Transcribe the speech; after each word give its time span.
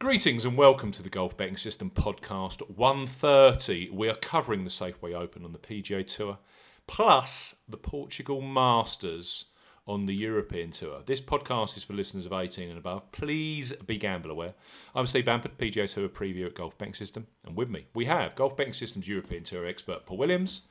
Greetings 0.00 0.44
and 0.44 0.56
welcome 0.56 0.92
to 0.92 1.02
the 1.02 1.10
Golf 1.10 1.36
Betting 1.36 1.56
System 1.56 1.90
podcast 1.90 2.60
130. 2.70 3.90
We 3.90 4.08
are 4.08 4.14
covering 4.14 4.62
the 4.62 4.70
Safeway 4.70 5.12
Open 5.12 5.44
on 5.44 5.50
the 5.50 5.58
PGA 5.58 6.06
Tour, 6.06 6.38
plus 6.86 7.56
the 7.68 7.78
Portugal 7.78 8.40
Masters 8.40 9.46
on 9.88 10.06
the 10.06 10.14
European 10.14 10.70
Tour. 10.70 11.00
This 11.04 11.20
podcast 11.20 11.76
is 11.76 11.82
for 11.82 11.94
listeners 11.94 12.26
of 12.26 12.32
18 12.32 12.68
and 12.68 12.78
above. 12.78 13.10
Please 13.10 13.72
be 13.72 13.98
gamble 13.98 14.30
aware. 14.30 14.54
I'm 14.94 15.08
Steve 15.08 15.24
Bamford, 15.24 15.58
PGA 15.58 15.92
Tour 15.92 16.08
preview 16.08 16.46
at 16.46 16.54
Golf 16.54 16.78
Betting 16.78 16.94
System, 16.94 17.26
and 17.44 17.56
with 17.56 17.68
me 17.68 17.88
we 17.92 18.04
have 18.04 18.36
Golf 18.36 18.56
Betting 18.56 18.74
System's 18.74 19.08
European 19.08 19.42
Tour 19.42 19.66
expert 19.66 20.06
Paul 20.06 20.18
Williams 20.18 20.62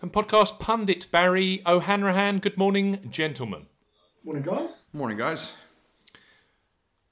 and 0.00 0.12
podcast 0.12 0.60
pundit 0.60 1.10
Barry 1.10 1.60
O'Hanrahan. 1.66 2.38
Good 2.38 2.56
morning, 2.56 3.00
gentlemen. 3.10 3.66
Morning, 4.22 4.44
guys. 4.44 4.84
Morning, 4.92 5.18
guys. 5.18 5.56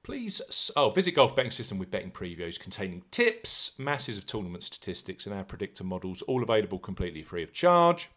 Please, 0.08 0.70
oh, 0.74 0.88
visit 0.88 1.10
Golf 1.12 1.36
Betting 1.36 1.50
System 1.50 1.76
with 1.76 1.90
betting 1.90 2.10
previews 2.10 2.58
containing 2.58 3.02
tips, 3.10 3.78
masses 3.78 4.16
of 4.16 4.24
tournament 4.24 4.64
statistics, 4.64 5.26
and 5.26 5.34
our 5.34 5.44
predictor 5.44 5.84
models, 5.84 6.22
all 6.22 6.42
available 6.42 6.78
completely 6.78 7.22
free 7.22 7.42
of 7.42 7.52
charge. 7.52 8.08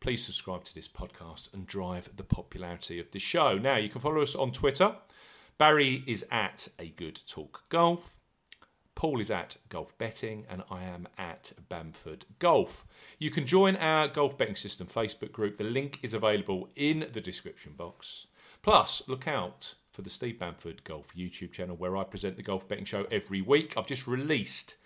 Please 0.00 0.24
subscribe 0.24 0.64
to 0.64 0.74
this 0.74 0.88
podcast 0.88 1.54
and 1.54 1.68
drive 1.68 2.10
the 2.16 2.24
popularity 2.24 2.98
of 2.98 3.12
the 3.12 3.20
show. 3.20 3.56
Now, 3.56 3.76
you 3.76 3.88
can 3.88 4.00
follow 4.00 4.20
us 4.20 4.34
on 4.34 4.50
Twitter. 4.50 4.96
Barry 5.56 6.02
is 6.04 6.26
at 6.32 6.66
A 6.80 6.88
Good 6.88 7.20
Talk 7.28 7.62
Golf. 7.68 8.16
Paul 8.96 9.20
is 9.20 9.30
at 9.30 9.56
Golf 9.68 9.96
Betting, 9.98 10.46
and 10.50 10.64
I 10.68 10.82
am 10.82 11.06
at 11.16 11.52
Bamford 11.68 12.26
Golf. 12.40 12.84
You 13.20 13.30
can 13.30 13.46
join 13.46 13.76
our 13.76 14.08
Golf 14.08 14.36
Betting 14.36 14.56
System 14.56 14.88
Facebook 14.88 15.30
group. 15.30 15.58
The 15.58 15.64
link 15.64 16.00
is 16.02 16.12
available 16.12 16.70
in 16.74 17.06
the 17.12 17.20
description 17.20 17.74
box. 17.76 18.26
Plus, 18.62 19.02
look 19.06 19.28
out 19.28 19.74
for 19.90 20.02
the 20.02 20.10
Steve 20.10 20.38
Bamford 20.38 20.84
Golf 20.84 21.12
YouTube 21.16 21.52
channel 21.52 21.76
where 21.76 21.96
I 21.96 22.04
present 22.04 22.36
the 22.36 22.42
golf 22.42 22.68
betting 22.68 22.84
show 22.84 23.06
every 23.10 23.40
week. 23.40 23.74
I've 23.76 23.86
just 23.86 24.06
released 24.06 24.76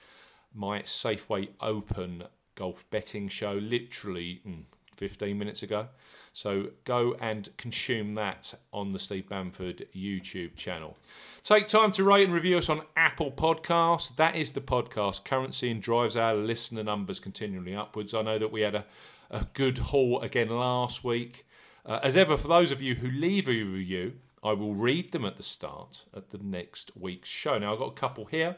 my 0.54 0.80
Safeway 0.80 1.48
Open 1.60 2.24
golf 2.54 2.84
betting 2.90 3.28
show 3.28 3.54
literally 3.54 4.40
mm, 4.46 4.64
15 4.96 5.38
minutes 5.38 5.62
ago. 5.62 5.88
So 6.32 6.70
go 6.84 7.14
and 7.20 7.48
consume 7.56 8.14
that 8.16 8.54
on 8.72 8.92
the 8.92 8.98
Steve 8.98 9.28
Bamford 9.28 9.86
YouTube 9.94 10.56
channel. 10.56 10.96
Take 11.44 11.68
time 11.68 11.92
to 11.92 12.02
rate 12.02 12.24
and 12.24 12.34
review 12.34 12.58
us 12.58 12.68
on 12.68 12.82
Apple 12.96 13.30
Podcasts. 13.30 14.14
That 14.16 14.34
is 14.34 14.52
the 14.52 14.60
podcast 14.60 15.24
currency 15.24 15.70
and 15.70 15.80
drives 15.80 16.16
our 16.16 16.34
listener 16.34 16.82
numbers 16.82 17.20
continually 17.20 17.76
upwards. 17.76 18.14
I 18.14 18.22
know 18.22 18.38
that 18.38 18.50
we 18.50 18.62
had 18.62 18.74
a, 18.74 18.84
a 19.30 19.46
good 19.54 19.78
haul 19.78 20.20
again 20.22 20.48
last 20.48 21.04
week. 21.04 21.46
Uh, 21.86 22.00
as 22.02 22.16
ever, 22.16 22.36
for 22.36 22.48
those 22.48 22.72
of 22.72 22.82
you 22.82 22.96
who 22.96 23.08
leave 23.08 23.46
a 23.46 23.62
review, 23.62 24.14
I 24.44 24.52
will 24.52 24.74
read 24.74 25.12
them 25.12 25.24
at 25.24 25.36
the 25.36 25.42
start 25.42 26.04
at 26.14 26.28
the 26.28 26.38
next 26.38 26.92
week's 26.94 27.30
show. 27.30 27.56
Now, 27.58 27.72
I've 27.72 27.78
got 27.78 27.88
a 27.88 27.94
couple 27.94 28.26
here. 28.26 28.56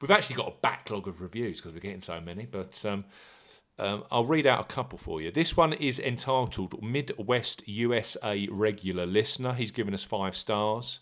We've 0.00 0.10
actually 0.10 0.36
got 0.36 0.48
a 0.48 0.60
backlog 0.60 1.08
of 1.08 1.22
reviews 1.22 1.56
because 1.56 1.72
we're 1.72 1.80
getting 1.80 2.02
so 2.02 2.20
many, 2.20 2.44
but 2.44 2.84
um, 2.84 3.06
um, 3.78 4.04
I'll 4.10 4.26
read 4.26 4.46
out 4.46 4.60
a 4.60 4.64
couple 4.64 4.98
for 4.98 5.22
you. 5.22 5.30
This 5.30 5.56
one 5.56 5.72
is 5.72 5.98
entitled 5.98 6.82
Midwest 6.82 7.66
USA 7.66 8.46
Regular 8.50 9.06
Listener. 9.06 9.54
He's 9.54 9.70
given 9.70 9.94
us 9.94 10.04
five 10.04 10.36
stars. 10.36 11.00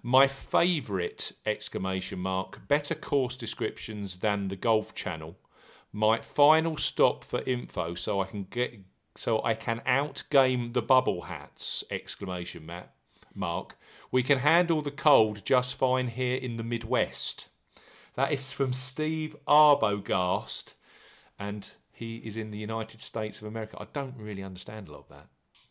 My 0.00 0.28
favourite 0.28 1.32
exclamation 1.44 2.20
mark, 2.20 2.68
better 2.68 2.94
course 2.94 3.36
descriptions 3.36 4.20
than 4.20 4.46
the 4.46 4.54
Golf 4.54 4.94
Channel. 4.94 5.36
My 5.92 6.20
final 6.20 6.76
stop 6.76 7.24
for 7.24 7.42
info 7.42 7.94
so 7.94 8.20
I 8.20 8.26
can 8.26 8.44
get 8.44 8.78
so 9.16 9.42
I 9.42 9.54
can 9.54 9.80
outgame 9.86 10.74
the 10.74 10.82
bubble 10.82 11.22
hats 11.22 11.82
exclamation 11.90 12.66
mark 12.66 12.90
Mark, 13.36 13.76
we 14.10 14.22
can 14.22 14.38
handle 14.38 14.80
the 14.80 14.90
cold 14.90 15.44
just 15.44 15.74
fine 15.74 16.08
here 16.08 16.36
in 16.36 16.56
the 16.56 16.62
Midwest. 16.62 17.48
That 18.14 18.32
is 18.32 18.52
from 18.52 18.72
Steve 18.72 19.36
Arbogast, 19.46 20.72
and 21.38 21.70
he 21.92 22.16
is 22.18 22.36
in 22.36 22.50
the 22.50 22.58
United 22.58 23.00
States 23.00 23.40
of 23.40 23.46
America. 23.46 23.76
I 23.78 23.86
don't 23.92 24.14
really 24.16 24.42
understand 24.42 24.88
a 24.88 24.92
lot 24.92 25.04
of 25.08 25.26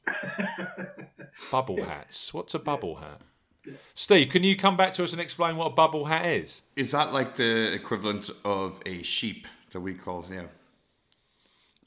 that. 0.05 1.09
bubble 1.51 1.83
hats. 1.83 2.33
What's 2.33 2.53
a 2.53 2.59
bubble 2.59 2.97
hat? 2.97 3.21
Steve, 3.95 4.29
can 4.29 4.43
you 4.43 4.55
come 4.55 4.77
back 4.77 4.93
to 4.93 5.03
us 5.03 5.11
and 5.11 5.19
explain 5.19 5.57
what 5.57 5.65
a 5.65 5.71
bubble 5.71 6.05
hat 6.05 6.25
is? 6.27 6.61
Is 6.75 6.91
that 6.91 7.11
like 7.11 7.35
the 7.35 7.73
equivalent 7.73 8.29
of 8.43 8.79
a 8.85 9.01
sheep 9.01 9.47
that 9.71 9.79
we 9.79 9.95
call, 9.95 10.23
yeah? 10.29 10.43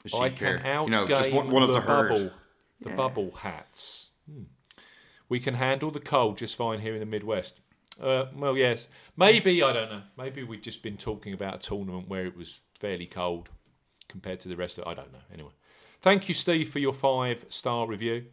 A 0.03 0.09
sheep 0.09 0.21
I 0.21 0.29
can 0.29 0.59
outgame 0.59 0.85
you 0.85 0.91
know, 0.91 1.07
just 1.07 1.31
one, 1.31 1.49
one 1.49 1.63
of 1.63 1.69
the, 1.69 1.79
the 1.79 1.87
bubble, 1.87 2.31
the 2.81 2.89
yeah. 2.89 2.95
bubble 2.97 3.31
hats. 3.31 4.09
Hmm 4.29 4.43
we 5.29 5.39
can 5.39 5.53
handle 5.53 5.91
the 5.91 5.99
cold 5.99 6.37
just 6.37 6.55
fine 6.55 6.79
here 6.79 6.93
in 6.93 6.99
the 6.99 7.05
Midwest. 7.05 7.59
Uh, 8.01 8.25
well, 8.35 8.57
yes. 8.57 8.87
Maybe, 9.15 9.61
I 9.61 9.73
don't 9.73 9.91
know. 9.91 10.01
Maybe 10.17 10.43
we've 10.43 10.61
just 10.61 10.83
been 10.83 10.97
talking 10.97 11.33
about 11.33 11.55
a 11.55 11.59
tournament 11.59 12.09
where 12.09 12.25
it 12.25 12.35
was 12.35 12.59
fairly 12.73 13.05
cold 13.05 13.49
compared 14.07 14.39
to 14.41 14.49
the 14.49 14.55
rest 14.55 14.77
of 14.77 14.85
it. 14.85 14.87
I 14.87 14.93
don't 14.93 15.13
know. 15.13 15.19
Anyway. 15.33 15.51
Thank 16.01 16.29
you, 16.29 16.33
Steve, 16.33 16.69
for 16.69 16.79
your 16.79 16.93
five 16.93 17.45
star 17.49 17.85
review. 17.85 18.25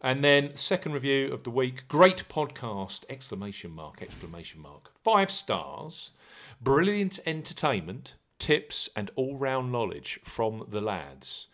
And 0.00 0.22
then 0.22 0.54
second 0.54 0.92
review 0.92 1.32
of 1.32 1.42
the 1.42 1.50
week. 1.50 1.88
Great 1.88 2.28
podcast! 2.28 3.04
Exclamation 3.08 3.72
mark! 3.72 4.00
Exclamation 4.00 4.60
mark! 4.60 4.92
Five 5.02 5.28
stars. 5.28 6.12
Brilliant 6.60 7.18
entertainment, 7.26 8.14
tips, 8.38 8.88
and 8.94 9.10
all 9.16 9.36
round 9.36 9.72
knowledge 9.72 10.20
from 10.22 10.64
the 10.68 10.80
lads. 10.80 11.48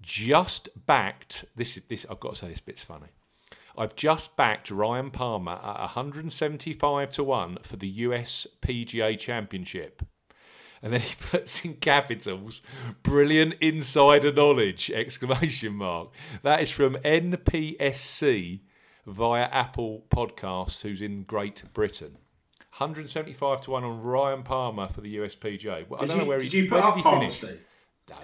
Just 0.00 0.68
backed. 0.86 1.44
This 1.56 1.76
is 1.76 1.82
this. 1.88 2.06
I've 2.08 2.20
got 2.20 2.34
to 2.34 2.38
say 2.38 2.48
this 2.48 2.60
bit's 2.60 2.82
funny. 2.82 3.08
I've 3.80 3.96
just 3.96 4.36
backed 4.36 4.70
Ryan 4.70 5.10
Palmer 5.10 5.52
at 5.52 5.80
175 5.80 7.12
to 7.12 7.24
1 7.24 7.58
for 7.62 7.76
the 7.76 7.88
US 7.88 8.46
PGA 8.60 9.18
Championship. 9.18 10.02
And 10.82 10.92
then 10.92 11.00
he 11.00 11.14
puts 11.30 11.64
in 11.64 11.76
capitals, 11.76 12.60
brilliant 13.02 13.54
insider 13.54 14.30
knowledge, 14.32 14.90
exclamation 14.90 15.76
mark. 15.76 16.10
That 16.42 16.60
is 16.60 16.68
from 16.68 16.96
NPSC 16.96 18.60
via 19.06 19.44
Apple 19.44 20.04
Podcasts, 20.10 20.82
who's 20.82 21.00
in 21.00 21.22
Great 21.22 21.64
Britain. 21.72 22.18
175 22.76 23.62
to 23.62 23.70
1 23.70 23.82
on 23.82 24.02
Ryan 24.02 24.42
Palmer 24.42 24.88
for 24.88 25.00
the 25.00 25.08
US 25.22 25.34
PGA. 25.34 25.88
Well, 25.88 26.02
I 26.02 26.06
don't 26.06 26.18
you, 26.18 26.22
know 26.24 26.28
where 26.28 26.38
did 26.38 26.52
he, 26.52 26.64
you 26.64 26.68
put 26.68 26.80
up 26.80 26.98
Palmer, 26.98 27.30
Steve? 27.30 27.60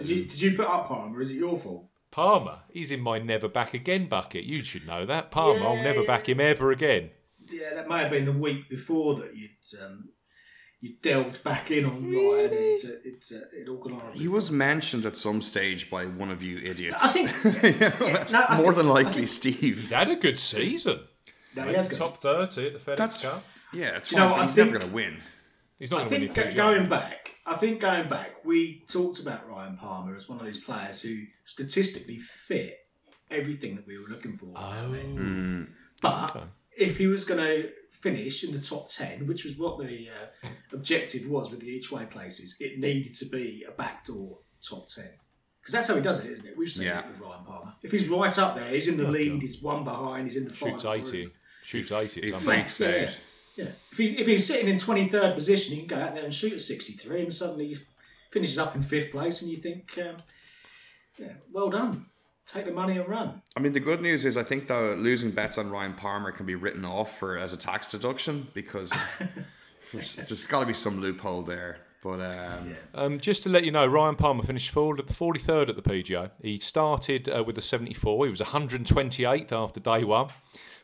Did 0.01 0.09
you, 0.11 0.25
did 0.27 0.43
you 0.43 0.55
put 0.55 0.67
up 0.67 0.89
Palmer? 0.89 1.19
Is 1.23 1.31
it 1.31 1.37
your 1.37 1.57
fault? 1.57 1.87
Palmer, 2.17 2.61
he's 2.73 2.91
in 2.91 3.03
my 3.03 3.19
never 3.19 3.47
back 3.47 3.75
again 3.75 4.09
bucket. 4.09 4.45
You 4.45 4.65
should 4.65 4.87
know 4.87 5.05
that. 5.05 5.31
Palmer, 5.31 5.61
yeah, 5.61 5.67
I'll 5.67 5.83
never 5.85 6.03
back 6.03 6.27
him 6.31 6.41
ever 6.41 6.73
again. 6.73 7.11
Yeah, 7.53 7.75
that 7.75 7.91
may 7.91 7.99
have 7.99 8.11
been 8.11 8.25
the 8.25 8.33
week 8.33 8.71
before 8.71 9.17
that 9.17 9.37
you'd 9.37 9.51
um, 9.85 10.09
you 10.81 10.95
delved 11.03 11.45
back 11.45 11.71
in 11.71 11.85
on 11.85 12.05
Ryan. 12.11 12.51
It's, 12.53 12.87
uh, 12.87 12.97
it's 13.05 13.33
uh, 13.33 13.41
it 13.53 13.69
all 13.69 13.77
gone 13.77 14.01
He 14.15 14.29
was 14.29 14.51
mentioned 14.51 15.05
at 15.05 15.19
some 15.19 15.43
stage 15.43 15.91
by 15.91 16.07
one 16.07 16.31
of 16.31 16.43
you 16.43 16.57
idiots. 16.57 17.05
I 17.05 17.09
think 17.09 17.81
yeah, 17.81 18.25
no, 18.31 18.47
I 18.49 18.57
more 18.57 18.73
think, 18.73 18.77
than 18.77 18.89
likely 18.89 19.27
Steve. 19.27 19.61
He's 19.61 19.91
had 19.91 20.09
a 20.09 20.17
good 20.17 20.41
season. 20.41 21.01
No, 21.55 21.69
he 21.69 21.75
has 21.75 21.87
top 21.87 22.17
thirty 22.17 22.69
at 22.69 22.73
the 22.73 22.93
FedEx 22.93 23.25
Cup. 23.25 23.45
Yeah, 23.75 23.99
it's 23.99 24.11
fine, 24.11 24.31
you 24.31 24.37
know, 24.37 24.43
he's 24.43 24.55
think, 24.55 24.69
never 24.69 24.79
going 24.79 24.91
to 24.91 24.95
win. 24.95 25.19
He's 25.79 25.91
not 25.91 26.09
going 26.09 26.23
to 26.23 26.29
win 26.29 26.33
the 26.33 26.55
Going 26.55 26.89
back, 26.89 27.35
I 27.47 27.55
think 27.55 27.81
going 27.81 28.09
back, 28.09 28.45
we 28.45 28.83
talked 28.89 29.21
about 29.21 29.49
Ryan 29.49 29.77
Palmer 29.77 30.17
as 30.17 30.29
one 30.29 30.41
of 30.41 30.47
these 30.47 30.59
players 30.59 31.01
who 31.01 31.23
statistically 31.45 32.19
fit 32.19 32.81
everything 33.31 33.77
that 33.77 33.87
we 33.87 33.97
were 33.99 34.09
looking 34.09 34.37
for. 34.37 34.53
Oh. 34.57 34.95
Mm. 34.95 35.69
But 36.03 36.37
okay. 36.37 36.47
if 36.77 36.99
he 36.99 37.07
was 37.07 37.25
going 37.25 37.41
to 37.41 37.71
finish 37.91 38.43
in 38.43 38.53
the 38.53 38.61
top 38.61 38.91
10, 38.91 39.27
which 39.27 39.45
was 39.45 39.57
what 39.57 39.79
the 39.79 40.09
uh, 40.09 40.49
objective 40.73 41.29
was 41.29 41.51
with 41.51 41.61
the 41.61 41.69
each 41.69 41.93
way 41.93 42.05
places, 42.07 42.57
it 42.59 42.79
needed 42.81 43.15
to 43.17 43.27
be 43.27 43.65
a 43.67 43.71
backdoor 43.71 44.39
top 44.61 44.89
10. 44.89 45.05
Because 45.61 45.73
that's 45.73 45.89
how 45.89 45.95
he 45.95 46.01
does 46.01 46.25
it, 46.25 46.31
isn't 46.31 46.47
it? 46.47 46.57
We've 46.57 46.71
seen 46.71 46.87
yeah. 46.87 47.01
it 47.01 47.09
with 47.09 47.21
Ryan 47.21 47.45
Palmer. 47.45 47.75
If 47.83 47.93
he's 47.93 48.09
right 48.09 48.37
up 48.39 48.57
there, 48.57 48.71
he's 48.71 48.89
in 48.89 48.97
the 48.97 49.09
lead, 49.09 49.43
he's 49.43 49.63
one 49.63 49.85
behind, 49.85 50.25
he's 50.25 50.37
in 50.37 50.47
the 50.47 50.55
Shoots 50.55 50.83
final. 50.83 51.09
80. 51.09 51.29
Shoots 51.65 51.93
80. 51.93 52.21
He 52.21 52.33
freaks 52.33 52.81
out. 52.81 52.91
Yeah. 52.91 53.11
If, 53.57 53.99
he, 53.99 54.19
if 54.19 54.27
he's 54.27 54.47
sitting 54.47 54.69
in 54.69 54.77
23rd 54.77 55.35
position, 55.35 55.75
he 55.75 55.87
can 55.87 55.99
go 55.99 56.05
out 56.05 56.15
there 56.15 56.25
and 56.25 56.35
shoot 56.35 56.53
at 56.53 56.61
63 56.61 57.23
and 57.23 57.33
suddenly 57.33 57.69
he 57.69 57.77
finishes 58.31 58.59
up 58.59 58.77
in 58.77 58.83
fifth 58.83 59.13
place 59.13 59.41
and 59.43 59.51
you 59.51 59.57
think, 59.57 59.99
um, 59.99 60.17
yeah, 61.19 61.33
well 61.53 61.71
done. 61.71 62.07
Take 62.47 62.67
the 62.67 62.73
money 62.73 62.97
and 62.97 63.09
run. 63.09 63.43
I 63.57 63.61
mean, 63.61 63.73
the 63.73 63.81
good 63.81 64.01
news 64.01 64.25
is 64.25 64.37
I 64.37 64.45
think 64.45 64.69
the 64.69 64.95
losing 64.97 65.33
bets 65.33 65.59
on 65.59 65.69
Ryan 65.69 65.95
Palmer 65.95 66.31
can 66.31 66.47
be 66.47 66.55
written 66.55 66.85
off 66.85 67.19
for 67.19 67.37
as 67.37 67.53
a 67.53 67.57
tax 67.57 67.91
deduction 67.91 68.47
because 68.55 68.93
there's, 69.93 70.15
there's 70.15 70.47
got 70.47 70.61
to 70.61 70.67
be 70.67 70.75
some 70.75 71.01
loophole 71.01 71.43
there. 71.43 71.79
But 72.03 72.21
um, 72.21 72.71
yeah. 72.71 72.75
um, 72.95 73.19
just 73.19 73.43
to 73.45 73.49
let 73.49 73.65
you 73.65 73.73
know, 73.73 73.85
Ryan 73.85 74.15
Palmer 74.15 74.45
finished 74.45 74.71
forward 74.71 75.01
at 75.01 75.09
the 75.09 75.15
43rd 75.15 75.71
at 75.71 75.75
the 75.77 75.83
PGA. 75.83 76.31
He 76.41 76.57
started 76.57 77.29
uh, 77.29 77.43
with 77.43 77.59
a 77.59 77.63
74. 77.63 78.27
He 78.27 78.31
was 78.31 78.41
128th 78.41 79.51
after 79.51 79.81
day 79.81 80.05
one. 80.05 80.29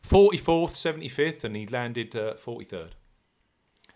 44th, 0.07 0.73
75th, 0.73 1.43
and 1.43 1.55
he 1.55 1.65
landed 1.65 2.15
uh, 2.15 2.33
43rd. 2.33 2.91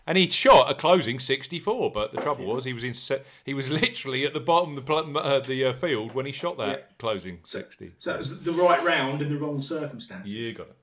And 0.05 0.17
he 0.17 0.29
shot 0.29 0.71
a 0.71 0.73
closing 0.73 1.19
64, 1.19 1.91
but 1.91 2.13
the 2.13 2.21
trouble 2.21 2.45
was 2.45 2.63
he 2.63 2.71
was 2.71 2.85
in 2.85 2.93
se- 2.93 3.23
he 3.43 3.53
was 3.53 3.69
literally 3.81 4.25
at 4.25 4.33
the 4.33 4.39
bottom 4.39 4.77
of 4.77 4.85
the, 4.85 5.19
uh, 5.19 5.39
the 5.41 5.65
uh, 5.65 5.73
field 5.73 6.13
when 6.13 6.25
he 6.25 6.31
shot 6.31 6.57
that 6.57 6.67
yeah. 6.67 6.95
closing 6.97 7.39
60. 7.43 7.91
So, 7.97 8.11
so, 8.11 8.15
it 8.15 8.17
was 8.19 8.39
the 8.39 8.53
right 8.53 8.83
round 8.85 9.21
in 9.21 9.29
the 9.29 9.37
wrong 9.37 9.59
circumstances. 9.59 10.33
You 10.33 10.53
got 10.53 10.67
it. 10.67 10.77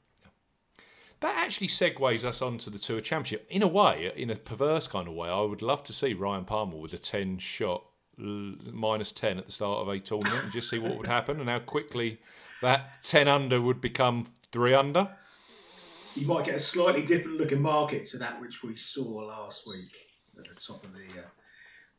That 1.20 1.38
actually 1.38 1.68
segues 1.68 2.22
us 2.22 2.42
onto 2.42 2.70
the 2.70 2.78
Tour 2.78 3.00
Championship. 3.00 3.46
In 3.48 3.62
a 3.62 3.66
way, 3.66 4.12
in 4.14 4.28
a 4.28 4.36
perverse 4.36 4.86
kind 4.86 5.08
of 5.08 5.14
way, 5.14 5.30
I 5.30 5.40
would 5.40 5.62
love 5.62 5.82
to 5.84 5.94
see 5.94 6.12
Ryan 6.12 6.44
Palmer 6.44 6.76
with 6.76 6.92
a 6.92 6.98
10 6.98 7.38
shot 7.38 7.82
minus 8.18 9.10
10 9.10 9.38
at 9.38 9.46
the 9.46 9.52
start 9.52 9.80
of 9.80 9.88
a 9.88 9.98
tournament 10.00 10.44
and 10.44 10.52
just 10.52 10.68
see 10.68 10.78
what 10.78 10.98
would 10.98 11.06
happen 11.06 11.40
and 11.40 11.48
how 11.48 11.58
quickly 11.60 12.18
that 12.62 13.02
10 13.02 13.26
under 13.26 13.60
would 13.60 13.80
become 13.80 14.26
3 14.54 14.72
under. 14.72 15.08
You 16.14 16.28
might 16.28 16.44
get 16.44 16.54
a 16.54 16.60
slightly 16.60 17.04
different 17.04 17.38
looking 17.38 17.60
market 17.60 18.06
to 18.10 18.18
that 18.18 18.40
which 18.40 18.62
we 18.62 18.76
saw 18.76 19.02
last 19.02 19.66
week 19.66 19.90
at 20.38 20.44
the 20.44 20.54
top 20.54 20.84
of 20.84 20.92
the 20.92 21.22
uh, 21.22 21.26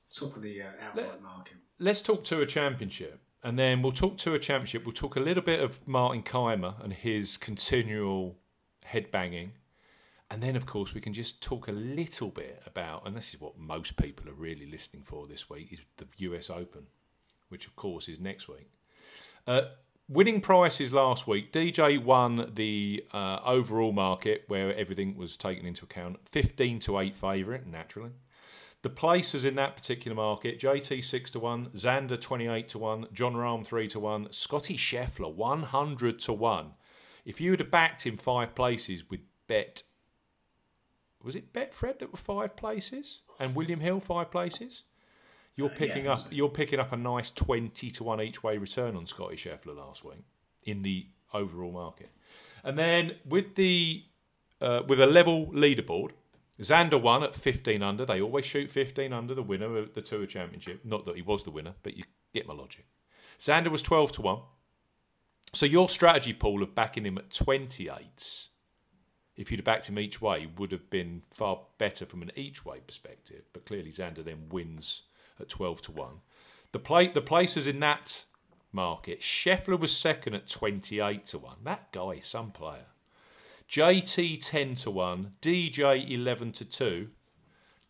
top 0.10 0.38
of 0.38 0.42
the 0.42 0.62
uh, 0.62 0.68
outright 0.82 1.22
market. 1.22 1.58
Let's 1.80 2.02
talk 2.02 2.24
to 2.26 2.40
a 2.40 2.46
Championship. 2.46 3.20
And 3.44 3.60
then 3.60 3.82
we'll 3.82 3.92
talk 3.92 4.18
to 4.20 4.34
a 4.34 4.40
Championship. 4.40 4.86
We'll 4.86 4.94
talk 4.94 5.18
a 5.18 5.20
little 5.20 5.44
bit 5.44 5.60
of 5.60 5.86
Martin 5.86 6.24
Kaymer 6.24 6.82
and 6.82 6.94
his 6.94 7.36
continual 7.36 8.38
headbanging. 8.88 9.50
And 10.32 10.42
then, 10.42 10.56
of 10.56 10.66
course, 10.66 10.94
we 10.94 11.02
can 11.02 11.12
just 11.12 11.44
talk 11.44 11.68
a 11.68 11.74
little 11.74 12.30
bit 12.30 12.64
about, 12.66 13.06
and 13.06 13.18
this 13.18 13.34
is 13.34 13.42
what 13.42 13.60
most 13.60 13.98
people 13.98 14.30
are 14.30 14.34
really 14.34 14.66
listening 14.66 15.04
for 15.04 15.28
this 15.28 15.50
week, 15.50 15.74
is 15.74 15.82
the 15.98 16.08
US 16.20 16.50
Open, 16.50 16.88
which, 17.50 17.68
of 17.68 17.76
course, 17.76 18.08
is 18.08 18.18
next 18.18 18.48
week. 18.48 18.72
Uh, 19.46 19.64
winning 20.08 20.42
prices 20.42 20.94
last 20.94 21.28
week. 21.28 21.52
DJ 21.52 22.02
won 22.02 22.52
the 22.54 23.04
uh, 23.14 23.40
overall 23.46 23.92
market 23.92 24.44
where 24.48 24.76
everything 24.76 25.16
was 25.16 25.38
taken 25.38 25.66
into 25.66 25.86
account. 25.86 26.18
15 26.30 26.80
to 26.80 27.00
8 27.00 27.16
favourite, 27.16 27.68
naturally. 27.68 28.12
The 28.82 28.90
places 28.90 29.46
in 29.46 29.56
that 29.56 29.76
particular 29.76 30.16
market 30.16 30.60
JT 30.60 31.04
6 31.04 31.32
to 31.32 31.40
1, 31.40 31.70
Xander 31.76 32.22
28 32.22 32.70
to 32.70 32.78
1, 32.78 33.08
Jon 33.14 33.34
Rahm 33.34 33.66
3 33.66 33.88
to 33.88 34.00
1, 34.00 34.32
Scotty 34.32 34.78
Scheffler 34.78 35.34
100 35.34 36.20
to 36.20 36.34
1. 36.34 36.72
If 37.26 37.42
you 37.42 37.50
would 37.52 37.60
have 37.60 37.72
backed 37.72 38.06
him 38.06 38.18
five 38.18 38.54
places 38.54 39.10
with 39.10 39.22
Bet, 39.48 39.82
was 41.24 41.36
it 41.36 41.52
Betfred 41.52 41.98
that 41.98 42.12
were 42.12 42.18
five 42.20 42.56
places 42.56 43.22
and 43.40 43.56
William 43.56 43.80
Hill 43.80 44.00
five 44.00 44.30
places? 44.30 44.84
You're 45.56 45.70
Uh, 45.70 45.72
yeah, 45.72 45.78
picking 45.78 46.08
I 46.08 46.14
up 46.14 46.20
you're 46.32 46.50
picking 46.50 46.80
up 46.80 46.92
a 46.92 46.98
nice 46.98 47.32
twenty 47.32 47.90
to 47.92 48.04
one 48.04 48.22
each 48.22 48.44
way 48.44 48.58
return 48.58 48.96
on 48.96 49.06
Scotty 49.06 49.36
Scheffler 49.36 49.76
last 49.76 50.04
week 50.04 50.26
in 50.64 50.82
the 50.82 51.08
overall 51.34 51.72
market, 51.72 52.10
and 52.64 52.78
then 52.78 53.16
with 53.26 53.56
the 53.56 54.04
uh, 54.62 54.82
with 54.88 55.00
a 55.00 55.06
level 55.06 55.48
leaderboard, 55.48 56.12
Xander 56.62 57.02
won 57.02 57.24
at 57.24 57.36
fifteen 57.36 57.82
under. 57.82 58.06
They 58.06 58.22
always 58.22 58.46
shoot 58.46 58.70
fifteen 58.70 59.14
under 59.14 59.34
the 59.34 59.44
winner 59.44 59.78
of 59.78 59.94
the 59.94 60.02
Tour 60.02 60.26
Championship. 60.26 60.84
Not 60.84 61.06
that 61.06 61.16
he 61.16 61.22
was 61.22 61.44
the 61.44 61.52
winner, 61.52 61.76
but 61.84 61.96
you 61.96 62.04
get 62.34 62.48
my 62.48 62.54
logic. 62.54 62.86
Xander 63.40 63.70
was 63.70 63.82
twelve 63.82 64.12
to 64.14 64.22
one. 64.22 64.40
So 65.54 65.66
your 65.66 65.88
strategy 65.88 66.34
pool 66.34 66.64
of 66.64 66.76
backing 66.76 67.06
him 67.06 67.18
at 67.18 67.32
twenty 67.32 67.90
eights 67.90 68.50
if 69.36 69.52
you'd 69.52 69.60
have 69.60 69.66
backed 69.66 69.90
him 69.90 70.00
each 70.00 70.22
way, 70.22 70.48
would 70.58 70.72
have 70.72 70.90
been 70.90 71.24
far 71.30 71.60
better 71.78 72.06
from 72.06 72.22
an 72.22 72.32
each 72.36 72.64
way 72.64 72.80
perspective. 72.80 73.44
But 73.54 73.66
clearly, 73.66 73.92
Xander 73.92 74.24
then 74.24 74.48
wins 74.50 75.04
at 75.40 75.50
12 75.50 75.82
to 75.84 75.92
1. 75.92 76.10
The, 76.72 76.80
play, 76.80 77.08
the 77.08 77.22
places 77.22 77.68
in 77.68 77.80
that 77.80 78.26
market, 78.72 79.22
Scheffler 79.22 79.80
was 79.80 79.96
second 79.96 80.34
at 80.34 80.48
28 80.48 81.26
to 81.26 81.38
1. 81.40 81.58
That 81.64 81.92
guy 81.92 82.20
some 82.20 82.52
player. 82.52 82.88
JT 83.70 84.46
10 84.46 84.76
to 84.76 84.92
1, 84.92 85.34
DJ 85.42 86.12
11 86.12 86.52
to 86.54 86.66
2. 86.66 87.08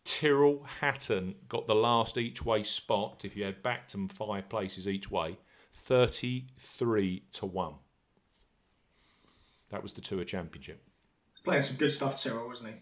Tyrrell 0.04 0.64
Hatton 0.80 1.34
got 1.48 1.66
the 1.66 1.74
last 1.74 2.16
each 2.16 2.44
way 2.44 2.62
spot 2.62 3.24
if 3.24 3.36
you 3.36 3.44
had 3.44 3.62
backed 3.62 3.92
them 3.92 4.08
five 4.08 4.48
places 4.48 4.86
each 4.86 5.10
way, 5.10 5.36
33 5.72 7.24
to 7.34 7.46
1. 7.46 7.74
That 9.70 9.82
was 9.82 9.92
the 9.92 10.00
Tour 10.00 10.22
Championship. 10.22 10.82
Playing 11.44 11.62
some 11.62 11.76
good 11.76 11.92
stuff, 11.92 12.22
Tyrrell, 12.22 12.46
wasn't 12.46 12.74
he? 12.74 12.80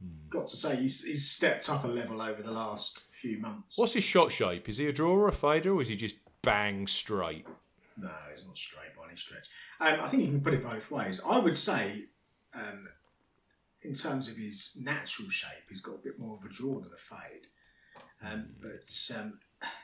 Hmm. 0.00 0.28
Got 0.28 0.48
to 0.48 0.56
say, 0.56 0.76
he's, 0.76 1.04
he's 1.04 1.30
stepped 1.30 1.68
up 1.68 1.84
a 1.84 1.88
level 1.88 2.22
over 2.22 2.42
the 2.42 2.52
last 2.52 3.02
few 3.24 3.38
months. 3.38 3.78
What's 3.78 3.94
his 3.94 4.04
shot 4.04 4.30
shape? 4.32 4.68
Is 4.68 4.76
he 4.78 4.86
a 4.86 4.92
drawer 4.92 5.20
or 5.20 5.28
a 5.28 5.32
fader, 5.32 5.74
or 5.74 5.80
is 5.82 5.88
he 5.88 5.96
just 5.96 6.16
bang 6.42 6.86
straight? 6.86 7.46
No, 7.96 8.10
he's 8.30 8.46
not 8.46 8.58
straight 8.58 8.94
by 8.96 9.08
any 9.08 9.16
stretch. 9.16 9.46
Um, 9.80 10.00
I 10.04 10.08
think 10.08 10.24
you 10.24 10.28
can 10.28 10.42
put 10.42 10.54
it 10.54 10.62
both 10.62 10.90
ways. 10.90 11.20
I 11.26 11.38
would 11.38 11.56
say, 11.56 12.06
um, 12.54 12.88
in 13.82 13.94
terms 13.94 14.28
of 14.28 14.36
his 14.36 14.76
natural 14.82 15.30
shape, 15.30 15.66
he's 15.68 15.80
got 15.80 15.94
a 15.94 16.04
bit 16.04 16.18
more 16.18 16.36
of 16.36 16.44
a 16.44 16.52
draw 16.52 16.80
than 16.80 16.92
a 16.92 16.96
fade. 16.96 17.46
Um, 18.26 18.50
but 18.60 19.16
um, 19.16 19.38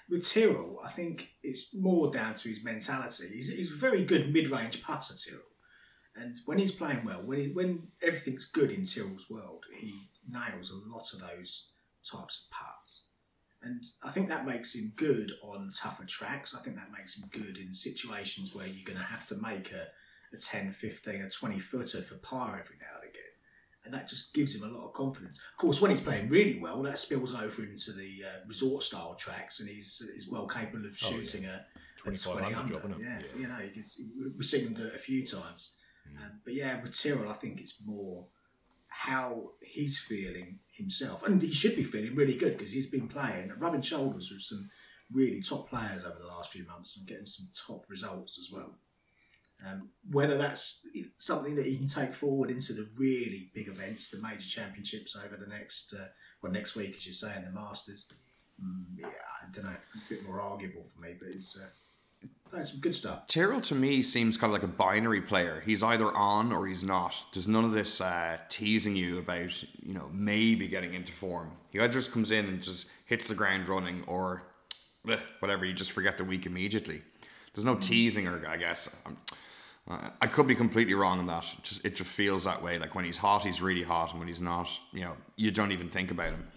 with 0.08 0.30
Tyrrell, 0.30 0.80
I 0.84 0.90
think 0.90 1.30
it's 1.42 1.74
more 1.74 2.10
down 2.10 2.34
to 2.34 2.48
his 2.48 2.62
mentality. 2.62 3.28
He's, 3.32 3.52
he's 3.52 3.72
a 3.72 3.76
very 3.76 4.04
good 4.04 4.32
mid-range 4.32 4.82
putter, 4.82 5.14
Tyrrell. 5.14 5.42
And 6.16 6.38
when 6.44 6.58
he's 6.58 6.72
playing 6.72 7.04
well, 7.04 7.22
when 7.22 7.38
he, 7.38 7.46
when 7.52 7.88
everything's 8.02 8.46
good 8.46 8.70
in 8.70 8.84
Tyrrell's 8.84 9.30
world, 9.30 9.64
he 9.78 9.94
nails 10.28 10.70
a 10.70 10.94
lot 10.94 11.12
of 11.14 11.20
those 11.20 11.70
types 12.04 12.44
of 12.44 12.50
putts. 12.50 13.04
And 13.62 13.84
I 14.02 14.10
think 14.10 14.28
that 14.28 14.46
makes 14.46 14.74
him 14.74 14.92
good 14.96 15.32
on 15.42 15.70
tougher 15.76 16.04
tracks. 16.04 16.54
I 16.54 16.60
think 16.62 16.76
that 16.76 16.90
makes 16.96 17.16
him 17.18 17.28
good 17.30 17.58
in 17.58 17.74
situations 17.74 18.54
where 18.54 18.66
you're 18.66 18.84
going 18.84 18.98
to 18.98 19.04
have 19.04 19.26
to 19.28 19.34
make 19.36 19.70
a, 19.72 19.88
a 20.34 20.38
10, 20.40 20.72
15, 20.72 21.14
a 21.22 21.28
20 21.30 21.58
footer 21.58 22.00
for 22.00 22.14
par 22.16 22.58
every 22.62 22.76
now 22.80 23.00
and 23.00 23.10
again. 23.10 23.22
And 23.84 23.92
that 23.94 24.08
just 24.08 24.34
gives 24.34 24.54
him 24.54 24.68
a 24.68 24.72
lot 24.72 24.86
of 24.86 24.92
confidence. 24.94 25.38
Of 25.52 25.58
course, 25.58 25.80
when 25.80 25.90
he's 25.90 26.00
playing 26.00 26.28
really 26.30 26.58
well, 26.58 26.82
that 26.82 26.98
spills 26.98 27.34
over 27.34 27.62
into 27.64 27.92
the 27.92 28.22
uh, 28.26 28.46
resort 28.48 28.82
style 28.82 29.14
tracks 29.14 29.60
and 29.60 29.68
he's, 29.68 30.02
he's 30.14 30.28
well 30.28 30.46
capable 30.46 30.86
of 30.86 30.96
Oh, 31.04 31.10
yeah. 31.10 31.16
shooting 31.16 31.44
a, 31.46 31.64
a 31.66 31.98
25 31.98 32.38
20 32.38 32.54
under 32.54 32.74
job, 32.80 32.94
yeah, 32.98 33.18
Yeah. 33.34 33.40
you 33.40 33.46
know, 33.48 33.58
gets, 33.74 34.00
we've 34.36 34.46
seen 34.46 34.68
him 34.68 34.74
do 34.74 34.86
it 34.86 34.94
a 34.94 34.98
few 34.98 35.26
times. 35.26 35.74
Um, 36.16 36.40
but 36.44 36.54
yeah, 36.54 36.80
with 36.82 36.98
Tyrrell, 36.98 37.30
I 37.30 37.34
think 37.34 37.60
it's 37.60 37.76
more 37.84 38.26
how 39.04 39.52
he's 39.62 39.98
feeling 39.98 40.58
himself. 40.72 41.22
And 41.26 41.40
he 41.40 41.54
should 41.54 41.74
be 41.74 41.84
feeling 41.84 42.14
really 42.14 42.36
good 42.36 42.58
because 42.58 42.74
he's 42.74 42.86
been 42.86 43.08
playing, 43.08 43.50
rubbing 43.58 43.80
shoulders 43.80 44.30
with 44.30 44.42
some 44.42 44.68
really 45.10 45.40
top 45.40 45.70
players 45.70 46.04
over 46.04 46.18
the 46.20 46.26
last 46.26 46.52
few 46.52 46.66
months 46.66 46.98
and 46.98 47.08
getting 47.08 47.24
some 47.24 47.48
top 47.66 47.86
results 47.88 48.38
as 48.38 48.52
well. 48.52 48.74
Um, 49.66 49.88
whether 50.10 50.36
that's 50.36 50.86
something 51.16 51.54
that 51.56 51.64
he 51.64 51.78
can 51.78 51.86
take 51.86 52.14
forward 52.14 52.50
into 52.50 52.74
the 52.74 52.90
really 52.94 53.50
big 53.54 53.68
events, 53.68 54.10
the 54.10 54.20
major 54.20 54.46
championships 54.46 55.16
over 55.16 55.34
the 55.34 55.48
next, 55.48 55.94
uh, 55.94 56.08
well, 56.42 56.52
next 56.52 56.76
week, 56.76 56.94
as 56.94 57.06
you're 57.06 57.14
saying, 57.14 57.46
the 57.46 57.58
Masters. 57.58 58.06
Mm, 58.62 58.84
yeah, 58.98 59.06
I 59.06 59.50
don't 59.50 59.64
know, 59.64 59.70
a 59.70 60.08
bit 60.10 60.26
more 60.26 60.42
arguable 60.42 60.84
for 60.94 61.00
me, 61.00 61.14
but 61.18 61.28
it's 61.28 61.58
uh, 61.58 61.68
playing 62.50 62.66
some 62.66 62.80
good 62.80 62.94
stuff. 62.94 63.26
Tyrrell 63.26 63.60
to 63.62 63.74
me 63.74 64.02
seems 64.02 64.36
kind 64.36 64.50
of 64.50 64.54
like 64.54 64.68
a 64.68 64.72
binary 64.72 65.20
player. 65.20 65.62
He's 65.64 65.82
either 65.82 66.10
on 66.12 66.52
or 66.52 66.66
he's 66.66 66.84
not. 66.84 67.14
There's 67.32 67.48
none 67.48 67.64
of 67.64 67.72
this 67.72 68.00
uh, 68.00 68.38
teasing 68.48 68.96
you 68.96 69.18
about, 69.18 69.62
you 69.82 69.94
know, 69.94 70.10
maybe 70.12 70.68
getting 70.68 70.94
into 70.94 71.12
form. 71.12 71.52
He 71.70 71.78
either 71.78 71.92
just 71.92 72.12
comes 72.12 72.30
in 72.30 72.46
and 72.46 72.62
just 72.62 72.88
hits 73.06 73.28
the 73.28 73.34
ground 73.34 73.68
running 73.68 74.02
or 74.06 74.42
bleh, 75.06 75.20
whatever, 75.38 75.64
you 75.64 75.72
just 75.72 75.92
forget 75.92 76.18
the 76.18 76.24
week 76.24 76.46
immediately. 76.46 77.02
There's 77.54 77.64
no 77.64 77.76
teasing 77.76 78.26
or, 78.26 78.46
I 78.46 78.56
guess. 78.56 78.94
Uh, 79.88 80.10
I 80.20 80.26
could 80.26 80.46
be 80.46 80.54
completely 80.54 80.94
wrong 80.94 81.18
on 81.18 81.26
that. 81.26 81.44
It 81.58 81.64
just, 81.64 81.86
it 81.86 81.96
just 81.96 82.10
feels 82.10 82.44
that 82.44 82.62
way. 82.62 82.78
Like 82.78 82.94
when 82.94 83.04
he's 83.04 83.18
hot, 83.18 83.44
he's 83.44 83.62
really 83.62 83.82
hot. 83.82 84.10
And 84.10 84.18
when 84.18 84.28
he's 84.28 84.40
not, 84.40 84.68
you 84.92 85.00
know, 85.00 85.16
you 85.36 85.50
don't 85.50 85.72
even 85.72 85.88
think 85.88 86.10
about 86.10 86.30
him. 86.30 86.48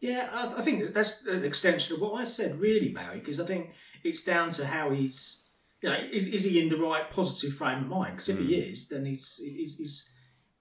Yeah, 0.00 0.28
I, 0.32 0.58
I 0.58 0.62
think 0.62 0.92
that's 0.92 1.26
an 1.26 1.44
extension 1.44 1.96
of 1.96 2.02
what 2.02 2.20
I 2.20 2.24
said, 2.24 2.60
really, 2.60 2.90
Barry, 2.90 3.18
because 3.18 3.40
I 3.40 3.46
think 3.46 3.70
it's 4.06 4.24
down 4.24 4.50
to 4.50 4.66
how 4.66 4.90
he's, 4.90 5.46
you 5.82 5.90
know, 5.90 5.96
is, 5.96 6.28
is 6.28 6.44
he 6.44 6.60
in 6.60 6.68
the 6.68 6.76
right 6.76 7.10
positive 7.10 7.54
frame 7.54 7.82
of 7.82 7.88
mind? 7.88 8.12
Because 8.12 8.28
if 8.28 8.38
he 8.38 8.46
hmm. 8.46 8.72
is, 8.72 8.88
then 8.88 9.06
he's, 9.06 9.40
he's 9.42 9.76
he's 9.76 10.12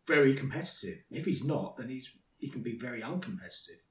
very 0.08 0.34
competitive. 0.34 1.04
If 1.12 1.26
he's 1.26 1.44
not, 1.44 1.78
then 1.78 1.90
he's 1.90 2.12
he 2.38 2.50
can 2.50 2.62
be 2.62 2.78
very 2.78 3.02
uncompetitive. 3.02 3.82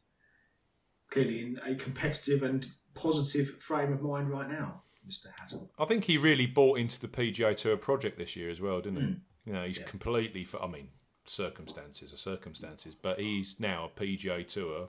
Clearly, 1.10 1.40
in 1.40 1.60
a 1.64 1.74
competitive 1.74 2.42
and 2.42 2.66
positive 2.94 3.48
frame 3.60 3.92
of 3.92 4.02
mind 4.02 4.28
right 4.28 4.48
now, 4.48 4.82
Mister 5.06 5.30
Hatton. 5.38 5.68
I 5.78 5.84
think 5.84 6.04
he 6.04 6.18
really 6.18 6.46
bought 6.46 6.78
into 6.78 7.00
the 7.00 7.08
PGA 7.08 7.56
Tour 7.56 7.76
project 7.76 8.18
this 8.18 8.36
year 8.36 8.50
as 8.50 8.60
well, 8.60 8.80
didn't 8.80 9.00
he? 9.00 9.06
Hmm. 9.06 9.18
You 9.46 9.52
know, 9.52 9.66
he's 9.66 9.78
Yeah. 9.78 9.84
completely. 9.84 10.46
I 10.60 10.66
mean, 10.66 10.88
circumstances 11.26 12.12
are 12.12 12.16
circumstances, 12.16 12.94
but 12.94 13.18
he's 13.18 13.60
now 13.60 13.86
a 13.86 14.00
PGA 14.00 14.46
Tour 14.46 14.88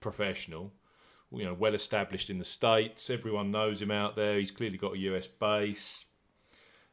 professional. 0.00 0.72
You 1.38 1.44
know, 1.44 1.54
well 1.54 1.74
established 1.74 2.30
in 2.30 2.38
the 2.38 2.44
states. 2.44 3.10
Everyone 3.10 3.50
knows 3.50 3.80
him 3.82 3.90
out 3.90 4.16
there. 4.16 4.38
He's 4.38 4.50
clearly 4.50 4.78
got 4.78 4.94
a 4.94 4.98
US 4.98 5.26
base, 5.26 6.04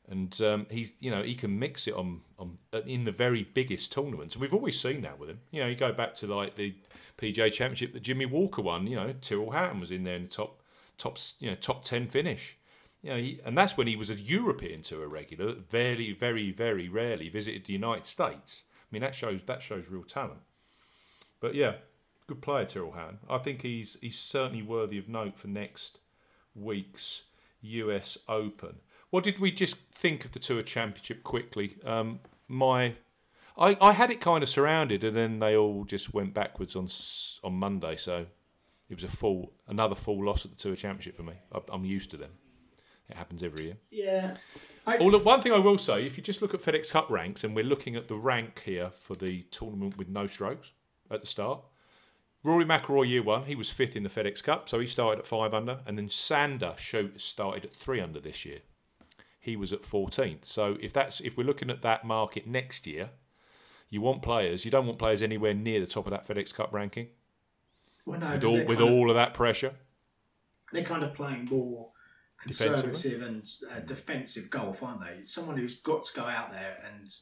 and 0.09 0.39
um, 0.41 0.67
he's 0.69 0.93
you 0.99 1.11
know 1.11 1.23
he 1.23 1.35
can 1.35 1.57
mix 1.59 1.87
it 1.87 1.93
on 1.93 2.21
on 2.37 2.57
in 2.85 3.05
the 3.05 3.11
very 3.11 3.43
biggest 3.43 3.91
tournaments. 3.91 4.35
And 4.35 4.41
we've 4.41 4.53
always 4.53 4.79
seen 4.79 5.01
that 5.01 5.19
with 5.19 5.29
him. 5.29 5.39
You 5.51 5.61
know, 5.61 5.67
you 5.67 5.75
go 5.75 5.91
back 5.91 6.15
to 6.15 6.27
like 6.27 6.55
the 6.55 6.75
PGA 7.17 7.51
Championship 7.51 7.93
that 7.93 8.03
Jimmy 8.03 8.25
Walker 8.25 8.61
won. 8.61 8.87
You 8.87 8.95
know, 8.95 9.13
Tyrrell 9.21 9.51
Hatton 9.51 9.79
was 9.79 9.91
in 9.91 10.03
there 10.03 10.15
in 10.15 10.23
the 10.23 10.29
top 10.29 10.61
top 10.97 11.17
you 11.39 11.49
know 11.49 11.55
top 11.55 11.83
ten 11.83 12.07
finish. 12.07 12.57
You 13.01 13.09
know, 13.09 13.17
he, 13.17 13.39
and 13.43 13.57
that's 13.57 13.77
when 13.77 13.87
he 13.87 13.95
was 13.95 14.09
a 14.11 14.15
European 14.15 14.83
tour 14.83 15.07
regular. 15.07 15.55
Very, 15.55 16.13
very, 16.13 16.51
very 16.51 16.87
rarely 16.87 17.29
visited 17.29 17.65
the 17.65 17.73
United 17.73 18.05
States. 18.05 18.63
I 18.69 18.87
mean, 18.91 19.01
that 19.01 19.15
shows 19.15 19.41
that 19.45 19.61
shows 19.61 19.89
real 19.89 20.03
talent. 20.03 20.41
But 21.39 21.55
yeah, 21.55 21.75
good 22.31 22.41
player, 22.41 22.65
Tyrrell 22.65 22.93
Hatton. 22.93 23.19
I 23.29 23.39
think 23.39 23.61
he's 23.61 23.97
he's 23.99 24.17
certainly 24.17 24.63
worthy 24.63 24.97
of 24.97 25.09
note 25.09 25.37
for 25.37 25.47
next 25.47 25.99
week's 26.55 27.23
US 27.61 28.17
Open. 28.29 28.77
What 29.09 29.25
did 29.25 29.39
we 29.39 29.51
just 29.51 29.77
think 29.91 30.23
of 30.23 30.31
the 30.31 30.39
Tour 30.39 30.61
Championship 30.61 31.23
quickly? 31.23 31.75
Um, 31.85 32.21
my. 32.47 32.95
I, 33.57 33.77
I 33.81 33.91
had 33.91 34.09
it 34.09 34.21
kind 34.21 34.43
of 34.43 34.49
surrounded, 34.49 35.03
and 35.03 35.15
then 35.15 35.39
they 35.39 35.57
all 35.57 35.83
just 35.83 36.13
went 36.13 36.33
backwards 36.33 36.75
on 36.75 36.87
on 37.43 37.59
Monday. 37.59 37.97
So 37.97 38.27
it 38.89 38.95
was 38.95 39.03
a 39.03 39.09
full 39.09 39.51
another 39.67 39.95
full 39.95 40.23
loss 40.23 40.45
at 40.45 40.51
the 40.51 40.57
Tour 40.57 40.77
Championship 40.77 41.17
for 41.17 41.23
me. 41.23 41.33
I, 41.53 41.59
I'm 41.69 41.83
used 41.83 42.11
to 42.11 42.17
them. 42.17 42.31
It 43.09 43.17
happens 43.17 43.43
every 43.43 43.65
year. 43.65 43.77
Yeah. 43.89 44.37
I, 44.87 44.97
Oh, 44.97 45.05
look, 45.07 45.25
one 45.25 45.41
thing 45.41 45.51
I 45.51 45.59
will 45.59 45.77
say, 45.77 46.05
if 46.05 46.17
you 46.17 46.23
just 46.23 46.41
look 46.41 46.53
at 46.53 46.61
FedEx 46.61 46.91
Cup 46.91 47.09
ranks, 47.09 47.43
and 47.43 47.53
we're 47.53 47.65
looking 47.65 47.97
at 47.97 48.07
the 48.07 48.15
rank 48.15 48.61
here 48.63 48.89
for 48.97 49.15
the 49.15 49.41
tournament 49.51 49.97
with 49.97 50.07
no 50.07 50.27
strokes 50.27 50.69
at 51.11 51.19
the 51.19 51.27
start. 51.27 51.61
Rory 52.43 52.65
McIlroy 52.65 53.07
year 53.07 53.21
one, 53.23 53.45
he 53.45 53.55
was 53.55 53.69
fifth 53.69 53.95
in 53.95 54.03
the 54.03 54.09
FedEx 54.09 54.43
Cup, 54.43 54.67
so 54.67 54.79
he 54.79 54.87
started 54.87 55.19
at 55.19 55.27
five 55.27 55.53
under, 55.53 55.79
and 55.85 55.97
then 55.97 56.07
Xander 56.09 56.75
Schauffele, 56.75 57.19
started 57.21 57.65
at 57.65 57.73
three 57.73 58.01
under 58.01 58.19
this 58.19 58.45
year. 58.45 58.59
He 59.39 59.55
was 59.55 59.71
at 59.73 59.83
14th. 59.83 60.45
So 60.45 60.77
if 60.81 60.91
that's 60.93 61.19
if 61.21 61.37
we're 61.37 61.43
looking 61.45 61.69
at 61.69 61.81
that 61.81 62.03
market 62.05 62.47
next 62.47 62.85
year, 62.87 63.09
you 63.89 64.01
want 64.01 64.21
players. 64.21 64.65
You 64.65 64.71
don't 64.71 64.85
want 64.87 64.99
players 64.99 65.21
anywhere 65.21 65.53
near 65.53 65.79
the 65.79 65.87
top 65.87 66.05
of 66.07 66.11
that 66.11 66.27
FedEx 66.27 66.53
Cup 66.53 66.71
ranking 66.73 67.07
well, 68.05 68.19
no, 68.19 68.31
with 68.33 68.43
all 68.43 68.65
with 68.65 68.79
of- 68.79 68.89
all 68.89 69.09
of 69.09 69.15
that 69.15 69.33
pressure. 69.33 69.73
they're 70.71 70.83
kind 70.83 71.03
of 71.03 71.13
playing 71.13 71.45
more 71.45 71.89
conservative 72.39 73.21
and 73.21 73.47
uh, 73.71 73.79
defensive 73.81 74.49
golf, 74.49 74.81
aren't 74.81 75.01
they? 75.01 75.25
Someone 75.25 75.57
who's 75.57 75.79
got 75.79 76.05
to 76.05 76.13
go 76.15 76.25
out 76.25 76.51
there 76.51 76.77
and 76.95 77.13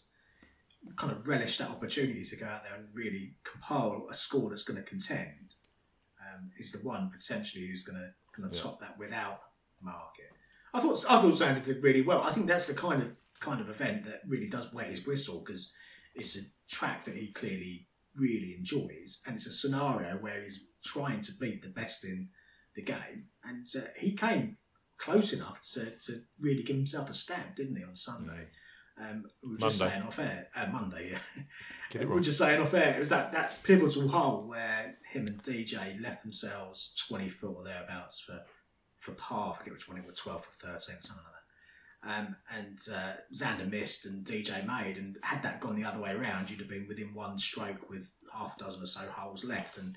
kind 0.96 1.12
of 1.12 1.28
relish 1.28 1.58
that 1.58 1.70
opportunity 1.70 2.24
to 2.24 2.36
go 2.36 2.46
out 2.46 2.64
there 2.64 2.76
and 2.76 2.88
really 2.94 3.36
compile 3.44 4.08
a 4.10 4.14
score 4.14 4.50
that's 4.50 4.64
going 4.64 4.82
to 4.82 4.90
contend 4.90 5.54
um, 6.22 6.52
is 6.58 6.72
the 6.72 6.80
one 6.88 7.10
potentially 7.12 7.68
who's 7.68 7.84
going 7.84 8.00
to 8.00 8.10
going 8.36 8.50
to 8.50 8.56
Yeah. 8.56 8.64
top 8.64 8.80
that 8.80 8.98
without 8.98 9.42
market. 9.82 10.32
I 10.74 10.80
thought 10.82 11.04
I 11.10 11.22
thought 11.22 11.34
Xander 11.34 11.64
did 11.64 11.84
really 11.84 12.02
well. 12.02 12.22
I 12.22 12.32
think 12.32 12.48
that's 12.48 12.68
the 12.68 12.74
kind 12.74 13.02
of 13.02 13.16
kind 13.40 13.62
of 13.62 13.70
event 13.70 14.06
that 14.06 14.22
really 14.28 14.48
does 14.48 14.72
wet 14.74 14.88
his 14.88 15.06
whistle 15.06 15.44
because 15.46 15.74
it's 16.16 16.38
a 16.38 16.42
track 16.70 17.06
that 17.06 17.16
he 17.16 17.32
clearly 17.32 17.88
really 18.16 18.56
enjoys, 18.58 19.22
and 19.26 19.36
it's 19.36 19.48
a 19.48 19.52
scenario 19.52 20.18
where 20.18 20.42
he's 20.44 20.70
trying 20.84 21.22
to 21.22 21.32
beat 21.40 21.62
the 21.62 21.70
best 21.70 22.04
in 22.04 22.30
the 22.76 22.82
game, 22.84 23.28
and 23.44 23.66
uh, 23.78 23.88
he 23.98 24.14
came 24.14 24.58
close 24.98 25.32
enough 25.34 25.62
to, 25.74 25.92
to 26.06 26.22
really 26.40 26.62
give 26.64 26.76
himself 26.76 27.10
a 27.10 27.14
stab, 27.14 27.56
didn't 27.56 27.78
he, 27.78 27.84
on 27.84 27.96
Sunday? 27.96 28.48
Um, 29.00 29.26
we 29.44 29.52
were 29.52 29.58
just 29.58 29.80
Monday. 29.80 29.94
saying 29.94 30.08
off 30.08 30.20
air, 30.20 30.48
uh, 30.56 30.68
Monday, 30.72 31.12
yeah. 31.12 32.00
We 32.00 32.06
were 32.06 32.20
just 32.20 32.38
saying 32.38 32.62
off 32.62 32.74
air, 32.74 32.96
it 32.96 33.00
was 33.00 33.10
that, 33.10 33.32
that 33.32 33.64
pivotal 33.64 34.10
hole 34.10 34.48
where 34.48 34.98
him 35.10 35.28
and 35.28 35.42
DJ 35.42 36.02
left 36.02 36.22
themselves 36.24 36.96
20 37.08 37.30
foot 37.30 37.56
or 37.56 37.64
thereabouts 37.64 38.20
for, 38.20 38.42
for 38.98 39.14
par, 39.14 39.54
I 39.54 39.58
forget 39.58 39.74
which 39.74 39.88
one 39.88 39.98
it 39.98 40.06
was, 40.06 40.18
12 40.20 40.42
or 40.42 40.68
13, 40.68 40.80
something 40.80 41.16
like 41.16 41.34
that. 41.34 41.40
Um, 42.02 42.36
and 42.56 42.80
uh, 42.94 43.14
Xander 43.34 43.70
missed 43.70 44.06
and 44.06 44.26
DJ 44.26 44.66
made, 44.66 44.98
and 44.98 45.18
had 45.22 45.44
that 45.44 45.60
gone 45.60 45.76
the 45.76 45.88
other 45.88 46.02
way 46.02 46.12
around, 46.12 46.50
you'd 46.50 46.60
have 46.60 46.70
been 46.70 46.88
within 46.88 47.14
one 47.14 47.40
stroke 47.40 47.90
with 47.90 48.16
half 48.34 48.56
a 48.56 48.64
dozen 48.64 48.84
or 48.84 48.88
so 48.88 49.02
holes 49.10 49.44
left. 49.44 49.78
And 49.78 49.96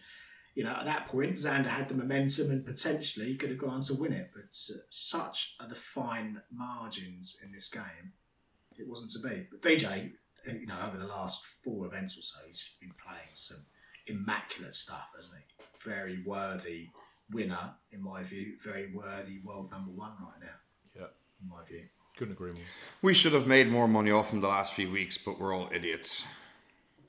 you 0.54 0.64
know, 0.64 0.72
at 0.72 0.84
that 0.84 1.08
point, 1.08 1.36
Xander 1.36 1.68
had 1.68 1.88
the 1.88 1.94
momentum 1.94 2.50
and 2.50 2.64
potentially 2.64 3.34
could 3.36 3.50
have 3.50 3.58
gone 3.58 3.70
on 3.70 3.82
to 3.84 3.94
win 3.94 4.12
it. 4.12 4.30
But 4.34 4.74
uh, 4.74 4.80
such 4.90 5.54
are 5.60 5.68
the 5.68 5.74
fine 5.74 6.42
margins 6.50 7.36
in 7.42 7.52
this 7.52 7.68
game, 7.68 8.12
it 8.82 8.88
wasn't 8.88 9.10
to 9.12 9.28
be. 9.28 9.46
But 9.50 9.62
DJ, 9.62 10.12
you 10.46 10.66
know, 10.66 10.76
over 10.86 10.98
the 10.98 11.06
last 11.06 11.44
four 11.64 11.86
events 11.86 12.18
or 12.18 12.22
so, 12.22 12.38
he's 12.46 12.70
been 12.80 12.92
playing 13.04 13.30
some 13.34 13.64
immaculate 14.06 14.74
stuff, 14.74 15.10
hasn't 15.16 15.36
he? 15.38 15.64
Very 15.88 16.22
worthy 16.24 16.88
winner, 17.30 17.74
in 17.90 18.02
my 18.02 18.22
view. 18.22 18.54
Very 18.62 18.92
worthy 18.92 19.38
world 19.44 19.70
number 19.70 19.90
one 19.90 20.12
right 20.20 20.40
now, 20.40 21.00
Yeah, 21.00 21.06
in 21.42 21.48
my 21.48 21.64
view. 21.66 21.82
couldn't 22.16 22.32
agree 22.34 22.52
more. 22.52 22.60
We 23.00 23.14
should 23.14 23.32
have 23.32 23.46
made 23.46 23.68
more 23.70 23.88
money 23.88 24.10
off 24.10 24.32
him 24.32 24.40
the 24.40 24.48
last 24.48 24.74
few 24.74 24.90
weeks, 24.90 25.16
but 25.18 25.38
we're 25.40 25.54
all 25.54 25.70
idiots. 25.72 26.26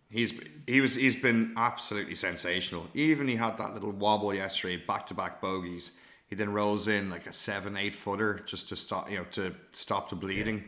He's 0.09 0.31
he 0.67 0.79
was 0.79 0.93
he's 0.95 1.15
been 1.15 1.53
absolutely 1.57 2.13
sensational. 2.15 2.87
Even 2.93 3.27
he 3.27 3.35
had 3.35 3.57
that 3.57 3.73
little 3.73 3.91
wobble 3.91 4.33
yesterday, 4.33 4.77
back 4.77 5.07
to 5.07 5.15
back 5.15 5.41
bogeys. 5.41 5.93
He 6.27 6.35
then 6.35 6.53
rolls 6.53 6.87
in 6.87 7.09
like 7.09 7.25
a 7.25 7.33
seven, 7.33 7.75
eight 7.77 7.95
footer 7.95 8.41
just 8.45 8.69
to 8.69 8.75
stop 8.75 9.09
you 9.09 9.17
know 9.17 9.25
to 9.31 9.55
stop 9.71 10.09
the 10.11 10.15
bleeding. 10.15 10.65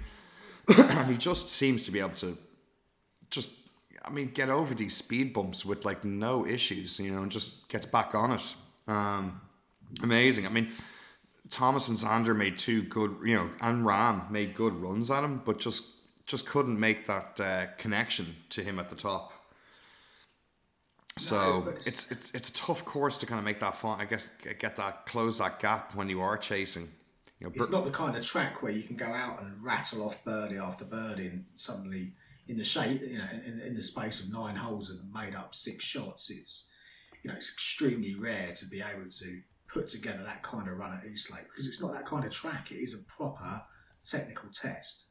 and 0.77 1.09
he 1.11 1.17
just 1.17 1.49
seems 1.49 1.85
to 1.85 1.91
be 1.91 1.99
able 1.99 2.09
to 2.15 2.37
just 3.29 3.49
I 4.03 4.09
mean 4.09 4.29
get 4.33 4.49
over 4.49 4.73
these 4.73 4.95
speed 4.95 5.33
bumps 5.33 5.65
with 5.65 5.85
like 5.85 6.03
no 6.05 6.45
issues, 6.45 6.99
you 6.99 7.11
know, 7.11 7.21
and 7.23 7.31
just 7.31 7.67
gets 7.69 7.85
back 7.85 8.15
on 8.15 8.31
it. 8.31 8.55
Um, 8.87 9.41
amazing. 10.03 10.45
I 10.45 10.49
mean, 10.49 10.71
Thomas 11.49 11.87
and 11.87 11.97
Xander 11.97 12.35
made 12.35 12.57
two 12.57 12.83
good, 12.83 13.15
you 13.23 13.35
know, 13.35 13.49
and 13.61 13.85
Rahm 13.85 14.29
made 14.31 14.53
good 14.55 14.75
runs 14.75 15.09
at 15.11 15.23
him, 15.23 15.41
but 15.45 15.59
just 15.59 15.83
just 16.25 16.47
couldn't 16.47 16.79
make 16.79 17.05
that 17.05 17.39
uh, 17.39 17.65
connection 17.77 18.35
to 18.49 18.61
him 18.63 18.79
at 18.79 18.89
the 18.89 18.95
top. 18.95 19.31
So 21.17 21.61
No, 21.61 21.69
it's- 21.69 21.87
it's 21.87 22.11
it's 22.11 22.31
it's 22.33 22.49
a 22.49 22.53
tough 22.53 22.83
course 22.83 23.17
to 23.19 23.25
kind 23.25 23.39
of 23.39 23.45
make 23.45 23.59
that 23.59 23.77
fun. 23.77 24.01
I 24.01 24.05
guess 24.05 24.29
get 24.59 24.75
that 24.75 25.05
close 25.05 25.37
that 25.37 25.59
gap 25.59 25.95
when 25.95 26.09
you 26.09 26.21
are 26.21 26.37
chasing. 26.37 26.89
You 27.39 27.47
know, 27.47 27.53
It's 27.53 27.67
Br- 27.67 27.71
not 27.75 27.85
the 27.85 27.91
kind 27.91 28.15
of 28.15 28.25
track 28.25 28.63
where 28.63 28.71
you 28.71 28.83
can 28.83 28.95
go 28.95 29.07
out 29.07 29.41
and 29.41 29.63
rattle 29.63 30.03
off 30.03 30.23
birdie 30.23 30.57
after 30.57 30.85
birdie 30.85 31.27
and 31.27 31.45
suddenly 31.55 32.13
in 32.47 32.57
the 32.57 32.63
shape, 32.63 33.01
you 33.01 33.17
know, 33.17 33.27
in, 33.45 33.59
in 33.59 33.75
the 33.75 33.81
space 33.81 34.23
of 34.23 34.31
nine 34.31 34.55
holes 34.55 34.89
and 34.89 35.11
made 35.11 35.35
up 35.35 35.55
six 35.55 35.83
shots. 35.83 36.29
It's 36.29 36.69
you 37.23 37.31
know, 37.31 37.35
it's 37.37 37.51
extremely 37.51 38.13
rare 38.13 38.53
to 38.53 38.65
be 38.67 38.81
able 38.81 39.09
to 39.09 39.41
put 39.67 39.87
together 39.87 40.23
that 40.23 40.43
kind 40.43 40.67
of 40.69 40.77
run 40.77 40.95
at 40.95 41.09
East 41.09 41.31
Lake 41.33 41.45
because 41.45 41.67
it's 41.67 41.81
not 41.81 41.93
that 41.93 42.05
kind 42.05 42.23
of 42.23 42.31
track. 42.31 42.71
It 42.71 42.75
is 42.75 42.93
a 42.93 43.03
proper 43.11 43.63
technical 44.03 44.49
test. 44.53 45.07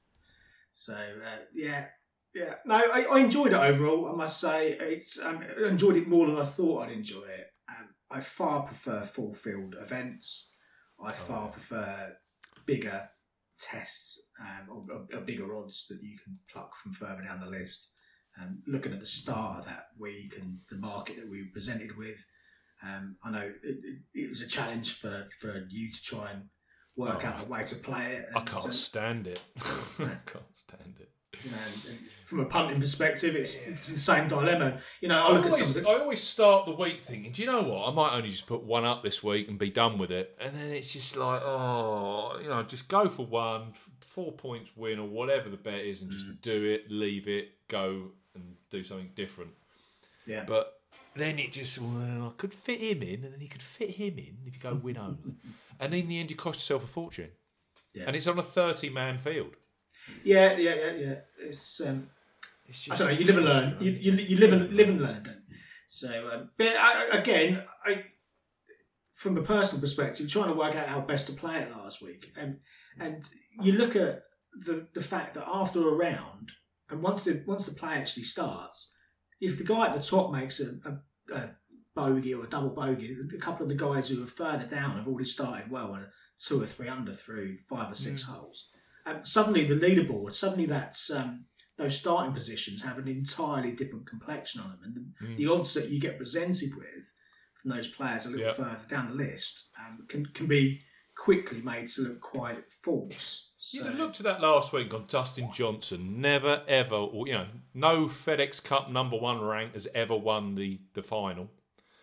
So 0.72 0.94
uh, 0.94 1.38
yeah, 1.52 1.86
yeah. 2.34 2.54
No, 2.64 2.76
I, 2.76 3.06
I 3.10 3.18
enjoyed 3.18 3.52
it 3.52 3.56
overall. 3.56 4.10
I 4.12 4.16
must 4.16 4.40
say, 4.40 4.72
it's 4.72 5.18
um, 5.20 5.40
I 5.42 5.68
enjoyed 5.68 5.96
it 5.96 6.08
more 6.08 6.26
than 6.26 6.38
I 6.38 6.44
thought 6.44 6.84
I'd 6.84 6.92
enjoy 6.92 7.24
it. 7.24 7.52
Um, 7.68 7.94
I 8.10 8.20
far 8.20 8.62
prefer 8.62 9.04
full 9.04 9.34
field 9.34 9.74
events. 9.80 10.52
I 11.02 11.12
far 11.12 11.48
prefer 11.48 12.16
bigger 12.66 13.08
tests 13.58 14.30
um, 14.40 14.68
or, 14.90 15.16
or, 15.16 15.20
bigger 15.20 15.54
odds 15.54 15.86
that 15.88 16.02
you 16.02 16.16
can 16.18 16.38
pluck 16.52 16.74
from 16.76 16.92
further 16.92 17.22
down 17.22 17.40
the 17.40 17.46
list. 17.46 17.90
Um, 18.40 18.62
looking 18.66 18.92
at 18.92 19.00
the 19.00 19.06
start 19.06 19.60
of 19.60 19.64
that 19.66 19.86
week 19.98 20.36
and 20.40 20.58
the 20.68 20.76
market 20.76 21.16
that 21.16 21.28
we 21.28 21.42
were 21.42 21.52
presented 21.52 21.96
with, 21.96 22.24
um, 22.82 23.16
I 23.24 23.30
know 23.30 23.52
it, 23.62 23.78
it, 23.84 23.98
it 24.12 24.28
was 24.28 24.42
a 24.42 24.48
challenge 24.48 24.94
for, 24.94 25.26
for 25.40 25.66
you 25.70 25.92
to 25.92 26.02
try 26.02 26.32
and 26.32 26.42
work 26.96 27.22
Oh. 27.24 27.28
out 27.28 27.46
a 27.46 27.48
way 27.48 27.64
to 27.64 27.76
play 27.76 28.16
it. 28.16 28.26
I 28.34 28.40
can't 28.40 28.66
uh, 28.66 28.72
stand 28.72 29.26
it. 29.26 29.40
I 29.98 30.16
can't 30.26 30.52
stand 30.52 30.96
it. 31.00 31.10
You 31.44 31.50
know, 31.50 31.56
and- 31.74 31.84
and 31.86 31.98
from 32.26 32.40
a 32.40 32.46
punting 32.46 32.80
perspective, 32.80 33.36
it's, 33.36 33.66
it's 33.66 33.88
the 33.88 34.00
same 34.00 34.28
dilemma. 34.28 34.80
You 35.02 35.08
know, 35.08 35.18
I 35.22 35.26
I 35.28 35.32
look 35.32 35.46
at 35.46 35.52
some 35.52 35.84
always, 35.84 35.86
I 35.86 36.02
always 36.02 36.22
start 36.22 36.64
the 36.66 36.72
week 36.74 37.00
thinking, 37.02 37.32
do 37.32 37.42
you 37.42 37.46
know 37.46 37.62
what? 37.62 37.86
I 37.88 37.92
might 37.92 38.14
only 38.16 38.30
just 38.30 38.46
put 38.46 38.62
one 38.62 38.84
up 38.86 39.02
this 39.02 39.22
week 39.22 39.46
and 39.48 39.58
be 39.58 39.68
done 39.70 39.98
with 39.98 40.10
it. 40.10 40.34
And 40.40 40.56
then 40.56 40.70
it's 40.70 40.90
just 40.92 41.16
like, 41.16 41.42
oh, 41.42 42.38
you 42.42 42.48
know, 42.48 42.62
just 42.62 42.88
go 42.88 43.08
for 43.10 43.26
one, 43.26 43.72
four 44.00 44.32
points 44.32 44.70
win 44.74 44.98
or 44.98 45.06
whatever 45.06 45.50
the 45.50 45.58
bet 45.58 45.80
is, 45.80 46.00
and 46.02 46.10
just 46.10 46.26
Mm. 46.26 46.40
do 46.40 46.64
it, 46.64 46.90
leave 46.90 47.28
it, 47.28 47.68
go 47.68 48.12
and 48.34 48.56
do 48.70 48.82
something 48.82 49.10
different. 49.14 49.50
yeah, 50.26 50.44
But 50.46 50.80
then 51.14 51.38
it 51.38 51.52
just, 51.52 51.78
well, 51.78 52.32
I 52.34 52.40
could 52.40 52.54
fit 52.54 52.80
him 52.80 53.02
in, 53.02 53.22
and 53.24 53.34
then 53.34 53.40
you 53.42 53.48
could 53.48 53.62
fit 53.62 53.90
him 53.90 54.18
in 54.18 54.38
if 54.46 54.54
you 54.54 54.60
go 54.60 54.74
win 54.74 54.96
only. 54.96 55.34
and 55.78 55.94
in 55.94 56.08
the 56.08 56.18
end, 56.18 56.30
you 56.30 56.36
cost 56.36 56.58
yourself 56.58 56.84
a 56.84 56.86
fortune. 56.86 57.30
Yeah. 57.92 58.04
And 58.06 58.16
it's 58.16 58.26
on 58.26 58.38
a 58.38 58.42
30 58.42 58.88
man 58.88 59.18
field. 59.18 59.56
Yeah, 60.22 60.56
yeah, 60.56 60.74
yeah, 60.74 60.92
yeah. 60.92 61.14
It's 61.38 61.80
um, 61.80 62.08
It's 62.66 62.90
I 62.90 62.96
don't 62.96 63.08
know. 63.08 63.18
You 63.18 63.24
live 63.26 63.36
and 63.36 63.44
learn. 63.46 63.76
You, 63.80 63.90
you, 63.90 64.12
you 64.12 64.36
live 64.38 64.52
and 64.52 64.72
live 64.72 64.88
and 64.88 65.00
learn. 65.00 65.22
Don't 65.22 65.42
you? 65.48 65.56
So, 65.86 66.30
um, 66.32 66.50
but 66.56 66.68
I, 66.68 67.18
again, 67.18 67.62
I, 67.84 68.04
from 69.14 69.36
a 69.36 69.42
personal 69.42 69.80
perspective, 69.80 70.30
trying 70.30 70.48
to 70.48 70.58
work 70.58 70.74
out 70.74 70.88
how 70.88 71.00
best 71.00 71.26
to 71.28 71.32
play 71.32 71.58
it 71.60 71.70
last 71.70 72.02
week, 72.02 72.32
and 72.36 72.58
and 72.98 73.22
you 73.60 73.72
look 73.72 73.96
at 73.96 74.22
the 74.52 74.88
the 74.94 75.02
fact 75.02 75.34
that 75.34 75.46
after 75.46 75.86
a 75.88 75.92
round, 75.92 76.52
and 76.90 77.02
once 77.02 77.24
the 77.24 77.42
once 77.46 77.66
the 77.66 77.74
play 77.74 77.94
actually 77.94 78.24
starts, 78.24 78.96
if 79.40 79.58
the 79.58 79.64
guy 79.64 79.88
at 79.88 79.94
the 79.94 80.02
top 80.02 80.32
makes 80.32 80.60
a, 80.60 80.70
a, 80.84 81.34
a 81.34 81.50
bogey 81.94 82.34
or 82.34 82.44
a 82.44 82.48
double 82.48 82.70
bogey, 82.70 83.16
a 83.34 83.38
couple 83.38 83.62
of 83.62 83.68
the 83.68 83.74
guys 83.76 84.08
who 84.08 84.22
are 84.22 84.26
further 84.26 84.66
down 84.66 84.96
have 84.96 85.06
already 85.06 85.28
started 85.28 85.70
well 85.70 85.94
and 85.94 86.06
two 86.38 86.62
or 86.62 86.66
three 86.66 86.88
under 86.88 87.12
through 87.12 87.56
five 87.68 87.90
or 87.92 87.94
six 87.94 88.22
holes. 88.22 88.70
And 89.06 89.26
suddenly 89.26 89.66
the 89.66 89.74
leaderboard, 89.74 90.32
suddenly 90.34 90.66
that's 90.66 91.10
um, 91.10 91.44
those 91.76 91.98
starting 91.98 92.32
positions 92.32 92.82
have 92.82 92.98
an 92.98 93.08
entirely 93.08 93.72
different 93.72 94.06
complexion 94.08 94.60
on 94.62 94.70
them, 94.70 94.80
and 94.84 94.94
the, 94.94 95.26
Mm. 95.26 95.36
the 95.36 95.46
odds 95.48 95.74
that 95.74 95.90
you 95.90 96.00
get 96.00 96.18
presented 96.18 96.70
with 96.76 97.12
from 97.60 97.70
those 97.70 97.88
players 97.88 98.26
a 98.26 98.30
little 98.30 98.46
Yep. 98.46 98.56
further 98.56 98.86
down 98.88 99.08
the 99.08 99.14
list 99.14 99.70
um, 99.78 100.06
can 100.08 100.26
can 100.26 100.46
be 100.46 100.80
quickly 101.16 101.60
made 101.62 101.86
to 101.88 102.02
look 102.02 102.20
quite 102.20 102.64
false. 102.82 103.52
You'd 103.70 103.82
So- 103.84 103.88
have 103.90 103.98
looked 103.98 104.20
at 104.20 104.24
that 104.24 104.40
last 104.40 104.72
week 104.72 104.92
on 104.92 105.06
Dustin 105.06 105.50
Johnson. 105.52 106.20
Never 106.20 106.64
ever, 106.66 106.96
or, 106.96 107.26
you 107.28 107.34
know, 107.34 107.48
no 107.72 108.06
FedEx 108.06 108.62
Cup 108.62 108.90
number 108.90 109.16
one 109.16 109.40
rank 109.40 109.72
has 109.74 109.86
ever 109.94 110.16
won 110.16 110.54
the 110.54 110.80
the 110.94 111.02
final 111.02 111.50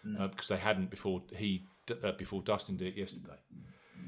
Hmm. 0.03 0.17
uh, 0.21 0.27
because 0.27 0.47
they 0.47 0.57
hadn't 0.57 0.89
before 0.89 1.23
he 1.35 1.65
uh, 2.03 2.11
before 2.13 2.41
Dustin 2.41 2.77
did 2.77 2.87
it 2.93 2.97
yesterday. 2.97 3.37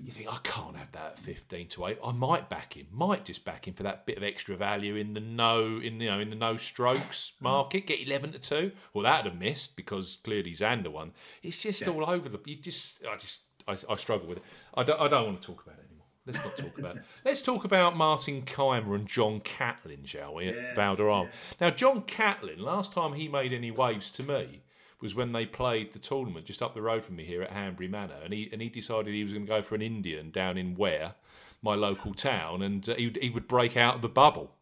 You 0.03 0.12
think 0.12 0.27
I 0.27 0.38
can't 0.43 0.75
have 0.75 0.91
that 0.91 1.05
at 1.05 1.19
fifteen 1.19 1.67
to 1.69 1.88
eight. 1.88 1.98
I 2.03 2.12
might 2.12 2.50
back 2.50 2.75
him, 2.75 2.88
might 2.91 3.24
just 3.24 3.45
back 3.45 3.67
him 3.67 3.74
for 3.74 3.83
that 3.83 4.05
bit 4.05 4.17
of 4.17 4.24
extra 4.24 4.57
value 4.57 4.95
in 4.95 5.13
the 5.13 5.22
no, 5.22 5.79
in 5.81 6.01
you 6.01 6.10
know, 6.10 6.19
in 6.19 6.29
the 6.29 6.36
no 6.36 6.57
strokes 6.57 7.31
market. 7.39 7.88
Get 7.88 8.05
eleven 8.05 8.33
to 8.33 8.39
two. 8.39 8.74
Well, 8.93 9.03
that'd 9.03 9.31
have 9.31 9.39
missed 9.39 9.77
because 9.77 10.17
clearly 10.24 10.51
Xander 10.51 10.89
won. 10.89 11.13
It's 11.41 11.62
just 11.62 11.88
all 11.88 12.10
over 12.10 12.27
the. 12.27 12.39
You 12.45 12.57
just, 12.57 13.00
I 13.10 13.15
just, 13.15 13.41
I, 13.65 13.77
I 13.89 13.95
struggle 13.95 14.27
with 14.27 14.39
it. 14.39 14.43
I 14.74 14.83
don't, 14.83 15.00
I 15.00 15.07
don't 15.07 15.25
want 15.25 15.41
to 15.41 15.48
talk 15.48 15.63
about 15.65 15.79
it 15.79 15.86
anymore. 15.88 16.05
Let's 16.25 16.39
not 16.39 16.57
talk 16.57 16.77
about 16.77 16.98
it. 16.98 17.03
Let's 17.25 17.41
talk 17.41 17.63
about 17.63 17.95
Martin 17.95 18.41
Kaymer 18.41 18.95
and 18.95 19.07
John 19.07 19.39
Catlin, 19.39 20.03
shall 20.03 20.36
we, 20.36 20.50
at 20.50 20.75
Valderrama. 20.75 21.29
Now, 21.62 21.69
John 21.69 22.01
Catlin, 22.01 22.60
last 22.60 22.91
time 22.91 23.13
he 23.13 23.29
made 23.29 23.53
any 23.53 23.72
waves 23.72 24.12
to 24.12 24.24
me 24.24 24.63
was 25.03 25.13
when 25.13 25.31
they 25.33 25.45
played 25.45 25.93
the 25.93 26.00
tournament 26.00 26.45
just 26.48 26.63
up 26.63 26.74
the 26.74 26.81
road 26.81 27.03
from 27.03 27.15
me 27.17 27.25
here 27.25 27.41
at 27.43 27.51
Hanbury 27.51 27.88
Manor, 27.89 28.19
and 28.24 28.33
he 28.33 28.50
and 28.51 28.62
he 28.62 28.69
decided 28.69 29.13
he 29.13 29.24
was 29.24 29.33
going 29.33 29.45
to 29.45 29.50
go 29.50 29.62
for 29.62 29.75
an 29.75 29.81
Indian 29.83 30.31
down 30.31 30.57
in 30.57 30.74
Ware, 30.75 31.13
my 31.62 31.75
local 31.75 32.13
town, 32.13 32.62
and 32.62 32.88
uh, 32.89 32.95
he 32.95 33.05
would- 33.07 33.22
he 33.22 33.29
would 33.29 33.48
break 33.48 33.77
out 33.77 33.95
of 33.95 34.01
the 34.01 34.10
bubble, 34.10 34.55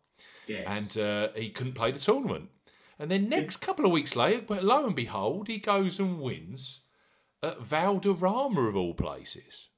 Yes. 0.47 0.65
and 0.67 0.97
uh, 1.03 1.29
he 1.35 1.49
couldn't 1.49 1.73
play 1.73 1.91
the 1.91 1.99
tournament. 1.99 2.49
And 2.99 3.09
then 3.09 3.29
next 3.29 3.57
couple 3.57 3.85
of 3.85 3.91
weeks 3.91 4.15
later, 4.15 4.43
lo 4.61 4.85
and 4.85 4.95
behold, 4.95 5.47
he 5.47 5.57
goes 5.57 5.99
and 5.99 6.19
wins 6.19 6.81
at 7.41 7.59
Valderrama 7.61 8.61
of 8.67 8.75
all 8.75 8.93
places. 8.93 9.69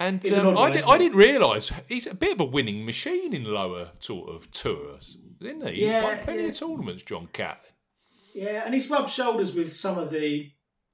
And 0.00 0.24
It's 0.24 0.34
an 0.36 0.40
um, 0.46 0.58
I, 0.58 0.70
one, 0.70 0.76
I 0.88 0.98
didn't 0.98 1.16
realise 1.16 1.70
he's 1.88 2.08
a 2.08 2.14
bit 2.14 2.32
of 2.32 2.40
a 2.40 2.44
winning 2.44 2.84
machine 2.84 3.32
in 3.32 3.44
lower 3.44 3.90
sort 4.00 4.28
of 4.28 4.50
tours, 4.50 5.16
isn't 5.40 5.64
he? 5.68 5.74
He's 5.74 5.82
Yeah, 5.84 6.02
won 6.02 6.18
plenty 6.18 6.42
yeah. 6.42 6.48
of 6.48 6.56
tournaments, 6.58 7.02
John 7.04 7.28
Catlin. 7.32 7.73
Yeah, 8.34 8.62
and 8.64 8.74
he's 8.74 8.90
rubbed 8.90 9.10
shoulders 9.10 9.54
with 9.54 9.74
some 9.74 9.96
of 9.96 10.10
the 10.10 10.50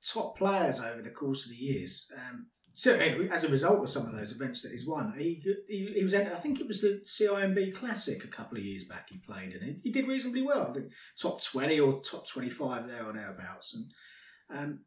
top 0.06 0.36
players 0.38 0.80
over 0.80 1.02
the 1.02 1.10
course 1.10 1.46
of 1.46 1.50
the 1.50 1.56
years. 1.56 2.10
Um, 2.14 2.48
so 2.74 2.94
as 2.94 3.44
a 3.44 3.48
result 3.48 3.80
of 3.80 3.90
some 3.90 4.06
of 4.06 4.12
those 4.12 4.32
events 4.32 4.62
that 4.62 4.72
he's 4.72 4.86
won, 4.86 5.14
he 5.18 5.42
he, 5.68 5.92
he 5.96 6.04
was 6.04 6.14
I 6.14 6.24
think 6.36 6.60
it 6.60 6.68
was 6.68 6.80
the 6.80 7.02
CIMB 7.04 7.74
Classic 7.74 8.22
a 8.24 8.28
couple 8.28 8.58
of 8.58 8.64
years 8.64 8.84
back. 8.84 9.08
He 9.10 9.18
played 9.18 9.54
and 9.54 9.68
it. 9.68 9.76
He 9.82 9.90
did 9.90 10.06
reasonably 10.06 10.42
well. 10.42 10.68
I 10.68 10.72
think 10.72 10.86
top 11.20 11.42
twenty 11.42 11.80
or 11.80 12.00
top 12.00 12.28
twenty 12.28 12.50
five 12.50 12.86
there 12.86 13.04
or 13.04 13.12
thereabouts. 13.12 13.74
And 13.74 14.58
um, 14.58 14.80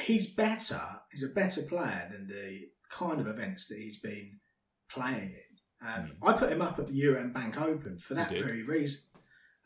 he's 0.00 0.34
better. 0.34 0.80
He's 1.10 1.24
a 1.24 1.34
better 1.34 1.62
player 1.62 2.08
than 2.10 2.28
the 2.28 2.68
kind 2.90 3.20
of 3.20 3.26
events 3.26 3.68
that 3.68 3.78
he's 3.78 4.00
been 4.00 4.38
playing 4.90 5.34
in. 5.34 5.86
Um, 5.86 6.12
I 6.22 6.32
put 6.32 6.52
him 6.52 6.62
up 6.62 6.78
at 6.78 6.88
the 6.88 6.98
Euram 6.98 7.34
Bank 7.34 7.60
Open 7.60 7.98
for 7.98 8.14
that 8.14 8.30
very 8.30 8.62
reason. 8.62 9.02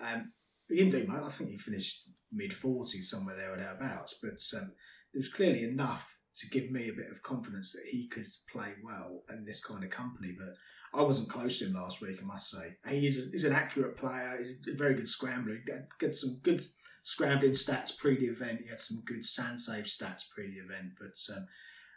Um, 0.00 0.32
he 0.68 0.76
didn't 0.76 0.92
do 0.92 1.06
much. 1.06 1.22
I 1.22 1.28
think 1.28 1.50
he 1.50 1.58
finished 1.58 2.08
mid 2.32 2.52
40s, 2.52 3.04
somewhere 3.04 3.36
there 3.36 3.52
or 3.52 3.56
thereabouts. 3.56 4.18
But 4.22 4.42
um, 4.58 4.72
there 5.12 5.20
was 5.20 5.32
clearly 5.32 5.64
enough 5.64 6.16
to 6.36 6.48
give 6.48 6.70
me 6.70 6.88
a 6.88 6.92
bit 6.92 7.10
of 7.10 7.22
confidence 7.22 7.72
that 7.72 7.84
he 7.90 8.08
could 8.08 8.26
play 8.50 8.72
well 8.82 9.22
in 9.28 9.44
this 9.44 9.64
kind 9.64 9.84
of 9.84 9.90
company. 9.90 10.34
But 10.38 10.54
I 10.98 11.02
wasn't 11.02 11.28
close 11.28 11.58
to 11.58 11.66
him 11.66 11.74
last 11.74 12.00
week, 12.00 12.18
I 12.20 12.26
must 12.26 12.50
say. 12.50 12.76
He 12.88 13.06
is 13.06 13.18
a, 13.18 13.30
he's 13.30 13.44
an 13.44 13.52
accurate 13.52 13.96
player. 13.96 14.36
He's 14.38 14.62
a 14.68 14.76
very 14.76 14.94
good 14.94 15.08
scrambler. 15.08 15.54
He 15.54 15.72
got 15.98 16.14
some 16.14 16.40
good 16.42 16.64
scrambling 17.02 17.52
stats 17.52 17.96
pre 17.96 18.16
the 18.16 18.26
event. 18.26 18.60
He 18.62 18.68
had 18.68 18.80
some 18.80 19.02
good 19.04 19.24
sand 19.24 19.60
save 19.60 19.84
stats 19.84 20.28
pre 20.32 20.50
the 20.50 20.58
event. 20.58 20.92
But 20.98 21.36
um, 21.36 21.46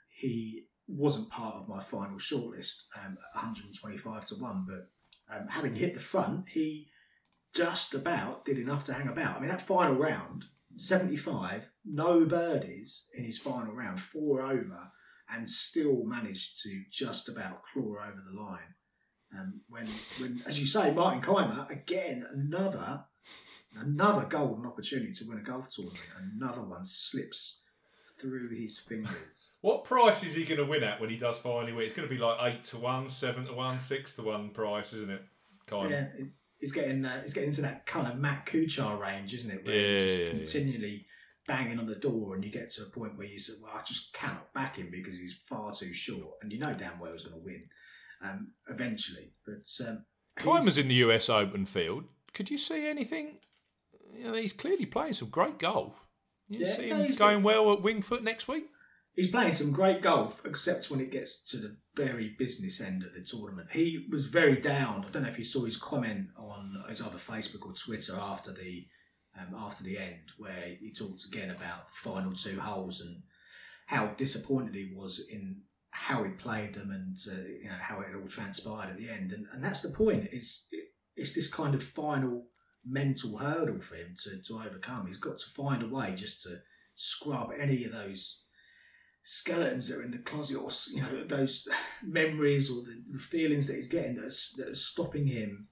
he 0.09 0.65
wasn't 0.87 1.29
part 1.29 1.55
of 1.55 1.67
my 1.67 1.79
final 1.79 2.17
shortlist 2.17 2.85
um, 3.03 3.17
125 3.33 4.25
to 4.27 4.35
1. 4.35 4.65
But 4.67 5.35
um, 5.35 5.47
having 5.47 5.75
hit 5.75 5.93
the 5.93 5.99
front, 5.99 6.49
he 6.49 6.89
just 7.53 7.93
about 7.93 8.45
did 8.45 8.57
enough 8.57 8.85
to 8.85 8.93
hang 8.93 9.07
about. 9.07 9.37
I 9.37 9.39
mean, 9.39 9.49
that 9.49 9.61
final 9.61 9.95
round, 9.95 10.45
75, 10.75 11.71
no 11.85 12.25
birdies 12.25 13.07
in 13.15 13.23
his 13.23 13.37
final 13.37 13.73
round, 13.73 13.99
four 13.99 14.41
over, 14.41 14.91
and 15.29 15.49
still 15.49 16.03
managed 16.03 16.61
to 16.63 16.83
just 16.91 17.29
about 17.29 17.63
claw 17.63 17.95
over 18.03 18.23
the 18.25 18.41
line. 18.41 18.75
Um, 19.35 19.61
when, 19.67 19.87
when, 20.19 20.41
as 20.45 20.59
you 20.59 20.67
say, 20.67 20.93
Martin 20.93 21.21
Kaymer, 21.21 21.69
again, 21.69 22.25
another 22.31 23.05
another 23.79 24.25
golden 24.25 24.65
opportunity 24.65 25.11
to 25.11 25.25
win 25.27 25.39
a 25.39 25.41
golf 25.41 25.69
tournament. 25.69 25.99
Another 26.35 26.61
one 26.61 26.85
slips 26.85 27.63
through 28.19 28.49
his 28.49 28.77
fingers. 28.77 29.53
What 29.61 29.85
price 29.85 30.23
is 30.23 30.35
he 30.35 30.45
going 30.45 30.59
to 30.59 30.65
win 30.65 30.83
at 30.83 31.01
when 31.01 31.09
he 31.09 31.17
does 31.17 31.39
finally 31.39 31.73
win? 31.73 31.85
It's 31.85 31.95
going 31.95 32.07
to 32.07 32.13
be 32.13 32.21
like 32.21 32.37
eight 32.41 32.63
to 32.65 32.77
one, 32.77 33.09
seven 33.09 33.45
to 33.45 33.53
one, 33.53 33.79
six 33.79 34.13
to 34.13 34.21
one 34.21 34.51
price, 34.51 34.93
isn't 34.93 35.09
it? 35.09 35.23
Kind 35.65 35.89
Yeah, 35.89 36.07
he's 36.63 36.71
getting 36.71 37.03
uh, 37.03 37.21
he's 37.23 37.33
getting 37.33 37.49
into 37.49 37.61
that 37.61 37.85
kind 37.85 38.07
of 38.07 38.17
Matt 38.17 38.45
Kuchar 38.45 38.97
range, 38.97 39.33
isn't 39.33 39.51
it? 39.51 39.65
Where 39.65 39.75
Yeah, 39.75 39.89
you're 39.99 40.07
just 40.07 40.21
yeah, 40.21 40.29
continually 40.29 41.05
banging 41.45 41.77
on 41.77 41.87
the 41.87 41.95
door, 41.95 42.35
and 42.35 42.45
you 42.45 42.49
get 42.49 42.71
to 42.71 42.83
a 42.83 42.85
point 42.85 43.17
where 43.17 43.27
you 43.27 43.37
say, 43.37 43.53
"Well, 43.61 43.73
I 43.75 43.81
just 43.81 44.13
cannot 44.13 44.53
back 44.53 44.77
him 44.77 44.87
because 44.89 45.19
he's 45.19 45.37
far 45.45 45.73
too 45.73 45.93
short," 45.93 46.35
and 46.41 46.53
you 46.53 46.59
know 46.59 46.73
damn 46.73 46.99
well 46.99 47.11
he's 47.11 47.23
going 47.23 47.37
to 47.37 47.45
win 47.45 47.63
um, 48.23 48.53
eventually. 48.69 49.33
But 49.45 49.67
um, 49.85 50.05
he's- 50.63 50.77
in 50.77 50.87
the 50.87 50.95
US 50.95 51.29
Open 51.29 51.65
field. 51.65 52.05
Could 52.33 52.49
you 52.49 52.57
see 52.57 52.87
anything? 52.87 53.39
You 54.15 54.31
know, 54.31 54.33
he's 54.33 54.53
clearly 54.53 54.85
playing 54.85 55.13
some 55.13 55.29
great 55.29 55.59
golf. 55.59 55.93
You 56.47 56.65
Yeah, 56.65 56.71
see 56.71 56.87
him 56.89 57.03
he's 57.03 57.17
going 57.17 57.43
well 57.43 57.73
at 57.73 57.81
Winged 57.81 58.05
Foot 58.05 58.23
next 58.23 58.47
week? 58.47 58.69
He's 59.15 59.29
playing 59.29 59.53
some 59.53 59.71
great 59.71 60.01
golf, 60.01 60.41
except 60.45 60.89
when 60.89 60.99
it 60.99 61.11
gets 61.11 61.43
to 61.51 61.57
the 61.57 61.77
very 61.95 62.35
business 62.37 62.81
end 62.81 63.03
of 63.03 63.13
the 63.13 63.21
tournament. 63.21 63.69
He 63.71 64.07
was 64.11 64.25
very 64.25 64.55
down. 64.55 65.05
I 65.05 65.11
don't 65.11 65.23
know 65.23 65.29
if 65.29 65.39
you 65.39 65.45
saw 65.45 65.65
his 65.65 65.77
comment 65.77 66.29
on 66.37 66.83
his 66.89 67.01
either 67.01 67.17
Facebook 67.17 67.65
or 67.65 67.73
Twitter 67.73 68.17
after 68.19 68.51
the 68.51 68.87
um, 69.39 69.55
after 69.57 69.83
the 69.83 69.97
end, 69.97 70.31
where 70.37 70.75
he 70.79 70.91
talked 70.91 71.25
again 71.25 71.49
about 71.49 71.87
the 71.87 72.09
final 72.09 72.33
two 72.33 72.59
holes 72.59 73.01
and 73.01 73.23
how 73.87 74.07
disappointed 74.15 74.75
he 74.75 74.93
was 74.95 75.25
in 75.31 75.61
how 75.89 76.23
he 76.23 76.31
played 76.31 76.73
them 76.73 76.89
and 76.91 77.17
uh, 77.31 77.41
you 77.47 77.69
know 77.69 77.77
how 77.79 77.99
it 78.01 78.15
all 78.15 78.27
transpired 78.27 78.89
at 78.89 78.97
the 78.97 79.09
end. 79.09 79.31
And, 79.31 79.45
and 79.53 79.63
that's 79.63 79.81
the 79.81 79.95
point. 79.95 80.29
It's 80.31 80.69
it's 81.15 81.33
this 81.33 81.51
kind 81.51 81.75
of 81.75 81.83
final 81.83 82.47
mental 82.85 83.37
hurdle 83.37 83.79
for 83.79 83.95
him 83.95 84.15
to, 84.23 84.41
to 84.41 84.55
overcome. 84.55 85.07
He's 85.07 85.17
got 85.17 85.37
to 85.37 85.49
find 85.51 85.83
a 85.83 85.87
way 85.87 86.13
just 86.15 86.43
to 86.43 86.57
scrub 86.95 87.51
any 87.57 87.85
of 87.85 87.91
those 87.91 88.43
skeletons 89.23 89.87
that 89.87 89.99
are 89.99 90.03
in 90.03 90.11
the 90.11 90.17
closet 90.17 90.57
or 90.57 90.69
you 90.93 91.01
know 91.01 91.23
those 91.23 91.67
memories 92.03 92.69
or 92.69 92.83
the, 92.83 93.01
the 93.11 93.19
feelings 93.19 93.67
that 93.67 93.75
he's 93.75 93.87
getting 93.87 94.15
that 94.15 94.25
are, 94.25 94.61
that 94.61 94.71
are 94.71 94.75
stopping 94.75 95.27
him 95.27 95.67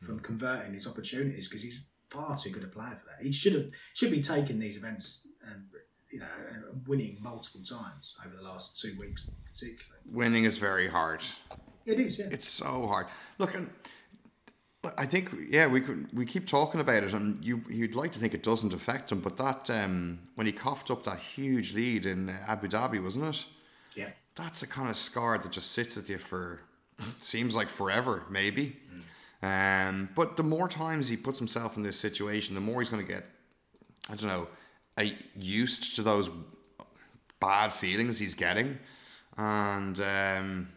from 0.00 0.16
hmm. 0.16 0.24
converting 0.24 0.74
his 0.74 0.86
opportunities 0.86 1.48
because 1.48 1.62
he's 1.62 1.86
far 2.08 2.36
too 2.36 2.50
good 2.50 2.64
a 2.64 2.68
player 2.68 2.98
for 3.00 3.06
that. 3.06 3.24
He 3.24 3.32
should 3.32 3.54
have 3.54 3.66
should 3.94 4.10
be 4.10 4.22
taking 4.22 4.58
these 4.58 4.76
events 4.76 5.28
and 5.48 5.64
you 6.10 6.18
know 6.18 6.26
and 6.52 6.86
winning 6.86 7.18
multiple 7.20 7.62
times 7.62 8.16
over 8.24 8.36
the 8.36 8.42
last 8.42 8.80
two 8.80 8.96
weeks 8.98 9.30
particularly. 9.46 10.02
Winning 10.06 10.44
is 10.44 10.58
very 10.58 10.88
hard. 10.88 11.22
It 11.86 11.98
is, 11.98 12.18
yeah. 12.18 12.26
It's 12.30 12.48
so 12.48 12.86
hard. 12.86 13.06
Look, 13.38 13.54
and 13.54 13.70
I 14.96 15.04
think 15.04 15.30
yeah, 15.50 15.66
we 15.66 15.82
could 15.82 16.08
we 16.12 16.24
keep 16.24 16.46
talking 16.46 16.80
about 16.80 17.02
it, 17.02 17.12
and 17.12 17.44
you 17.44 17.62
you'd 17.68 17.94
like 17.94 18.12
to 18.12 18.18
think 18.18 18.32
it 18.32 18.42
doesn't 18.42 18.72
affect 18.72 19.12
him, 19.12 19.20
but 19.20 19.36
that 19.36 19.68
um, 19.68 20.20
when 20.36 20.46
he 20.46 20.52
coughed 20.52 20.90
up 20.90 21.04
that 21.04 21.18
huge 21.18 21.74
lead 21.74 22.06
in 22.06 22.30
uh, 22.30 22.36
Abu 22.48 22.66
Dhabi, 22.66 23.02
wasn't 23.02 23.26
it? 23.26 23.46
yeah. 23.94 24.08
That's 24.36 24.62
a 24.62 24.66
kind 24.66 24.88
of 24.88 24.96
scar 24.96 25.36
that 25.36 25.52
just 25.52 25.72
sits 25.72 25.96
with 25.96 26.08
you 26.08 26.16
for 26.16 26.60
seems 27.20 27.54
like 27.54 27.68
forever, 27.68 28.24
maybe. 28.30 28.76
Um, 29.42 30.10
but 30.14 30.36
the 30.36 30.42
more 30.42 30.68
times 30.68 31.08
he 31.08 31.16
puts 31.16 31.38
himself 31.38 31.76
in 31.76 31.82
this 31.82 31.98
situation, 31.98 32.54
the 32.54 32.60
more 32.60 32.80
he's 32.80 32.90
going 32.90 33.04
to 33.04 33.10
get, 33.10 33.24
I 34.08 34.14
don't 34.14 34.28
know, 34.28 34.48
uh, 34.98 35.04
used 35.34 35.96
to 35.96 36.02
those 36.02 36.30
bad 37.38 37.72
feelings 37.72 38.18
he's 38.18 38.34
getting, 38.34 38.78
and 39.36 39.98
um, 40.00 40.68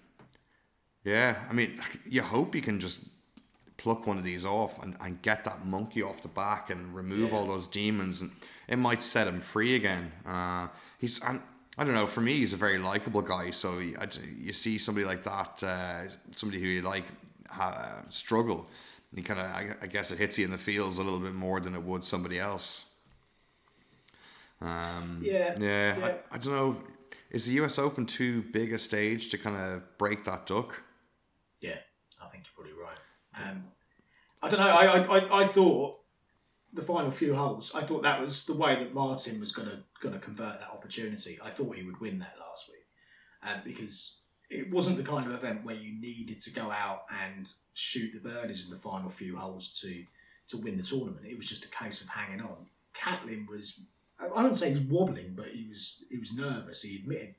yeah, 1.03 1.35
I 1.49 1.53
mean, 1.53 1.79
you 2.09 2.21
hope 2.21 2.53
he 2.53 2.61
can 2.61 2.79
just 2.79 3.01
pluck 3.83 4.07
one 4.07 4.17
of 4.17 4.23
these 4.23 4.45
off 4.45 4.81
and, 4.83 4.95
and 5.01 5.21
get 5.21 5.43
that 5.43 5.65
monkey 5.65 6.01
off 6.01 6.21
the 6.21 6.27
back 6.29 6.69
and 6.69 6.95
remove 6.95 7.33
all 7.33 7.45
those 7.45 7.67
demons 7.67 8.21
and 8.21 8.31
it 8.67 8.77
might 8.77 9.03
set 9.03 9.27
him 9.27 9.41
free 9.41 9.75
again 9.75 10.11
uh, 10.25 10.67
he's 10.99 11.21
and 11.23 11.41
I 11.77 11.83
don't 11.83 11.93
know 11.93 12.07
for 12.07 12.21
me 12.21 12.33
he's 12.35 12.53
a 12.53 12.57
very 12.67 12.79
likable 12.79 13.21
guy 13.21 13.51
so 13.51 13.79
you, 13.79 13.97
I- 13.99 14.07
you 14.39 14.53
see 14.53 14.77
somebody 14.77 15.05
like 15.05 15.23
that 15.23 15.61
uh, 15.63 16.09
somebody 16.33 16.61
who 16.61 16.67
you 16.67 16.81
like 16.81 17.03
ha, 17.49 18.03
struggle 18.09 18.65
you 19.13 19.21
kind 19.21 19.39
of 19.39 19.45
I, 19.47 19.75
I 19.81 19.87
guess 19.87 20.11
it 20.11 20.17
hits 20.17 20.37
you 20.39 20.45
in 20.45 20.51
the 20.51 20.57
feels 20.57 20.97
a 20.97 21.03
little 21.03 21.19
bit 21.19 21.33
more 21.35 21.59
than 21.59 21.73
it 21.75 21.83
would 21.83 22.03
somebody 22.05 22.39
else 22.39 22.85
um, 24.61 25.21
Yeah, 25.23 25.55
yeah, 25.59 25.97
yeah. 25.97 26.05
I, 26.31 26.35
I 26.35 26.37
don't 26.37 26.53
know 26.53 26.77
is 27.31 27.45
the 27.47 27.53
US 27.63 27.77
Open 27.79 28.05
too 28.05 28.43
big 28.53 28.71
a 28.73 28.79
stage 28.79 29.29
to 29.31 29.37
kind 29.37 29.57
of 29.57 29.97
break 29.97 30.23
that 30.25 30.45
duck 30.45 30.83
Yeah, 31.59 31.77
I 32.21 32.27
think 32.29 32.45
you're 32.45 32.55
probably 32.65 32.81
right. 32.81 32.97
Um, 33.35 33.63
I 34.43 34.49
don't 34.49 34.59
know. 34.59 34.67
I, 34.67 34.99
I, 34.99 35.43
I, 35.43 35.47
thought 35.47 36.01
the 36.73 36.81
final 36.81 37.11
few 37.11 37.33
holes. 37.33 37.71
I 37.73 37.81
thought 37.81 38.03
that 38.03 38.19
was 38.19 38.45
the 38.45 38.53
way 38.53 38.75
that 38.75 38.93
Martin 38.93 39.39
was 39.39 39.53
going 39.53 39.69
to 39.69 40.19
convert 40.19 40.59
that 40.59 40.69
opportunity. 40.69 41.39
I 41.41 41.49
thought 41.49 41.77
he 41.77 41.83
would 41.83 42.01
win 42.01 42.19
that 42.19 42.35
last 42.37 42.69
week, 42.69 42.85
um, 43.41 43.61
because 43.63 44.19
it 44.49 44.69
wasn't 44.69 44.97
the 44.97 45.03
kind 45.03 45.25
of 45.25 45.33
event 45.33 45.63
where 45.63 45.75
you 45.75 45.99
needed 45.99 46.41
to 46.41 46.51
go 46.51 46.69
out 46.71 47.05
and 47.23 47.49
shoot 47.73 48.11
the 48.13 48.19
birdies 48.19 48.65
in 48.65 48.69
the 48.69 48.81
final 48.81 49.09
few 49.09 49.37
holes 49.37 49.79
to 49.81 50.03
to 50.49 50.57
win 50.57 50.75
the 50.75 50.83
tournament. 50.83 51.25
It 51.25 51.37
was 51.37 51.47
just 51.47 51.63
a 51.63 51.69
case 51.69 52.01
of 52.01 52.09
hanging 52.09 52.41
on. 52.41 52.67
Catlin 52.93 53.47
was. 53.49 53.79
I 54.19 54.27
wouldn't 54.27 54.57
say 54.57 54.73
he 54.73 54.75
was 54.75 54.83
wobbling, 54.83 55.35
but 55.35 55.47
he 55.47 55.67
was 55.69 56.03
he 56.11 56.17
was 56.17 56.33
nervous. 56.33 56.81
He 56.81 56.97
admitted 56.97 57.35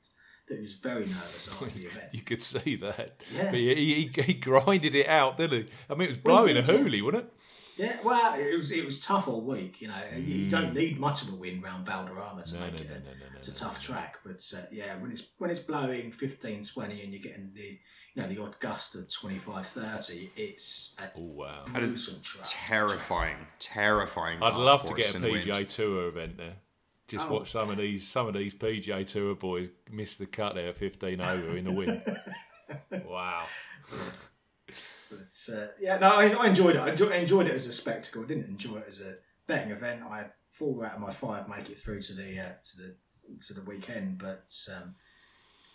that 0.47 0.55
he 0.55 0.61
was 0.61 0.73
very 0.73 1.05
nervous 1.05 1.51
after 1.51 1.65
the 1.65 1.85
event. 1.85 2.13
You 2.13 2.21
could 2.21 2.41
see 2.41 2.75
that. 2.77 3.19
Yeah. 3.33 3.45
But 3.45 3.55
he, 3.55 4.09
he, 4.15 4.21
he 4.21 4.33
grinded 4.35 4.95
it 4.95 5.07
out, 5.07 5.37
didn't 5.37 5.63
he? 5.63 5.69
I 5.89 5.93
mean, 5.95 6.03
it 6.09 6.11
was 6.11 6.17
blowing 6.17 6.57
a 6.57 6.61
did, 6.61 6.79
hoolie, 6.85 7.03
wasn't 7.03 7.23
it? 7.25 7.33
Yeah, 7.77 7.97
well, 8.05 8.35
it 8.39 8.55
was 8.55 8.71
it 8.71 8.85
was 8.85 9.01
tough 9.03 9.27
all 9.27 9.41
week. 9.41 9.81
You 9.81 9.89
know, 9.89 9.95
you 10.17 10.49
don't 10.49 10.73
need 10.73 10.97
much 10.97 11.23
of 11.23 11.33
a 11.33 11.35
wind 11.35 11.61
round 11.61 11.85
Valderrama 11.85 12.43
to 12.43 12.53
Mm. 12.55 12.59
No, 12.59 12.65
make 12.67 12.73
no, 12.75 12.79
it. 12.81 12.87
no, 12.89 12.95
a, 12.95 12.99
no, 12.99 13.09
no, 13.33 13.37
it's 13.37 13.49
a 13.49 13.55
tough 13.55 13.83
track, 13.83 14.19
but 14.25 14.41
uh, 14.55 14.61
yeah, 14.71 14.95
when 14.97 15.11
it's 15.11 15.25
when 15.39 15.49
it's 15.49 15.59
blowing 15.59 16.13
15, 16.13 16.63
20 16.63 17.01
and 17.03 17.11
you're 17.11 17.21
getting 17.21 17.51
the 17.53 17.77
you 18.13 18.21
know 18.21 18.29
the 18.29 18.41
odd 18.41 18.57
gust 18.61 18.95
of 18.95 19.11
25, 19.13 19.65
30, 19.65 20.31
it's 20.37 20.95
a 20.99 21.19
Oh, 21.19 21.23
wow. 21.23 21.65
gruesome 21.65 22.21
track. 22.21 22.45
Terrifying, 22.47 23.35
terrifying. 23.59 24.41
I'd 24.41 24.55
love 24.55 24.85
to 24.85 24.93
get 24.93 25.13
a 25.13 25.17
in 25.17 25.23
wind. 25.23 25.43
PGA 25.45 25.67
Tour 25.67 26.07
event 26.07 26.37
there. 26.37 26.55
Just 27.07 27.27
Oh, 27.27 27.33
watch 27.33 27.51
some 27.51 27.69
of 27.69 27.77
these 27.77 28.07
some 28.07 28.27
of 28.27 28.33
these 28.33 28.53
PGA 28.53 29.07
Tour 29.07 29.35
boys 29.35 29.69
miss 29.91 30.17
the 30.17 30.25
cut 30.25 30.55
there, 30.55 30.73
fifteen 30.73 31.21
over 31.21 31.55
in 31.55 31.65
the 31.65 31.71
wind. 31.71 32.01
wow. 33.05 33.45
But 35.09 35.55
uh, 35.55 35.67
yeah, 35.79 35.99
no, 35.99 36.09
I, 36.09 36.29
I 36.29 36.47
enjoyed 36.47 36.75
it. 36.75 36.79
I 36.79 36.89
enjoy, 36.89 37.09
I 37.09 37.17
enjoyed 37.17 37.47
it 37.47 37.53
as 37.53 37.67
a 37.67 37.73
spectacle. 37.73 38.23
I 38.23 38.27
didn't 38.27 38.47
enjoy 38.47 38.77
it 38.77 38.85
as 38.87 39.01
a 39.01 39.15
betting 39.47 39.71
event. 39.71 40.01
I 40.09 40.17
had 40.17 40.31
four 40.51 40.85
out 40.85 40.95
of 40.95 41.01
my 41.01 41.11
five 41.11 41.47
make 41.47 41.69
it 41.69 41.79
through 41.79 42.01
to 42.01 42.13
the 42.13 42.39
uh, 42.39 42.53
to 42.63 42.77
the 42.77 42.95
to 43.47 43.53
the 43.53 43.61
weekend, 43.61 44.17
but 44.17 44.53
um, 44.75 44.95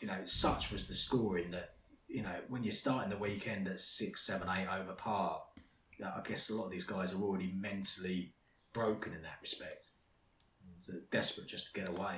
you 0.01 0.09
know, 0.09 0.19
such 0.25 0.73
was 0.73 0.89
the 0.89 0.95
scoring 0.95 1.53
that 1.53 1.75
you 2.09 2.23
know 2.23 2.35
when 2.49 2.65
you're 2.65 2.73
starting 2.73 3.11
the 3.11 3.17
weekend 3.17 3.69
at 3.69 3.81
six, 3.81 4.23
seven, 4.27 4.49
eight 4.49 4.67
over 4.67 4.93
par, 4.93 5.43
you 5.97 6.05
know, 6.05 6.13
I 6.17 6.27
guess 6.27 6.51
a 6.51 6.57
lot 6.57 6.67
of 6.67 6.73
these 6.73 6.85
guys 6.85 7.13
are 7.13 7.23
already 7.23 7.53
mentally 7.57 8.33
broken 8.73 9.13
in 9.13 9.23
that 9.23 9.39
respect. 9.41 9.89
So 10.81 10.95
desperate 11.11 11.47
just 11.47 11.75
to 11.75 11.81
get 11.81 11.91
away. 11.91 12.17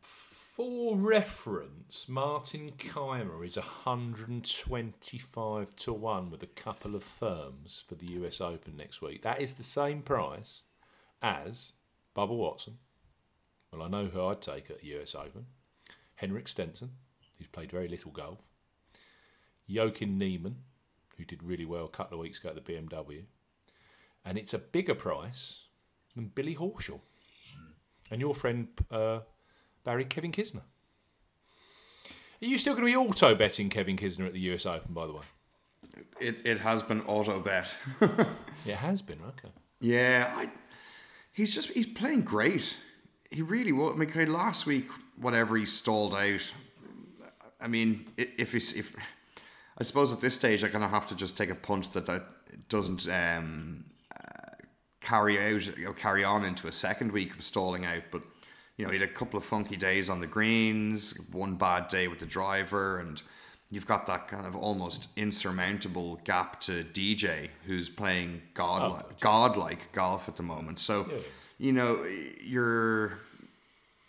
For 0.00 0.96
reference, 0.96 2.08
Martin 2.08 2.70
Kaymer 2.78 3.46
is 3.46 3.56
125 3.56 5.76
to 5.76 5.92
1 5.92 6.30
with 6.30 6.42
a 6.42 6.46
couple 6.46 6.94
of 6.94 7.02
firms 7.02 7.84
for 7.86 7.96
the 7.96 8.10
US 8.14 8.40
Open 8.40 8.78
next 8.78 9.02
week. 9.02 9.20
That 9.22 9.42
is 9.42 9.52
the 9.54 9.62
same 9.62 10.00
price 10.00 10.62
as 11.20 11.72
Bubba 12.16 12.34
Watson. 12.34 12.78
Well, 13.70 13.82
I 13.82 13.88
know 13.88 14.06
who 14.06 14.24
I'd 14.24 14.40
take 14.40 14.70
at 14.70 14.80
the 14.80 14.98
US 14.98 15.14
Open. 15.14 15.44
Henrik 16.14 16.48
Stenson, 16.48 16.92
who's 17.36 17.48
played 17.48 17.70
very 17.70 17.88
little 17.88 18.10
golf. 18.10 18.38
Joaquin 19.68 20.16
Niemann, 20.16 20.62
who 21.18 21.26
did 21.26 21.42
really 21.42 21.66
well 21.66 21.84
a 21.84 21.90
couple 21.90 22.18
of 22.18 22.22
weeks 22.22 22.38
ago 22.38 22.48
at 22.48 22.54
the 22.54 22.62
BMW. 22.62 23.24
And 24.24 24.38
it's 24.38 24.54
a 24.54 24.58
bigger 24.58 24.94
price 24.94 25.64
than 26.14 26.32
Billy 26.34 26.56
Horschel. 26.56 27.00
And 28.10 28.20
your 28.20 28.34
friend 28.34 28.68
uh, 28.90 29.20
Barry 29.84 30.04
Kevin 30.04 30.32
Kisner. 30.32 30.62
Are 32.40 32.46
you 32.46 32.56
still 32.56 32.74
going 32.74 32.86
to 32.86 32.92
be 32.92 32.96
auto 32.96 33.34
betting 33.34 33.68
Kevin 33.68 33.96
Kisner 33.96 34.26
at 34.26 34.32
the 34.32 34.40
US 34.52 34.64
Open, 34.64 34.94
by 34.94 35.06
the 35.06 35.12
way? 35.12 35.24
It 36.20 36.46
it 36.46 36.58
has 36.58 36.82
been 36.82 37.02
auto 37.02 37.40
bet. 37.40 37.76
It 38.66 38.74
has 38.74 39.00
been, 39.02 39.18
okay. 39.28 39.48
Yeah, 39.80 40.30
I, 40.36 40.50
he's 41.32 41.54
just 41.54 41.70
he's 41.70 41.86
playing 41.86 42.22
great. 42.22 42.76
He 43.30 43.40
really 43.40 43.72
was. 43.72 43.94
I 43.94 43.96
mean, 43.96 44.10
okay, 44.10 44.26
last 44.26 44.66
week, 44.66 44.88
whatever 45.16 45.56
he 45.56 45.64
stalled 45.64 46.14
out. 46.14 46.52
I 47.60 47.68
mean, 47.68 48.06
if 48.16 48.52
he's 48.52 48.76
if 48.76 48.94
I 49.78 49.84
suppose 49.84 50.12
at 50.12 50.20
this 50.20 50.34
stage, 50.34 50.64
I 50.64 50.68
kind 50.68 50.84
of 50.84 50.90
have 50.90 51.06
to 51.08 51.14
just 51.14 51.36
take 51.36 51.50
a 51.50 51.54
punt 51.54 51.92
that 51.92 52.06
that 52.06 52.68
doesn't 52.68 53.08
um, 53.08 53.84
carry 55.08 55.38
out 55.38 55.64
you 55.78 55.86
know, 55.86 55.92
carry 55.92 56.22
on 56.22 56.44
into 56.44 56.68
a 56.68 56.72
second 56.72 57.12
week 57.12 57.34
of 57.34 57.42
stalling 57.42 57.86
out. 57.86 58.02
But 58.10 58.22
you 58.76 58.84
know, 58.84 58.92
he 58.92 58.98
had 58.98 59.08
a 59.08 59.12
couple 59.12 59.38
of 59.38 59.44
funky 59.44 59.76
days 59.76 60.10
on 60.10 60.20
the 60.20 60.26
greens, 60.26 61.18
one 61.32 61.54
bad 61.54 61.88
day 61.88 62.08
with 62.08 62.18
the 62.18 62.26
driver, 62.26 62.98
and 62.98 63.20
you've 63.70 63.86
got 63.86 64.06
that 64.06 64.28
kind 64.28 64.46
of 64.46 64.54
almost 64.54 65.08
insurmountable 65.16 66.20
gap 66.24 66.60
to 66.60 66.84
DJ, 66.84 67.48
who's 67.64 67.88
playing 67.88 68.42
godlike, 68.54 69.06
oh. 69.10 69.14
godlike 69.20 69.92
golf 69.92 70.28
at 70.28 70.36
the 70.36 70.42
moment. 70.42 70.78
So, 70.78 71.10
you 71.58 71.72
know, 71.72 72.04
you're, 72.42 73.18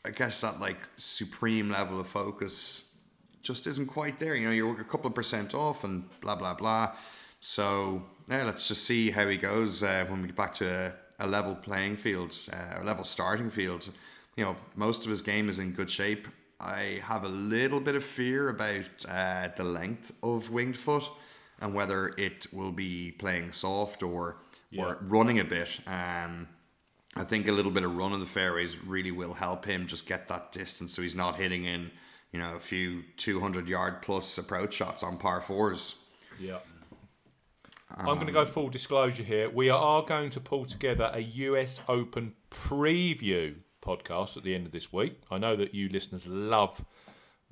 I 0.05 0.11
guess 0.11 0.41
that 0.41 0.59
like 0.59 0.87
supreme 0.97 1.69
level 1.69 1.99
of 1.99 2.07
focus 2.07 2.93
just 3.41 3.67
isn't 3.67 3.87
quite 3.87 4.19
there. 4.19 4.35
You 4.35 4.47
know, 4.47 4.53
you're 4.53 4.81
a 4.81 4.83
couple 4.83 5.07
of 5.07 5.15
percent 5.15 5.55
off 5.55 5.83
and 5.83 6.03
blah 6.19 6.35
blah 6.35 6.53
blah. 6.53 6.91
So 7.39 8.03
yeah, 8.29 8.43
let's 8.43 8.67
just 8.67 8.83
see 8.83 9.11
how 9.11 9.27
he 9.27 9.37
goes 9.37 9.81
uh, 9.83 10.05
when 10.07 10.21
we 10.21 10.27
get 10.27 10.35
back 10.35 10.53
to 10.55 10.93
a, 11.19 11.25
a 11.25 11.27
level 11.27 11.55
playing 11.55 11.97
field, 11.97 12.35
uh, 12.53 12.81
a 12.81 12.83
level 12.83 13.03
starting 13.03 13.49
field. 13.49 13.89
You 14.35 14.45
know, 14.45 14.55
most 14.75 15.03
of 15.03 15.09
his 15.09 15.21
game 15.21 15.49
is 15.49 15.59
in 15.59 15.71
good 15.71 15.89
shape. 15.89 16.27
I 16.59 17.01
have 17.03 17.23
a 17.23 17.29
little 17.29 17.79
bit 17.79 17.95
of 17.95 18.03
fear 18.03 18.49
about 18.49 19.05
uh, 19.07 19.49
the 19.55 19.63
length 19.63 20.11
of 20.21 20.49
winged 20.49 20.77
foot 20.77 21.09
and 21.61 21.73
whether 21.73 22.09
it 22.17 22.47
will 22.53 22.71
be 22.71 23.11
playing 23.11 23.51
soft 23.51 24.03
or 24.03 24.37
or 24.77 24.99
running 25.01 25.39
a 25.39 25.43
bit. 25.43 25.79
Um, 25.87 26.47
I 27.15 27.23
think 27.23 27.47
a 27.47 27.51
little 27.51 27.71
bit 27.71 27.83
of 27.83 27.95
run 27.97 28.13
in 28.13 28.19
the 28.19 28.25
fairways 28.27 28.77
really 28.83 29.11
will 29.11 29.33
help 29.33 29.65
him 29.65 29.87
just 29.87 30.07
get 30.07 30.27
that 30.27 30.51
distance, 30.51 30.93
so 30.93 31.01
he's 31.01 31.15
not 31.15 31.37
hitting 31.37 31.65
in, 31.65 31.89
you 32.31 32.39
know, 32.39 32.55
a 32.55 32.59
few 32.59 33.03
two 33.17 33.39
hundred 33.39 33.67
yard 33.67 34.03
plus 34.03 34.37
approach 34.37 34.75
shots 34.75 35.01
on 35.01 35.17
par 35.17 35.41
fours. 35.41 36.05
Yeah. 36.39 36.59
I'm 37.97 38.15
going 38.15 38.27
to 38.27 38.33
go 38.33 38.41
um, 38.41 38.47
full 38.47 38.69
disclosure 38.69 39.23
here. 39.23 39.49
We 39.49 39.69
are 39.69 40.03
going 40.03 40.29
to 40.31 40.39
pull 40.39 40.65
together 40.65 41.11
a 41.13 41.19
US 41.19 41.81
Open 41.87 42.33
preview 42.51 43.55
podcast 43.81 44.37
at 44.37 44.43
the 44.43 44.53
end 44.53 44.65
of 44.65 44.71
this 44.71 44.93
week. 44.93 45.21
I 45.31 45.37
know 45.37 45.55
that 45.55 45.73
you 45.73 45.89
listeners 45.89 46.27
love 46.27 46.85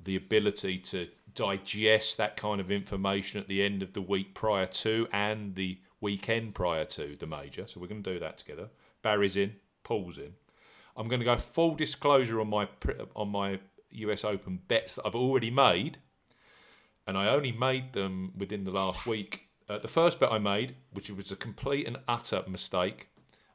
the 0.00 0.16
ability 0.16 0.78
to 0.78 1.08
digest 1.34 2.16
that 2.18 2.36
kind 2.36 2.60
of 2.60 2.70
information 2.70 3.40
at 3.40 3.48
the 3.48 3.62
end 3.62 3.82
of 3.82 3.92
the 3.92 4.00
week 4.00 4.34
prior 4.34 4.66
to 4.66 5.08
and 5.12 5.54
the 5.54 5.78
weekend 6.00 6.54
prior 6.54 6.84
to 6.84 7.16
the 7.18 7.26
major. 7.26 7.66
So 7.66 7.80
we're 7.80 7.88
going 7.88 8.02
to 8.02 8.12
do 8.14 8.20
that 8.20 8.38
together. 8.38 8.68
Barry's 9.02 9.36
in, 9.36 9.56
Paul's 9.82 10.18
in. 10.18 10.34
I'm 10.96 11.08
going 11.08 11.20
to 11.20 11.24
go 11.24 11.36
full 11.36 11.74
disclosure 11.74 12.40
on 12.40 12.48
my 12.48 12.68
on 13.14 13.28
my 13.28 13.60
US 13.90 14.24
Open 14.24 14.60
bets 14.68 14.94
that 14.96 15.06
I've 15.06 15.14
already 15.14 15.50
made 15.50 15.98
and 17.06 17.16
I 17.16 17.28
only 17.28 17.52
made 17.52 17.94
them 17.94 18.32
within 18.36 18.64
the 18.64 18.70
last 18.70 19.06
week. 19.06 19.47
Uh, 19.68 19.78
the 19.78 19.88
first 19.88 20.18
bet 20.18 20.32
I 20.32 20.38
made, 20.38 20.76
which 20.92 21.10
was 21.10 21.30
a 21.30 21.36
complete 21.36 21.86
and 21.86 21.98
utter 22.08 22.42
mistake, 22.48 23.08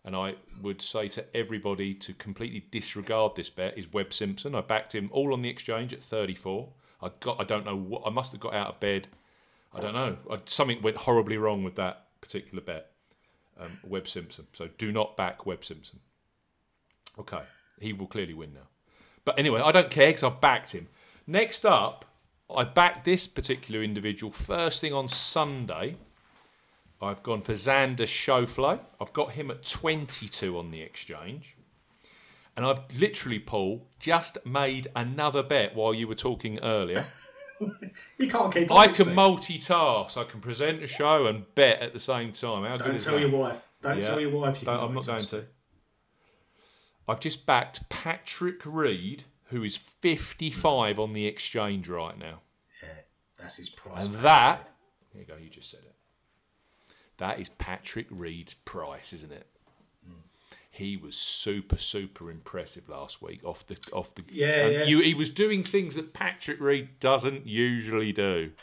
and 0.06 0.15
I 0.15 0.36
would 0.62 0.82
say 0.82 1.08
to 1.10 1.26
everybody 1.36 1.93
to 1.95 2.13
completely 2.13 2.65
disregard 2.71 3.36
this 3.36 3.49
bet, 3.49 3.78
is 3.78 3.91
Webb 3.91 4.13
Simpson. 4.13 4.54
I 4.54 4.62
backed 4.62 4.93
him 4.93 5.10
all 5.12 5.34
on 5.34 5.41
the 5.41 5.49
exchange 5.49 5.93
at 5.93 6.04
34. 6.04 6.69
I 7.02 7.10
got, 7.19 7.39
I 7.39 7.43
don't 7.43 7.65
know 7.65 7.76
what, 7.76 8.04
I 8.06 8.10
must 8.10 8.32
have 8.34 8.41
got 8.41 8.54
out 8.54 8.67
of 8.67 8.80
bed. 8.80 9.08
I 9.73 9.80
don't 9.80 9.93
know. 9.93 10.17
I, 10.30 10.39
something 10.45 10.82
went 10.82 10.97
horribly 10.97 11.38
wrong 11.38 11.63
with 11.63 11.76
that 11.76 12.06
particular 12.21 12.62
bet. 12.62 12.91
Um, 13.60 13.80
Webb 13.84 14.08
Simpson. 14.08 14.47
So 14.54 14.69
do 14.78 14.91
not 14.91 15.17
back 15.17 15.45
Webb 15.45 15.63
Simpson. 15.65 15.99
Okay, 17.17 17.41
he 17.80 17.93
will 17.93 18.08
clearly 18.08 18.34
win 18.34 18.54
now. 18.54 18.67
But 19.26 19.39
anyway, 19.39 19.62
I 19.62 19.71
don't 19.71 19.89
care 19.89 20.10
because 20.10 20.23
I've 20.23 20.41
backed 20.41 20.73
him. 20.73 20.88
Next 21.26 21.65
up, 21.65 22.06
I 22.56 22.63
backed 22.63 23.06
this 23.06 23.27
particular 23.27 23.84
individual 23.84 24.32
first 24.32 24.82
thing 24.82 24.93
on 24.93 25.08
Sunday. 25.08 25.97
I've 27.01 27.23
gone 27.23 27.41
for 27.41 27.53
Xander 27.53 28.08
Schauffele. 28.08 28.79
I've 29.01 29.13
got 29.13 29.34
him 29.34 29.51
at 29.51 29.63
22 29.63 30.58
on 30.58 30.71
the 30.71 30.82
exchange. 30.82 31.56
And 32.56 32.65
I've 32.65 32.82
literally, 32.97 33.39
Paul, 33.39 33.88
just 33.99 34.38
made 34.45 34.88
another 34.95 35.41
bet 35.43 35.75
while 35.75 35.93
you 35.93 36.08
were 36.08 36.15
talking 36.15 36.60
earlier. 36.60 37.06
You 38.17 38.27
can't 38.27 38.53
keep. 38.53 38.69
I 38.69 38.88
can 38.89 39.06
multitask. 39.15 40.17
I 40.17 40.25
can 40.25 40.41
present 40.41 40.84
a 40.84 40.88
show 40.88 41.27
and 41.27 41.45
bet 41.56 41.82
at 41.82 41.93
the 41.93 41.99
same 41.99 42.34
time. 42.34 42.63
How 42.65 42.75
Don't 42.75 42.99
tell 42.99 43.13
that? 43.13 43.21
your 43.21 43.29
wife. 43.29 43.69
Don't 43.82 43.97
Yeah. 43.97 44.03
tell 44.03 44.19
your 44.19 44.32
wife. 44.32 44.62
You 44.62 44.69
I'm 44.69 44.93
not 44.93 45.06
going 45.06 45.23
to. 45.23 45.45
I've 47.08 47.21
just 47.21 47.45
backed 47.45 47.88
Patrick 47.88 48.62
Reed, 48.65 49.23
who 49.54 49.63
is 49.63 49.78
55 49.78 51.00
on 51.00 51.13
the 51.13 51.26
exchange 51.26 51.88
right 51.88 52.18
now. 52.18 52.42
Yeah, 52.82 52.89
that's 53.39 53.58
his 53.58 53.70
price. 53.70 54.08
And 54.08 54.16
that, 54.16 54.68
here 55.12 55.22
you 55.22 55.28
go, 55.28 55.36
you 55.38 55.50
just 55.50 55.70
said 55.70 55.82
it. 55.86 55.96
That 57.18 57.39
is 57.39 57.50
Patrick 57.50 58.08
Reed's 58.10 58.56
price, 58.56 59.13
isn't 59.13 59.32
it? 59.32 59.48
He 60.76 60.98
was 60.98 61.16
super, 61.16 61.78
super 61.78 62.32
impressive 62.32 62.89
last 62.89 63.22
week 63.22 63.42
off 63.44 63.63
the 63.68 63.78
off 63.94 64.16
the. 64.16 64.24
Yeah, 64.32 64.48
and 64.48 64.74
yeah. 64.74 64.84
You, 64.86 65.02
he 65.02 65.13
was 65.13 65.30
doing 65.30 65.63
things 65.63 65.94
that 65.94 66.13
Patrick 66.16 66.60
Reed 66.60 67.00
doesn't 67.00 67.46
usually 67.46 68.12
do. 68.12 68.54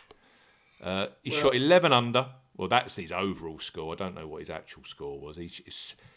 Uh, 0.82 1.06
he 1.22 1.30
shot 1.30 1.54
eleven 1.54 1.92
under. 1.92 2.26
Well, 2.56 2.66
that's 2.66 2.96
his 2.96 3.12
overall 3.12 3.60
score. 3.60 3.92
I 3.92 3.96
don't 3.96 4.16
know 4.16 4.26
what 4.26 4.40
his 4.40 4.50
actual 4.50 4.82
score 4.84 5.20
was. 5.20 5.36
He 5.36 5.52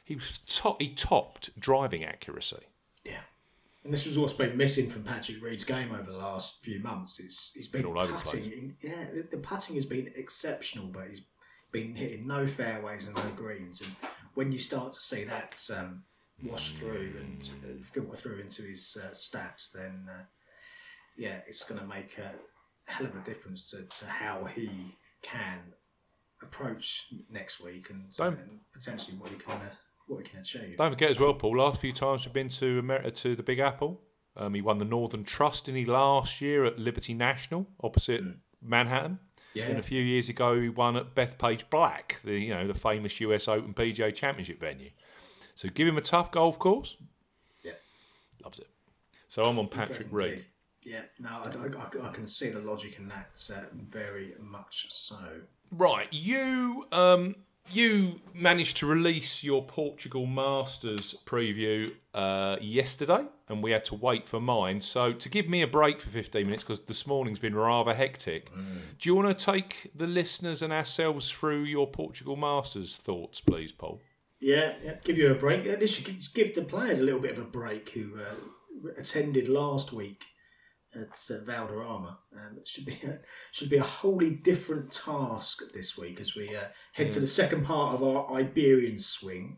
he 0.04 0.16
was 0.16 0.40
top. 0.48 0.82
He 0.82 0.90
topped 0.90 1.52
driving 1.60 2.04
accuracy. 2.04 2.66
And 3.84 3.92
this 3.92 4.06
was 4.06 4.18
what's 4.18 4.34
been 4.34 4.56
missing 4.56 4.90
from 4.90 5.04
Patrick 5.04 5.44
Reed's 5.44 5.66
game 5.66 5.92
over 5.92 6.10
the 6.10 6.18
last 6.18 6.64
few 6.64 6.80
months. 6.80 7.20
It's 7.20 7.52
he's 7.54 7.68
been, 7.68 7.86
all 7.86 8.00
over 8.00 8.14
the 8.14 8.18
putting. 8.18 8.52
in- 8.52 8.76
yeah, 8.82 9.08
the, 9.14 9.28
the 9.30 9.38
putting 9.38 9.76
has 9.76 9.86
been 9.86 10.10
exceptional, 10.16 10.88
but 10.88 11.10
he's 11.10 11.26
been 11.72 11.96
hitting 11.96 12.26
no 12.26 12.48
fairways 12.48 13.08
and 13.08 13.18
no 13.18 13.30
greens. 13.36 13.82
And 13.82 13.92
when 14.36 14.52
you 14.54 14.60
start 14.60 14.94
to 14.94 15.02
see 15.02 15.26
that 15.26 15.62
um, 15.78 16.04
wash 16.42 16.72
through 16.72 17.14
and 17.20 17.50
uh, 17.66 17.84
filter 17.84 18.16
through 18.16 18.40
into 18.40 18.62
his 18.62 18.98
uh, 19.04 19.10
stats, 19.10 19.74
then 19.74 20.08
uh, 20.10 20.24
yeah, 21.18 21.42
it's 21.48 21.66
going 21.66 21.82
to 21.82 21.88
make 21.88 22.18
a 22.18 22.32
hell 22.86 23.08
of 23.08 23.16
a 23.16 23.20
difference 23.20 23.70
to, 23.72 23.84
to 24.00 24.06
how 24.06 24.46
he 24.46 24.70
can 25.22 25.60
approach 26.42 27.14
next 27.30 27.62
week 27.62 27.90
and, 27.90 28.12
and 28.20 28.60
potentially 28.74 29.18
what 29.18 29.30
he 29.30 29.38
can 29.38 29.54
uh, 29.54 29.70
what 30.08 30.26
can 30.26 30.40
achieve. 30.40 30.78
Don't 30.78 30.92
forget 30.92 31.10
as 31.12 31.20
well, 31.20 31.34
Paul. 31.34 31.58
Last 31.58 31.82
few 31.82 31.94
times 31.94 32.26
we've 32.26 32.34
been 32.34 32.50
to 32.50 32.80
America 32.80 33.12
to 33.12 33.36
the 33.36 33.44
Big 33.44 33.60
Apple. 33.60 34.02
Um, 34.36 34.54
he 34.56 34.62
won 34.62 34.80
the 34.80 34.86
Northern 34.86 35.24
Trust 35.24 35.70
in 35.70 35.76
he 35.76 35.86
last 35.86 36.42
year 36.42 36.66
at 36.66 36.80
Liberty 36.80 37.14
National 37.14 37.68
opposite 37.84 38.24
Manhattan. 38.62 39.20
Yeah, 39.54 39.66
And 39.66 39.78
a 39.78 39.84
few 39.84 40.02
years 40.02 40.30
ago, 40.30 40.60
he 40.60 40.70
won 40.70 40.98
at 40.98 41.14
Bethpage 41.14 41.70
Black, 41.70 42.20
the 42.24 42.34
you 42.40 42.50
know 42.54 42.66
the 42.68 42.74
famous 42.74 43.20
US 43.22 43.48
Open 43.48 43.74
PGA 43.74 44.12
Championship 44.14 44.60
venue. 44.60 44.90
So 45.54 45.70
give 45.70 45.88
him 45.88 45.98
a 45.98 46.02
tough 46.02 46.32
golf 46.32 46.58
course. 46.58 46.98
Yeah. 47.64 47.74
loves 48.44 48.58
it. 48.58 48.68
So 49.28 49.44
I'm 49.44 49.60
on 49.60 49.68
Patrick 49.68 50.08
Reed. 50.12 50.46
Yeah, 50.84 51.02
no, 51.20 51.30
I, 51.30 51.48
I- 51.78 52.08
I 52.08 52.12
can 52.12 52.26
see 52.28 52.50
the 52.50 52.60
logic 52.60 52.98
in 52.98 53.08
that 53.10 53.50
uh, 53.56 53.62
very 53.74 54.34
much 54.40 54.88
so. 54.90 55.18
Right, 55.72 56.08
you 56.12 56.88
um, 56.92 57.36
you 57.72 58.20
managed 58.34 58.78
to 58.78 58.86
release 58.86 59.44
your 59.44 59.64
Portugal 59.64 60.26
Masters 60.26 61.16
preview 61.26 61.92
uh, 62.14 62.58
yesterday, 62.62 63.26
and 63.50 63.64
we 63.64 63.72
had 63.72 63.86
to 63.86 63.96
wait 63.96 64.28
for 64.28 64.40
mine. 64.40 64.82
So 64.82 65.14
to 65.14 65.30
give 65.30 65.48
me 65.50 65.62
a 65.62 65.68
break 65.68 66.02
for 66.02 66.10
fifteen 66.10 66.46
minutes 66.46 66.64
because 66.64 66.82
this 66.82 67.08
morning's 67.08 67.40
been 67.40 67.56
rather 67.56 67.94
hectic. 67.94 68.52
Do 68.54 69.10
you 69.10 69.16
want 69.16 69.38
to 69.38 69.46
take 69.46 69.92
the 69.96 70.08
listeners 70.08 70.62
and 70.62 70.72
ourselves 70.74 71.30
through 71.30 71.64
your 71.64 71.88
Portugal 71.88 72.36
Masters 72.36 72.96
thoughts, 72.96 73.42
please, 73.42 73.72
Paul? 73.72 74.02
Yeah, 74.40 74.74
yeah, 74.84 74.96
give 75.04 75.18
you 75.18 75.32
a 75.32 75.36
break. 75.36 75.62
Uh, 75.62 75.78
This 75.78 75.96
should 75.96 76.34
give 76.34 76.54
the 76.54 76.64
players 76.64 77.00
a 77.00 77.04
little 77.04 77.22
bit 77.22 77.38
of 77.38 77.40
a 77.40 77.48
break 77.48 77.90
who 77.90 78.12
uh, 78.20 78.90
attended 78.98 79.48
last 79.48 79.94
week 79.94 80.26
at 80.96 81.36
uh, 81.36 81.44
Valderrama. 81.44 82.20
Um, 82.34 82.58
it 82.58 82.68
should 82.68 82.86
be 82.86 83.00
a, 83.04 83.20
should 83.52 83.70
be 83.70 83.78
a 83.78 83.84
wholly 83.84 84.32
different 84.32 84.92
task 84.92 85.62
this 85.74 85.98
week 85.98 86.20
as 86.20 86.36
we 86.36 86.56
uh, 86.56 86.66
head 86.94 87.12
to 87.12 87.20
the 87.20 87.28
second 87.28 87.66
part 87.66 87.96
of 87.96 88.04
our 88.04 88.34
Iberian 88.40 89.00
swing 89.00 89.58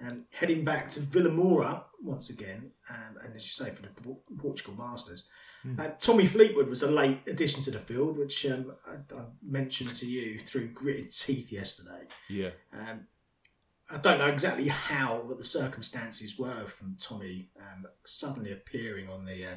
and 0.00 0.24
heading 0.32 0.64
back 0.64 0.88
to 0.90 1.00
Vilamoura 1.00 1.84
once 2.02 2.28
again. 2.30 2.72
Um, 2.90 3.16
and 3.24 3.34
as 3.34 3.44
you 3.44 3.50
say, 3.64 3.70
for 3.70 3.82
the 3.82 3.88
Por- 3.88 4.18
Portugal 4.38 4.74
Masters. 4.76 5.28
Uh, 5.78 5.88
Tommy 5.98 6.26
Fleetwood 6.26 6.68
was 6.68 6.82
a 6.82 6.90
late 6.90 7.20
addition 7.26 7.62
to 7.62 7.70
the 7.70 7.78
field, 7.78 8.18
which 8.18 8.44
um, 8.44 8.74
I, 8.86 8.96
I 9.18 9.24
mentioned 9.42 9.94
to 9.94 10.06
you 10.06 10.38
through 10.38 10.68
gritted 10.74 11.10
teeth 11.10 11.50
yesterday. 11.50 12.02
Yeah, 12.28 12.50
Um, 12.70 13.06
I 13.90 13.96
don't 13.96 14.18
know 14.18 14.26
exactly 14.26 14.68
how 14.68 15.22
what 15.24 15.38
the 15.38 15.44
circumstances 15.44 16.38
were 16.38 16.66
from 16.66 16.96
Tommy 17.00 17.48
um, 17.58 17.86
suddenly 18.04 18.52
appearing 18.52 19.08
on 19.08 19.24
the 19.24 19.42
uh, 19.44 19.54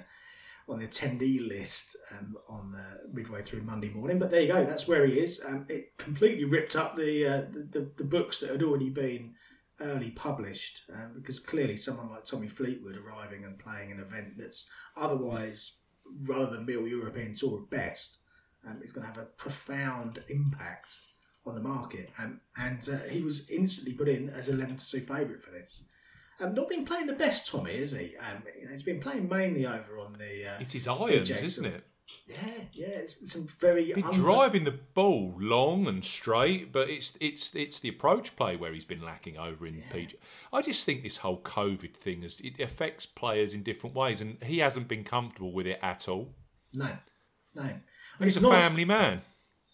on 0.68 0.80
the 0.80 0.88
attendee 0.88 1.48
list 1.48 1.96
um, 2.12 2.36
on 2.50 2.76
uh, 2.76 2.98
midway 3.12 3.42
through 3.42 3.62
Monday 3.62 3.90
morning, 3.90 4.20
but 4.20 4.32
there 4.32 4.42
you 4.42 4.48
go. 4.48 4.66
That's 4.66 4.88
where 4.88 5.06
he 5.06 5.14
is. 5.20 5.44
Um, 5.48 5.66
it 5.70 5.98
completely 5.98 6.44
ripped 6.44 6.76
up 6.76 6.96
the, 6.96 7.26
uh, 7.26 7.42
the, 7.52 7.90
the 7.96 8.04
books 8.04 8.40
that 8.40 8.50
had 8.50 8.64
already 8.64 8.90
been 8.90 9.36
early 9.80 10.12
published 10.12 10.82
um, 10.94 11.14
because 11.16 11.40
clearly 11.40 11.78
someone 11.78 12.10
like 12.10 12.26
Tommy 12.26 12.48
Fleetwood 12.48 12.98
arriving 12.98 13.44
and 13.44 13.60
playing 13.60 13.92
an 13.92 14.00
event 14.00 14.34
that's 14.38 14.70
otherwise 14.96 15.84
of 16.30 16.52
the 16.52 16.62
mill 16.62 16.88
European 16.88 17.34
Tour 17.34 17.62
at 17.64 17.70
best 17.70 18.22
um, 18.68 18.82
is 18.84 18.92
going 18.92 19.08
to 19.08 19.14
have 19.14 19.22
a 19.22 19.30
profound 19.38 20.24
impact 20.30 20.98
on 21.46 21.56
the 21.56 21.62
market. 21.62 22.10
Um, 22.18 22.42
and 22.58 22.88
uh, 22.92 23.08
he 23.10 23.22
was 23.22 23.50
instantly 23.50 23.94
put 23.94 24.10
in 24.10 24.30
as 24.30 24.50
a 24.50 24.54
11 24.54 24.78
to 24.78 24.92
2 24.92 25.00
favourite 25.02 25.42
for 25.42 25.52
this. 25.52 25.86
Um, 26.40 26.54
not 26.54 26.70
been 26.70 26.86
playing 26.86 27.08
the 27.08 27.14
best, 27.14 27.52
Tommy, 27.52 27.72
is 27.72 27.92
he? 27.92 28.16
Um, 28.18 28.44
you 28.60 28.66
know, 28.66 28.72
he's 28.72 28.84
been 28.84 29.00
playing 29.00 29.28
mainly 29.28 29.66
over 29.66 30.00
on 30.00 30.14
the. 30.18 30.48
Uh, 30.50 30.58
it's 30.60 30.74
his 30.74 30.88
irons, 30.88 31.30
PJ 31.30 31.44
isn't 31.44 31.66
it? 31.66 31.84
yeah, 32.28 32.36
yeah, 32.74 32.88
it's 32.88 33.32
some 33.32 33.48
very. 33.60 33.92
Been 33.94 34.04
un- 34.04 34.14
driving 34.14 34.64
the 34.64 34.80
ball 34.94 35.34
long 35.40 35.88
and 35.88 36.06
straight, 36.06 36.72
but 36.72 36.90
it's 36.90 37.14
it's 37.20 37.54
it's 37.56 37.80
the 37.80 37.90
approach 37.90 38.36
play 38.36 38.56
where 38.56 38.72
he's 38.74 38.86
been 38.86 39.02
lacking 39.02 39.38
over 39.38 39.66
in 39.66 39.82
PG. 39.92 40.16
I 40.54 40.62
just 40.62 40.86
think 40.86 41.02
this 41.04 41.18
whole 41.18 41.42
COVID 41.42 41.96
thing 41.96 42.24
is 42.24 42.40
it 42.42 42.60
affects 42.60 43.06
players 43.06 43.54
in 43.54 43.64
different 43.64 43.96
ways, 43.96 44.22
and 44.22 44.38
he 44.44 44.60
hasn't 44.60 44.88
been 44.88 45.04
comfortable 45.04 45.52
with 45.52 45.66
it 45.66 45.80
at 45.82 46.08
all. 46.08 46.36
No, 46.74 46.90
no. 47.56 47.62
And 47.64 47.82
He's 48.20 48.38
a 48.38 48.42
not- 48.42 48.62
family 48.62 48.86
man. 48.86 49.22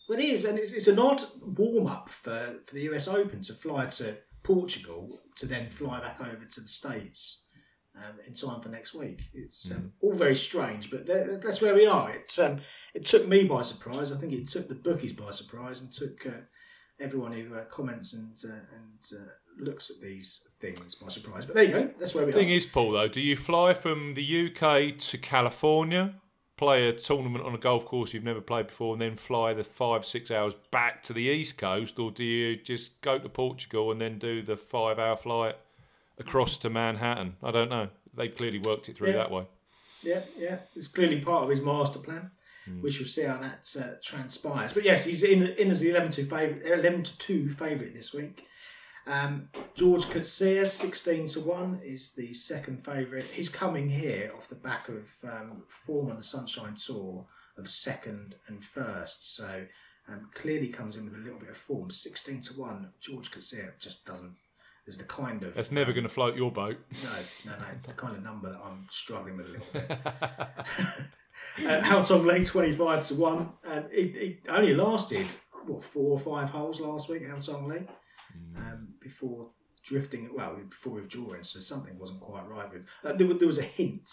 Well, 0.08 0.20
it 0.20 0.26
is, 0.26 0.44
and 0.44 0.60
it's, 0.60 0.74
it's 0.74 0.90
an 0.90 1.00
odd 1.00 1.22
warm 1.42 1.88
up 1.88 2.10
for, 2.10 2.60
for 2.66 2.76
the 2.76 2.82
US 2.94 3.08
Open 3.08 3.42
to 3.44 3.54
fly 3.54 3.86
to 3.86 4.18
Portugal 4.44 5.20
to 5.36 5.46
then 5.46 5.70
fly 5.70 6.00
back 6.00 6.22
over 6.22 6.46
to 6.46 6.62
the 6.62 6.68
States 6.68 7.48
um, 7.96 8.20
in 8.26 8.34
time 8.34 8.60
for 8.62 8.70
next 8.70 8.94
week. 8.94 9.22
It's 9.34 9.72
um, 9.72 9.94
all 10.02 10.14
very 10.14 10.36
strange, 10.36 10.92
but 10.92 11.06
that's 11.06 11.62
where 11.62 11.76
we 11.76 11.86
are. 11.86 12.12
It's 12.12 12.40
um, 12.40 12.62
it 12.94 13.06
took 13.06 13.28
me 13.28 13.46
by 13.46 13.62
surprise. 13.62 14.12
I 14.12 14.18
think 14.18 14.34
it 14.34 14.48
took 14.48 14.68
the 14.68 14.76
bookies 14.76 15.14
by 15.14 15.32
surprise, 15.32 15.82
and 15.82 15.92
took 15.92 16.26
uh, 16.26 16.42
everyone 17.00 17.34
who 17.34 17.56
uh, 17.56 17.66
comments 17.66 18.14
and 18.14 18.38
uh, 18.44 18.76
and 18.76 19.20
uh, 19.20 19.32
looks 19.60 19.90
at 19.90 20.02
these 20.02 20.48
things 20.60 20.96
by 20.96 21.08
surprise. 21.08 21.46
But 21.46 21.56
there 21.56 21.64
you 21.64 21.72
go. 21.72 21.92
That's 22.00 22.16
where 22.16 22.26
we 22.26 22.32
are 22.32 22.36
Thing 22.36 22.50
are. 22.50 22.54
is, 22.54 22.66
Paul, 22.66 22.92
though, 22.92 23.08
do 23.08 23.22
you 23.22 23.38
fly 23.38 23.74
from 23.74 24.16
the 24.16 24.48
UK 24.48 24.98
to 24.98 25.18
California, 25.18 26.16
play 26.58 26.88
a 26.88 26.94
tournament 26.94 27.44
on 27.46 27.54
a 27.56 27.58
golf 27.58 27.86
course 27.86 28.14
you've 28.14 28.24
never 28.24 28.42
played 28.42 28.68
before, 28.68 28.94
and 28.94 29.02
then 29.02 29.16
fly 29.16 29.54
the 29.54 29.64
five 29.64 30.06
six 30.06 30.30
hours 30.32 30.54
back 30.72 31.02
to 31.04 31.14
the 31.14 31.22
East 31.24 31.58
Coast, 31.58 31.98
or 32.00 32.12
do 32.12 32.24
you 32.24 32.56
just 32.56 33.00
go 33.02 33.18
to 33.20 33.30
Portugal 33.30 33.92
and 33.92 34.00
then 34.00 34.20
do 34.20 34.42
the 34.42 34.56
five 34.58 35.00
hour 35.00 35.16
flight 35.18 35.56
across 36.20 36.58
to 36.58 36.70
Manhattan? 36.70 37.36
I 37.42 37.52
don't 37.52 37.70
know. 37.70 37.90
They 38.16 38.28
clearly 38.28 38.60
worked 38.60 38.90
it 38.90 38.98
through 38.98 39.10
Yeah. 39.10 39.16
that 39.18 39.32
way. 39.32 39.46
Yeah, 40.04 40.22
yeah. 40.38 40.58
It's 40.76 40.88
clearly 40.88 41.22
part 41.22 41.44
of 41.44 41.50
his 41.50 41.62
master 41.62 42.00
plan. 42.00 42.32
Hmm. 42.66 42.82
We 42.82 42.92
shall 42.92 43.06
see 43.06 43.24
how 43.24 43.38
that 43.38 43.68
uh, 43.80 43.96
transpires. 44.02 44.74
But 44.74 44.84
yes, 44.86 45.06
he's 45.06 45.24
in, 45.24 45.44
in 45.48 45.72
as 45.72 45.80
the 45.80 45.90
11 45.90 46.12
to, 46.12 46.24
favorite, 46.26 46.64
11 46.66 47.04
to 47.04 47.18
2 47.18 47.50
favourite 47.50 47.94
this 47.94 48.14
week. 48.14 48.46
Um, 49.06 49.50
George 49.76 50.06
Coetzee, 50.06 50.66
16 50.66 51.26
to 51.28 51.40
1, 51.42 51.82
is 51.84 52.14
the 52.14 52.34
second 52.34 52.84
favourite. 52.84 53.26
He's 53.26 53.50
coming 53.50 53.90
here 53.90 54.32
off 54.36 54.48
the 54.48 54.56
back 54.56 54.88
of 54.88 55.10
um, 55.24 55.64
form 55.68 56.10
on 56.10 56.18
the 56.18 56.24
Sunshine 56.24 56.76
Tour 56.76 57.26
of 57.58 57.70
second 57.70 58.36
and 58.48 58.64
first. 58.64 59.36
So 59.36 59.66
um, 60.08 60.30
clearly 60.34 60.68
comes 60.68 60.96
in 60.96 61.06
with 61.06 61.16
a 61.16 61.20
little 61.20 61.40
bit 61.40 61.50
of 61.50 61.58
form. 61.58 61.90
16 61.90 62.42
to 62.42 62.54
1, 62.54 62.92
George 63.02 63.32
Coetzee 63.32 63.78
just 63.80 64.06
doesn't. 64.06 64.36
There's 64.86 64.98
the 64.98 65.06
kind 65.06 65.44
of. 65.44 65.54
That's 65.54 65.72
never 65.72 65.94
going 65.94 66.04
to 66.04 66.10
float 66.10 66.36
your 66.36 66.52
boat. 66.52 66.78
No, 67.04 67.52
no, 67.52 67.58
no. 67.58 67.66
The 67.88 67.94
kind 67.94 68.18
of 68.18 68.24
number 68.24 68.52
that 68.52 68.60
I'm 68.60 68.86
struggling 68.90 69.38
with 69.38 69.46
a 69.46 69.50
little 69.50 69.68
bit. 69.72 69.92
uh, 71.66 71.82
Haotong 71.82 72.26
Li 72.26 72.44
25 72.44 73.08
to 73.08 73.16
1. 73.16 73.38
Um, 73.38 73.54
it, 73.92 74.16
it 74.16 74.40
only 74.50 74.74
lasted, 74.74 75.28
what, 75.66 75.84
four 75.84 76.12
or 76.12 76.20
five 76.20 76.50
holes 76.50 76.82
last 76.82 77.10
week, 77.10 77.26
Haotong 77.26 77.68
Li, 77.68 77.88
um, 78.58 78.90
before 79.00 79.52
drifting, 79.84 80.30
well, 80.34 80.56
before 80.70 80.94
withdrawing, 80.94 81.44
so 81.44 81.60
something 81.60 81.98
wasn't 82.00 82.22
quite 82.22 82.48
right 82.48 82.72
with 82.72 82.86
uh, 83.04 83.14
there, 83.14 83.28
there 83.34 83.48
was 83.48 83.58
a 83.60 83.64
hint. 83.64 84.10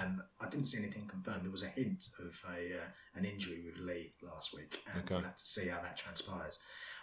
Um, 0.00 0.22
I 0.40 0.48
didn't 0.48 0.66
see 0.66 0.78
anything 0.78 1.06
confirmed. 1.06 1.44
There 1.44 1.50
was 1.50 1.64
a 1.64 1.68
hint 1.68 2.04
of 2.18 2.40
a 2.50 2.76
uh, 2.78 2.84
an 3.14 3.24
injury 3.24 3.62
with 3.64 3.78
Li 3.78 4.14
last 4.22 4.54
week, 4.54 4.80
and 4.92 5.02
Okay. 5.04 5.14
we'll 5.16 5.24
have 5.24 5.36
to 5.36 5.44
see 5.44 5.68
how 5.68 5.80
that 5.82 5.96
transpires. 5.96 6.58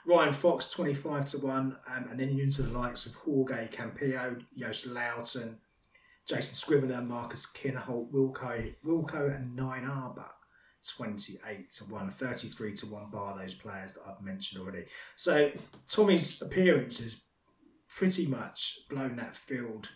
Ryan 0.05 0.31
Fox, 0.33 0.69
25 0.69 1.25
to 1.31 1.37
1, 1.39 1.77
um, 1.87 2.05
and 2.09 2.19
then 2.19 2.29
into 2.29 2.61
the 2.63 2.77
likes 2.77 3.05
of 3.05 3.15
Jorge 3.15 3.67
Campillo, 3.67 4.41
Joost 4.57 4.87
Luiten, 4.87 5.57
Jason 6.25 6.55
Scrivener, 6.55 7.01
Marcus 7.01 7.45
Kinhult, 7.51 8.09
Wilco, 8.11 8.73
Wilco 8.85 9.35
and 9.35 9.57
Nienaber. 9.59 10.29
28 10.97 11.69
to 11.71 11.83
1, 11.85 12.09
33 12.09 12.73
to 12.73 12.85
1 12.87 13.09
bar 13.11 13.37
those 13.37 13.53
players 13.53 13.93
that 13.93 14.01
I've 14.07 14.21
mentioned 14.23 14.61
already. 14.61 14.85
So 15.15 15.51
Tommy's 15.87 16.41
appearance 16.41 16.99
has 16.99 17.23
pretty 17.89 18.27
much 18.27 18.79
blown 18.89 19.15
that 19.17 19.35
field 19.35 19.89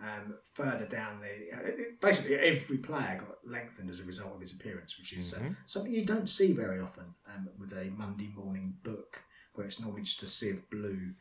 um, 0.00 0.34
further 0.52 0.86
down 0.86 1.20
the. 1.20 1.56
uh, 1.56 1.70
Basically, 2.00 2.36
every 2.36 2.78
player 2.78 3.16
got 3.18 3.36
lengthened 3.50 3.88
as 3.88 4.00
a 4.00 4.04
result 4.04 4.34
of 4.34 4.40
his 4.40 4.52
appearance, 4.52 4.98
which 4.98 5.14
is 5.14 5.32
uh, 5.34 5.38
something 5.64 5.92
you 5.92 6.04
don't 6.04 6.28
see 6.28 6.52
very 6.52 6.80
often 6.80 7.14
um, 7.34 7.48
with 7.58 7.72
a 7.72 7.90
Monday 7.96 8.30
morning 8.36 8.74
book 8.82 9.22
where 9.54 9.66
it's 9.66 9.80
normally 9.80 10.02
just 10.02 10.22
a 10.22 10.26
sea 10.26 10.50
of 10.50 10.68
blue. 10.68 11.12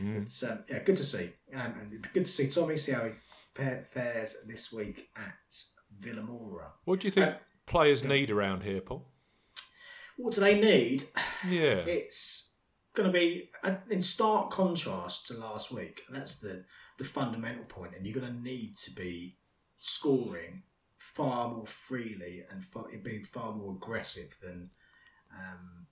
It's 0.00 0.42
um, 0.42 0.64
yeah, 0.68 0.82
good 0.82 0.96
to 0.96 1.04
see, 1.04 1.30
um, 1.54 1.74
and 1.80 2.08
good 2.12 2.24
to 2.26 2.32
see 2.32 2.48
Tommy 2.48 2.76
see 2.76 2.90
how 2.90 3.04
he 3.04 3.12
fares 3.84 4.36
this 4.48 4.72
week 4.72 5.10
at 5.16 5.54
Vilamoura. 6.02 6.72
What 6.86 6.98
do 7.00 7.06
you 7.06 7.12
think 7.12 7.28
Uh, 7.28 7.38
players 7.66 8.04
need 8.04 8.30
around 8.30 8.62
here, 8.62 8.80
Paul? 8.80 9.08
What 10.16 10.34
do 10.34 10.40
they 10.40 10.60
need? 10.60 11.04
Yeah. 11.48 11.82
It's 11.86 12.56
going 12.94 13.10
to 13.10 13.12
be 13.12 13.50
in 13.90 14.00
stark 14.00 14.50
contrast 14.50 15.26
to 15.26 15.34
last 15.34 15.72
week. 15.72 16.02
And 16.08 16.16
That's 16.16 16.38
the 16.38 16.64
the 16.96 17.04
fundamental 17.04 17.64
point. 17.64 17.90
point, 17.90 17.96
and 17.96 18.06
you're 18.06 18.20
going 18.20 18.32
to 18.32 18.40
need 18.40 18.76
to 18.76 18.92
be 18.92 19.36
scoring 19.78 20.62
far 20.96 21.50
more 21.50 21.66
freely 21.66 22.44
and 22.50 22.64
far, 22.64 22.84
being 23.02 23.24
far 23.24 23.52
more 23.52 23.72
aggressive 23.74 24.36
than 24.40 24.70
um, 25.32 25.86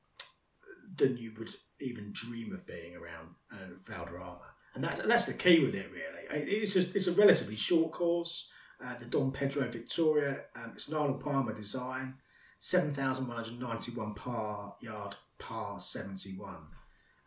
than 0.95 1.17
you 1.17 1.33
would 1.39 1.51
even 1.81 2.13
dream 2.13 2.53
of 2.53 2.67
being 2.67 2.97
around 2.97 3.31
uh, 3.53 3.75
Valderrama. 3.85 4.55
And 4.75 4.85
that's 4.85 5.01
that's 5.01 5.27
the 5.27 5.35
key 5.35 5.61
with 5.61 5.75
it, 5.75 5.91
really. 5.93 6.43
It's 6.51 6.77
a, 6.77 6.81
it's 6.81 7.09
a 7.09 7.13
relatively 7.13 7.57
short 7.57 7.93
course. 7.93 8.51
Uh, 8.85 8.95
the 8.99 9.05
Dom 9.05 9.31
Pedro 9.31 9.69
Victoria, 9.69 10.45
um, 10.57 10.73
it's 10.75 10.89
an 10.89 10.97
Arnold 10.97 11.21
Palmer 11.21 11.55
design, 11.55 12.15
7,191 12.59 14.15
par 14.15 14.75
yard, 14.81 15.15
par 15.39 15.79
71. 15.79 16.57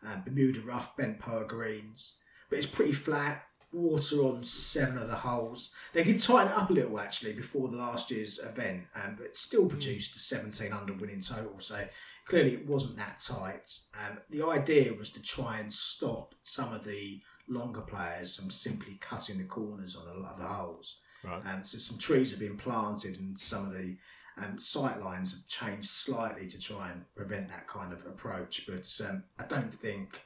Um, 0.06 0.22
Bermuda 0.24 0.60
rough, 0.60 0.96
bent 0.96 1.18
par 1.18 1.44
greens, 1.44 2.18
but 2.50 2.58
it's 2.58 2.66
pretty 2.66 2.92
flat. 2.92 3.42
Water 3.72 4.16
on 4.16 4.44
seven 4.44 4.98
of 4.98 5.08
the 5.08 5.16
holes. 5.16 5.70
They 5.92 6.04
did 6.04 6.18
tighten 6.20 6.52
it 6.52 6.56
up 6.58 6.70
a 6.70 6.72
little 6.72 7.00
actually 7.00 7.32
before 7.32 7.68
the 7.68 7.76
last 7.76 8.10
year's 8.10 8.38
event, 8.38 8.84
um, 8.94 9.16
but 9.16 9.26
it 9.26 9.36
still 9.36 9.66
produced 9.66 10.16
a 10.16 10.20
17 10.20 10.72
under 10.72 10.92
winning 10.92 11.20
total. 11.20 11.58
So 11.58 11.86
clearly 12.26 12.54
it 12.54 12.66
wasn't 12.66 12.96
that 12.96 13.18
tight. 13.18 13.70
Um, 13.94 14.18
the 14.30 14.46
idea 14.46 14.94
was 14.94 15.10
to 15.10 15.22
try 15.22 15.58
and 15.58 15.72
stop 15.72 16.34
some 16.42 16.72
of 16.72 16.84
the 16.84 17.20
longer 17.48 17.82
players 17.82 18.36
from 18.36 18.50
simply 18.50 18.98
cutting 19.00 19.38
the 19.38 19.44
corners 19.44 19.96
on 19.96 20.08
a 20.08 20.20
lot 20.20 20.34
of 20.34 20.38
the 20.38 20.46
holes. 20.46 21.00
Right. 21.24 21.42
And 21.44 21.66
so 21.66 21.78
some 21.78 21.98
trees 21.98 22.30
have 22.30 22.40
been 22.40 22.56
planted 22.56 23.18
and 23.18 23.38
some 23.38 23.66
of 23.66 23.72
the 23.72 23.96
um, 24.38 24.58
sight 24.58 25.02
lines 25.02 25.32
have 25.32 25.46
changed 25.48 25.88
slightly 25.88 26.46
to 26.46 26.60
try 26.60 26.90
and 26.90 27.04
prevent 27.14 27.48
that 27.48 27.66
kind 27.66 27.92
of 27.92 28.04
approach. 28.06 28.66
But 28.66 28.88
um, 29.08 29.24
I 29.38 29.44
don't 29.44 29.72
think 29.72 30.20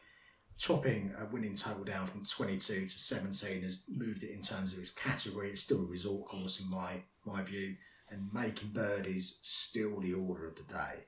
chopping 0.59 1.15
a 1.19 1.25
winning 1.25 1.55
total 1.55 1.85
down 1.85 2.07
from 2.07 2.23
22 2.23 2.87
to 2.87 2.89
17 2.89 3.63
has 3.63 3.85
moved 3.89 4.23
it 4.23 4.31
in 4.31 4.43
terms 4.43 4.73
of 4.73 4.79
its 4.79 4.91
category. 4.91 5.51
It's 5.51 5.63
still 5.63 5.83
a 5.83 5.87
resort 5.87 6.27
course 6.27 6.61
in 6.61 6.69
my, 6.69 7.03
my 7.25 7.43
view, 7.43 7.77
and 8.11 8.29
making 8.33 8.71
birdies 8.71 9.39
still 9.43 10.01
the 10.01 10.15
order 10.15 10.47
of 10.47 10.57
the 10.57 10.65
day 10.65 11.05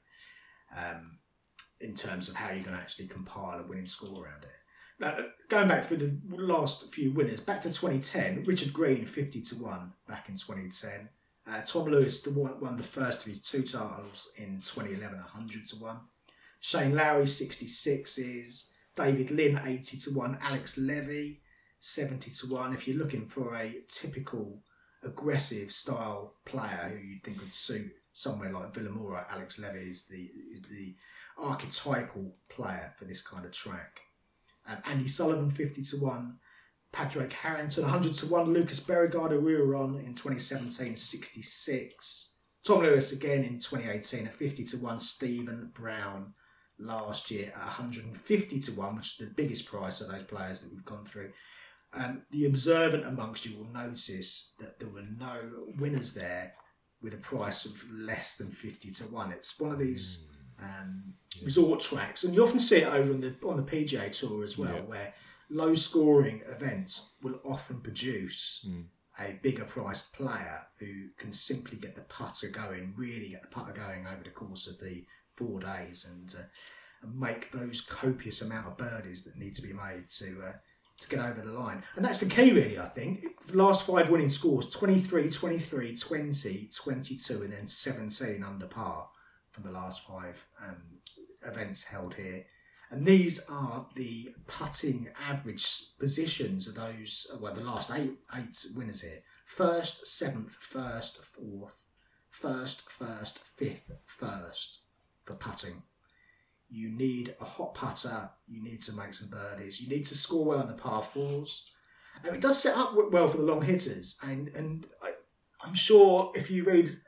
um, 0.75 1.19
in 1.81 1.95
terms 1.95 2.29
of 2.29 2.37
how 2.37 2.47
you're 2.53 2.65
going 2.65 2.77
to 2.77 2.83
actually 2.83 3.09
compile 3.09 3.59
a 3.59 3.65
winning 3.65 3.87
score 3.87 4.25
around 4.25 4.45
it. 4.45 4.51
Now, 5.03 5.17
going 5.49 5.67
back 5.67 5.83
through 5.83 5.97
the 5.97 6.17
last 6.31 6.95
few 6.95 7.11
winners, 7.11 7.41
back 7.41 7.61
to 7.63 7.71
2010, 7.71 8.45
Richard 8.45 8.73
Green 8.73 9.05
50 9.05 9.41
to 9.41 9.55
1 9.57 9.93
back 10.07 10.29
in 10.29 10.37
2010. 10.37 11.09
Uh, 11.45 11.61
Tom 11.63 11.87
Lewis 11.87 12.23
the 12.23 12.31
one, 12.31 12.61
won 12.61 12.77
the 12.77 12.85
first 12.85 13.23
of 13.23 13.27
his 13.27 13.43
two 13.43 13.63
titles 13.63 14.29
in 14.37 14.61
2011, 14.61 15.19
100 15.19 15.67
to 15.67 15.77
1. 15.77 15.97
Shane 16.61 16.95
Lowry 16.95 17.25
66s. 17.25 18.75
David 18.95 19.33
Lynn 19.33 19.61
80 19.65 19.99
to 19.99 20.11
1. 20.11 20.39
Alex 20.41 20.79
Levy 20.79 21.41
70 21.81 22.31
to 22.31 22.55
1. 22.55 22.73
If 22.73 22.87
you're 22.87 22.99
looking 22.99 23.27
for 23.27 23.57
a 23.57 23.83
typical 23.89 24.63
aggressive 25.03 25.73
style 25.73 26.35
player 26.45 26.93
who 26.93 27.05
you 27.05 27.19
think 27.25 27.41
would 27.41 27.53
suit 27.53 27.91
somewhere 28.13 28.53
like 28.53 28.73
Vilamoura, 28.73 29.25
Alex 29.33 29.59
Levy 29.59 29.91
is 29.91 30.05
the 30.05 30.31
is 30.53 30.63
the 30.63 30.95
archetypal 31.37 32.37
player 32.49 32.93
for 32.97 33.05
this 33.05 33.21
kind 33.21 33.45
of 33.45 33.51
track. 33.51 34.03
Um, 34.67 34.79
Andy 34.87 35.09
Sullivan 35.09 35.51
50 35.51 35.83
to 35.83 35.97
1. 35.97 36.39
Padraig 36.93 37.33
Harrington 37.33 37.85
100 37.85 38.15
to 38.15 38.27
1. 38.27 38.53
Lucas 38.53 38.81
Bjerregaard, 38.81 39.41
we 39.43 39.57
were 39.57 39.77
on 39.77 39.97
in 39.99 40.15
2017 40.15 40.97
66. 40.97 42.37
Tom 42.65 42.83
Lewis 42.83 43.13
again 43.13 43.45
in 43.45 43.59
2018 43.59 44.27
at 44.27 44.33
50 44.33 44.65
to 44.65 44.77
1. 44.77 44.99
Steven 45.01 45.73
Brown 45.75 46.35
last 46.79 47.31
year 47.31 47.53
at 47.57 47.65
150 47.65 48.61
to 48.61 48.73
1, 48.73 48.97
which 48.97 49.07
is 49.07 49.17
the 49.17 49.35
biggest 49.35 49.67
price 49.67 50.01
of 50.01 50.11
those 50.11 50.25
players 50.25 50.61
that 50.61 50.71
we've 50.71 50.85
gone 50.85 51.05
through. 51.05 51.33
Um, 51.95 52.23
the 52.31 52.47
observant 52.47 53.05
amongst 53.05 53.45
you 53.45 53.57
will 53.57 53.73
notice 53.73 54.55
that 54.59 54.79
there 54.79 54.89
were 54.89 55.05
no 55.19 55.67
winners 55.79 56.15
there 56.15 56.53
with 57.03 57.15
a 57.15 57.19
price 57.19 57.65
of 57.67 57.85
less 57.91 58.37
than 58.37 58.51
50 58.51 58.91
to 58.91 59.05
1. 59.05 59.33
It's 59.33 59.59
one 59.59 59.73
of 59.73 59.79
these 59.79 60.29
um, 60.63 61.15
resort 61.43 61.81
tracks, 61.81 62.25
and 62.25 62.35
you 62.35 62.43
often 62.43 62.59
see 62.59 62.77
it 62.79 62.87
over 62.87 63.13
on 63.13 63.21
the, 63.21 63.35
on 63.45 63.57
the 63.57 63.63
PGA 63.63 64.11
Tour 64.17 64.45
as 64.45 64.57
well, 64.57 64.75
Yeah. 64.75 64.81
where 64.83 65.15
low 65.51 65.75
scoring 65.75 66.43
events 66.49 67.15
will 67.23 67.41
often 67.45 67.81
produce 67.81 68.67
a 69.19 69.39
bigger 69.43 69.65
priced 69.65 70.13
player 70.15 70.67
who 70.79 71.09
can 71.19 71.33
simply 71.33 71.77
get 71.79 71.95
the 71.95 72.03
putter 72.03 72.49
going, 72.49 72.95
really 72.97 73.29
get 73.31 73.43
the 73.43 73.49
putter 73.49 73.73
going 73.73 74.07
over 74.07 74.23
the 74.25 74.31
course 74.31 74.67
of 74.67 74.79
the 74.81 75.05
four 75.35 75.61
days 75.61 76.07
and, 76.11 76.35
uh, 76.39 76.45
and 77.03 77.19
make 77.19 77.51
those 77.51 77.81
copious 77.81 78.41
amount 78.43 78.67
of 78.69 78.77
birdies 78.77 79.25
that 79.25 79.37
need 79.37 79.55
to 79.55 79.63
be 79.63 79.73
made 79.73 80.07
to 80.09 80.43
uh, 80.47 80.53
to 81.01 81.09
get 81.09 81.19
over 81.19 81.41
the 81.41 81.51
line. 81.53 81.83
And 81.97 82.05
that's 82.05 82.21
the 82.21 82.29
key, 82.31 82.53
really, 82.53 82.79
I 82.79 82.85
think. 82.87 83.25
The 83.47 83.57
last 83.59 83.85
five 83.87 84.09
winning 84.09 84.29
scores 84.29 84.71
23, 84.71 85.31
23, 85.31 85.97
20, 85.97 86.69
22, 86.73 87.43
and 87.43 87.53
then 87.53 87.67
17 87.67 88.45
under 88.45 88.67
par 88.67 89.09
from 89.53 89.65
the 89.65 89.71
last 89.71 90.07
five 90.07 90.45
um, 90.67 90.83
events 91.47 91.85
held 91.85 92.15
here. 92.15 92.45
And 92.91 93.07
these 93.07 93.49
are 93.49 93.87
the 93.95 94.35
putting 94.47 95.09
average 95.29 95.67
positions 95.99 96.69
of 96.69 96.75
those, 96.75 97.27
well, 97.41 97.55
the 97.55 97.63
last 97.63 97.91
eight, 97.91 98.13
eight 98.37 98.67
winners 98.77 99.01
here. 99.01 99.23
First, 99.47 100.07
seventh, 100.07 100.55
first, 100.55 101.23
fourth, 101.25 101.87
first, 102.29 102.91
first, 102.91 103.39
fifth, 103.39 103.93
first 104.05 104.81
for 105.25 105.35
putting. 105.35 105.83
You 106.69 106.91
need 106.91 107.35
a 107.41 107.45
hot 107.45 107.75
putter. 107.75 108.31
You 108.47 108.63
need 108.63 108.83
to 108.83 108.95
make 108.95 109.15
some 109.15 109.29
birdies. 109.29 109.81
You 109.81 109.89
need 109.89 110.05
to 110.07 110.17
score 110.17 110.45
well 110.45 110.61
on 110.61 110.69
the 110.69 110.75
par 110.75 111.03
fours. 111.03 111.71
And 112.25 112.35
it 112.35 112.43
does 112.43 112.63
set 112.63 112.77
up 112.77 112.95
well 113.11 113.29
for 113.29 113.39
the 113.39 113.45
long 113.45 113.63
hitters. 113.63 114.19
And 114.23 114.49
and 114.49 114.87
I, 115.03 115.13
I'm 115.65 115.75
sure 115.75 116.33
if 116.35 116.51
you 116.51 116.65
read 116.65 116.99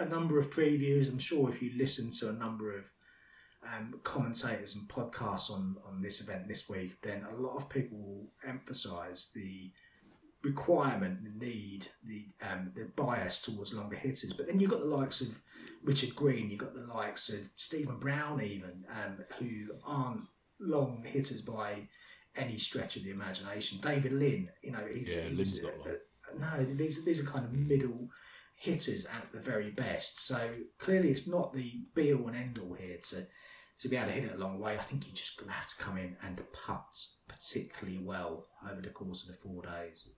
a 0.00 0.08
number 0.08 0.38
of 0.38 0.50
previews, 0.50 1.08
I'm 1.10 1.18
sure 1.18 1.48
if 1.48 1.62
you 1.62 1.72
listen 1.76 2.10
to 2.20 2.28
a 2.30 2.32
number 2.32 2.76
of 2.76 2.90
um, 3.74 4.00
commentators 4.02 4.76
and 4.76 4.88
podcasts 4.88 5.50
on, 5.50 5.76
on 5.86 6.00
this 6.00 6.20
event 6.20 6.48
this 6.48 6.68
week, 6.68 7.00
then 7.02 7.24
a 7.30 7.34
lot 7.34 7.56
of 7.56 7.68
people 7.68 7.98
will 7.98 8.26
emphasise 8.46 9.30
the 9.34 9.72
requirement, 10.42 11.18
the 11.24 11.44
need, 11.44 11.88
the 12.06 12.26
um, 12.42 12.72
the 12.76 12.90
bias 12.96 13.40
towards 13.40 13.74
longer 13.74 13.96
hitters. 13.96 14.32
But 14.32 14.46
then 14.46 14.60
you've 14.60 14.70
got 14.70 14.80
the 14.80 14.86
likes 14.86 15.20
of 15.20 15.40
Richard 15.82 16.14
Green, 16.14 16.50
you've 16.50 16.60
got 16.60 16.74
the 16.74 16.86
likes 16.94 17.28
of 17.28 17.50
Steven 17.56 17.98
Brown, 17.98 18.40
even 18.40 18.84
um, 18.90 19.24
who 19.38 19.72
aren't 19.84 20.28
long 20.60 21.04
hitters 21.04 21.40
by 21.42 21.88
any 22.36 22.58
stretch 22.58 22.96
of 22.96 23.02
the 23.04 23.10
imagination. 23.10 23.78
David 23.82 24.12
Lynn, 24.12 24.48
you 24.62 24.70
know, 24.72 24.86
he's, 24.92 25.14
Yeah, 25.14 25.22
he 25.22 25.34
was, 25.34 25.54
Lynn's 25.54 25.64
not 25.64 25.78
long. 25.86 25.96
uh, 26.54 26.56
no, 26.58 26.64
these 26.64 27.04
these 27.04 27.20
are 27.26 27.28
kind 27.30 27.44
of 27.44 27.52
middle 27.52 28.08
hitters 28.58 29.06
at 29.06 29.32
the 29.32 29.38
very 29.38 29.70
best. 29.70 30.26
So 30.26 30.50
clearly, 30.78 31.10
it's 31.10 31.28
not 31.28 31.52
the 31.52 31.82
be 31.94 32.12
all 32.12 32.28
and 32.28 32.36
end 32.36 32.58
all 32.58 32.74
here 32.74 32.98
to 33.10 33.26
to 33.80 33.88
be 33.88 33.96
able 33.96 34.08
to 34.08 34.12
hit 34.12 34.24
it 34.24 34.34
a 34.34 34.38
long 34.38 34.58
way. 34.58 34.74
I 34.74 34.82
think 34.82 35.06
you're 35.06 35.14
just 35.14 35.38
going 35.38 35.48
to 35.48 35.54
have 35.54 35.68
to 35.68 35.76
come 35.82 35.96
in 35.96 36.16
and 36.22 36.40
putt 36.52 36.96
particularly 37.28 38.00
well 38.02 38.48
over 38.68 38.80
the 38.80 38.88
course 38.88 39.22
of 39.22 39.28
the 39.28 39.40
four 39.40 39.62
days. 39.62 40.14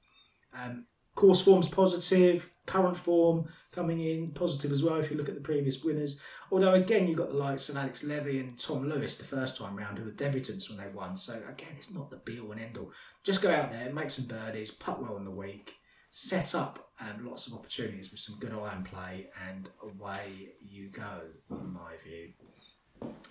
Um, 0.54 0.86
course 1.14 1.42
form's 1.42 1.68
positive, 1.68 2.50
current 2.64 2.96
form 2.96 3.46
coming 3.72 4.00
in 4.00 4.30
positive 4.30 4.72
as 4.72 4.82
well. 4.82 4.96
If 4.96 5.10
you 5.10 5.18
look 5.18 5.28
at 5.28 5.34
the 5.34 5.42
previous 5.42 5.84
winners, 5.84 6.22
although 6.50 6.72
again 6.72 7.06
you've 7.06 7.18
got 7.18 7.30
the 7.30 7.36
likes 7.36 7.68
of 7.68 7.76
Alex 7.76 8.02
Levy 8.02 8.40
and 8.40 8.58
Tom 8.58 8.88
Lewis 8.88 9.18
the 9.18 9.24
first 9.24 9.58
time 9.58 9.76
round 9.76 9.98
who 9.98 10.06
were 10.06 10.10
debutants 10.12 10.70
when 10.70 10.78
they 10.78 10.90
won. 10.92 11.18
So 11.18 11.34
again, 11.34 11.74
it's 11.76 11.92
not 11.92 12.10
the 12.10 12.16
be 12.16 12.40
all 12.40 12.52
and 12.52 12.60
end 12.60 12.78
all. 12.78 12.92
Just 13.22 13.42
go 13.42 13.54
out 13.54 13.70
there, 13.70 13.92
make 13.92 14.10
some 14.10 14.26
birdies, 14.26 14.70
putt 14.70 15.02
well 15.02 15.18
in 15.18 15.24
the 15.24 15.30
week, 15.30 15.74
set 16.10 16.54
up 16.54 16.90
um, 17.00 17.26
lots 17.26 17.46
of 17.46 17.54
opportunities 17.54 18.10
with 18.10 18.20
some 18.20 18.36
good 18.38 18.52
iron 18.52 18.82
play, 18.82 19.28
and 19.48 19.70
away 19.82 20.50
you 20.60 20.90
go. 20.90 21.22
In 21.50 21.72
my 21.72 21.96
view, 22.04 22.30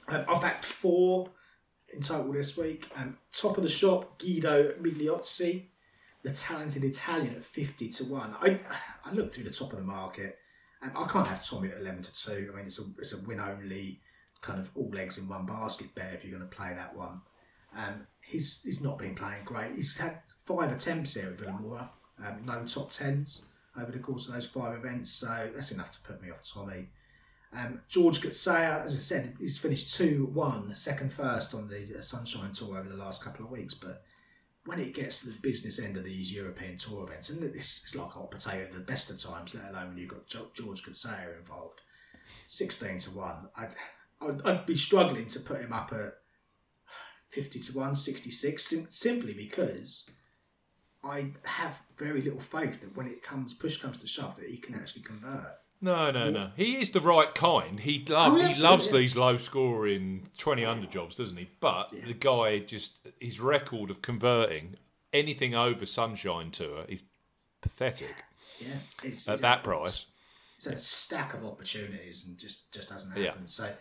um, 0.07 0.25
I've 0.27 0.41
backed 0.41 0.65
four 0.65 1.29
in 1.93 2.01
total 2.01 2.31
this 2.31 2.57
week. 2.57 2.87
Um, 2.95 3.17
top 3.33 3.57
of 3.57 3.63
the 3.63 3.69
shop, 3.69 4.19
Guido 4.19 4.73
Migliozzi, 4.81 5.65
the 6.23 6.31
talented 6.31 6.83
Italian 6.83 7.35
at 7.35 7.43
50 7.43 7.89
to 7.89 8.05
1. 8.05 8.35
I, 8.41 8.59
I 9.05 9.13
looked 9.13 9.33
through 9.33 9.45
the 9.45 9.51
top 9.51 9.71
of 9.71 9.79
the 9.79 9.85
market 9.85 10.37
and 10.81 10.91
I 10.95 11.05
can't 11.05 11.27
have 11.27 11.43
Tommy 11.43 11.69
at 11.69 11.79
11 11.79 12.03
to 12.03 12.25
2. 12.25 12.51
I 12.51 12.55
mean, 12.55 12.65
it's 12.65 12.79
a, 12.79 12.83
it's 12.97 13.13
a 13.13 13.27
win 13.27 13.39
only 13.39 14.01
kind 14.41 14.59
of 14.59 14.69
all 14.75 14.91
eggs 14.97 15.17
in 15.17 15.27
one 15.27 15.45
basket 15.45 15.93
bet 15.95 16.13
if 16.13 16.23
you're 16.23 16.37
going 16.37 16.49
to 16.49 16.55
play 16.55 16.73
that 16.75 16.95
one. 16.95 17.21
Um, 17.75 18.07
he's, 18.25 18.63
he's 18.63 18.81
not 18.81 18.97
been 18.97 19.15
playing 19.15 19.43
great. 19.45 19.75
He's 19.75 19.97
had 19.97 20.19
five 20.37 20.71
attempts 20.71 21.13
here 21.13 21.27
at 21.27 21.37
Vilamoura, 21.37 21.89
um, 22.25 22.45
no 22.45 22.63
top 22.65 22.91
tens 22.91 23.43
over 23.79 23.91
the 23.91 23.99
course 23.99 24.27
of 24.27 24.34
those 24.34 24.47
five 24.47 24.77
events, 24.77 25.12
so 25.12 25.49
that's 25.53 25.71
enough 25.71 25.91
to 25.91 26.01
put 26.01 26.21
me 26.21 26.29
off 26.29 26.41
Tommy. 26.43 26.89
Um, 27.51 27.82
George 27.88 28.21
Coetzee, 28.21 28.84
as 28.84 28.93
I 28.93 28.99
said, 28.99 29.36
he's 29.39 29.58
finished 29.58 29.95
2 29.95 30.29
1, 30.34 30.73
second 30.73 31.12
first 31.12 31.53
on 31.53 31.67
the 31.67 31.97
uh, 31.97 32.02
Sunshine 32.02 32.52
Tour 32.52 32.77
over 32.77 32.89
the 32.89 32.96
last 32.96 33.23
couple 33.23 33.46
of 33.46 33.52
weeks. 33.52 33.73
But 33.73 34.04
when 34.65 34.79
it 34.79 34.93
gets 34.93 35.21
to 35.21 35.29
the 35.29 35.39
business 35.41 35.81
end 35.81 35.98
of 35.98 36.04
these 36.04 36.33
European 36.33 36.77
Tour 36.77 37.04
events, 37.06 37.29
and 37.29 37.43
it's, 37.43 37.83
it's 37.83 37.96
like 37.96 38.10
hot 38.10 38.29
potato 38.29 38.65
at 38.65 38.73
the 38.73 38.79
best 38.79 39.10
of 39.10 39.21
times, 39.21 39.56
let 39.56 39.71
alone 39.71 39.89
when 39.89 39.98
you've 39.98 40.10
got 40.10 40.27
George 40.27 40.83
Coetzee 40.83 41.37
involved, 41.37 41.81
16 42.46 43.00
to 43.00 43.10
1. 43.12 43.50
I'd, 43.58 43.75
I'd, 44.21 44.41
I'd 44.46 44.65
be 44.65 44.75
struggling 44.75 45.27
to 45.29 45.39
put 45.39 45.62
him 45.62 45.73
up 45.73 45.91
at 45.91 46.13
50 47.31 47.60
to 47.60 47.77
1, 47.77 47.96
66, 47.96 48.63
sim- 48.63 48.87
simply 48.89 49.33
because 49.33 50.08
I 51.04 51.31
have 51.45 51.81
very 51.97 52.21
little 52.21 52.39
faith 52.39 52.81
that 52.81 52.95
when 52.95 53.08
it 53.08 53.21
comes, 53.23 53.54
push 53.54 53.77
comes 53.77 53.97
to 54.02 54.08
shove, 54.08 54.35
that 54.37 54.50
he 54.50 54.58
can 54.58 54.75
actually 54.75 55.04
convert. 55.04 55.58
No, 55.81 56.12
no, 56.12 56.29
no. 56.29 56.52
He 56.58 56.81
is 56.81 56.91
the 56.91 57.00
right 57.00 57.33
kind. 57.33 57.79
He 57.79 58.04
loves, 58.06 58.41
Oh, 58.41 58.47
he 58.47 58.62
loves 58.62 58.87
yeah. 58.87 58.93
these 58.97 59.15
low 59.15 59.37
scoring 59.37 60.27
twenty 60.37 60.65
under 60.65 60.87
jobs, 60.87 61.15
doesn't 61.15 61.37
he? 61.37 61.50
But 61.62 61.91
the 62.06 62.13
guy 62.13 62.60
just 62.60 63.08
his 63.21 63.39
record 63.39 63.89
of 63.89 64.02
converting 64.02 64.75
anything 65.13 65.56
over 65.56 65.85
Sunshine 65.85 66.52
Tour 66.52 66.83
is 66.89 67.02
pathetic. 67.62 68.15
Yeah, 68.60 68.67
it's, 69.04 69.27
at 69.29 69.35
it's- 69.35 69.41
that 69.41 69.63
price. 69.63 70.08
it's 70.58 70.67
a 70.67 70.77
stack 70.77 71.33
of 71.33 71.45
opportunities 71.45 72.25
and 72.27 72.37
just 72.37 72.73
just 72.73 72.89
hasn't 72.89 73.15
Yeah. 73.15 73.27
happened. 73.27 73.50
So, 73.50 73.73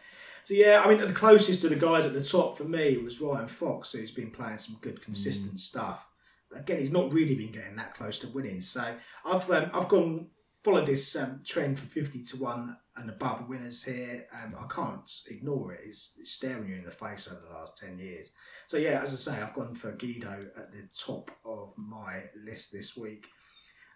so 0.45 0.55
yeah, 0.55 0.83
I 0.85 0.89
mean, 0.89 1.05
the 1.05 1.12
closest 1.12 1.62
to 1.62 1.69
the 1.69 1.75
guys 1.75 2.07
at 2.07 2.12
the 2.12 2.23
top 2.23 2.57
for 2.57 2.64
me 2.64 2.97
was 2.99 3.21
Ryan 3.21 3.49
Fox, 3.49 3.91
who's 3.91 4.12
been 4.12 4.31
playing 4.31 4.59
some 4.59 4.77
good, 4.81 5.01
consistent 5.01 5.57
Mm. 5.57 5.59
stuff. 5.59 6.09
Again, 6.55 6.79
he's 6.79 6.93
not 6.93 7.13
really 7.13 7.35
been 7.35 7.53
getting 7.53 7.77
that 7.77 7.95
close 7.95 8.19
to 8.21 8.29
winning. 8.29 8.61
So 8.61 8.95
I've 9.25 9.51
um, 9.51 9.71
I've 9.73 9.89
gone 9.89 10.29
followed 10.65 10.87
this 10.87 11.15
um, 11.17 11.41
trend 11.45 11.79
from 11.79 11.89
fifty 11.89 12.23
to 12.23 12.37
one 12.37 12.77
and 12.97 13.11
above 13.11 13.49
winners 13.49 13.85
here. 13.85 14.27
Um, 14.33 14.55
I 14.59 14.67
can't 14.73 15.11
ignore 15.31 15.73
it. 15.73 15.81
It's, 15.85 16.17
it's 16.19 16.33
staring 16.33 16.69
you 16.69 16.77
in 16.77 16.85
the 16.85 16.91
face 16.91 17.31
over 17.31 17.41
the 17.47 17.55
last 17.55 17.79
ten 17.79 17.99
years. 17.99 18.33
So 18.67 18.77
yeah, 18.77 19.01
as 19.03 19.13
I 19.13 19.17
say, 19.17 19.43
I've 19.43 19.55
gone 19.55 19.75
for 19.75 19.93
Guido 19.93 20.47
at 20.57 20.73
the 20.73 20.89
top 20.99 21.31
of 21.45 21.75
my 21.77 22.25
list 22.45 22.73
this 22.73 22.97
week. 22.97 23.27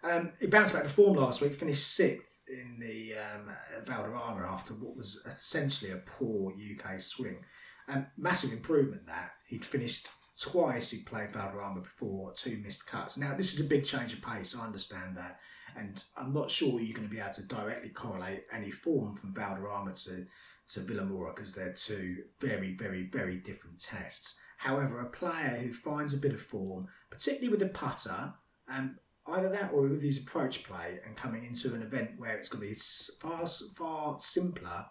Um, 0.03 0.33
he 0.39 0.47
bounced 0.47 0.73
back 0.73 0.83
to 0.83 0.89
form 0.89 1.17
last 1.17 1.41
week, 1.41 1.55
finished 1.55 1.95
sixth 1.95 2.41
in 2.47 2.77
the 2.79 3.13
um, 3.13 3.49
Valderrama 3.83 4.45
after 4.45 4.73
what 4.73 4.97
was 4.97 5.21
essentially 5.25 5.91
a 5.91 5.97
poor 5.97 6.51
UK 6.53 6.99
swing. 6.99 7.43
Um, 7.87 8.07
massive 8.17 8.53
improvement 8.53 9.07
that 9.07 9.31
he'd 9.47 9.65
finished 9.65 10.09
twice. 10.39 10.91
He'd 10.91 11.05
played 11.05 11.31
Valderrama 11.31 11.81
before, 11.81 12.33
two 12.33 12.61
missed 12.63 12.87
cuts. 12.87 13.17
Now 13.17 13.35
this 13.35 13.53
is 13.53 13.65
a 13.65 13.69
big 13.69 13.85
change 13.85 14.13
of 14.13 14.21
pace. 14.21 14.57
I 14.57 14.65
understand 14.65 15.17
that, 15.17 15.39
and 15.77 16.03
I'm 16.17 16.33
not 16.33 16.51
sure 16.51 16.79
you're 16.79 16.95
going 16.95 17.07
to 17.07 17.13
be 17.13 17.21
able 17.21 17.33
to 17.33 17.47
directly 17.47 17.89
correlate 17.89 18.45
any 18.51 18.71
form 18.71 19.15
from 19.15 19.33
Valderrama 19.33 19.93
to 19.93 20.25
to 20.65 20.79
Vilamoura 20.79 21.35
because 21.35 21.53
they're 21.53 21.73
two 21.73 22.23
very, 22.39 22.73
very, 22.73 23.03
very 23.03 23.37
different 23.37 23.79
tests. 23.79 24.39
However, 24.57 24.99
a 25.01 25.09
player 25.09 25.59
who 25.61 25.73
finds 25.73 26.13
a 26.13 26.17
bit 26.17 26.33
of 26.33 26.39
form, 26.39 26.87
particularly 27.09 27.49
with 27.49 27.61
a 27.61 27.67
putter, 27.67 28.33
um, 28.69 28.97
either 29.27 29.49
that 29.49 29.71
or 29.73 29.81
with 29.81 30.01
his 30.01 30.21
approach 30.21 30.63
play 30.63 30.99
and 31.05 31.17
coming 31.17 31.45
into 31.45 31.73
an 31.73 31.81
event 31.81 32.11
where 32.17 32.37
it's 32.37 32.49
going 32.49 32.63
to 32.63 32.69
be 32.69 32.75
far 33.19 33.45
far 33.75 34.17
simpler 34.19 34.85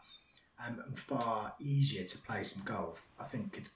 um, 0.64 0.82
and 0.86 0.98
far 0.98 1.54
easier 1.60 2.04
to 2.04 2.18
play 2.18 2.42
some 2.42 2.62
golf, 2.64 3.08
I 3.18 3.24
think 3.24 3.52
could 3.52 3.68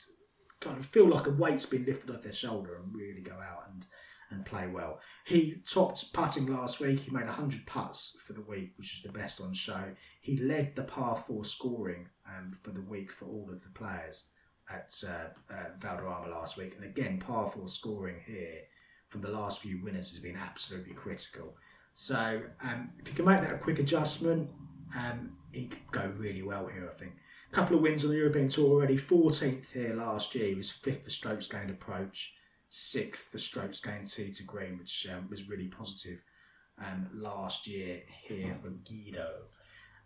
kind 0.66 0.78
of 0.78 0.86
feel 0.86 1.08
like 1.08 1.26
a 1.26 1.30
weight's 1.30 1.66
been 1.66 1.84
lifted 1.84 2.10
off 2.10 2.22
their 2.22 2.32
shoulder 2.32 2.76
and 2.76 2.94
really 2.94 3.20
go 3.20 3.34
out 3.34 3.68
and, 3.72 3.86
and 4.30 4.44
play 4.44 4.66
well. 4.66 5.00
He 5.24 5.62
topped 5.66 6.12
putting 6.12 6.46
last 6.46 6.80
week. 6.80 7.00
He 7.00 7.10
made 7.10 7.26
100 7.26 7.66
putts 7.66 8.16
for 8.24 8.32
the 8.32 8.42
week, 8.42 8.72
which 8.76 8.94
is 8.94 9.02
the 9.02 9.16
best 9.16 9.40
on 9.40 9.52
show. 9.54 9.92
He 10.20 10.38
led 10.38 10.76
the 10.76 10.82
par 10.82 11.16
four 11.16 11.44
scoring 11.44 12.08
um, 12.28 12.50
for 12.50 12.70
the 12.70 12.82
week 12.82 13.12
for 13.12 13.26
all 13.26 13.48
of 13.50 13.62
the 13.62 13.70
players 13.70 14.28
at 14.68 14.92
uh, 15.06 15.54
uh, 15.54 15.70
Valderrama 15.78 16.28
last 16.28 16.58
week. 16.58 16.74
And 16.76 16.84
again, 16.84 17.18
par 17.18 17.46
four 17.46 17.68
scoring 17.68 18.16
here 18.26 18.62
from 19.08 19.22
the 19.22 19.30
last 19.30 19.62
few 19.62 19.82
winners 19.82 20.10
has 20.10 20.18
been 20.18 20.36
absolutely 20.36 20.94
critical. 20.94 21.56
So 21.94 22.42
um, 22.62 22.90
if 22.98 23.08
you 23.08 23.14
can 23.14 23.24
make 23.24 23.40
that 23.40 23.52
a 23.52 23.58
quick 23.58 23.78
adjustment, 23.78 24.50
um, 24.96 25.36
he 25.52 25.66
could 25.66 25.90
go 25.90 26.12
really 26.16 26.42
well 26.42 26.66
here, 26.66 26.90
I 26.90 26.98
think. 26.98 27.12
A 27.51 27.55
couple 27.55 27.76
of 27.76 27.82
wins 27.82 28.05
on 28.05 28.11
the 28.11 28.16
European 28.16 28.49
Tour 28.49 28.70
already. 28.70 28.97
14th 28.97 29.72
here 29.72 29.94
last 29.94 30.34
year. 30.34 30.49
He 30.49 30.55
was 30.55 30.70
fifth 30.70 31.05
for 31.05 31.11
strokes 31.11 31.47
gained 31.47 31.70
approach, 31.70 32.34
sixth 32.68 33.28
for 33.30 33.38
strokes 33.38 33.80
gained 33.80 34.09
tee 34.09 34.30
to 34.32 34.42
green, 34.44 34.78
which 34.78 35.07
um, 35.12 35.28
was 35.30 35.49
really 35.49 35.68
positive 35.68 36.22
um, 36.84 37.09
last 37.14 37.66
year 37.66 38.03
here 38.22 38.55
for 38.61 38.70
Guido. 38.70 39.28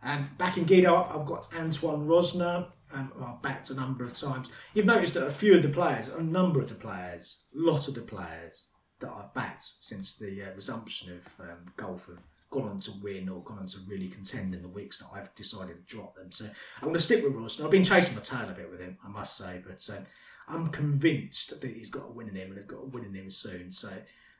And 0.02 0.36
back 0.38 0.56
in 0.56 0.64
Guido 0.64 0.94
I've 0.94 1.26
got 1.26 1.52
Antoine 1.58 2.06
Rozner. 2.06 2.68
Um, 2.92 3.12
I've 3.22 3.42
backed 3.42 3.70
a 3.70 3.74
number 3.74 4.02
of 4.02 4.14
times. 4.14 4.50
You've 4.74 4.86
noticed 4.86 5.14
that 5.14 5.26
a 5.26 5.30
few 5.30 5.54
of 5.54 5.62
the 5.62 5.68
players, 5.68 6.08
a 6.08 6.22
number 6.22 6.60
of 6.60 6.68
the 6.68 6.74
players, 6.74 7.44
a 7.54 7.60
lot 7.60 7.86
of 7.86 7.94
the 7.94 8.00
players 8.00 8.70
that 8.98 9.10
I've 9.10 9.32
backed 9.32 9.62
since 9.62 10.16
the 10.16 10.42
uh, 10.42 10.54
resumption 10.54 11.12
of 11.12 11.40
um, 11.40 11.66
golf 11.76 12.06
have 12.06 12.22
gone 12.50 12.68
on 12.68 12.80
to 12.80 12.92
win 13.02 13.28
or 13.28 13.42
gone 13.42 13.60
on 13.60 13.66
to 13.68 13.78
really 13.86 14.08
contend 14.08 14.54
in 14.54 14.62
the 14.62 14.68
weeks 14.68 14.98
that 14.98 15.08
I've 15.14 15.34
decided 15.34 15.86
to 15.86 15.96
drop 15.96 16.16
them. 16.16 16.32
So 16.32 16.46
I'm 16.46 16.84
going 16.84 16.94
to 16.94 17.00
stick 17.00 17.22
with 17.22 17.34
Rozner. 17.34 17.64
I've 17.64 17.70
been 17.70 17.84
chasing 17.84 18.16
my 18.16 18.22
tail 18.22 18.48
a 18.48 18.52
bit 18.52 18.70
with 18.70 18.80
him, 18.80 18.98
I 19.04 19.08
must 19.08 19.36
say, 19.36 19.62
but 19.64 19.88
um, 19.96 20.06
I'm 20.48 20.66
convinced 20.68 21.60
that 21.60 21.70
he's 21.70 21.90
got 21.90 22.08
a 22.08 22.12
win 22.12 22.28
in 22.28 22.34
him 22.34 22.48
and 22.48 22.56
he's 22.56 22.66
got 22.66 22.82
a 22.82 22.86
win 22.86 23.04
in 23.04 23.14
him 23.14 23.30
soon. 23.30 23.70
So 23.70 23.90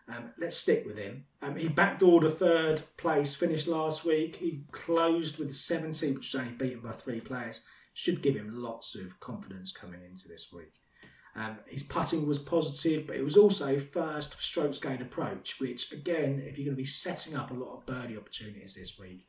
um, 0.09 0.33
let's 0.39 0.57
stick 0.57 0.85
with 0.85 0.99
him. 0.99 1.25
Um, 1.41 1.57
he 1.57 1.69
backdoored 1.69 2.25
a 2.25 2.31
third 2.31 2.83
place 2.97 3.35
finish 3.35 3.67
last 3.69 4.05
week. 4.05 4.37
He 4.37 4.65
closed 4.73 5.39
with 5.39 5.51
a 5.51 5.55
70, 5.55 6.13
which 6.13 6.33
was 6.33 6.41
only 6.41 6.55
beaten 6.55 6.81
by 6.81 6.93
three 6.93 7.21
players. 7.21 7.65
Should 7.95 8.23
give 8.23 8.35
him 8.35 8.63
lots 8.63 8.97
of 8.97 9.21
confidence 9.21 9.73
coming 9.73 10.01
into 10.03 10.27
this 10.27 10.53
week. 10.53 10.80
Um, 11.41 11.57
his 11.67 11.83
putting 11.83 12.27
was 12.27 12.39
positive, 12.39 13.07
but 13.07 13.17
it 13.17 13.25
was 13.25 13.37
also 13.37 13.79
first 13.79 14.43
strokes 14.43 14.79
gained 14.79 15.01
approach, 15.01 15.59
which 15.59 15.91
again, 15.91 16.43
if 16.45 16.59
you're 16.59 16.67
going 16.67 16.77
to 16.77 16.83
be 16.83 16.85
setting 16.85 17.35
up 17.35 17.51
a 17.51 17.55
lot 17.55 17.73
of 17.73 17.87
birdie 17.87 18.19
opportunities 18.19 18.75
this 18.75 18.99
week, 18.99 19.27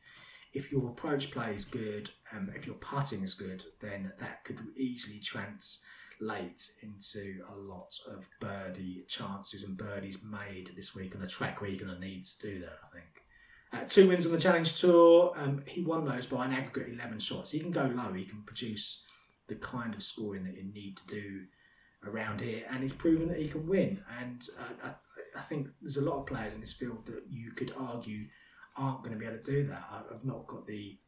if 0.52 0.70
your 0.70 0.90
approach 0.90 1.30
play 1.30 1.54
is 1.54 1.64
good, 1.64 2.10
um, 2.34 2.50
if 2.54 2.66
your 2.66 2.74
putting 2.76 3.22
is 3.22 3.32
good, 3.32 3.64
then 3.80 4.12
that 4.18 4.44
could 4.44 4.60
easily 4.76 5.20
translate 5.20 6.70
into 6.82 7.42
a 7.50 7.56
lot 7.56 7.94
of 8.10 8.28
birdie 8.40 9.04
chances 9.08 9.64
and 9.64 9.78
birdies 9.78 10.18
made 10.22 10.72
this 10.76 10.94
week 10.94 11.16
on 11.16 11.22
a 11.22 11.26
track 11.26 11.62
where 11.62 11.70
you're 11.70 11.82
going 11.86 11.98
to 11.98 12.06
need 12.06 12.24
to 12.24 12.46
do 12.46 12.58
that, 12.58 12.78
I 12.84 12.92
think. 12.92 13.22
Uh, 13.72 13.88
two 13.88 14.06
wins 14.06 14.26
on 14.26 14.32
the 14.32 14.38
Challenge 14.38 14.78
Tour. 14.78 15.32
Um, 15.34 15.62
he 15.66 15.80
won 15.80 16.04
those 16.04 16.26
by 16.26 16.44
an 16.44 16.52
aggregate 16.52 16.92
11 16.92 17.20
shots. 17.20 17.52
He 17.52 17.60
can 17.60 17.70
go 17.70 17.86
low. 17.86 18.12
He 18.12 18.26
can 18.26 18.42
produce 18.42 19.06
the 19.46 19.54
kind 19.54 19.94
of 19.94 20.02
scoring 20.02 20.44
that 20.44 20.56
you 20.56 20.64
need 20.64 20.98
to 20.98 21.06
do 21.06 21.44
around 22.06 22.40
here, 22.40 22.64
and 22.70 22.82
he's 22.82 22.92
proven 22.92 23.28
that 23.28 23.38
he 23.38 23.48
can 23.48 23.66
win. 23.66 24.02
And 24.20 24.44
uh, 24.58 24.88
I, 24.88 25.38
I 25.38 25.42
think 25.42 25.68
there's 25.80 25.96
a 25.96 26.04
lot 26.04 26.18
of 26.18 26.26
players 26.26 26.54
in 26.54 26.60
this 26.60 26.72
field 26.72 27.06
that 27.06 27.22
you 27.30 27.52
could 27.52 27.72
argue 27.78 28.26
aren't 28.76 29.02
going 29.04 29.12
to 29.12 29.18
be 29.18 29.26
able 29.26 29.38
to 29.38 29.50
do 29.50 29.64
that. 29.64 29.84
I- 29.90 30.14
I've 30.14 30.24
not 30.24 30.46
got 30.46 30.66
the 30.66 30.98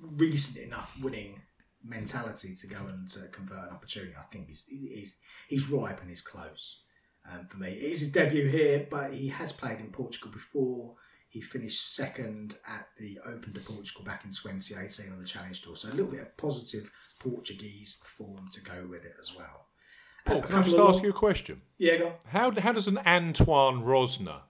recent 0.00 0.64
enough 0.64 0.96
winning 1.00 1.42
mentality 1.84 2.54
to 2.54 2.66
go 2.66 2.78
and 2.88 3.08
uh, 3.18 3.26
convert 3.32 3.68
an 3.68 3.74
opportunity. 3.74 4.12
I 4.18 4.22
think 4.24 4.48
he's 4.48 4.66
he's 4.68 5.18
he's 5.48 5.68
ripe 5.70 6.00
and 6.00 6.08
he's 6.08 6.22
close. 6.22 6.82
Um, 7.30 7.44
for 7.46 7.58
me, 7.58 7.68
it 7.68 7.92
is 7.92 8.00
his 8.00 8.12
debut 8.12 8.48
here, 8.48 8.86
but 8.90 9.12
he 9.12 9.28
has 9.28 9.52
played 9.52 9.78
in 9.80 9.90
Portugal 9.90 10.30
before. 10.32 10.94
He 11.28 11.40
finished 11.40 11.94
second 11.94 12.56
at 12.66 12.88
the 12.98 13.20
Open 13.24 13.52
de 13.52 13.60
Portugal 13.60 14.04
back 14.04 14.24
in 14.24 14.30
2018 14.32 15.12
on 15.12 15.20
the 15.20 15.24
Challenge 15.26 15.60
Tour, 15.62 15.76
so 15.76 15.88
a 15.88 15.94
little 15.94 16.10
bit 16.10 16.20
of 16.22 16.36
positive 16.36 16.90
Portuguese 17.20 18.02
form 18.04 18.48
to 18.52 18.60
go 18.62 18.86
with 18.90 19.04
it 19.04 19.14
as 19.20 19.36
well. 19.36 19.66
Paul, 20.24 20.42
can 20.42 20.56
I 20.56 20.62
just 20.62 20.76
ask 20.76 21.02
you 21.02 21.10
a 21.10 21.14
question? 21.14 21.62
Yeah, 21.78 21.96
go 21.96 22.06
on. 22.08 22.12
How, 22.28 22.50
how 22.60 22.72
does 22.72 22.88
an 22.88 22.98
Antoine 22.98 23.82
Rozner 23.82 24.40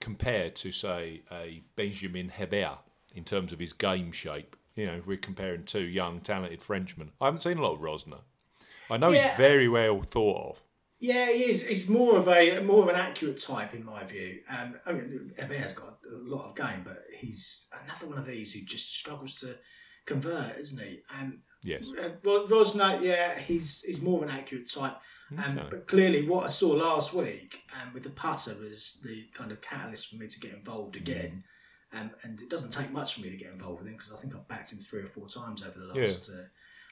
compare 0.00 0.50
to, 0.50 0.72
say, 0.72 1.22
a 1.32 1.62
Benjamin 1.74 2.28
Hebert 2.28 2.78
in 3.14 3.24
terms 3.24 3.52
of 3.52 3.58
his 3.58 3.72
game 3.72 4.12
shape? 4.12 4.56
You 4.74 4.86
know, 4.86 4.94
if 4.96 5.06
we're 5.06 5.16
comparing 5.16 5.64
two 5.64 5.80
young, 5.84 6.20
talented 6.20 6.62
Frenchmen. 6.62 7.12
I 7.20 7.26
haven't 7.26 7.40
seen 7.42 7.58
a 7.58 7.62
lot 7.62 7.74
of 7.74 7.80
Rozner. 7.80 8.20
I 8.90 8.96
know 8.98 9.10
Yeah. 9.10 9.28
he's 9.28 9.36
very 9.36 9.68
well 9.68 10.02
thought 10.02 10.50
of. 10.50 10.62
Yeah, 10.98 11.30
he 11.30 11.44
is. 11.50 11.66
He's 11.66 11.88
more 11.88 12.16
of 12.16 12.26
a 12.28 12.60
more 12.60 12.82
of 12.82 12.88
an 12.88 12.94
accurate 12.96 13.38
type 13.38 13.74
in 13.74 13.84
my 13.84 14.04
view. 14.04 14.40
Um, 14.48 14.76
I 14.86 14.92
mean, 14.92 15.32
Hebert's 15.38 15.72
got 15.74 15.98
a 16.10 16.16
lot 16.16 16.46
of 16.46 16.54
game, 16.56 16.82
but 16.84 17.02
he's 17.18 17.66
another 17.84 18.06
one 18.06 18.16
of 18.18 18.26
these 18.26 18.54
who 18.54 18.60
just 18.64 18.96
struggles 18.96 19.34
to 19.40 19.56
convert, 20.06 20.56
isn't 20.56 20.80
he? 20.82 21.00
And 21.20 21.40
Yes. 21.62 21.88
Rozner, 22.24 23.02
yeah, 23.02 23.38
he's 23.38 23.82
he's 23.82 24.00
more 24.00 24.22
of 24.22 24.28
an 24.30 24.34
accurate 24.36 24.70
type. 24.70 24.96
Um, 25.32 25.58
Okay. 25.58 25.66
But 25.70 25.86
clearly, 25.88 26.26
what 26.28 26.44
I 26.44 26.48
saw 26.48 26.68
last 26.72 27.12
week 27.14 27.62
um, 27.82 27.92
with 27.92 28.04
the 28.04 28.10
putter 28.10 28.54
was 28.60 29.00
the 29.04 29.24
kind 29.34 29.50
of 29.50 29.60
catalyst 29.60 30.08
for 30.08 30.16
me 30.16 30.28
to 30.28 30.40
get 30.40 30.52
involved 30.54 30.96
again. 30.96 31.44
Um, 31.92 32.10
and 32.22 32.40
it 32.40 32.50
doesn't 32.50 32.72
take 32.72 32.92
much 32.92 33.14
for 33.14 33.20
me 33.22 33.30
to 33.30 33.36
get 33.36 33.50
involved 33.52 33.80
with 33.80 33.88
him 33.88 33.94
because 33.96 34.12
I 34.12 34.16
think 34.16 34.34
I've 34.34 34.46
backed 34.48 34.72
him 34.72 34.78
three 34.78 35.02
or 35.02 35.06
four 35.06 35.28
times 35.28 35.62
over 35.62 35.78
the 35.78 35.86
last, 36.00 36.28
uh, 36.28 36.42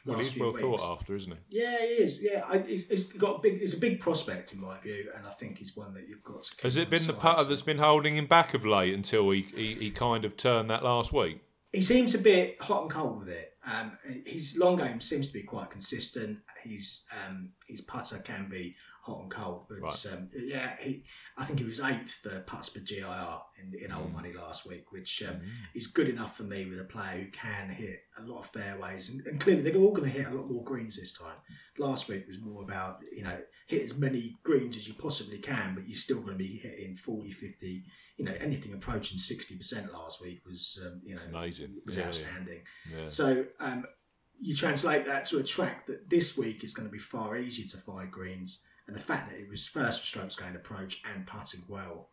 Well, 0.07 0.17
last 0.17 0.27
he's 0.27 0.35
few 0.35 0.43
well 0.45 0.53
weeks. 0.53 0.61
thought 0.63 0.93
after, 0.99 1.15
isn't 1.17 1.33
he? 1.33 1.61
Yeah, 1.61 1.79
he 1.79 1.85
is. 2.05 2.23
Yeah, 2.23 2.45
I, 2.49 2.59
he's, 2.59 2.89
he's 2.89 3.13
got 3.13 3.37
a 3.37 3.39
big. 3.41 3.59
He's 3.61 3.75
a 3.75 3.81
big 3.81 4.01
prospect 4.01 4.53
in 4.53 4.61
my 4.61 4.79
view, 4.79 5.11
and 5.17 5.27
I 5.27 5.31
think 5.31 5.59
he's 5.59 5.77
one 5.77 5.95
that 5.95 6.09
you've 6.09 6.23
got 6.23 6.45
to. 6.45 6.51
Keep 6.53 6.61
Has 6.63 6.77
it 6.77 6.91
been 6.91 7.01
the 7.07 7.13
side. 7.13 7.21
putter 7.21 7.45
that's 7.45 7.63
been 7.63 7.79
holding 7.79 8.17
him 8.17 8.27
back 8.27 8.55
of 8.55 8.65
late 8.67 8.95
until 8.95 9.31
he, 9.31 9.43
he, 9.55 9.75
he 9.75 9.91
kind 9.91 10.25
of 10.25 10.37
turned 10.37 10.71
that 10.71 10.83
last 10.85 11.13
week? 11.13 11.41
He 11.73 11.83
seems 11.83 12.15
a 12.15 12.19
bit 12.19 12.61
hot 12.63 12.83
and 12.83 12.91
cold 12.91 13.19
with 13.19 13.29
it. 13.29 13.54
Um, 13.67 13.97
his 14.27 14.59
long 14.59 14.77
game 14.77 15.01
seems 15.01 15.29
to 15.29 15.33
be 15.33 15.43
quite 15.43 15.71
consistent. 15.71 16.39
His 16.63 17.07
um, 17.27 17.53
his 17.67 17.81
putter 17.81 18.19
can 18.19 18.49
be 18.51 18.77
hot 19.05 19.21
and 19.23 19.31
cold, 19.31 19.67
but 19.69 19.81
Right. 19.83 20.07
um, 20.13 20.31
yeah, 20.35 20.77
he, 20.81 21.05
I 21.37 21.45
think 21.45 21.59
he 21.59 21.65
was 21.67 21.79
eighth 21.81 22.15
for 22.23 22.41
putts 22.41 22.71
per 22.71 22.81
GIR 22.81 23.39
in, 23.61 23.75
in 23.79 23.91
Mm. 23.91 23.97
old 23.99 24.13
money 24.15 24.33
last 24.33 24.67
week, 24.67 24.93
which 24.93 25.23
um, 25.29 25.43
is 25.75 25.87
good 25.87 26.09
enough 26.09 26.37
for 26.37 26.45
me 26.45 26.65
with 26.65 26.81
a 26.81 26.85
player 26.85 27.19
who 27.25 27.31
can 27.31 27.69
hit 27.69 28.01
a 28.19 28.23
lot 28.23 28.41
of 28.41 28.47
fairways, 28.51 29.11
and, 29.11 29.27
and 29.27 29.39
clearly 29.41 29.61
they're 29.63 29.77
all 29.81 29.93
going 29.93 30.11
to 30.11 30.17
hit 30.19 30.27
a 30.27 30.35
lot 30.35 30.51
more 30.51 30.65
greens 30.65 30.97
this 30.99 31.13
time. 31.19 31.37
Last 31.79 32.09
week 32.09 32.27
was 32.27 32.41
more 32.41 32.63
about 32.63 33.01
you 33.15 33.25
know 33.25 33.39
hit 33.67 33.83
as 33.83 33.99
many 33.99 34.37
greens 34.43 34.77
as 34.77 34.89
you 34.89 34.95
possibly 34.95 35.39
can, 35.39 35.75
but 35.75 35.87
you're 35.87 35.97
still 35.97 36.21
going 36.21 36.39
to 36.39 36.45
be 36.45 36.57
hitting 36.57 36.97
40, 36.97 37.31
50, 37.31 37.85
you 38.17 38.25
know 38.25 38.35
anything 38.41 38.73
approaching 38.73 39.19
sixty 39.19 39.57
percent 39.59 39.93
last 39.93 40.23
week 40.23 40.41
was 40.47 40.79
um, 40.87 41.03
you 41.05 41.15
know 41.15 41.23
Amazing. 41.29 41.75
was 41.85 41.97
Yeah, 41.97 42.03
yeah. 42.05 42.09
outstanding. 42.09 42.61
Yeah. 42.91 43.09
So 43.09 43.45
um, 43.61 43.85
you 44.39 44.55
translate 44.55 45.05
that 45.07 45.25
to 45.27 45.39
a 45.39 45.43
track 45.43 45.87
that 45.87 46.09
this 46.11 46.37
week 46.39 46.65
is 46.65 46.73
going 46.75 46.89
to 46.89 46.93
be 46.93 46.99
far 46.99 47.37
easier 47.37 47.67
to 47.69 47.77
find 47.77 48.11
greens, 48.11 48.63
and 48.87 48.95
the 48.95 49.01
fact 49.01 49.31
that 49.31 49.39
it 49.39 49.49
was 49.49 49.67
first 49.67 50.01
for 50.01 50.07
strokes 50.07 50.37
gained 50.37 50.57
approach 50.57 51.03
and 51.15 51.27
putting 51.27 51.63
well, 51.69 52.09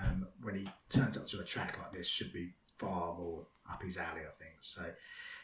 um, 0.00 0.26
when 0.42 0.54
he 0.54 0.68
turns 0.88 1.16
up 1.16 1.26
to 1.28 1.40
a 1.40 1.44
track 1.44 1.78
like 1.78 1.92
this 1.92 2.08
should 2.08 2.32
be 2.32 2.54
far 2.78 3.16
more 3.16 3.46
up 3.70 3.82
his 3.82 3.98
alley, 3.98 4.20
I 4.20 4.32
think. 4.38 4.56
So, 4.60 4.82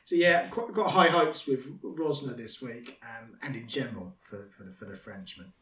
so 0.05 0.15
yeah, 0.15 0.49
quite, 0.49 0.73
got 0.73 0.91
high 0.91 1.09
hopes 1.09 1.47
with 1.47 1.81
Rozner 1.83 2.37
this 2.37 2.63
week 2.63 3.01
um, 3.03 3.35
and 3.43 3.57
in 3.57 3.67
general 3.67 4.15
for, 4.21 4.49
for, 4.51 4.65
the, 4.65 4.71
for 4.71 4.85
the 4.85 4.95
Frenchman. 4.95 5.53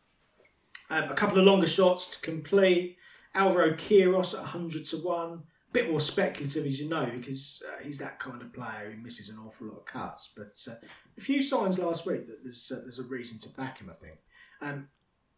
Um, 0.90 1.04
a 1.04 1.14
couple 1.14 1.38
of 1.38 1.44
longer 1.44 1.66
shots 1.66 2.16
to 2.16 2.24
complete. 2.24 2.96
Alvaro 3.34 3.72
Quiros 3.74 4.34
at 4.34 4.40
100 4.40 4.84
to 4.86 4.96
1. 4.96 5.32
A 5.32 5.38
bit 5.72 5.90
more 5.90 6.00
speculative, 6.00 6.64
as 6.64 6.80
you 6.80 6.88
know, 6.88 7.06
because 7.14 7.62
uh, 7.68 7.82
he's 7.82 7.98
that 7.98 8.18
kind 8.18 8.40
of 8.40 8.52
player 8.52 8.92
who 8.94 9.02
misses 9.02 9.28
an 9.28 9.38
awful 9.44 9.66
lot 9.66 9.78
of 9.78 9.84
cuts. 9.84 10.32
But 10.34 10.56
uh, 10.70 10.76
a 11.18 11.20
few 11.20 11.42
signs 11.42 11.78
last 11.78 12.06
week 12.06 12.26
that 12.28 12.42
there's 12.42 12.72
uh, 12.74 12.80
there's 12.82 12.98
a 12.98 13.04
reason 13.04 13.38
to 13.40 13.56
back 13.56 13.80
him, 13.80 13.90
I 13.90 13.94
think. 13.94 14.18
Um, 14.62 14.88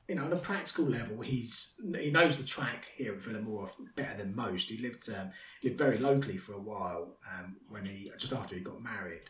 you 0.09 0.15
know, 0.15 0.25
on 0.25 0.33
a 0.33 0.37
practical 0.37 0.87
level, 0.87 1.21
he's 1.21 1.79
he 2.01 2.11
knows 2.11 2.37
the 2.37 2.43
track 2.43 2.87
here 2.97 3.13
at 3.13 3.19
Vilamoura 3.19 3.69
better 3.95 4.17
than 4.17 4.35
most. 4.35 4.71
He 4.71 4.79
lived 4.79 5.09
um, 5.11 5.31
lived 5.63 5.77
very 5.77 5.99
locally 5.99 6.39
for 6.39 6.55
a 6.55 6.61
while 6.61 7.19
um, 7.31 7.57
when 7.69 7.85
he 7.85 8.11
just 8.19 8.33
after 8.33 8.55
he 8.55 8.63
got 8.63 8.83
married, 8.83 9.25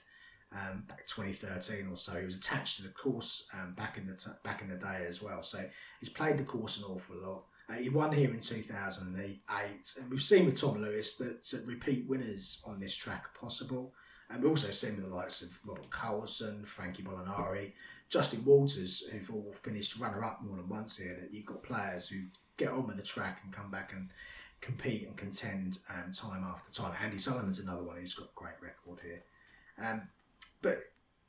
um, 0.53 0.85
back 0.87 1.05
2013 1.07 1.89
or 1.91 1.97
so. 1.97 2.19
He 2.19 2.25
was 2.25 2.39
attached 2.39 2.77
to 2.77 2.85
the 2.85 2.91
course 2.91 3.49
um, 3.53 3.75
back 3.75 3.99
in 3.99 4.07
the 4.07 4.15
t- 4.15 4.31
back 4.45 4.63
in 4.63 4.69
the 4.69 4.77
day 4.77 5.05
as 5.07 5.21
well. 5.21 5.43
So 5.43 5.59
he's 5.99 6.11
played 6.11 6.39
the 6.39 6.45
course 6.45 6.79
an 6.79 6.85
awful 6.85 7.17
lot. 7.17 7.45
Uh, 7.69 7.75
he 7.75 7.89
won 7.89 8.13
here 8.13 8.31
in 8.31 8.41
2008, 8.41 9.41
and 10.01 10.11
we've 10.11 10.23
seen 10.23 10.47
with 10.47 10.61
Tom 10.61 10.81
Lewis 10.81 11.17
that 11.17 11.53
uh, 11.55 11.67
repeat 11.67 12.09
winners 12.09 12.63
on 12.65 12.79
this 12.79 12.95
track 12.95 13.27
are 13.27 13.41
possible. 13.41 13.93
And 14.31 14.43
we've 14.43 14.51
also 14.51 14.71
seen 14.71 14.97
with 14.97 15.09
the 15.09 15.15
likes 15.15 15.43
of 15.43 15.59
Robert 15.67 15.91
Karlsson, 15.91 16.67
Frankie 16.67 17.03
Molinari, 17.03 17.73
Justin 18.09 18.45
Walters, 18.45 19.05
who've 19.13 19.31
all 19.31 19.53
finished 19.53 19.99
runner 19.99 20.25
up 20.25 20.43
more 20.43 20.57
than 20.57 20.69
once 20.69 20.97
here, 20.97 21.19
that 21.21 21.33
you've 21.33 21.47
got 21.47 21.63
players 21.63 22.09
who 22.09 22.23
get 22.57 22.71
on 22.71 22.87
with 22.87 22.97
the 22.97 23.03
track 23.03 23.41
and 23.45 23.53
come 23.53 23.71
back 23.71 23.93
and 23.93 24.09
compete 24.61 25.07
and 25.07 25.17
contend 25.17 25.79
um, 25.91 26.13
time 26.13 26.45
after 26.45 26.73
time. 26.73 26.95
Andy 27.03 27.19
Sullivan's 27.19 27.61
another 27.61 27.85
one 27.85 27.99
who's 27.99 28.15
got 28.15 28.29
a 28.29 28.35
great 28.35 28.55
record 28.61 29.01
here. 29.05 29.23
Um, 29.81 30.09
but 30.63 30.79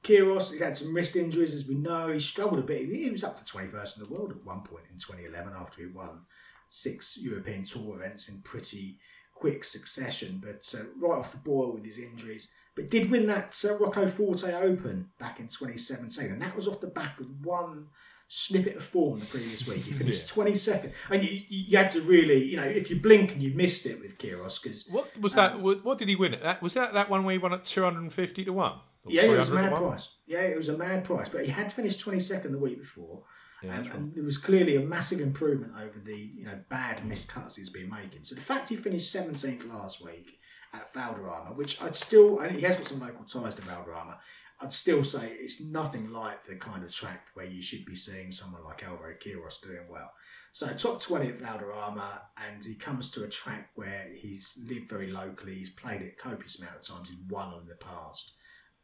Quiros, 0.03 0.51
he's 0.51 0.61
had 0.61 0.77
some 0.77 0.95
wrist 0.95 1.15
injuries, 1.15 1.53
as 1.53 1.67
we 1.67 1.75
know. 1.75 2.11
He 2.11 2.19
struggled 2.19 2.59
a 2.59 2.63
bit. 2.63 2.87
He 2.87 3.09
was 3.09 3.23
up 3.23 3.37
to 3.37 3.43
21st 3.43 3.97
in 3.97 4.03
the 4.03 4.13
world 4.13 4.31
at 4.31 4.45
one 4.45 4.61
point 4.61 4.85
in 4.91 4.97
2011 4.97 5.53
after 5.59 5.81
he 5.81 5.87
won 5.87 6.21
six 6.69 7.17
European 7.21 7.65
Tour 7.65 7.97
events 7.97 8.29
in 8.29 8.41
pretty 8.41 8.99
quick 9.33 9.63
succession. 9.63 10.41
But 10.41 10.73
uh, 10.77 10.85
right 10.97 11.19
off 11.19 11.33
the 11.33 11.39
boil 11.39 11.73
with 11.73 11.85
his 11.85 11.99
injuries, 11.99 12.53
but 12.79 12.89
did 12.89 13.11
win 13.11 13.27
that 13.27 13.61
uh, 13.69 13.77
Rocco 13.77 14.07
Forte 14.07 14.53
Open 14.53 15.09
back 15.19 15.41
in 15.41 15.47
2017, 15.47 16.31
and 16.31 16.41
that 16.41 16.55
was 16.55 16.65
off 16.65 16.79
the 16.79 16.87
back 16.87 17.19
of 17.19 17.45
one 17.45 17.87
snippet 18.29 18.77
of 18.77 18.83
form 18.85 19.19
the 19.19 19.25
previous 19.25 19.67
week. 19.67 19.83
He 19.83 19.91
finished 20.03 20.33
yeah. 20.37 20.43
22nd, 20.45 20.91
and 21.09 21.21
you, 21.21 21.41
you 21.49 21.77
had 21.77 21.91
to 21.91 22.01
really, 22.01 22.41
you 22.41 22.55
know, 22.55 22.63
if 22.63 22.89
you 22.89 23.01
blink 23.01 23.33
and 23.33 23.43
you 23.43 23.53
missed 23.53 23.85
it 23.85 23.99
with 23.99 24.17
Quiros, 24.17 24.63
because 24.63 24.87
what 24.87 25.11
was 25.19 25.33
that? 25.33 25.55
Um, 25.55 25.63
what 25.83 25.97
did 25.97 26.07
he 26.07 26.15
win? 26.15 26.35
At? 26.35 26.43
That 26.43 26.61
was 26.61 26.73
that 26.75 26.93
that 26.93 27.09
one 27.09 27.25
where 27.25 27.33
he 27.33 27.37
won 27.37 27.51
at 27.51 27.65
250 27.65 28.45
to 28.45 28.53
one. 28.53 28.79
Yeah, 29.05 29.23
it 29.23 29.37
was 29.37 29.49
a 29.49 29.55
mad 29.55 29.75
price. 29.75 30.13
Yeah, 30.25 30.41
it 30.43 30.55
was 30.55 30.69
a 30.69 30.77
mad 30.77 31.03
price, 31.03 31.27
but 31.27 31.43
he 31.43 31.51
had 31.51 31.73
finished 31.73 32.05
22nd 32.05 32.51
the 32.51 32.59
week 32.59 32.79
before. 32.79 33.23
Yeah, 33.61 33.77
um, 33.77 33.83
right. 33.83 33.93
And 33.93 34.15
there 34.15 34.23
was 34.23 34.37
clearly 34.37 34.77
a 34.77 34.81
massive 34.81 35.19
improvement 35.19 35.73
over 35.77 35.99
the 35.99 36.15
you 36.15 36.45
know 36.45 36.59
bad 36.69 37.05
missed 37.05 37.27
cuts 37.27 37.57
he's 37.57 37.69
been 37.69 37.89
making. 37.89 38.23
So 38.23 38.35
the 38.35 38.41
fact 38.41 38.69
he 38.69 38.77
finished 38.77 39.13
17th 39.13 39.67
last 39.67 40.01
week 40.01 40.38
at 40.73 40.93
Valderrama, 40.93 41.55
which 41.55 41.81
I'd 41.81 41.95
still, 41.95 42.39
and 42.39 42.55
he 42.55 42.61
has 42.61 42.75
got 42.75 42.85
some 42.85 42.99
local 42.99 43.25
ties 43.25 43.55
to 43.55 43.61
Valderrama, 43.61 44.19
I'd 44.61 44.73
still 44.73 45.03
say 45.03 45.31
it's 45.39 45.63
nothing 45.63 46.11
like 46.11 46.43
the 46.43 46.55
kind 46.55 46.83
of 46.83 46.93
track 46.93 47.27
where 47.33 47.45
you 47.45 47.61
should 47.61 47.85
be 47.85 47.95
seeing 47.95 48.31
someone 48.31 48.63
like 48.65 48.83
Alvaro 48.83 49.15
Quiros 49.15 49.61
doing 49.61 49.87
well. 49.89 50.11
So 50.51 50.67
top 50.73 51.01
20 51.01 51.29
at 51.29 51.37
Valderrama, 51.37 52.23
and 52.49 52.65
he 52.65 52.75
comes 52.75 53.09
to 53.11 53.23
a 53.23 53.29
track 53.29 53.69
where 53.75 54.07
he's 54.13 54.59
lived 54.67 54.89
very 54.89 55.11
locally, 55.11 55.55
he's 55.55 55.69
played 55.69 56.01
it 56.01 56.17
copious 56.17 56.59
amount 56.59 56.75
of 56.75 56.81
times, 56.81 57.09
he's 57.09 57.19
won 57.29 57.53
in 57.53 57.67
the 57.67 57.75
past. 57.75 58.33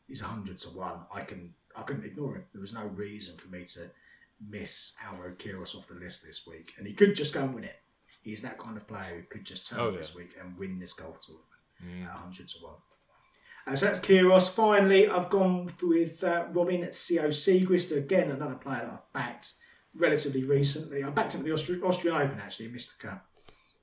He's 0.07 0.21
100 0.21 0.59
to 0.59 0.69
1. 0.69 0.99
I 1.13 1.21
can 1.21 1.55
I 1.75 1.81
couldn't 1.81 2.05
ignore 2.05 2.36
him. 2.36 2.45
There 2.53 2.61
was 2.61 2.73
no 2.73 2.86
reason 2.86 3.38
for 3.38 3.49
me 3.49 3.65
to 3.73 3.89
miss 4.47 4.95
Alvaro 5.05 5.33
Quiros 5.33 5.75
off 5.75 5.88
the 5.88 5.95
list 5.95 6.23
this 6.25 6.47
week. 6.47 6.73
And 6.77 6.88
he 6.88 6.93
could 6.93 7.15
just 7.15 7.33
go 7.33 7.41
and 7.41 7.55
win 7.55 7.63
it. 7.65 7.81
He's 8.21 8.43
that 8.43 8.59
kind 8.59 8.77
of 8.77 8.88
player 8.88 9.17
who 9.17 9.23
could 9.23 9.45
just 9.45 9.67
turn 9.67 9.79
oh, 9.79 9.89
yeah. 9.89 9.97
this 9.97 10.15
week 10.15 10.36
and 10.39 10.57
win 10.57 10.79
this 10.79 10.93
golf 10.93 11.19
tournament 11.21 11.55
mm. 11.84 12.05
at 12.05 12.13
100 12.13 12.47
to 12.49 12.57
1. 12.59 12.73
Uh, 13.67 13.76
so 13.76 13.86
that's 13.88 13.99
Quiros. 13.99 14.49
Finally, 14.49 15.09
I've 15.09 15.30
gone 15.30 15.71
with 15.82 16.23
uh, 16.23 16.47
Robin 16.53 16.91
Sciot-Siegrist, 16.91 17.95
again, 17.95 18.30
another 18.30 18.55
player 18.55 18.82
that 18.82 18.93
I've 18.93 19.13
backed 19.13 19.53
relatively 19.95 20.43
recently. 20.43 21.03
I 21.03 21.09
backed 21.09 21.34
him 21.34 21.41
at 21.41 21.45
the 21.45 21.51
Austri- 21.51 21.84
Austrian 21.84 22.15
Open, 22.15 22.39
actually, 22.39 22.67
missed 22.67 22.99
the 22.99 23.07
cut. 23.07 23.26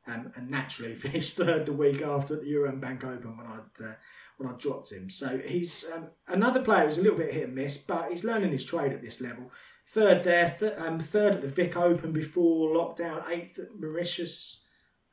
Um, 0.04 0.32
and 0.34 0.50
naturally 0.50 0.94
finished 0.96 1.36
third 1.36 1.66
the 1.66 1.72
week 1.72 2.02
after 2.02 2.36
the 2.36 2.46
Euram 2.46 2.80
Bank 2.80 3.04
Open 3.04 3.36
when 3.36 3.46
I'd 3.46 3.84
uh, 3.84 3.92
when 4.36 4.52
I 4.52 4.56
dropped 4.56 4.90
him. 4.90 5.08
So 5.10 5.38
he's 5.38 5.88
um, 5.94 6.08
another 6.26 6.60
player 6.60 6.86
who's 6.86 6.98
a 6.98 7.02
little 7.02 7.18
bit 7.18 7.32
hit 7.32 7.44
and 7.44 7.54
miss, 7.54 7.78
but 7.78 8.10
he's 8.10 8.24
learning 8.24 8.50
his 8.50 8.64
trade 8.64 8.92
at 8.92 9.00
this 9.00 9.20
level. 9.20 9.52
Third 9.86 10.24
there, 10.24 10.56
th- 10.58 10.74
um, 10.78 10.98
third 10.98 11.34
at 11.34 11.42
the 11.42 11.48
Vic 11.48 11.76
Open 11.76 12.12
before 12.12 12.74
lockdown, 12.74 13.28
eighth 13.28 13.58
at 13.58 13.78
Mauritius, 13.78 14.64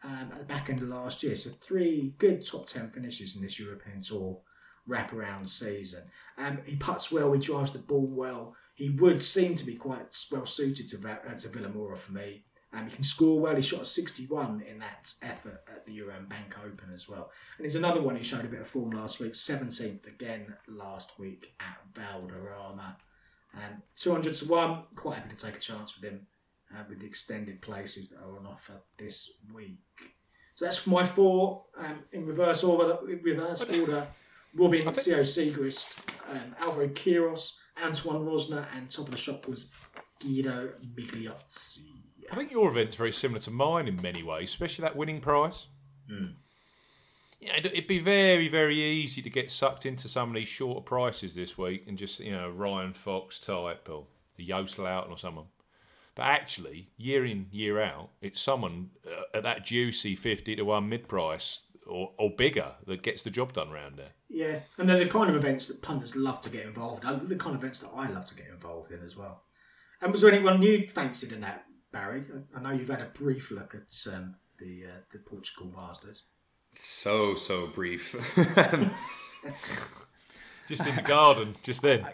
um, 0.03 0.29
at 0.31 0.39
the 0.39 0.45
back 0.45 0.69
end 0.69 0.81
of 0.81 0.87
last 0.87 1.23
year. 1.23 1.35
So 1.35 1.49
three 1.49 2.13
good 2.17 2.45
top 2.45 2.65
ten 2.67 2.89
finishes 2.89 3.35
in 3.35 3.41
this 3.41 3.59
European 3.59 4.01
Tour 4.01 4.39
wraparound 4.87 5.47
season. 5.47 6.03
Um, 6.37 6.59
he 6.65 6.75
puts 6.75 7.11
well, 7.11 7.31
he 7.33 7.39
drives 7.39 7.73
the 7.73 7.79
ball 7.79 8.07
well. 8.07 8.55
He 8.75 8.89
would 8.89 9.21
seem 9.21 9.55
to 9.55 9.65
be 9.65 9.75
quite 9.75 10.15
well 10.31 10.45
suited 10.45 10.89
to, 10.89 11.09
uh, 11.09 11.35
to 11.35 11.47
Vilamoura 11.49 11.97
for 11.97 12.13
me. 12.13 12.43
Um, 12.71 12.85
he 12.87 12.95
can 12.95 13.03
score 13.03 13.39
well. 13.39 13.55
He 13.55 13.61
shot 13.61 13.81
a 13.81 13.85
61 13.85 14.61
in 14.61 14.79
that 14.79 15.11
effort 15.23 15.63
at 15.67 15.85
the 15.85 15.97
Euram 15.97 16.29
Bank 16.29 16.55
Open 16.63 16.93
as 16.93 17.09
well. 17.09 17.31
And 17.57 17.65
there's 17.65 17.75
another 17.75 18.01
one 18.01 18.15
who 18.15 18.23
showed 18.23 18.45
a 18.45 18.49
bit 18.49 18.61
of 18.61 18.67
form 18.67 18.91
last 18.91 19.19
week, 19.19 19.33
17th 19.33 20.07
again 20.07 20.55
last 20.67 21.19
week 21.19 21.55
at 21.59 21.79
Valderrama. 21.93 22.97
Um, 23.55 23.81
200 23.95 24.35
to 24.35 24.45
1, 24.45 24.83
quite 24.95 25.15
happy 25.15 25.35
to 25.35 25.45
take 25.45 25.55
a 25.55 25.59
chance 25.59 25.99
with 25.99 26.09
him 26.09 26.27
uh, 26.73 26.83
with 26.87 26.99
the 26.99 27.07
extended 27.07 27.61
places 27.61 28.09
that 28.09 28.19
are 28.19 28.37
on 28.37 28.45
offer 28.45 28.81
this 28.97 29.41
week. 29.53 29.79
So 30.55 30.65
that's 30.65 30.85
my 30.85 31.03
four 31.03 31.63
um, 31.77 32.03
in 32.11 32.25
reverse 32.25 32.63
order. 32.63 32.97
Reverse 33.03 33.63
order: 33.63 34.07
Robin 34.53 34.93
Sciot-Siegrist, 34.93 35.99
um, 36.31 36.55
Alvaro 36.59 36.87
Quiros, 36.89 37.57
Antoine 37.83 38.25
Rozner, 38.25 38.65
and 38.75 38.89
top 38.89 39.05
of 39.05 39.11
the 39.11 39.17
shop 39.17 39.47
was 39.47 39.71
Guido 40.19 40.73
Migliozzi. 40.95 41.91
I 42.31 42.35
think 42.35 42.51
your 42.51 42.69
event's 42.69 42.95
very 42.95 43.11
similar 43.11 43.39
to 43.41 43.51
mine 43.51 43.87
in 43.87 44.01
many 44.01 44.21
ways, 44.21 44.49
especially 44.49 44.83
that 44.83 44.95
winning 44.95 45.21
prize. 45.21 45.67
Mm. 46.11 46.35
Yeah, 47.39 47.55
it'd 47.57 47.87
be 47.87 47.99
very, 47.99 48.49
very 48.49 48.81
easy 48.81 49.21
to 49.21 49.29
get 49.29 49.49
sucked 49.49 49.85
into 49.85 50.09
some 50.09 50.29
of 50.29 50.35
these 50.35 50.49
shorter 50.49 50.81
prices 50.81 51.35
this 51.35 51.57
week 51.57 51.85
and 51.87 51.97
just, 51.97 52.19
you 52.19 52.31
know, 52.31 52.49
Ryan 52.49 52.93
Fox 52.93 53.39
type 53.39 53.87
or 53.89 54.07
the 54.35 54.45
Joost 54.45 54.77
Luiten 54.77 55.09
or 55.09 55.17
someone. 55.17 55.45
But 56.19 56.25
actually, 56.25 56.89
year 56.97 57.25
in, 57.25 57.47
year 57.49 57.81
out, 57.81 58.09
it's 58.21 58.41
someone 58.41 58.89
uh, 59.07 59.37
at 59.37 59.43
that 59.43 59.63
juicy 59.63 60.17
50 60.17 60.57
to 60.57 60.63
1 60.63 60.89
mid 60.89 61.07
price 61.07 61.61
or, 61.87 62.11
or 62.17 62.29
bigger 62.29 62.73
that 62.87 63.03
gets 63.03 63.21
the 63.21 63.29
job 63.29 63.53
done 63.53 63.69
around 63.69 63.95
there. 63.95 64.09
Yeah, 64.27 64.59
and 64.77 64.89
they're 64.89 64.99
the 64.99 65.09
kind 65.09 65.29
of 65.29 65.37
events 65.37 65.67
that 65.67 65.81
punters 65.81 66.17
love 66.17 66.41
to 66.41 66.49
get 66.49 66.65
involved 66.65 67.05
in, 67.05 67.29
the 67.29 67.37
kind 67.37 67.55
of 67.55 67.63
events 67.63 67.79
that 67.79 67.91
I 67.95 68.09
love 68.09 68.25
to 68.25 68.35
get 68.35 68.47
involved 68.49 68.91
in 68.91 69.01
as 69.01 69.15
well. 69.15 69.43
And 70.01 70.11
was 70.11 70.19
there 70.19 70.29
anyone 70.29 70.61
you 70.61 70.89
fancied 70.89 71.31
in 71.31 71.39
that, 71.39 71.63
Barry? 71.93 72.25
I 72.53 72.59
know 72.59 72.71
you've 72.71 72.89
had 72.89 72.99
a 72.99 73.05
brief 73.05 73.49
look 73.49 73.73
at 73.73 74.13
um, 74.13 74.35
the 74.57 74.87
uh, 74.87 74.99
the 75.13 75.19
Portugal 75.19 75.73
Masters. 75.79 76.23
So 76.73 77.33
so 77.35 77.67
brief. 77.67 78.11
just 80.67 80.85
in 80.85 80.97
the 80.97 81.01
garden, 81.01 81.55
just 81.63 81.81
then. 81.81 82.05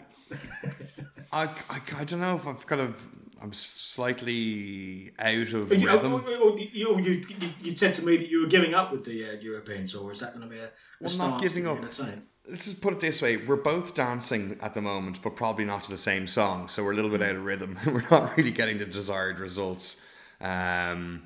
I, 1.32 1.48
I, 1.68 1.80
I 1.98 2.04
don't 2.04 2.20
know 2.20 2.36
if 2.36 2.46
I've 2.46 2.64
kind 2.68 2.82
of 2.82 3.04
I'm 3.40 3.52
slightly 3.52 5.12
out 5.18 5.34
of 5.34 5.72
you, 5.72 5.88
rhythm. 5.88 6.14
Oh, 6.14 6.22
oh, 6.26 6.56
you, 6.56 6.68
you, 6.72 6.98
you, 6.98 7.48
you, 7.62 7.76
said 7.76 7.92
to 7.94 8.06
me 8.06 8.16
that 8.16 8.28
you 8.28 8.42
were 8.42 8.48
giving 8.48 8.74
up 8.74 8.92
with 8.92 9.04
the 9.04 9.28
uh, 9.28 9.32
European 9.32 9.86
tour. 9.86 10.10
Is 10.10 10.20
that 10.20 10.34
going 10.34 10.48
to 10.48 10.54
be 10.54 10.58
a, 10.58 10.66
a 10.66 10.70
well, 11.00 11.18
not 11.18 11.42
giving 11.42 11.66
up. 11.66 11.78
Let's 11.82 12.64
just 12.64 12.80
put 12.80 12.94
it 12.94 13.00
this 13.00 13.20
way: 13.20 13.36
we're 13.36 13.56
both 13.56 13.94
dancing 13.94 14.56
at 14.62 14.72
the 14.72 14.80
moment, 14.80 15.22
but 15.22 15.36
probably 15.36 15.64
not 15.64 15.82
to 15.84 15.90
the 15.90 15.98
same 15.98 16.26
song. 16.26 16.68
So 16.68 16.82
we're 16.82 16.92
a 16.92 16.96
little 16.96 17.10
bit 17.10 17.20
out 17.22 17.36
of 17.36 17.44
rhythm. 17.44 17.78
we're 17.86 18.08
not 18.10 18.36
really 18.36 18.52
getting 18.52 18.78
the 18.78 18.86
desired 18.86 19.38
results. 19.38 20.04
Um, 20.40 21.24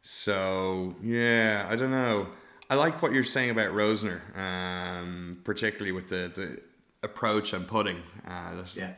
so 0.00 0.94
yeah, 1.02 1.66
I 1.68 1.74
don't 1.74 1.90
know. 1.90 2.28
I 2.70 2.76
like 2.76 3.02
what 3.02 3.12
you're 3.12 3.24
saying 3.24 3.50
about 3.50 3.72
Rozner, 3.72 4.20
um, 4.36 5.40
particularly 5.42 5.92
with 5.92 6.08
the 6.08 6.30
the 6.34 6.60
approach 7.02 7.52
I'm 7.52 7.64
putting. 7.64 8.00
Uh, 8.26 8.62
yeah 8.74 8.92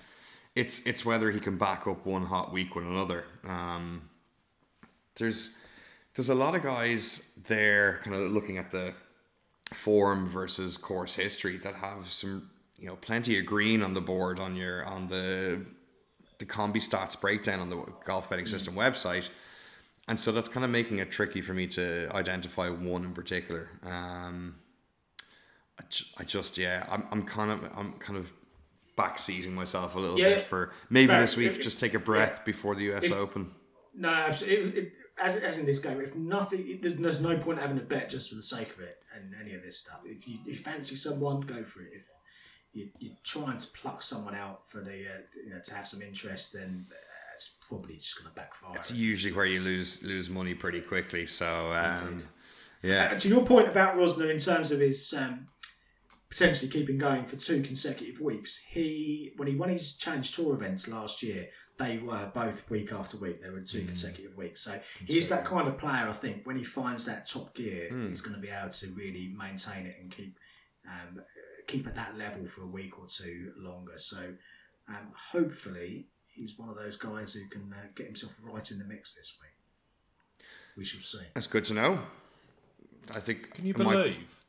it's 0.61 0.87
it's 0.87 1.05
whether 1.05 1.31
he 1.31 1.41
can 1.41 1.57
back 1.57 1.87
up 1.87 2.05
one 2.05 2.25
hot 2.25 2.53
week 2.53 2.75
with 2.75 2.85
another. 2.85 3.25
Um, 3.47 4.11
there's 5.17 5.57
there's 6.15 6.29
a 6.29 6.35
lot 6.35 6.55
of 6.55 6.63
guys 6.63 7.33
there, 7.49 8.01
kind 8.03 8.15
of 8.15 8.31
looking 8.31 8.59
at 8.59 8.71
the 8.71 8.93
form 9.73 10.29
versus 10.29 10.77
course 10.77 11.15
history 11.15 11.57
that 11.59 11.75
have 11.77 12.07
some 12.07 12.51
you 12.77 12.87
know 12.87 12.97
plenty 12.97 13.39
of 13.39 13.47
green 13.47 13.83
on 13.83 13.95
the 13.95 14.01
board 14.01 14.39
on 14.39 14.55
your 14.55 14.85
on 14.85 15.09
the 15.09 15.65
the 16.39 16.45
combi 16.45 16.77
stats 16.77 17.19
breakdown 17.19 17.61
on 17.61 17.71
the 17.71 17.83
golf 18.05 18.29
betting 18.29 18.45
mm. 18.45 18.49
system 18.49 18.75
mm. 18.75 18.79
website 18.79 19.31
and 20.09 20.19
so 20.19 20.33
that's 20.33 20.49
kind 20.49 20.65
of 20.65 20.71
making 20.71 20.99
it 20.99 21.11
tricky 21.11 21.41
for 21.41 21.55
me 21.55 21.69
to 21.69 22.09
identify 22.13 22.69
one 22.69 23.05
in 23.05 23.13
particular. 23.13 23.71
Um, 23.85 24.57
I, 25.79 25.85
ju- 25.89 26.07
I 26.19 26.25
just 26.25 26.59
yeah, 26.59 26.85
I'm, 26.91 27.07
I'm 27.13 27.23
kind 27.23 27.53
of 27.53 27.63
I'm 27.77 27.93
kind 27.93 28.19
of 28.19 28.33
backseating 29.01 29.53
myself 29.53 29.95
a 29.95 29.99
little 29.99 30.19
Yeah. 30.19 30.35
bit 30.37 30.43
for 30.43 30.73
maybe 30.89 31.09
But 31.09 31.21
this 31.21 31.37
week. 31.37 31.53
if- 31.53 31.61
just 31.61 31.81
take 31.81 31.95
a 31.95 31.99
breath 31.99 32.37
yeah. 32.39 32.45
before 32.45 32.75
the 32.75 32.85
U.S. 32.85 33.05
If- 33.05 33.13
Open. 33.13 33.53
No, 33.95 34.09
absolutely. 34.09 34.93
As, 35.21 35.37
as 35.37 35.59
in 35.59 35.67
this 35.67 35.81
game, 35.81 36.01
if 36.01 36.15
nothing, 36.15 36.79
there's, 36.81 37.21
no 37.21 37.37
point 37.37 37.59
having 37.59 37.77
a 37.79 37.83
bet 37.83 38.09
just 38.09 38.31
for 38.31 38.37
the 38.37 38.43
sake 38.43 38.71
of 38.75 38.81
it 38.81 39.03
and 39.15 39.35
any 39.39 39.53
of 39.55 39.63
this 39.63 39.79
stuff. 39.81 40.01
If 40.07 40.27
you, 40.29 40.39
if 40.47 40.59
you 40.59 40.65
fancy 40.65 40.95
someone, 40.97 41.41
go 41.41 41.63
for 41.65 41.83
it. 41.83 41.91
If 41.95 42.03
you, 42.73 42.89
you're 43.01 43.17
trying 43.25 43.59
to 43.59 43.67
pluck 43.69 44.01
someone 44.01 44.35
out 44.35 44.65
for 44.67 44.81
the, 44.81 44.93
uh, 44.93 45.19
you 45.45 45.51
know, 45.51 45.61
to 45.63 45.75
have 45.75 45.87
some 45.89 46.01
interest, 46.03 46.53
then 46.55 46.87
uh, 46.91 46.95
it's 47.35 47.57
probably 47.69 47.97
just 47.97 48.17
going 48.17 48.31
to 48.31 48.35
backfire. 48.35 48.77
It's 48.77 48.93
usually 48.93 49.33
where 49.35 49.45
you 49.45 49.61
lose 49.61 50.03
lose 50.05 50.31
money 50.31 50.55
pretty 50.55 50.81
quickly. 50.81 51.27
So 51.27 51.73
um, 51.73 52.19
yeah, 52.83 53.11
Uh, 53.13 53.19
to 53.19 53.29
your 53.29 53.45
point 53.45 53.69
about 53.69 53.97
Rozner 53.97 54.31
in 54.31 54.39
terms 54.39 54.71
of 54.71 54.81
his 54.81 55.13
um, 55.13 55.49
potentially 56.31 56.71
keeping 56.71 56.97
going 56.97 57.25
for 57.25 57.37
two 57.37 57.63
consecutive 57.63 58.21
weeks, 58.21 58.59
he 58.69 59.33
when 59.37 59.49
he 59.49 59.55
won 59.57 59.69
his 59.69 59.97
Challenge 59.97 60.35
Tour 60.35 60.55
events 60.55 60.89
last 60.89 61.23
year, 61.23 61.49
they 61.79 61.99
were 61.99 62.31
both 62.33 62.69
week 62.71 62.93
after 62.93 63.17
week. 63.17 63.43
They 63.43 63.51
were 63.51 63.61
two 63.63 63.85
consecutive 63.85 64.37
weeks. 64.37 64.63
So 64.63 64.79
he's 65.07 65.29
that 65.29 65.45
kind 65.45 65.67
of 65.67 65.79
player. 65.79 66.09
I 66.09 66.13
think 66.13 66.47
when 66.47 66.57
he 66.57 66.65
finds 66.65 67.05
that 67.07 67.27
top 67.27 67.55
gear, 67.55 67.89
he's 68.09 68.21
going 68.21 68.35
to 68.37 68.41
be 68.41 68.49
able 68.51 68.71
to 68.71 68.87
really 68.93 69.35
maintain 69.37 69.87
it 69.87 69.97
and 70.01 70.11
keep 70.11 70.37
um, 70.87 71.21
keep 71.67 71.87
at 71.87 71.95
that 71.97 72.17
level 72.17 72.47
for 72.47 72.63
a 72.63 72.67
week 72.67 72.99
or 72.99 73.07
two 73.07 73.53
longer. 73.57 73.99
So 73.99 74.35
um, 74.89 75.13
hopefully 75.33 76.09
he's 76.27 76.59
one 76.59 76.69
of 76.69 76.77
those 76.77 76.97
guys 76.97 77.35
who 77.35 77.49
can 77.49 77.73
uh, 77.73 77.87
get 77.95 78.07
himself 78.07 78.37
right 78.43 78.71
in 78.71 78.79
the 78.79 78.85
mix 78.85 79.15
this 79.15 79.37
week. 79.41 80.47
We 80.77 80.85
shall 80.85 81.01
see. 81.01 81.27
that's 81.35 81.47
good 81.49 81.65
to 81.67 81.75
know. 81.75 82.01
I 83.15 83.21
think. 83.21 83.53
Can 83.55 83.67
you 83.67 83.75
believe? 83.75 84.40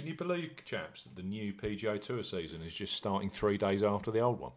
Can 0.00 0.08
you 0.08 0.14
believe, 0.14 0.52
chaps, 0.64 1.02
that 1.02 1.14
the 1.14 1.22
new 1.22 1.52
PGA 1.52 2.00
Tour 2.00 2.22
season 2.22 2.62
is 2.62 2.72
just 2.72 2.94
starting 2.94 3.28
three 3.28 3.58
days 3.58 3.82
after 3.82 4.10
the 4.10 4.20
old 4.20 4.40
one? 4.40 4.52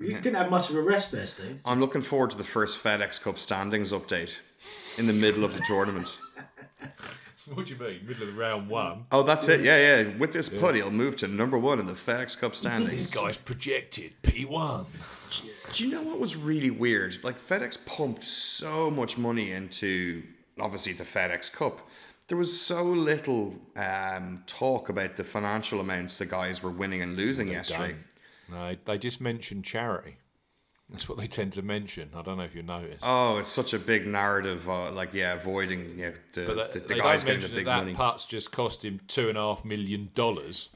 You 0.00 0.14
didn't 0.14 0.34
have 0.34 0.50
much 0.50 0.68
of 0.68 0.74
a 0.74 0.82
rest 0.82 1.12
there, 1.12 1.26
Steve. 1.26 1.60
I'm 1.64 1.78
looking 1.78 2.02
forward 2.02 2.30
to 2.30 2.36
the 2.36 2.42
first 2.42 2.82
FedEx 2.82 3.22
Cup 3.22 3.38
standings 3.38 3.92
update 3.92 4.40
in 4.98 5.06
the 5.06 5.12
middle 5.12 5.44
of 5.44 5.54
the 5.54 5.60
tournament. 5.60 6.18
What 7.54 7.66
do 7.66 7.72
you 7.74 7.80
mean? 7.80 8.00
Middle 8.06 8.28
of 8.28 8.36
round 8.36 8.68
one. 8.68 9.06
Oh, 9.10 9.24
that's 9.24 9.48
it. 9.48 9.62
Yeah, 9.62 10.02
yeah. 10.02 10.16
With 10.18 10.32
this 10.32 10.48
putt, 10.48 10.76
he'll 10.76 10.92
move 10.92 11.16
to 11.16 11.26
number 11.26 11.58
one 11.58 11.80
in 11.80 11.86
the 11.86 11.94
FedEx 11.94 12.38
Cup 12.38 12.54
standings. 12.54 13.10
This 13.10 13.14
guy's 13.14 13.36
projected 13.38 14.12
P1. 14.22 14.86
Do 15.72 15.84
you 15.84 15.90
know 15.90 16.02
what 16.02 16.20
was 16.20 16.36
really 16.36 16.70
weird? 16.70 17.16
Like 17.24 17.40
FedEx 17.40 17.84
pumped 17.86 18.22
so 18.22 18.88
much 18.88 19.18
money 19.18 19.50
into 19.50 20.22
obviously 20.60 20.92
the 20.92 21.02
FedEx 21.02 21.52
Cup. 21.52 21.80
There 22.30 22.38
was 22.38 22.60
so 22.60 22.84
little 22.84 23.56
um, 23.74 24.44
talk 24.46 24.88
about 24.88 25.16
the 25.16 25.24
financial 25.24 25.80
amounts 25.80 26.18
the 26.18 26.26
guys 26.26 26.62
were 26.62 26.70
winning 26.70 27.02
and 27.02 27.16
losing 27.16 27.48
yesterday. 27.48 27.96
No, 28.48 28.76
they 28.84 28.98
just 28.98 29.20
mentioned 29.20 29.64
charity. 29.64 30.14
That's 30.88 31.08
what 31.08 31.18
they 31.18 31.26
tend 31.26 31.54
to 31.54 31.62
mention. 31.62 32.10
I 32.14 32.22
don't 32.22 32.36
know 32.36 32.44
if 32.44 32.54
you 32.54 32.62
noticed. 32.62 33.00
Oh, 33.02 33.38
it's 33.38 33.50
such 33.50 33.74
a 33.74 33.80
big 33.80 34.06
narrative. 34.06 34.70
Uh, 34.70 34.92
like, 34.92 35.12
yeah, 35.12 35.34
avoiding 35.34 35.98
yeah, 35.98 36.12
the, 36.34 36.44
but 36.44 36.72
the, 36.72 36.78
the 36.78 36.94
guys 36.94 37.24
getting 37.24 37.40
the 37.40 37.48
big 37.48 37.64
that, 37.64 37.78
that 37.78 37.78
money. 37.78 37.94
putts 37.94 38.26
just 38.26 38.52
cost 38.52 38.84
him 38.84 39.00
two 39.08 39.28
and 39.28 39.36
a 39.36 39.40
half 39.40 39.64
million 39.64 40.10
dollars. 40.14 40.68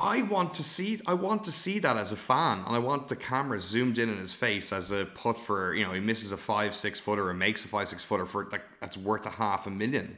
I 0.00 0.22
want 0.22 0.54
to 0.54 0.62
see. 0.62 1.02
I 1.06 1.12
want 1.12 1.44
to 1.44 1.52
see 1.52 1.80
that 1.80 1.98
as 1.98 2.12
a 2.12 2.16
fan, 2.16 2.62
and 2.66 2.74
I 2.74 2.78
want 2.78 3.08
the 3.08 3.16
camera 3.16 3.60
zoomed 3.60 3.98
in 3.98 4.08
on 4.08 4.16
his 4.16 4.32
face 4.32 4.72
as 4.72 4.90
a 4.90 5.04
putt 5.04 5.38
for 5.38 5.74
you 5.74 5.84
know 5.84 5.92
he 5.92 6.00
misses 6.00 6.32
a 6.32 6.38
five 6.38 6.74
six 6.74 6.98
footer 6.98 7.28
or 7.28 7.34
makes 7.34 7.62
a 7.66 7.68
five 7.68 7.90
six 7.90 8.02
footer 8.02 8.24
for 8.24 8.48
like 8.50 8.62
that's 8.80 8.96
worth 8.96 9.26
a 9.26 9.30
half 9.30 9.66
a 9.66 9.70
million, 9.70 10.16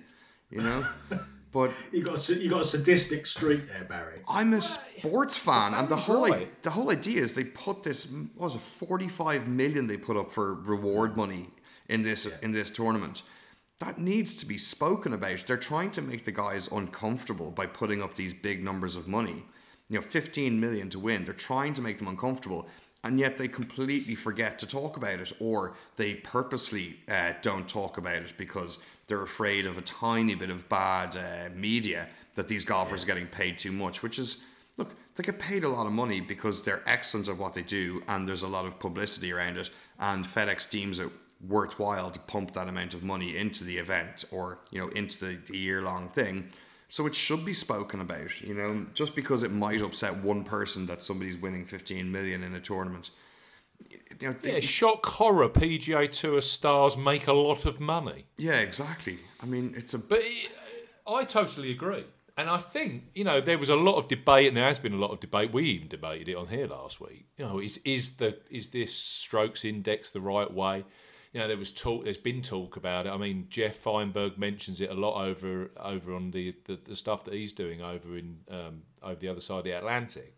you 0.51 0.59
know. 0.63 0.87
but 1.53 1.71
You 1.93 2.03
got 2.03 2.29
a, 2.29 2.35
you 2.35 2.51
got 2.51 2.63
a 2.63 2.65
sadistic 2.65 3.27
streak 3.27 3.69
there, 3.69 3.85
Barry. 3.85 4.21
I'm 4.29 4.53
a 4.55 4.61
sports 4.63 5.37
fan, 5.37 5.75
and 5.75 5.89
the 5.89 5.97
whole 5.97 6.33
i- 6.33 6.49
the 6.63 6.71
whole 6.71 6.91
idea 6.91 7.21
is 7.23 7.35
they 7.35 7.45
put 7.45 7.83
this 7.83 8.07
what 8.11 8.45
was 8.45 8.55
it 8.57 8.61
forty 8.61 9.09
five 9.09 9.47
million 9.49 9.87
they 9.87 9.97
put 9.97 10.17
up 10.17 10.31
for 10.33 10.55
reward 10.55 11.17
money 11.17 11.49
in 11.89 12.03
this 12.03 12.27
in 12.43 12.53
this 12.53 12.71
tournament. 12.71 13.23
That 13.79 13.99
needs 13.99 14.35
to 14.37 14.47
be 14.47 14.57
spoken 14.57 15.13
about. 15.13 15.45
They're 15.47 15.59
trying 15.59 15.91
to 15.93 16.03
make 16.03 16.25
the 16.25 16.33
guys 16.33 16.69
uncomfortable 16.73 17.51
by 17.51 17.67
putting 17.67 18.03
up 18.03 18.15
these 18.17 18.33
big 18.33 18.65
numbers 18.65 18.97
of 18.97 19.07
money. 19.07 19.45
You 19.89 19.97
know, 19.97 20.03
fifteen 20.03 20.59
million 20.61 20.89
to 20.91 20.99
win. 20.99 21.25
They're 21.25 21.35
trying 21.35 21.75
to 21.75 21.83
make 21.83 21.99
them 21.99 22.09
uncomfortable, 22.09 22.69
and 23.07 23.21
yet 23.21 23.39
they 23.39 23.49
completely 23.49 24.15
forget 24.15 24.59
to 24.59 24.67
talk 24.67 24.97
about 24.97 25.21
it, 25.21 25.33
or 25.39 25.75
they 25.97 26.15
purposely 26.15 26.97
uh, 27.09 27.33
don't 27.41 27.69
talk 27.69 27.99
about 27.99 28.17
it 28.17 28.35
because 28.37 28.79
they're 29.07 29.23
afraid 29.23 29.67
of 29.67 29.79
a 29.79 29.83
tiny 29.83 30.35
bit 30.35 30.51
of 30.51 30.69
bad 30.69 31.17
uh, 31.17 31.49
media 31.55 32.09
that 32.35 32.49
these 32.49 32.65
golfers 32.65 33.05
are 33.05 33.07
getting 33.07 33.27
paid 33.27 33.59
too 33.59 33.73
much, 33.73 34.03
which 34.03 34.19
is 34.19 34.43
look, 34.77 34.95
they 35.15 35.23
get 35.23 35.39
paid 35.39 35.65
a 35.65 35.69
lot 35.69 35.87
of 35.87 35.93
money 35.93 36.21
because 36.21 36.63
they're 36.63 36.83
excellent 36.87 37.29
at 37.29 37.37
what 37.37 37.55
they 37.55 37.63
do 37.63 38.03
and 38.09 38.27
there's 38.27 38.43
a 38.43 38.49
lot 38.49 38.67
of 38.67 38.79
publicity 38.79 39.33
around 39.33 39.57
it 39.57 39.71
and 39.99 40.25
FedEx 40.25 40.69
deems 40.69 40.99
it 40.99 41.11
worthwhile 41.47 42.11
to 42.11 42.21
pump 42.21 42.53
that 42.55 42.69
amount 42.69 42.95
of 42.95 43.03
money 43.03 43.37
into 43.37 43.63
the 43.65 43.79
event 43.79 44.25
or, 44.33 44.59
you 44.71 44.81
know, 44.81 44.89
into 44.89 45.25
the, 45.25 45.39
the 45.49 45.57
year 45.57 45.81
long 45.81 46.09
thing. 46.09 46.49
So 46.89 47.07
it 47.07 47.15
should 47.15 47.45
be 47.45 47.53
spoken 47.55 48.01
about, 48.01 48.41
you 48.41 48.55
know, 48.55 48.87
just 48.95 49.15
because 49.17 49.43
it 49.43 49.51
might 49.51 49.83
upset 49.83 50.17
one 50.19 50.45
person 50.45 50.87
that 50.87 51.03
somebody's 51.03 51.37
winning 51.37 51.65
15 51.65 52.11
million 52.13 52.43
in 52.45 52.55
a 52.55 52.61
tournament. 52.61 53.11
You 53.91 54.29
know, 54.29 54.35
Yeah, 54.43 54.61
shock 54.61 55.05
horror. 55.05 55.49
PGA 55.49 56.11
Tour 56.11 56.41
stars 56.41 56.97
make 56.97 57.27
a 57.27 57.33
lot 57.33 57.65
of 57.67 57.81
money. 57.81 58.27
yeah, 58.39 58.61
exactly. 58.61 59.19
I 59.41 59.47
mean, 59.47 59.75
it's 59.77 59.95
a 59.95 59.99
But 59.99 60.21
it, 60.23 60.51
I 61.07 61.25
totally 61.25 61.71
agree. 61.73 62.07
And 62.39 62.51
I 62.51 62.59
think, 62.59 63.05
you 63.15 63.25
know, 63.25 63.41
there 63.41 63.59
was 63.59 63.71
a 63.71 63.77
lot 63.77 63.97
of 63.97 64.09
debate, 64.09 64.49
and 64.49 64.57
there 64.57 64.67
has 64.67 64.79
been 64.79 64.93
a 64.93 64.99
lot 64.99 65.11
of 65.11 65.21
debate. 65.21 65.53
We 65.53 65.65
even 65.71 65.89
debated 65.89 66.29
it 66.29 66.37
on 66.37 66.49
here 66.49 66.67
last 66.67 67.01
week. 67.01 67.27
You 67.39 67.47
know, 67.47 67.59
is 67.59 67.81
is 67.85 68.13
the 68.17 68.39
is 68.51 68.69
this 68.69 68.95
strokes 68.95 69.65
index 69.65 70.11
the 70.11 70.21
right 70.21 70.53
way? 70.53 70.85
You 71.37 71.43
know, 71.43 71.49
there 71.49 71.59
was 71.59 71.71
talk. 71.71 72.05
There's 72.05 72.17
been 72.17 72.41
talk 72.41 72.79
about 72.79 73.07
it. 73.07 73.11
I 73.11 73.19
mean, 73.19 73.49
Jeff 73.51 73.77
Feinberg 73.77 74.39
mentions 74.39 74.81
it 74.81 74.89
a 74.89 74.95
lot 74.95 75.23
over 75.23 75.71
over 75.79 76.15
on 76.15 76.31
the 76.31 76.55
the, 76.65 76.77
the 76.77 76.97
stuff 76.97 77.27
that 77.27 77.35
he's 77.35 77.53
doing 77.53 77.83
over 77.83 78.17
in 78.17 78.39
um, 78.51 78.85
over 79.03 79.21
the 79.21 79.29
other 79.29 79.43
side 79.43 79.59
of 79.59 79.65
the 79.65 79.73
Atlantic. 79.73 80.35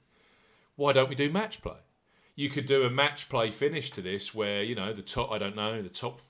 Why 0.74 0.92
don't 0.92 1.09
we 1.09 1.14
do 1.14 1.30
match 1.30 1.62
play? 1.62 1.78
You 2.34 2.51
could 2.51 2.66
do 2.66 2.82
a 2.82 2.90
match 2.90 3.28
play 3.28 3.53
finish 3.53 3.92
to 3.92 4.03
this, 4.03 4.34
where 4.34 4.64
you 4.64 4.74
know 4.74 4.92
the 4.92 5.03
top. 5.03 5.30
I 5.30 5.38
don't 5.38 5.55
know 5.55 5.80
the 5.80 5.88
top, 5.88 6.20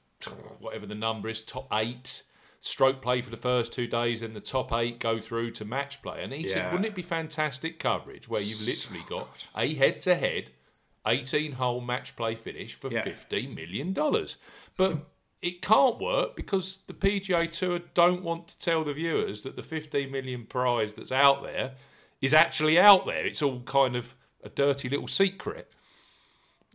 whatever 0.61 0.85
the 0.85 0.95
number 0.95 1.31
is, 1.31 1.41
top 1.41 1.69
eight 1.73 2.25
stroke 2.61 3.01
play 3.01 3.23
for 3.23 3.31
the 3.31 3.39
first 3.39 3.73
two 3.73 3.87
days, 3.87 4.21
and 4.21 4.37
the 4.37 4.41
top 4.41 4.71
eight 4.75 4.99
go 4.99 5.19
through 5.19 5.53
to 5.53 5.65
match 5.65 6.03
play. 6.03 6.23
And 6.23 6.31
he 6.31 6.47
said, 6.47 6.73
wouldn't 6.73 6.87
it 6.87 6.95
be 6.95 7.01
fantastic 7.03 7.79
coverage 7.79 8.29
where 8.29 8.43
you've 8.43 8.67
literally 8.67 9.03
got 9.09 9.47
a 9.57 9.75
head 9.75 10.01
to 10.03 10.15
head, 10.15 10.51
18 11.09 11.53
hole 11.53 11.81
match 11.81 12.15
play 12.17 12.35
finish 12.35 12.75
for 12.75 12.91
Yeah. 12.91 13.03
$15 13.05 13.55
million? 13.55 13.93
But 14.77 14.99
it 15.43 15.63
can't 15.63 15.99
work 16.01 16.37
because 16.37 16.79
the 16.87 16.95
PGA 16.95 17.51
Tour 17.51 17.81
don't 17.95 18.23
want 18.23 18.49
to 18.49 18.59
tell 18.59 18.85
the 18.85 18.93
viewers 18.93 19.43
that 19.43 19.57
the 19.57 19.63
15 19.63 20.11
million 20.11 20.45
prize 20.47 20.93
that's 20.95 21.13
out 21.13 21.43
there 21.43 21.75
is 22.21 22.35
actually 22.35 22.79
out 22.79 23.07
there. 23.07 23.25
It's 23.27 23.43
all 23.43 23.61
kind 23.61 23.95
of 23.97 24.15
a 24.43 24.49
dirty 24.49 24.89
little 24.89 25.09
secret. 25.09 25.73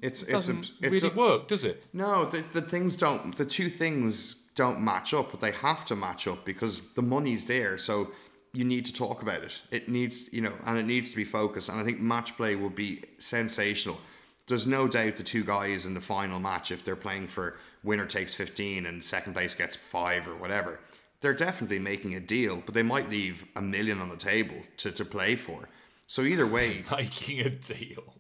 it's 0.02 0.22
It 0.24 0.24
it's 0.24 0.30
a, 0.30 0.32
doesn't 0.32 0.72
it's 0.82 1.04
really 1.04 1.14
a, 1.14 1.18
work, 1.18 1.48
does 1.48 1.64
it? 1.64 1.84
No, 1.94 2.26
the, 2.26 2.42
the 2.54 2.62
things 2.62 2.96
don't. 2.96 3.36
The 3.36 3.46
two 3.46 3.70
things 3.70 4.36
don't 4.56 4.80
match 4.82 5.14
up, 5.14 5.32
but 5.32 5.40
they 5.42 5.52
have 5.52 5.84
to 5.86 5.96
match 5.96 6.28
up 6.28 6.46
because 6.46 6.82
the 6.96 7.02
money's 7.02 7.46
there. 7.46 7.78
So 7.78 8.12
you 8.54 8.64
need 8.64 8.86
to 8.86 8.94
talk 8.94 9.22
about 9.22 9.44
it. 9.44 9.62
It 9.72 9.90
needs, 9.90 10.32
you 10.32 10.42
know, 10.42 10.54
and 10.66 10.78
it 10.78 10.86
needs 10.86 11.10
to 11.10 11.16
be 11.16 11.24
focused. 11.24 11.70
And 11.70 11.80
I 11.80 11.84
think 11.84 12.00
match 12.00 12.38
play 12.38 12.56
would 12.56 12.76
be 12.76 13.04
sensational. 13.18 13.98
There's 14.48 14.68
no 14.68 14.88
doubt 14.88 15.18
the 15.18 15.24
two 15.24 15.44
guys 15.44 15.86
in 15.86 15.94
the 15.94 16.02
final 16.02 16.40
match, 16.40 16.72
if 16.72 16.84
they're 16.84 16.96
playing 16.96 17.28
for 17.28 17.58
winner 17.84 18.06
takes 18.06 18.34
15 18.34 18.86
and 18.86 19.04
second 19.04 19.34
place 19.34 19.56
gets 19.56 19.76
five 19.76 20.28
or 20.28 20.36
whatever, 20.36 20.80
they're 21.22 21.34
definitely 21.34 21.80
making 21.80 22.16
a 22.16 22.20
deal, 22.20 22.62
but 22.66 22.74
they 22.76 22.84
might 22.84 23.10
leave 23.10 23.46
a 23.56 23.62
million 23.62 24.02
on 24.02 24.10
the 24.10 24.18
table 24.18 24.58
to, 24.78 24.92
to 24.92 25.06
play 25.06 25.36
for. 25.36 25.70
So 26.08 26.24
either 26.24 26.46
way, 26.46 26.84
Making 26.92 27.40
a 27.42 27.50
deal. 27.50 28.16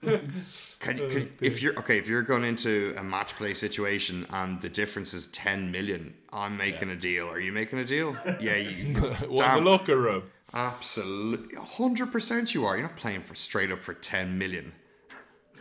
can, 0.02 0.30
can, 0.78 1.32
if 1.40 1.60
you're 1.60 1.76
okay, 1.80 1.98
if 1.98 2.06
you're 2.06 2.22
going 2.22 2.44
into 2.44 2.94
a 2.96 3.02
match 3.02 3.34
play 3.34 3.52
situation 3.52 4.24
and 4.30 4.60
the 4.60 4.68
difference 4.68 5.12
is 5.12 5.26
ten 5.26 5.72
million, 5.72 6.14
I'm 6.32 6.56
making 6.56 6.90
a 6.90 6.96
deal. 6.96 7.28
Are 7.28 7.40
you 7.40 7.50
making 7.50 7.80
a 7.80 7.84
deal? 7.84 8.16
Yeah, 8.40 8.54
you. 8.54 8.94
What 8.94 9.38
damn, 9.38 9.64
the 9.64 9.70
locker 9.70 9.96
room? 9.96 10.22
absolutely, 10.54 11.56
hundred 11.56 12.12
percent. 12.12 12.54
You 12.54 12.64
are. 12.64 12.76
You're 12.76 12.86
not 12.86 12.94
playing 12.96 13.22
for 13.22 13.34
straight 13.34 13.72
up 13.72 13.82
for 13.82 13.94
ten 13.94 14.38
million. 14.38 14.72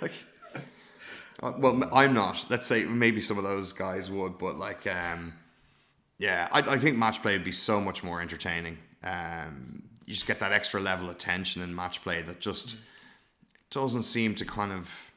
Like, 0.02 0.14
uh, 1.42 1.54
well, 1.58 1.90
I'm 1.94 2.14
not. 2.14 2.46
Let's 2.50 2.68
say 2.68 2.86
maybe 2.86 3.22
some 3.22 3.38
of 3.38 3.44
those 3.44 3.74
guys 3.74 4.10
would, 4.10 4.38
but 4.38 4.58
like, 4.58 4.86
um, 4.88 5.34
yeah, 6.18 6.48
I, 6.52 6.60
I 6.60 6.78
think 6.78 6.98
match 6.98 7.22
play 7.22 7.34
would 7.34 7.44
be 7.44 7.52
so 7.52 7.80
much 7.80 8.04
more 8.04 8.22
entertaining. 8.22 8.78
Um, 9.04 9.84
you 10.06 10.14
just 10.14 10.26
get 10.28 10.40
that 10.40 10.52
extra 10.52 10.80
level 10.80 11.10
of 11.10 11.18
tension 11.18 11.62
in 11.62 11.76
match 11.76 12.02
play 12.02 12.22
that 12.24 12.40
just 12.40 12.78
doesn't 13.70 14.04
seem 14.04 14.34
to 14.36 14.46
kind 14.46 14.72
of 14.72 15.12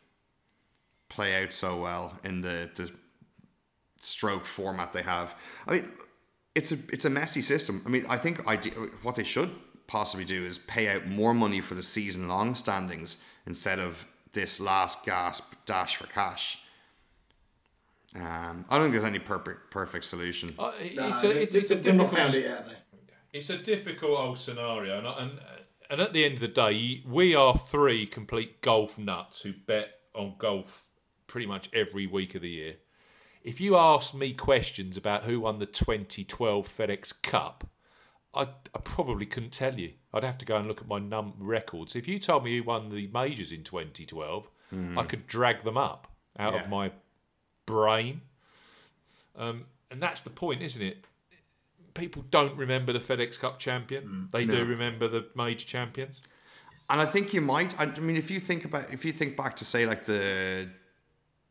play 1.08 1.42
out 1.42 1.52
so 1.52 1.80
well 1.80 2.18
in 2.24 2.40
the, 2.40 2.70
the 2.74 2.90
stroke 4.00 4.44
format 4.44 4.92
they 4.92 5.02
have. 5.02 5.34
I 5.66 5.72
mean, 5.72 5.92
it's 6.54 6.72
a 6.72 6.78
it's 6.92 7.04
a 7.04 7.10
messy 7.10 7.42
system. 7.42 7.82
I 7.86 7.88
mean, 7.88 8.04
I 8.08 8.16
think 8.16 8.46
ide- 8.46 8.74
what 9.02 9.14
they 9.14 9.24
should 9.24 9.50
possibly 9.86 10.24
do 10.24 10.44
is 10.44 10.58
pay 10.58 10.88
out 10.88 11.06
more 11.06 11.34
money 11.34 11.60
for 11.60 11.74
the 11.74 11.82
season 11.82 12.28
long 12.28 12.54
standings 12.54 13.18
instead 13.46 13.78
of 13.78 14.06
this 14.32 14.60
last 14.60 15.04
gasp 15.04 15.52
dash 15.66 15.96
for 15.96 16.06
cash. 16.06 16.62
Um, 18.14 18.64
I 18.68 18.76
don't 18.76 18.84
think 18.86 18.92
there's 18.92 19.04
any 19.04 19.18
perfect 19.20 19.70
perfect 19.70 20.04
solution. 20.04 20.50
Uh, 20.58 20.72
it's 20.80 20.96
No, 21.22 21.30
a, 21.30 21.32
they- 21.34 21.42
it's, 21.42 21.54
it's 21.54 21.70
a 21.70 21.74
not 21.76 21.82
difficult 21.84 22.10
found 22.10 22.34
it 22.34 22.44
yet, 22.44 22.74
it's 23.32 23.50
a 23.50 23.58
difficult 23.58 24.18
old 24.18 24.38
scenario, 24.38 24.98
and, 24.98 25.06
and 25.06 25.40
and 25.88 26.00
at 26.00 26.12
the 26.12 26.24
end 26.24 26.34
of 26.34 26.40
the 26.40 26.48
day, 26.48 27.02
we 27.06 27.34
are 27.34 27.56
three 27.56 28.06
complete 28.06 28.60
golf 28.62 28.98
nuts 28.98 29.42
who 29.42 29.52
bet 29.52 29.90
on 30.14 30.34
golf 30.38 30.86
pretty 31.26 31.46
much 31.46 31.68
every 31.72 32.06
week 32.06 32.34
of 32.34 32.42
the 32.42 32.48
year. 32.50 32.76
If 33.42 33.60
you 33.60 33.76
asked 33.76 34.14
me 34.14 34.32
questions 34.32 34.96
about 34.96 35.24
who 35.24 35.40
won 35.40 35.58
the 35.60 35.66
2012 35.66 36.66
FedEx 36.68 37.22
Cup, 37.22 37.68
I, 38.34 38.42
I 38.42 38.78
probably 38.84 39.26
couldn't 39.26 39.50
tell 39.52 39.78
you. 39.78 39.92
I'd 40.14 40.22
have 40.24 40.38
to 40.38 40.44
go 40.44 40.56
and 40.56 40.68
look 40.68 40.80
at 40.80 40.86
my 40.88 40.98
num 40.98 41.34
records. 41.38 41.96
If 41.96 42.06
you 42.06 42.18
told 42.18 42.44
me 42.44 42.56
who 42.56 42.62
won 42.64 42.90
the 42.90 43.08
majors 43.12 43.50
in 43.52 43.64
2012, 43.64 44.48
I 44.96 45.02
could 45.02 45.26
drag 45.26 45.62
them 45.64 45.76
up 45.76 46.06
out 46.38 46.54
Yeah. 46.54 46.62
of 46.62 46.68
my 46.68 46.92
brain. 47.66 48.20
Um, 49.36 49.66
and 49.90 50.00
that's 50.00 50.20
the 50.22 50.30
point, 50.30 50.62
isn't 50.62 50.82
it? 50.82 51.04
People 51.94 52.24
don't 52.30 52.56
remember 52.56 52.92
the 52.92 53.00
FedEx 53.00 53.38
Cup 53.38 53.58
champion. 53.58 54.28
They 54.32 54.44
do 54.46 54.64
remember 54.64 55.08
the 55.08 55.26
major 55.34 55.66
champions. 55.66 56.20
And 56.88 57.00
I 57.00 57.04
think 57.06 57.34
you 57.34 57.40
might. 57.40 57.78
I 57.80 57.84
I 57.84 57.98
mean, 58.00 58.16
if 58.16 58.30
you 58.30 58.38
think 58.40 58.64
about, 58.64 58.92
if 58.92 59.04
you 59.04 59.12
think 59.12 59.36
back 59.36 59.56
to 59.56 59.64
say 59.64 59.86
like 59.86 60.04
the 60.04 60.68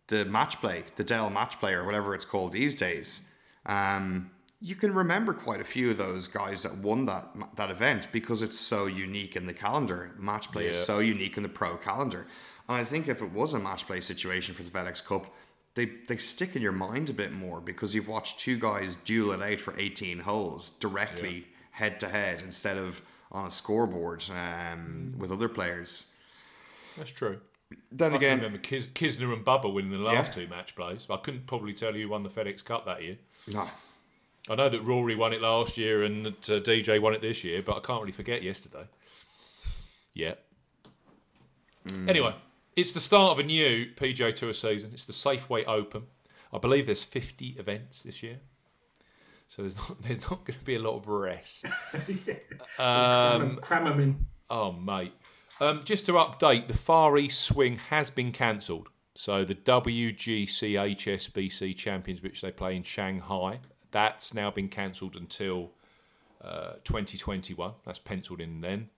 the 0.08 0.26
match 0.26 0.60
play, 0.62 0.84
the 0.96 1.04
Dell 1.04 1.30
match 1.30 1.60
play 1.60 1.74
or 1.74 1.84
whatever 1.86 2.16
it's 2.16 2.26
called 2.26 2.54
these 2.54 2.74
days, 2.76 3.30
um, 3.66 4.32
you 4.62 4.76
can 4.76 4.94
remember 4.94 5.34
quite 5.34 5.62
a 5.62 5.64
few 5.64 5.92
of 5.92 5.98
those 5.98 6.28
guys 6.28 6.64
that 6.64 6.76
won 6.78 7.06
that 7.06 7.30
that 7.56 7.70
event 7.72 8.08
because 8.12 8.42
it's 8.42 8.60
so 8.60 8.86
unique 8.88 9.36
in 9.36 9.46
the 9.46 9.54
calendar. 9.54 10.12
Match 10.18 10.52
play 10.52 10.68
is 10.68 10.78
so 10.84 11.00
unique 11.00 11.38
in 11.38 11.44
the 11.44 11.50
pro 11.50 11.78
calendar, 11.78 12.28
and 12.68 12.78
I 12.78 12.84
think 12.84 13.08
if 13.08 13.22
it 13.22 13.32
was 13.32 13.54
a 13.54 13.60
match 13.60 13.88
play 13.88 14.02
situation 14.02 14.54
for 14.56 14.64
the 14.64 14.72
FedEx 14.72 15.06
Cup. 15.06 15.34
They, 15.76 15.86
they 16.08 16.18
stick 16.18 16.56
in 16.58 16.62
your 16.62 16.74
mind 16.74 17.10
a 17.10 17.14
bit 17.14 17.32
more 17.32 17.62
because 17.62 17.94
you've 17.96 18.10
watched 18.10 18.40
two 18.40 18.60
guys 18.60 18.96
duel 18.96 19.32
it 19.32 19.42
out 19.42 19.60
for 19.62 19.74
18 19.80 20.20
holes 20.20 20.72
directly 20.72 21.46
head 21.72 22.00
to 22.02 22.10
head 22.10 22.42
instead 22.42 22.76
of 22.76 23.02
on 23.32 23.46
a 23.46 23.52
scoreboard 23.52 24.26
um, 24.32 25.14
with 25.18 25.32
other 25.32 25.48
players. 25.48 26.12
That's 26.98 27.12
true. 27.12 27.40
Then 27.92 28.08
I 28.14 28.18
can 28.18 28.18
again, 28.18 28.38
remember 28.38 28.58
Kis- 28.58 28.88
Kisner 28.90 29.32
and 29.32 29.46
Bubba 29.46 29.72
winning 29.72 29.92
the 29.92 30.00
last 30.00 30.36
Yeah. 30.36 30.44
two 30.46 30.50
match 30.50 30.76
plays. 30.76 31.06
I 31.10 31.18
couldn't 31.18 31.46
probably 31.48 31.74
tell 31.74 31.96
you 31.96 32.06
who 32.08 32.10
won 32.10 32.24
the 32.24 32.30
FedEx 32.32 32.66
Cup 32.66 32.86
that 32.86 33.02
year. 33.04 33.18
no, 33.48 33.70
I 34.50 34.56
know 34.56 34.68
that 34.68 34.82
Rory 34.82 35.16
won 35.16 35.32
it 35.32 35.42
last 35.42 35.78
year 35.78 36.04
and 36.04 36.26
that 36.26 36.50
uh, 36.50 36.60
DJ 36.60 37.00
won 37.00 37.14
it 37.14 37.22
this 37.22 37.44
year, 37.44 37.62
but 37.62 37.78
I 37.78 37.80
can't 37.82 38.02
really 38.02 38.12
forget 38.12 38.42
yesterday. 38.42 38.88
Yeah. 40.14 40.34
Anyway, 42.08 42.36
it's 42.76 42.92
the 42.92 43.00
start 43.00 43.32
of 43.32 43.40
a 43.40 43.44
new 43.44 43.88
PGA 43.96 44.34
Tour 44.34 44.54
season. 44.54 44.92
It's 44.94 45.06
the 45.06 45.14
Safeway 45.14 45.68
Open. 45.68 46.04
I 46.52 46.58
believe 46.58 46.86
there's 46.86 47.04
50 47.04 47.56
events 47.60 48.04
this 48.04 48.24
year. 48.24 48.40
So 49.48 49.62
there's 49.64 49.76
not 49.90 50.02
there's 50.02 50.22
not 50.22 50.46
going 50.46 50.60
to 50.60 50.66
be 50.66 50.76
a 50.76 50.80
lot 50.80 50.98
of 50.98 51.08
rest. 51.08 51.66
Um, 52.78 53.58
cram 53.58 53.86
them 53.86 54.00
in. 54.00 54.26
Oh, 54.50 54.72
mate. 54.72 55.14
Um, 55.60 55.82
just 55.84 56.06
to 56.06 56.14
update, 56.14 56.68
the 56.68 56.74
Far 56.74 57.18
East 57.18 57.42
Swing 57.42 57.78
has 57.90 58.10
been 58.10 58.32
cancelled. 58.32 58.88
So 59.16 59.44
the 59.44 59.56
WGC 59.56 60.48
HSBC 60.96 61.76
Champions, 61.76 62.24
which 62.24 62.42
they 62.42 62.52
play 62.52 62.78
in 62.78 62.84
Shanghai, 62.84 63.60
that's 63.92 64.34
now 64.34 64.52
been 64.52 64.70
cancelled 64.70 65.16
until 65.16 65.72
uh, 66.42 66.74
2021. 66.84 67.74
That's 67.86 68.00
penciled 68.00 68.42
in 68.42 68.62
then. 68.62 68.90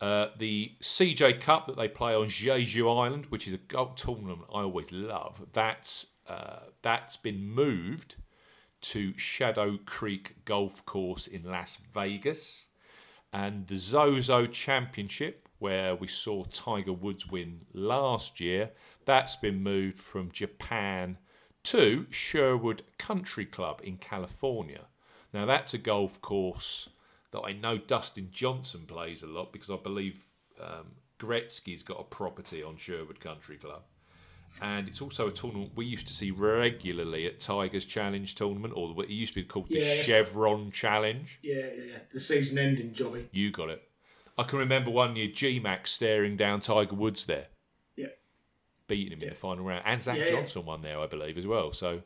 Uh, 0.00 0.28
the 0.36 0.72
CJ 0.80 1.40
Cup 1.40 1.66
that 1.66 1.76
they 1.76 1.88
play 1.88 2.14
on 2.14 2.26
Jeju 2.26 3.04
Island, 3.04 3.26
which 3.26 3.48
is 3.48 3.54
a 3.54 3.58
golf 3.58 3.94
tournament 3.96 4.42
I 4.52 4.60
always 4.60 4.92
love, 4.92 5.42
that's 5.52 6.06
uh, 6.28 6.60
that's 6.82 7.16
been 7.16 7.48
moved 7.48 8.16
to 8.82 9.16
Shadow 9.16 9.78
Creek 9.86 10.36
Golf 10.44 10.84
Course 10.84 11.26
in 11.26 11.44
Las 11.44 11.78
Vegas 11.94 12.66
and 13.32 13.66
the 13.66 13.76
Zozo 13.76 14.46
Championship, 14.46 15.48
where 15.58 15.94
we 15.94 16.06
saw 16.06 16.44
Tiger 16.44 16.92
Woods 16.92 17.26
win 17.26 17.60
last 17.72 18.40
year, 18.40 18.70
that's 19.04 19.36
been 19.36 19.62
moved 19.62 19.98
from 19.98 20.30
Japan 20.30 21.18
to 21.66 22.06
Sherwood 22.10 22.82
Country 22.98 23.44
Club 23.44 23.80
in 23.82 23.96
California. 23.96 24.82
Now, 25.32 25.46
that's 25.46 25.74
a 25.74 25.78
golf 25.78 26.20
course 26.22 26.88
that 27.32 27.40
I 27.40 27.52
know 27.52 27.76
Dustin 27.76 28.28
Johnson 28.32 28.82
plays 28.86 29.22
a 29.22 29.26
lot 29.26 29.52
because 29.52 29.70
I 29.70 29.76
believe 29.76 30.28
um, 30.62 30.92
Gretzky's 31.18 31.82
got 31.82 32.00
a 32.00 32.04
property 32.04 32.62
on 32.62 32.76
Sherwood 32.76 33.20
Country 33.20 33.56
Club. 33.56 33.82
And 34.62 34.88
it's 34.88 35.02
also 35.02 35.26
a 35.26 35.32
tournament 35.32 35.72
we 35.74 35.84
used 35.86 36.06
to 36.06 36.14
see 36.14 36.30
regularly 36.30 37.26
at 37.26 37.40
Tigers 37.40 37.84
Challenge 37.84 38.34
Tournament, 38.34 38.72
or 38.76 38.94
what 38.94 39.06
it 39.10 39.12
used 39.12 39.34
to 39.34 39.40
be 39.40 39.44
called 39.46 39.68
the 39.68 39.74
Yes. 39.74 40.06
Chevron 40.06 40.70
Challenge. 40.70 41.38
Yeah, 41.42 41.56
yeah, 41.56 41.82
yeah. 41.90 41.98
The 42.12 42.20
season 42.20 42.58
ending 42.58 42.92
jobby. 42.92 43.26
You 43.32 43.50
got 43.50 43.68
it. 43.70 43.82
I 44.38 44.44
can 44.44 44.58
remember 44.58 44.90
one 44.90 45.16
year 45.16 45.28
G 45.28 45.58
Max 45.58 45.90
staring 45.90 46.36
down 46.36 46.60
Tiger 46.60 46.94
Woods 46.94 47.24
there. 47.24 47.48
Beating 48.88 49.12
him 49.12 49.22
in 49.22 49.28
the 49.30 49.34
final 49.34 49.64
round, 49.64 49.82
and 49.86 50.00
Zach 50.00 50.16
Yeah, 50.16 50.24
yeah. 50.24 50.30
Johnson 50.30 50.64
won 50.64 50.82
there, 50.82 50.98
I 51.00 51.06
believe, 51.06 51.38
as 51.38 51.46
well. 51.46 51.72
So 51.72 52.02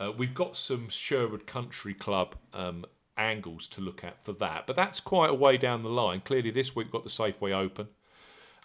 uh, 0.00 0.12
we've 0.16 0.34
got 0.34 0.56
some 0.56 0.88
Sherwood 0.88 1.46
Country 1.46 1.94
Club 1.94 2.36
um, 2.52 2.84
angles 3.16 3.68
to 3.68 3.80
look 3.80 4.02
at 4.04 4.22
for 4.22 4.32
that, 4.34 4.66
but 4.66 4.76
that's 4.76 5.00
quite 5.00 5.30
a 5.30 5.34
way 5.34 5.56
down 5.56 5.82
the 5.82 5.88
line. 5.88 6.20
Clearly, 6.20 6.50
this 6.50 6.74
week 6.74 6.86
we've 6.86 6.92
got 6.92 7.04
the 7.04 7.10
Safeway 7.10 7.52
Open. 7.52 7.88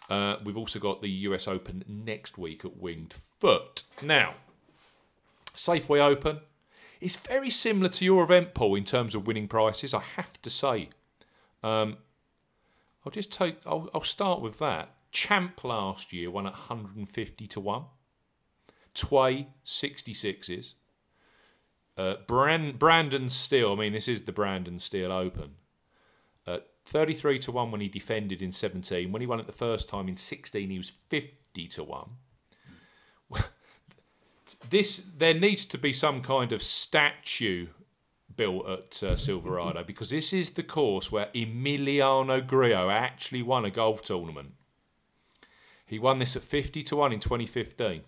Uh, 0.10 0.38
we've 0.44 0.58
also 0.58 0.80
got 0.80 1.02
the 1.02 1.10
US 1.10 1.48
Open 1.48 1.84
next 1.88 2.38
week 2.38 2.66
at 2.66 2.78
Winged 2.78 3.14
Foot. 3.40 3.84
Now, 4.02 4.36
Safeway 5.56 6.00
Open 6.00 6.40
is 7.00 7.16
very 7.16 7.50
similar 7.50 7.90
to 7.90 8.06
your 8.06 8.24
event, 8.24 8.54
Paul, 8.54 8.76
in 8.76 8.86
terms 8.86 9.14
of 9.14 9.28
winning 9.28 9.48
prices. 9.48 9.94
I 9.94 10.02
have 10.02 10.42
to 10.42 10.50
say. 10.50 10.90
Um, 11.64 11.98
I'll 13.06 13.12
just 13.12 13.32
take. 13.32 13.58
I'll, 13.66 13.90
I'll 13.94 14.02
start 14.02 14.42
with 14.42 14.60
that. 14.60 14.96
Champ 15.12 15.64
last 15.64 16.14
year 16.14 16.30
won 16.30 16.46
at 16.46 16.54
150 16.54 17.48
to 17.48 17.60
one. 17.60 17.86
Tway 18.94 19.48
66s. 19.66 20.74
Uh, 21.98 22.16
Brand, 22.28 22.80
Brendan 22.80 23.30
Steele. 23.30 23.74
I 23.74 23.76
mean, 23.76 23.94
this 23.94 24.08
is 24.08 24.22
the 24.22 24.32
Brendan 24.32 24.80
Steele 24.80 25.12
Open. 25.12 25.56
Uh, 26.48 26.60
33 26.86 27.40
to 27.40 27.52
1 27.52 27.72
when 27.72 27.82
he 27.82 27.90
defended 27.90 28.42
in 28.42 28.52
17. 28.52 29.12
When 29.12 29.22
he 29.22 29.28
won 29.28 29.40
it 29.40 29.48
the 29.48 29.54
first 29.54 29.90
time 29.90 30.08
in 30.08 30.16
16, 30.16 30.70
he 30.70 30.78
was 30.78 30.94
50 31.10 31.68
to 31.68 31.84
1. 31.84 32.10
this 34.70 35.04
there 35.18 35.34
needs 35.34 35.66
to 35.66 35.78
be 35.78 35.94
some 35.94 36.22
kind 36.22 36.52
of 36.52 36.64
statue 36.64 37.68
built 38.36 38.70
at 38.70 39.04
uh, 39.04 39.16
Silverado 39.16 39.84
because 39.84 40.10
this 40.10 40.32
is 40.32 40.52
the 40.52 40.64
course 40.64 41.12
where 41.12 41.30
Emiliano 41.36 42.46
Grillo 42.46 42.90
actually 42.90 43.42
won 43.42 43.66
a 43.66 43.70
golf 43.70 44.02
tournament. 44.02 44.54
He 45.90 45.98
won 45.98 46.20
this 46.20 46.36
at 46.36 46.44
50 46.44 46.84
to 46.84 46.96
1 46.98 47.14
in 47.14 47.20
2015. 47.20 48.04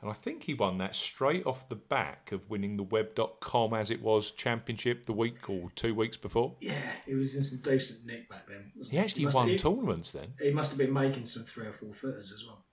And 0.00 0.10
I 0.10 0.14
think 0.14 0.42
he 0.42 0.54
won 0.54 0.78
that 0.78 0.96
straight 0.96 1.46
off 1.46 1.68
the 1.68 1.76
back 1.76 2.32
of 2.32 2.50
winning 2.50 2.76
the 2.76 2.82
web.com 2.82 3.72
as 3.72 3.92
it 3.92 4.02
was 4.02 4.32
championship 4.32 5.06
the 5.06 5.12
week 5.12 5.48
or 5.48 5.70
two 5.76 5.94
weeks 5.94 6.16
before. 6.16 6.56
Yeah, 6.60 6.72
he 7.06 7.14
was 7.14 7.36
in 7.36 7.44
some 7.44 7.60
decent 7.60 8.06
nick 8.08 8.28
back 8.28 8.48
then. 8.48 8.72
wasn't 8.74 8.92
He 8.92 8.98
actually 8.98 9.26
must 9.26 9.36
won 9.36 9.48
have, 9.50 9.60
tournaments 9.60 10.10
then. 10.10 10.34
he, 10.40 10.46
he 10.46 10.52
must 10.52 10.72
have 10.72 10.78
been 10.78 10.92
making 10.92 11.26
some 11.26 11.44
three 11.44 11.66
or 11.68 11.72
four 11.72 11.94
footers 11.94 12.32
as 12.32 12.44
well. 12.44 12.64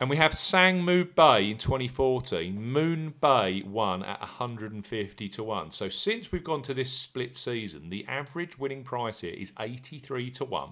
And 0.00 0.10
we 0.10 0.16
have 0.16 0.32
Sangmoon 0.32 1.14
Bae 1.14 1.38
in 1.38 1.58
2014. 1.58 2.60
Moon 2.60 3.14
Bae 3.20 3.62
won 3.64 4.02
at 4.02 4.18
150 4.18 5.28
to 5.28 5.44
1. 5.44 5.70
So 5.70 5.88
since 5.88 6.32
we've 6.32 6.42
gone 6.42 6.62
to 6.62 6.74
this 6.74 6.92
split 6.92 7.36
season, 7.36 7.90
the 7.90 8.04
average 8.08 8.58
winning 8.58 8.82
price 8.82 9.20
here 9.20 9.34
is 9.34 9.52
83 9.60 10.30
to 10.30 10.44
1. 10.44 10.70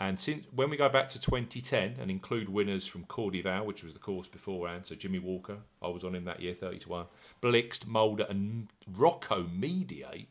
And 0.00 0.18
since 0.18 0.46
when 0.54 0.70
we 0.70 0.76
go 0.76 0.88
back 0.88 1.08
to 1.10 1.20
2010 1.20 1.96
and 2.00 2.10
include 2.10 2.48
winners 2.48 2.86
from 2.86 3.04
CordeValle, 3.04 3.64
which 3.64 3.82
was 3.82 3.94
the 3.94 3.98
course 3.98 4.28
beforehand, 4.28 4.86
so 4.86 4.94
Jimmy 4.94 5.18
Walker, 5.18 5.58
I 5.82 5.88
was 5.88 6.04
on 6.04 6.14
him 6.14 6.24
that 6.24 6.40
year, 6.40 6.54
30 6.54 6.78
to 6.80 6.88
1, 6.88 7.06
Blixt, 7.42 7.86
Molder, 7.86 8.26
and 8.28 8.68
Rocco 8.86 9.46
Mediate, 9.52 10.28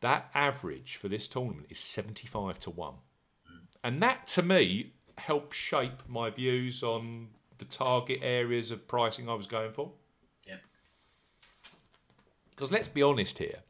that 0.00 0.30
average 0.34 0.96
for 0.96 1.08
this 1.08 1.26
tournament 1.26 1.66
is 1.70 1.80
75 1.80 2.60
to 2.60 2.70
1. 2.70 2.94
And 3.84 4.00
that 4.02 4.26
to 4.28 4.42
me 4.42 4.92
helped 5.18 5.54
shape 5.54 6.02
my 6.06 6.30
views 6.30 6.82
on 6.82 7.28
the 7.58 7.64
target 7.64 8.20
areas 8.22 8.70
of 8.70 8.86
pricing 8.86 9.28
I 9.28 9.34
was 9.34 9.46
going 9.46 9.72
for. 9.72 9.92
Yeah. 10.46 10.56
Because 12.50 12.70
let's 12.70 12.88
be 12.88 13.02
honest 13.02 13.38
here, 13.38 13.60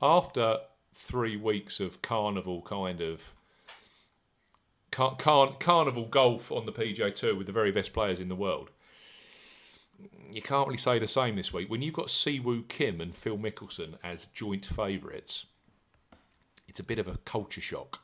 after 0.00 0.58
three 0.92 1.36
weeks 1.36 1.80
of 1.80 2.02
carnival 2.02 2.60
kind 2.62 3.00
of 3.00 3.34
car- 4.92 5.16
car- 5.16 5.56
carnival 5.58 6.06
golf 6.06 6.52
on 6.52 6.66
the 6.66 6.72
PGA 6.72 7.12
Tour 7.12 7.34
with 7.34 7.48
the 7.48 7.52
very 7.52 7.72
best 7.72 7.92
players 7.92 8.20
in 8.20 8.28
the 8.28 8.36
world, 8.36 8.70
you 10.30 10.40
can't 10.42 10.68
really 10.68 10.78
say 10.78 11.00
the 11.00 11.08
same 11.08 11.34
this 11.34 11.52
week. 11.52 11.68
When 11.68 11.82
you've 11.82 11.94
got 11.94 12.06
Siwoo 12.06 12.68
Kim 12.68 13.00
and 13.00 13.16
Phil 13.16 13.36
Mickelson 13.36 13.94
as 14.04 14.26
joint 14.26 14.64
favourites, 14.64 15.46
it's 16.68 16.78
a 16.78 16.84
bit 16.84 16.98
of 16.98 17.08
a 17.08 17.18
culture 17.24 17.60
shock. 17.60 18.00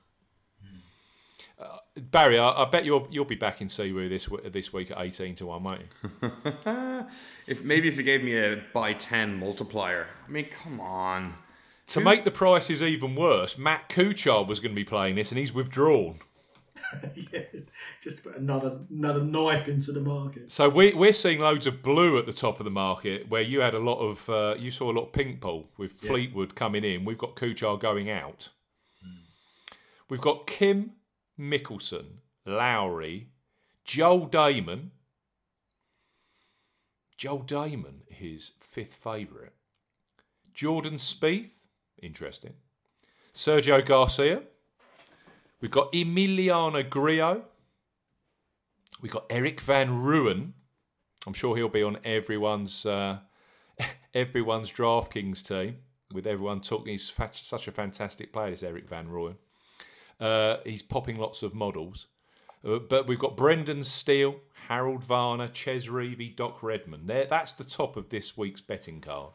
Uh, 1.60 1.78
Barry, 1.96 2.38
I, 2.38 2.50
I, 2.50 2.64
bet 2.66 2.84
you'll 2.84 3.08
you'll 3.10 3.24
be 3.24 3.34
back 3.34 3.60
in 3.60 3.66
Siwoo 3.66 4.08
this 4.08 4.28
this 4.52 4.72
week 4.72 4.92
at 4.92 5.00
eighteen 5.00 5.34
to 5.36 5.46
one, 5.46 5.64
won't 5.64 5.80
you? 5.80 6.32
if 7.48 7.64
maybe 7.64 7.88
if 7.88 7.96
you 7.96 8.04
gave 8.04 8.22
me 8.22 8.36
a 8.36 8.62
by 8.72 8.92
ten 8.92 9.40
multiplier, 9.40 10.06
I 10.24 10.30
mean, 10.30 10.44
come 10.44 10.78
on. 10.78 11.34
To 11.88 12.00
make 12.00 12.24
the 12.24 12.30
prices 12.30 12.80
even 12.80 13.16
worse, 13.16 13.58
Matt 13.58 13.88
Kuchar 13.88 14.46
was 14.46 14.60
going 14.60 14.72
to 14.72 14.76
be 14.76 14.84
playing 14.84 15.16
this, 15.16 15.32
and 15.32 15.38
he's 15.38 15.52
withdrawn. 15.52 16.20
yeah, 17.32 17.42
just 18.02 18.22
put 18.22 18.36
another 18.36 18.80
another 18.90 19.22
knife 19.22 19.68
into 19.68 19.92
the 19.92 20.00
market. 20.00 20.50
So 20.50 20.68
we 20.68 20.94
we're 20.94 21.12
seeing 21.12 21.40
loads 21.40 21.66
of 21.66 21.82
blue 21.82 22.18
at 22.18 22.26
the 22.26 22.32
top 22.32 22.60
of 22.60 22.64
the 22.64 22.70
market, 22.70 23.28
where 23.28 23.42
you 23.42 23.60
had 23.60 23.74
a 23.74 23.78
lot 23.78 23.98
of 23.98 24.28
uh, 24.28 24.54
you 24.58 24.70
saw 24.70 24.90
a 24.90 24.94
lot 24.94 25.06
of 25.06 25.12
pink 25.12 25.40
pull 25.40 25.70
with 25.76 25.94
yeah. 26.02 26.08
Fleetwood 26.08 26.54
coming 26.54 26.84
in. 26.84 27.04
We've 27.04 27.18
got 27.18 27.36
Kuchar 27.36 27.78
going 27.80 28.10
out. 28.10 28.50
Mm. 29.04 29.76
We've 30.08 30.20
got 30.20 30.46
Kim 30.46 30.92
Mickelson, 31.38 32.20
Lowry, 32.46 33.28
Joel 33.84 34.28
Dahmen. 34.28 34.90
Joel 37.16 37.42
Dahmen, 37.42 38.02
his 38.08 38.52
fifth 38.60 38.94
favourite. 38.94 39.52
Jordan 40.54 40.94
Spieth, 40.94 41.50
interesting. 42.00 42.54
Sergio 43.32 43.84
Garcia. 43.84 44.42
We've 45.60 45.70
got 45.70 45.92
Emiliano 45.92 46.88
Grillo. 46.88 47.44
We've 49.00 49.12
got 49.12 49.26
Erik 49.30 49.60
van 49.60 50.02
Rooyen. 50.02 50.52
I'm 51.26 51.32
sure 51.32 51.56
he'll 51.56 51.68
be 51.68 51.82
on 51.82 51.98
everyone's 52.04 52.86
uh, 52.86 53.18
everyone's 54.14 54.70
DraftKings 54.72 55.46
team 55.46 55.78
with 56.12 56.26
everyone 56.26 56.60
talking. 56.60 56.92
He's 56.92 57.12
such 57.32 57.68
a 57.68 57.72
fantastic 57.72 58.32
player, 58.32 58.50
this 58.50 58.62
Erik 58.62 58.88
van 58.88 59.08
Rooyen. 59.08 59.36
Uh, 60.20 60.56
he's 60.64 60.82
popping 60.82 61.16
lots 61.16 61.42
of 61.42 61.54
models. 61.54 62.06
Uh, 62.66 62.78
but 62.78 63.06
we've 63.06 63.18
got 63.18 63.36
Brendan 63.36 63.84
Steele, 63.84 64.36
Harold 64.68 65.04
Varner, 65.04 65.48
Chez 65.48 65.88
Reavie, 65.88 66.34
Doc 66.34 66.62
Redman. 66.62 67.06
There, 67.06 67.26
that's 67.26 67.52
the 67.52 67.64
top 67.64 67.96
of 67.96 68.08
this 68.08 68.36
week's 68.36 68.60
betting 68.60 69.00
card. 69.00 69.34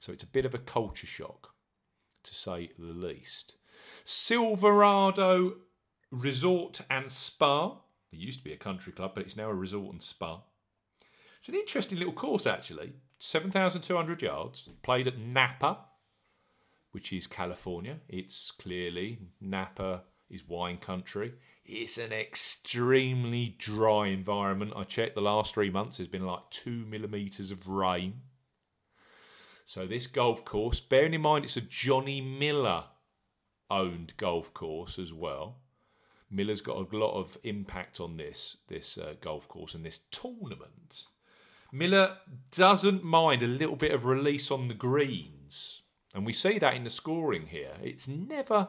So 0.00 0.12
it's 0.12 0.24
a 0.24 0.28
bit 0.28 0.44
of 0.44 0.54
a 0.54 0.58
culture 0.58 1.06
shock, 1.06 1.54
to 2.24 2.34
say 2.34 2.70
the 2.78 2.92
least. 2.92 3.54
Silverado 4.04 5.56
Resort 6.10 6.80
and 6.90 7.10
Spa. 7.10 7.78
It 8.12 8.18
used 8.18 8.38
to 8.38 8.44
be 8.44 8.52
a 8.52 8.58
country 8.58 8.92
club, 8.92 9.12
but 9.14 9.24
it's 9.24 9.36
now 9.36 9.50
a 9.50 9.54
resort 9.54 9.92
and 9.92 10.02
spa. 10.02 10.40
It's 11.38 11.48
an 11.48 11.54
interesting 11.54 11.98
little 11.98 12.14
course, 12.14 12.46
actually. 12.46 12.94
7,200 13.18 14.22
yards, 14.22 14.68
played 14.82 15.06
at 15.06 15.18
Napa, 15.18 15.78
which 16.92 17.12
is 17.12 17.26
California. 17.26 17.98
It's 18.08 18.50
clearly 18.50 19.18
Napa 19.40 20.02
is 20.30 20.48
wine 20.48 20.78
country. 20.78 21.34
It's 21.64 21.98
an 21.98 22.12
extremely 22.12 23.56
dry 23.58 24.08
environment. 24.08 24.72
I 24.76 24.84
checked 24.84 25.14
the 25.14 25.20
last 25.20 25.54
three 25.54 25.70
months, 25.70 25.96
there's 25.96 26.08
been 26.08 26.26
like 26.26 26.48
two 26.50 26.84
millimetres 26.86 27.50
of 27.50 27.68
rain. 27.68 28.22
So, 29.66 29.86
this 29.86 30.06
golf 30.06 30.44
course, 30.44 30.78
bearing 30.78 31.14
in 31.14 31.22
mind 31.22 31.44
it's 31.44 31.56
a 31.56 31.60
Johnny 31.60 32.20
Miller 32.20 32.84
owned 33.70 34.16
golf 34.16 34.52
course 34.54 34.98
as 34.98 35.12
well. 35.12 35.58
Miller's 36.30 36.60
got 36.60 36.76
a 36.76 36.96
lot 36.96 37.14
of 37.14 37.38
impact 37.44 38.00
on 38.00 38.16
this 38.16 38.58
this 38.68 38.98
uh, 38.98 39.14
golf 39.20 39.48
course 39.48 39.74
and 39.74 39.84
this 39.84 39.98
tournament. 40.10 41.06
Miller 41.72 42.16
doesn't 42.52 43.04
mind 43.04 43.42
a 43.42 43.46
little 43.48 43.76
bit 43.76 43.92
of 43.92 44.04
release 44.04 44.50
on 44.50 44.68
the 44.68 44.74
greens. 44.74 45.82
And 46.14 46.24
we 46.24 46.32
see 46.32 46.58
that 46.58 46.74
in 46.74 46.84
the 46.84 46.90
scoring 46.90 47.48
here. 47.48 47.74
It's 47.82 48.08
never 48.08 48.68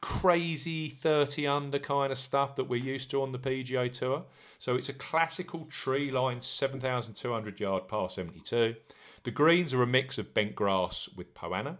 crazy 0.00 0.88
30 0.88 1.46
under 1.46 1.78
kind 1.78 2.10
of 2.10 2.18
stuff 2.18 2.56
that 2.56 2.64
we're 2.64 2.82
used 2.82 3.10
to 3.10 3.22
on 3.22 3.32
the 3.32 3.38
PGA 3.38 3.92
Tour. 3.92 4.24
So 4.58 4.74
it's 4.74 4.88
a 4.88 4.94
classical 4.94 5.66
tree 5.66 6.10
line 6.10 6.40
7,200 6.40 7.60
yard 7.60 7.86
par 7.86 8.10
72. 8.10 8.74
The 9.22 9.30
greens 9.30 9.74
are 9.74 9.82
a 9.82 9.86
mix 9.86 10.18
of 10.18 10.34
bent 10.34 10.54
grass 10.54 11.08
with 11.14 11.34
Poa 11.34 11.62
annua. 11.62 11.76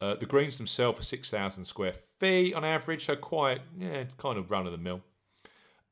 Uh, 0.00 0.14
the 0.14 0.26
greens 0.26 0.56
themselves 0.56 0.98
are 0.98 1.04
6,000 1.04 1.64
square 1.64 1.92
feet 1.92 2.54
on 2.54 2.64
average, 2.64 3.06
so 3.06 3.16
quite, 3.16 3.60
yeah, 3.78 4.04
kind 4.16 4.38
of 4.38 4.50
run 4.50 4.66
of 4.66 4.72
the 4.72 4.78
mill. 4.78 5.02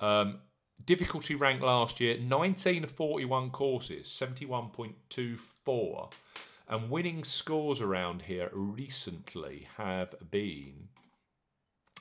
Um, 0.01 0.39
difficulty 0.85 1.35
rank 1.35 1.61
last 1.61 2.01
year 2.01 2.17
19 2.19 2.85
of 2.85 2.91
41 2.91 3.51
courses, 3.51 4.07
71.24. 4.07 6.13
And 6.71 6.91
winning 6.91 7.25
scores 7.25 7.81
around 7.81 8.23
here 8.23 8.51
recently 8.53 9.69
have 9.77 10.15
been 10.31 10.89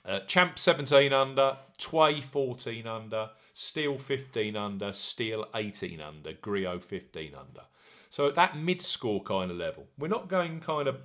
uh, 0.05 0.19
Champ 0.21 0.57
17 0.57 1.11
under, 1.11 1.57
Tway 1.77 2.21
14 2.21 2.87
under, 2.87 3.31
Steele 3.53 3.97
15 3.97 4.55
under, 4.55 4.93
Steele 4.93 5.47
18 5.53 5.99
under, 5.99 6.33
Grillo 6.33 6.79
15 6.79 7.35
under. 7.35 7.61
So 8.09 8.27
at 8.27 8.35
that 8.35 8.57
mid 8.57 8.81
score 8.81 9.21
kind 9.23 9.51
of 9.51 9.57
level, 9.57 9.87
we're 9.97 10.07
not 10.07 10.29
going 10.29 10.61
kind 10.61 10.87
of. 10.87 10.97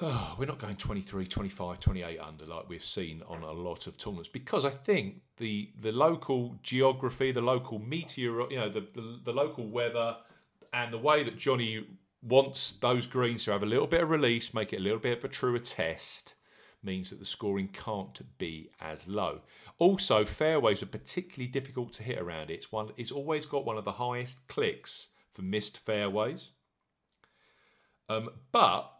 Oh, 0.00 0.34
we're 0.38 0.46
not 0.46 0.58
going 0.58 0.74
23, 0.74 1.24
25, 1.24 1.78
28 1.78 2.18
under 2.18 2.46
like 2.46 2.68
we've 2.68 2.84
seen 2.84 3.22
on 3.28 3.42
a 3.42 3.52
lot 3.52 3.86
of 3.86 3.96
tournaments 3.96 4.28
because 4.28 4.64
I 4.64 4.70
think 4.70 5.20
the 5.36 5.70
the 5.80 5.92
local 5.92 6.56
geography, 6.64 7.30
the 7.30 7.40
local 7.40 7.78
meteor, 7.78 8.50
you 8.50 8.56
know, 8.56 8.68
the, 8.68 8.80
the, 8.94 9.20
the 9.24 9.32
local 9.32 9.68
weather, 9.68 10.16
and 10.72 10.92
the 10.92 10.98
way 10.98 11.22
that 11.22 11.38
Johnny 11.38 11.86
wants 12.22 12.72
those 12.72 13.06
greens 13.06 13.44
to 13.44 13.52
have 13.52 13.62
a 13.62 13.66
little 13.66 13.86
bit 13.86 14.02
of 14.02 14.10
release, 14.10 14.52
make 14.52 14.72
it 14.72 14.78
a 14.78 14.82
little 14.82 14.98
bit 14.98 15.18
of 15.18 15.24
a 15.24 15.28
truer 15.28 15.60
test, 15.60 16.34
means 16.82 17.10
that 17.10 17.20
the 17.20 17.24
scoring 17.24 17.68
can't 17.68 18.20
be 18.38 18.70
as 18.80 19.06
low. 19.06 19.42
Also, 19.78 20.24
fairways 20.24 20.82
are 20.82 20.86
particularly 20.86 21.46
difficult 21.46 21.92
to 21.92 22.02
hit 22.02 22.18
around 22.18 22.50
it. 22.50 22.54
It's 22.54 22.72
one 22.72 22.90
it's 22.96 23.12
always 23.12 23.46
got 23.46 23.64
one 23.64 23.78
of 23.78 23.84
the 23.84 23.92
highest 23.92 24.48
clicks 24.48 25.08
for 25.32 25.42
missed 25.42 25.78
fairways. 25.78 26.50
Um, 28.08 28.30
but 28.50 28.90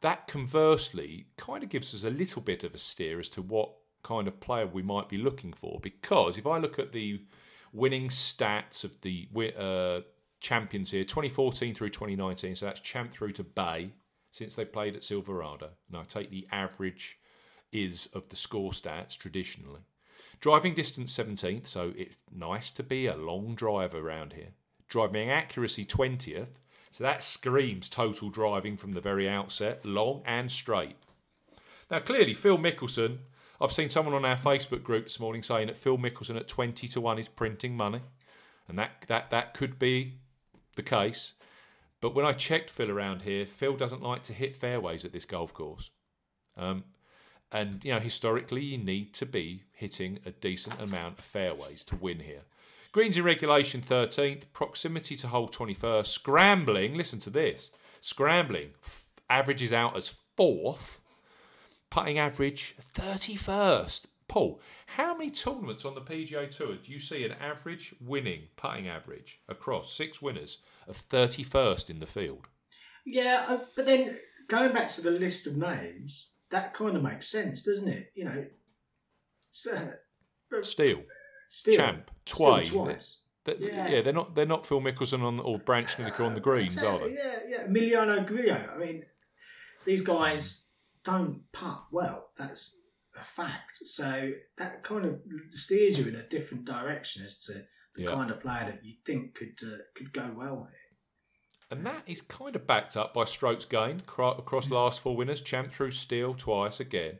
that 0.00 0.26
conversely 0.26 1.26
kind 1.36 1.62
of 1.62 1.68
gives 1.68 1.94
us 1.94 2.04
a 2.04 2.10
little 2.10 2.42
bit 2.42 2.64
of 2.64 2.74
a 2.74 2.78
steer 2.78 3.18
as 3.18 3.28
to 3.30 3.42
what 3.42 3.72
kind 4.02 4.26
of 4.26 4.40
player 4.40 4.66
we 4.66 4.82
might 4.82 5.08
be 5.08 5.18
looking 5.18 5.52
for. 5.52 5.78
Because 5.82 6.38
if 6.38 6.46
I 6.46 6.58
look 6.58 6.78
at 6.78 6.92
the 6.92 7.22
winning 7.72 8.08
stats 8.08 8.84
of 8.84 9.00
the 9.02 9.28
uh, 9.58 10.00
champions 10.40 10.90
here 10.90 11.04
2014 11.04 11.74
through 11.74 11.90
2019. 11.90 12.56
So 12.56 12.66
that's 12.66 12.80
champ 12.80 13.12
through 13.12 13.32
to 13.32 13.44
Bae 13.44 13.90
since 14.30 14.54
they 14.54 14.64
played 14.64 14.96
at 14.96 15.04
Silverado. 15.04 15.70
And 15.88 15.96
I 15.96 16.04
take 16.04 16.30
the 16.30 16.48
average 16.50 17.18
is 17.72 18.08
of 18.14 18.28
the 18.30 18.36
score 18.36 18.72
stats 18.72 19.16
traditionally. 19.16 19.80
Driving 20.40 20.74
distance 20.74 21.16
17th, 21.16 21.66
so 21.66 21.92
it's 21.96 22.16
nice 22.34 22.70
to 22.72 22.82
be 22.82 23.06
a 23.06 23.14
long 23.14 23.54
drive 23.54 23.94
around 23.94 24.32
here. 24.32 24.48
Driving 24.88 25.30
accuracy 25.30 25.84
20th, 25.84 26.54
so 26.90 27.04
that 27.04 27.22
screams 27.22 27.88
total 27.88 28.30
driving 28.30 28.76
from 28.76 28.92
the 28.92 29.00
very 29.00 29.28
outset, 29.28 29.84
long 29.84 30.22
and 30.24 30.50
straight. 30.50 30.96
Now, 31.90 32.00
clearly, 32.00 32.34
Phil 32.34 32.58
Mickelson, 32.58 33.18
I've 33.60 33.72
seen 33.72 33.90
someone 33.90 34.14
on 34.14 34.24
our 34.24 34.36
Facebook 34.36 34.82
group 34.82 35.04
this 35.04 35.20
morning 35.20 35.42
saying 35.42 35.68
that 35.68 35.76
Phil 35.76 35.98
Mickelson 35.98 36.36
at 36.36 36.48
20 36.48 36.88
to 36.88 37.00
1 37.00 37.18
is 37.18 37.28
printing 37.28 37.76
money. 37.76 38.00
And 38.68 38.78
that, 38.78 39.04
that, 39.08 39.30
that 39.30 39.54
could 39.54 39.78
be 39.78 40.20
the 40.76 40.82
case. 40.82 41.34
But 42.00 42.14
when 42.14 42.24
I 42.24 42.32
checked 42.32 42.70
Phil 42.70 42.90
around 42.90 43.22
here, 43.22 43.44
Phil 43.46 43.76
doesn't 43.76 44.02
like 44.02 44.22
to 44.24 44.32
hit 44.32 44.56
fairways 44.56 45.04
at 45.04 45.12
this 45.12 45.24
golf 45.24 45.52
course. 45.52 45.90
Um, 46.56 46.84
and, 47.52 47.84
you 47.84 47.92
know, 47.92 47.98
historically, 47.98 48.62
you 48.62 48.78
need 48.78 49.12
to 49.14 49.26
be 49.26 49.64
hitting 49.72 50.20
a 50.24 50.30
decent 50.30 50.80
amount 50.80 51.18
of 51.18 51.24
fairways 51.24 51.84
to 51.84 51.96
win 51.96 52.20
here. 52.20 52.42
Greens 52.92 53.16
in 53.16 53.22
regulation 53.24 53.80
13th, 53.80 54.44
proximity 54.52 55.14
to 55.16 55.28
hole 55.28 55.48
21st, 55.48 56.06
scrambling, 56.06 56.96
listen 56.96 57.20
to 57.20 57.30
this, 57.30 57.70
scrambling 58.00 58.70
f- 58.82 59.06
averages 59.28 59.72
out 59.72 59.96
as 59.96 60.14
fourth, 60.36 61.00
putting 61.88 62.18
average 62.18 62.74
31st. 62.94 64.06
Paul, 64.26 64.60
how 64.86 65.16
many 65.16 65.30
tournaments 65.30 65.84
on 65.84 65.94
the 65.94 66.00
PGA 66.00 66.48
Tour 66.48 66.76
do 66.76 66.92
you 66.92 67.00
see 67.00 67.24
an 67.24 67.32
average 67.40 67.94
winning 68.00 68.42
putting 68.56 68.88
average 68.88 69.40
across 69.48 69.92
six 69.92 70.20
winners 70.22 70.58
of 70.88 70.96
31st 71.08 71.90
in 71.90 72.00
the 72.00 72.06
field? 72.06 72.46
Yeah, 73.04 73.44
uh, 73.48 73.58
but 73.76 73.86
then 73.86 74.18
going 74.48 74.72
back 74.72 74.88
to 74.88 75.00
the 75.00 75.10
list 75.10 75.46
of 75.46 75.56
names, 75.56 76.34
that 76.50 76.74
kind 76.74 76.96
of 76.96 77.02
makes 77.02 77.28
sense, 77.28 77.62
doesn't 77.62 77.88
it? 77.88 78.12
You 78.14 78.24
know, 78.24 78.46
uh, 79.72 80.62
Steele, 80.62 81.02
Steele, 81.52 81.76
Champ, 81.76 82.10
Tway. 82.26 82.64
twice. 82.64 83.24
They, 83.44 83.56
yeah. 83.58 83.88
yeah. 83.88 84.02
they're 84.02 84.12
not 84.12 84.36
they're 84.36 84.46
not 84.46 84.64
Phil 84.64 84.80
Mickelson 84.80 85.22
on 85.22 85.40
or 85.40 85.58
Brandt 85.58 85.88
Snedeker 85.88 86.22
on 86.22 86.34
the 86.34 86.40
greens, 86.40 86.80
are 86.80 87.00
they? 87.00 87.14
Yeah, 87.14 87.38
yeah. 87.48 87.66
Emiliano 87.66 88.24
Grillo. 88.24 88.70
I 88.72 88.78
mean, 88.78 89.04
these 89.84 90.00
guys 90.00 90.68
don't 91.04 91.42
putt 91.52 91.86
well. 91.90 92.30
That's 92.38 92.80
a 93.20 93.24
fact. 93.24 93.74
So 93.76 94.30
that 94.58 94.84
kind 94.84 95.04
of 95.04 95.20
steers 95.50 95.98
you 95.98 96.06
in 96.06 96.14
a 96.14 96.22
different 96.22 96.66
direction 96.66 97.24
as 97.24 97.40
to 97.46 97.64
the 97.96 98.02
Yeah. 98.02 98.12
kind 98.14 98.30
of 98.30 98.38
player 98.40 98.66
that 98.66 98.84
you 98.84 98.94
think 99.04 99.34
could 99.34 99.58
uh, 99.64 99.78
could 99.96 100.12
go 100.12 100.32
well 100.36 100.68
here. 100.70 100.76
And 101.72 101.84
that 101.84 102.02
is 102.06 102.20
kind 102.20 102.54
of 102.54 102.66
backed 102.66 102.96
up 102.96 103.12
by 103.12 103.24
strokes 103.24 103.64
gained 103.64 104.02
across 104.02 104.70
last 104.70 105.00
four 105.00 105.16
winners. 105.16 105.40
Champ 105.40 105.72
through 105.72 105.90
Steele 105.92 106.34
twice 106.34 106.78
again. 106.78 107.18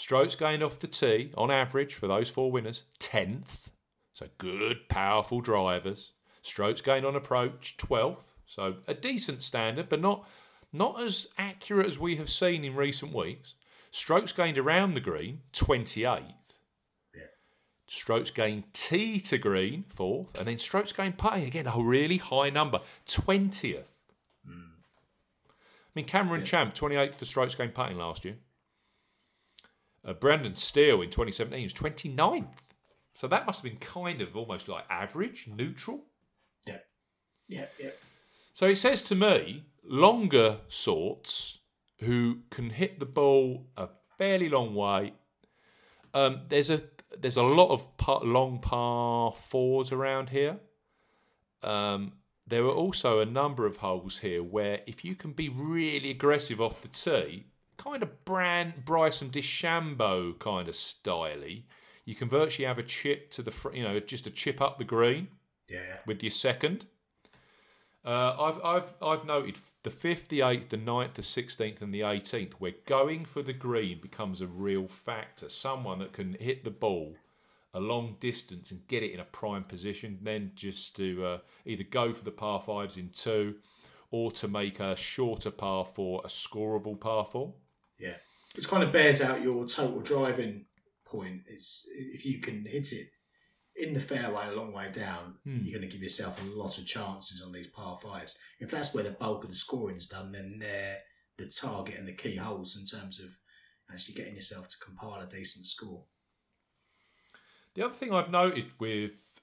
Strokes 0.00 0.34
gained 0.34 0.62
off 0.62 0.78
the 0.78 0.86
tee, 0.86 1.30
on 1.36 1.50
average, 1.50 1.92
for 1.94 2.06
those 2.06 2.30
four 2.30 2.50
winners, 2.50 2.84
10th. 3.00 3.68
So 4.14 4.28
good, 4.38 4.88
powerful 4.88 5.42
drivers. 5.42 6.12
Strokes 6.40 6.80
gained 6.80 7.04
on 7.04 7.16
approach, 7.16 7.76
12th. 7.76 8.32
So 8.46 8.76
a 8.88 8.94
decent 8.94 9.42
standard, 9.42 9.90
but 9.90 10.00
not, 10.00 10.26
not 10.72 11.02
as 11.02 11.28
accurate 11.36 11.86
as 11.86 11.98
we 11.98 12.16
have 12.16 12.30
seen 12.30 12.64
in 12.64 12.74
recent 12.76 13.14
weeks. 13.14 13.52
Strokes 13.90 14.32
gained 14.32 14.56
around 14.56 14.94
the 14.94 15.00
green, 15.00 15.42
28th. 15.52 16.32
Yeah. 17.14 17.20
Strokes 17.86 18.30
gained 18.30 18.72
tee 18.72 19.20
to 19.20 19.36
green, 19.36 19.84
fourth. 19.90 20.38
And 20.38 20.48
then 20.48 20.56
strokes 20.56 20.94
gained 20.94 21.18
putting, 21.18 21.44
again, 21.44 21.66
a 21.66 21.78
really 21.78 22.16
high 22.16 22.48
number, 22.48 22.80
20th. 23.06 23.84
Hmm. 24.46 24.80
I 25.46 25.90
mean, 25.94 26.06
Cameron 26.06 26.46
Champ, 26.46 26.74
28th 26.74 27.16
for 27.16 27.26
strokes 27.26 27.54
gained 27.54 27.74
putting 27.74 27.98
last 27.98 28.24
year. 28.24 28.36
Uh, 30.04 30.14
Brandon 30.14 30.54
Steele 30.54 31.02
in 31.02 31.10
2017 31.10 31.62
was 31.62 31.74
29th. 31.74 32.46
So 33.14 33.28
that 33.28 33.46
must 33.46 33.62
have 33.62 33.70
been 33.70 33.80
kind 33.80 34.20
of 34.20 34.36
almost 34.36 34.68
like 34.68 34.84
average, 34.88 35.48
neutral. 35.54 36.04
Yeah, 36.66 36.78
yeah, 37.48 37.66
yeah. 37.78 37.90
So 38.54 38.66
it 38.66 38.76
says 38.76 39.02
to 39.02 39.14
me, 39.14 39.64
longer 39.84 40.58
sorts 40.68 41.58
who 41.98 42.38
can 42.50 42.70
hit 42.70 42.98
the 42.98 43.06
ball 43.06 43.66
a 43.76 43.88
fairly 44.16 44.48
long 44.48 44.74
way. 44.74 45.14
Um, 46.14 46.42
there's 46.48 46.70
a 46.70 46.82
there's 47.18 47.36
a 47.36 47.42
lot 47.42 47.70
of 47.70 47.96
par, 47.96 48.20
long 48.22 48.58
par 48.60 49.32
fours 49.32 49.92
around 49.92 50.30
here. 50.30 50.58
Um, 51.62 52.12
there 52.46 52.64
are 52.64 52.74
also 52.74 53.20
a 53.20 53.26
number 53.26 53.66
of 53.66 53.76
holes 53.76 54.18
here 54.18 54.42
where 54.42 54.80
if 54.86 55.04
you 55.04 55.14
can 55.14 55.32
be 55.32 55.48
really 55.48 56.10
aggressive 56.10 56.60
off 56.60 56.82
the 56.82 56.88
tee, 56.88 57.46
kind 57.80 58.02
of 58.02 58.24
brand 58.24 58.84
Bryson 58.84 59.30
DeChambeau 59.30 60.38
kind 60.38 60.68
of 60.68 60.74
styly, 60.74 61.62
you 62.04 62.14
can 62.14 62.28
virtually 62.28 62.66
have 62.66 62.78
a 62.78 62.82
chip 62.82 63.30
to 63.30 63.42
the 63.42 63.50
fr- 63.50 63.72
you 63.72 63.82
know 63.82 63.98
just 64.00 64.26
a 64.26 64.30
chip 64.30 64.60
up 64.60 64.78
the 64.78 64.84
green 64.84 65.28
Yeah, 65.68 65.98
with 66.06 66.22
your 66.22 66.30
second. 66.30 66.86
Uh, 68.02 68.34
I've, 68.40 68.64
I've, 68.64 68.94
I've 69.02 69.24
noted 69.26 69.58
the 69.82 69.90
5th, 69.90 70.28
the 70.28 70.40
8th, 70.40 70.70
the 70.70 70.78
9th, 70.78 71.12
the 71.12 71.22
16th, 71.22 71.82
and 71.82 71.92
the 71.92 72.00
18th, 72.00 72.54
where 72.54 72.72
going 72.86 73.26
for 73.26 73.42
the 73.42 73.52
green 73.52 74.00
becomes 74.00 74.40
a 74.40 74.46
real 74.46 74.88
factor. 74.88 75.50
Someone 75.50 75.98
that 75.98 76.14
can 76.14 76.34
hit 76.40 76.64
the 76.64 76.70
ball 76.70 77.16
a 77.74 77.80
long 77.80 78.16
distance 78.18 78.70
and 78.70 78.86
get 78.88 79.02
it 79.02 79.12
in 79.12 79.20
a 79.20 79.24
prime 79.24 79.64
position, 79.64 80.18
then 80.22 80.52
just 80.54 80.96
to 80.96 81.24
uh, 81.24 81.38
either 81.66 81.84
go 81.84 82.14
for 82.14 82.24
the 82.24 82.30
par 82.30 82.62
fives 82.62 82.96
in 82.96 83.10
two 83.10 83.56
or 84.10 84.32
to 84.32 84.48
make 84.48 84.80
a 84.80 84.96
shorter 84.96 85.50
par 85.50 85.84
four 85.84 86.20
a 86.24 86.28
scoreable 86.28 86.98
par 86.98 87.24
four. 87.24 87.52
Yeah. 88.00 88.16
It 88.56 88.66
kind 88.66 88.82
of 88.82 88.92
bears 88.92 89.20
out 89.20 89.42
your 89.42 89.66
total 89.66 90.00
driving 90.00 90.66
point. 91.04 91.42
It's 91.46 91.88
if 91.94 92.24
you 92.24 92.40
can 92.40 92.64
hit 92.64 92.92
it 92.92 93.08
in 93.76 93.94
the 93.94 94.00
fairway 94.00 94.46
a 94.48 94.52
long 94.52 94.72
way 94.72 94.90
down, 94.92 95.36
hmm. 95.44 95.58
you're 95.62 95.78
going 95.78 95.88
to 95.88 95.92
give 95.92 96.02
yourself 96.02 96.40
a 96.40 96.46
lot 96.46 96.78
of 96.78 96.86
chances 96.86 97.42
on 97.42 97.52
these 97.52 97.68
par 97.68 97.96
fives. 97.96 98.36
If 98.58 98.70
that's 98.70 98.94
where 98.94 99.04
the 99.04 99.10
bulk 99.10 99.44
of 99.44 99.50
the 99.50 99.56
scoring 99.56 99.96
is 99.96 100.08
done, 100.08 100.32
then 100.32 100.58
they're 100.58 100.98
the 101.38 101.48
target 101.48 101.98
and 101.98 102.06
the 102.06 102.12
key 102.12 102.36
holes 102.36 102.76
in 102.76 102.84
terms 102.84 103.20
of 103.20 103.30
actually 103.90 104.14
getting 104.14 104.34
yourself 104.34 104.68
to 104.68 104.76
compile 104.78 105.20
a 105.20 105.26
decent 105.26 105.66
score. 105.66 106.04
The 107.74 107.84
other 107.84 107.94
thing 107.94 108.12
I've 108.12 108.30
noted 108.30 108.66
with 108.78 109.40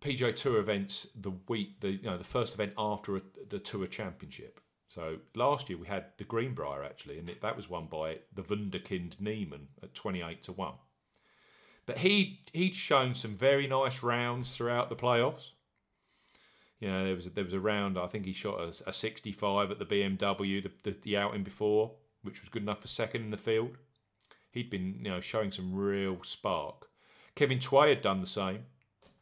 PGA 0.00 0.34
Tour 0.34 0.58
events, 0.58 1.06
the 1.14 1.32
week, 1.48 1.80
the 1.80 1.92
you 1.92 2.02
know, 2.02 2.18
the 2.18 2.24
first 2.24 2.54
event 2.54 2.72
after 2.76 3.16
a, 3.16 3.22
the 3.48 3.58
Tour 3.58 3.86
Championship. 3.86 4.60
So 4.88 5.18
last 5.34 5.68
year 5.68 5.78
we 5.78 5.86
had 5.86 6.06
the 6.16 6.24
Greenbrier 6.24 6.84
actually, 6.84 7.18
and 7.18 7.28
that 7.28 7.56
was 7.56 7.68
won 7.68 7.86
by 7.86 8.18
the 8.32 8.42
Wunderkind 8.42 9.20
Niemann 9.20 9.68
at 9.82 9.94
twenty 9.94 10.22
eight 10.22 10.42
to 10.44 10.52
one. 10.52 10.74
But 11.86 11.98
he 11.98 12.40
he'd 12.52 12.74
shown 12.74 13.14
some 13.14 13.34
very 13.34 13.66
nice 13.66 14.02
rounds 14.02 14.54
throughout 14.54 14.88
the 14.88 14.96
playoffs. 14.96 15.50
You 16.80 16.88
know, 16.88 17.04
there 17.04 17.14
was 17.14 17.26
a, 17.26 17.30
there 17.30 17.44
was 17.44 17.52
a 17.52 17.60
round. 17.60 17.98
I 17.98 18.06
think 18.06 18.26
he 18.26 18.32
shot 18.32 18.60
a, 18.60 18.88
a 18.88 18.92
sixty 18.92 19.32
five 19.32 19.70
at 19.70 19.78
the 19.78 19.86
BMW, 19.86 20.62
the, 20.62 20.70
the 20.82 20.96
the 21.02 21.16
outing 21.16 21.42
before, 21.42 21.92
which 22.22 22.40
was 22.40 22.48
good 22.48 22.62
enough 22.62 22.82
for 22.82 22.88
second 22.88 23.22
in 23.22 23.30
the 23.30 23.36
field. 23.36 23.78
He'd 24.50 24.70
been 24.70 25.00
you 25.02 25.10
know 25.10 25.20
showing 25.20 25.50
some 25.50 25.74
real 25.74 26.22
spark. 26.22 26.88
Kevin 27.34 27.58
Tway 27.58 27.90
had 27.90 28.02
done 28.02 28.20
the 28.20 28.26
same. 28.26 28.66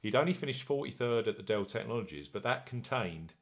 He'd 0.01 0.15
only 0.15 0.35
finished 0.35 0.69
43rd 0.69 1.27
at 1.27 1.37
the 1.39 1.43
Dell 1.43 1.65
Technologies, 1.65 2.29
but 2.29 2.43
that 2.43 2.67
contained 2.67 3.33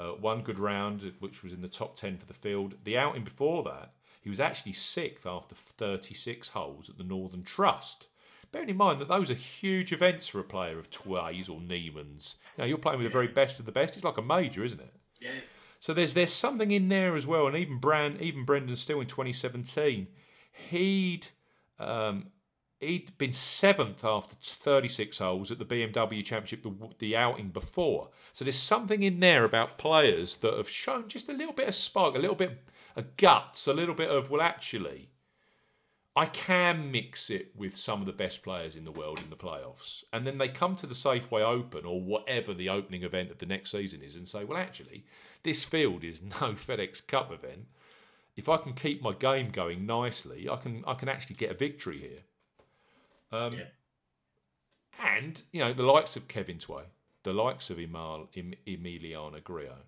uh, 0.00 0.12
one 0.12 0.40
good 0.40 0.58
round, 0.58 1.12
which 1.20 1.42
was 1.42 1.52
in 1.52 1.60
the 1.60 1.68
top 1.68 1.94
10 1.94 2.16
for 2.16 2.26
the 2.26 2.32
field. 2.32 2.74
The 2.84 2.96
outing 2.96 3.22
before 3.22 3.62
that, 3.64 3.92
he 4.22 4.30
was 4.30 4.40
actually 4.40 4.72
sixth 4.72 5.26
after 5.26 5.54
36 5.54 6.48
holes 6.48 6.88
at 6.88 6.96
the 6.96 7.04
Northern 7.04 7.42
Trust. 7.42 8.06
Bearing 8.50 8.70
in 8.70 8.76
mind 8.76 9.00
that 9.00 9.08
those 9.08 9.30
are 9.30 9.34
huge 9.34 9.92
events 9.92 10.26
for 10.26 10.40
a 10.40 10.44
player 10.44 10.78
of 10.78 10.90
Tways 10.90 11.48
or 11.48 11.60
Niemann's. 11.60 12.36
Know, 12.56 12.64
you're 12.64 12.78
playing 12.78 12.98
with 12.98 13.06
the 13.06 13.12
very 13.12 13.28
best 13.28 13.60
of 13.60 13.66
the 13.66 13.72
best. 13.72 13.94
It's 13.94 14.04
like 14.04 14.16
a 14.16 14.22
major, 14.22 14.64
isn't 14.64 14.80
it? 14.80 14.92
Yeah, 15.20 15.30
So 15.78 15.92
there's 15.92 16.14
there's 16.14 16.32
something 16.32 16.70
in 16.70 16.88
there 16.88 17.14
as 17.14 17.26
well, 17.26 17.46
and 17.46 17.56
even 17.56 17.78
Brand, 17.78 18.20
even 18.20 18.44
Brendan 18.44 18.74
Steele 18.76 19.02
in 19.02 19.06
2017, 19.06 20.08
he'd 20.70 21.28
um, 21.78 22.28
he'd 22.80 23.16
been 23.18 23.32
seventh 23.32 24.04
after 24.04 24.34
36 24.40 25.18
holes 25.18 25.50
at 25.50 25.58
the 25.58 25.64
BMW 25.64 26.24
Championship 26.24 26.62
the, 26.62 26.74
the 26.98 27.16
outing 27.16 27.48
before. 27.48 28.08
So 28.32 28.44
there's 28.44 28.56
something 28.56 29.02
in 29.02 29.20
there 29.20 29.44
about 29.44 29.78
players 29.78 30.36
that 30.38 30.54
have 30.54 30.68
shown 30.68 31.08
just 31.08 31.28
a 31.28 31.34
little 31.34 31.52
bit 31.52 31.68
of 31.68 31.74
spark, 31.74 32.14
a 32.14 32.18
little 32.18 32.36
bit 32.36 32.62
of 32.96 33.16
guts, 33.16 33.66
a 33.66 33.74
little 33.74 33.94
bit 33.94 34.08
of 34.08 34.30
well, 34.30 34.40
actually, 34.40 35.10
I 36.16 36.26
can 36.26 36.90
mix 36.90 37.30
it 37.30 37.52
with 37.54 37.76
some 37.76 38.00
of 38.00 38.06
the 38.06 38.12
best 38.12 38.42
players 38.42 38.74
in 38.74 38.84
the 38.84 38.90
world 38.90 39.20
in 39.20 39.30
the 39.30 39.36
playoffs. 39.36 40.02
And 40.12 40.26
then 40.26 40.38
they 40.38 40.48
come 40.48 40.74
to 40.76 40.86
the 40.86 40.94
Safeway 40.94 41.42
Open 41.42 41.84
or 41.84 42.00
whatever 42.00 42.52
the 42.52 42.68
opening 42.68 43.04
event 43.04 43.30
of 43.30 43.38
the 43.38 43.46
next 43.46 43.70
season 43.70 44.02
is 44.02 44.16
and 44.16 44.28
say, 44.28 44.42
well, 44.44 44.58
actually, 44.58 45.04
this 45.44 45.62
field 45.64 46.02
is 46.02 46.22
no 46.22 46.30
FedEx 46.54 47.06
Cup 47.06 47.30
event. 47.30 47.66
If 48.36 48.48
I 48.48 48.56
can 48.56 48.72
keep 48.72 49.02
my 49.02 49.12
game 49.12 49.50
going 49.50 49.84
nicely, 49.84 50.48
I 50.48 50.56
can 50.56 50.82
I 50.86 50.94
can 50.94 51.08
actually 51.08 51.36
get 51.36 51.50
a 51.50 51.54
victory 51.54 51.98
here. 51.98 52.20
Um, 53.32 53.52
Yeah. 53.54 53.64
And, 55.02 55.42
you 55.52 55.60
know, 55.60 55.72
the 55.72 55.82
likes 55.82 56.16
of 56.16 56.28
Kevin 56.28 56.58
Tway, 56.58 56.84
the 57.22 57.32
likes 57.32 57.70
of 57.70 57.78
Emal, 57.78 58.28
em, 58.36 58.52
Emiliano 58.66 59.42
Grillo, 59.42 59.78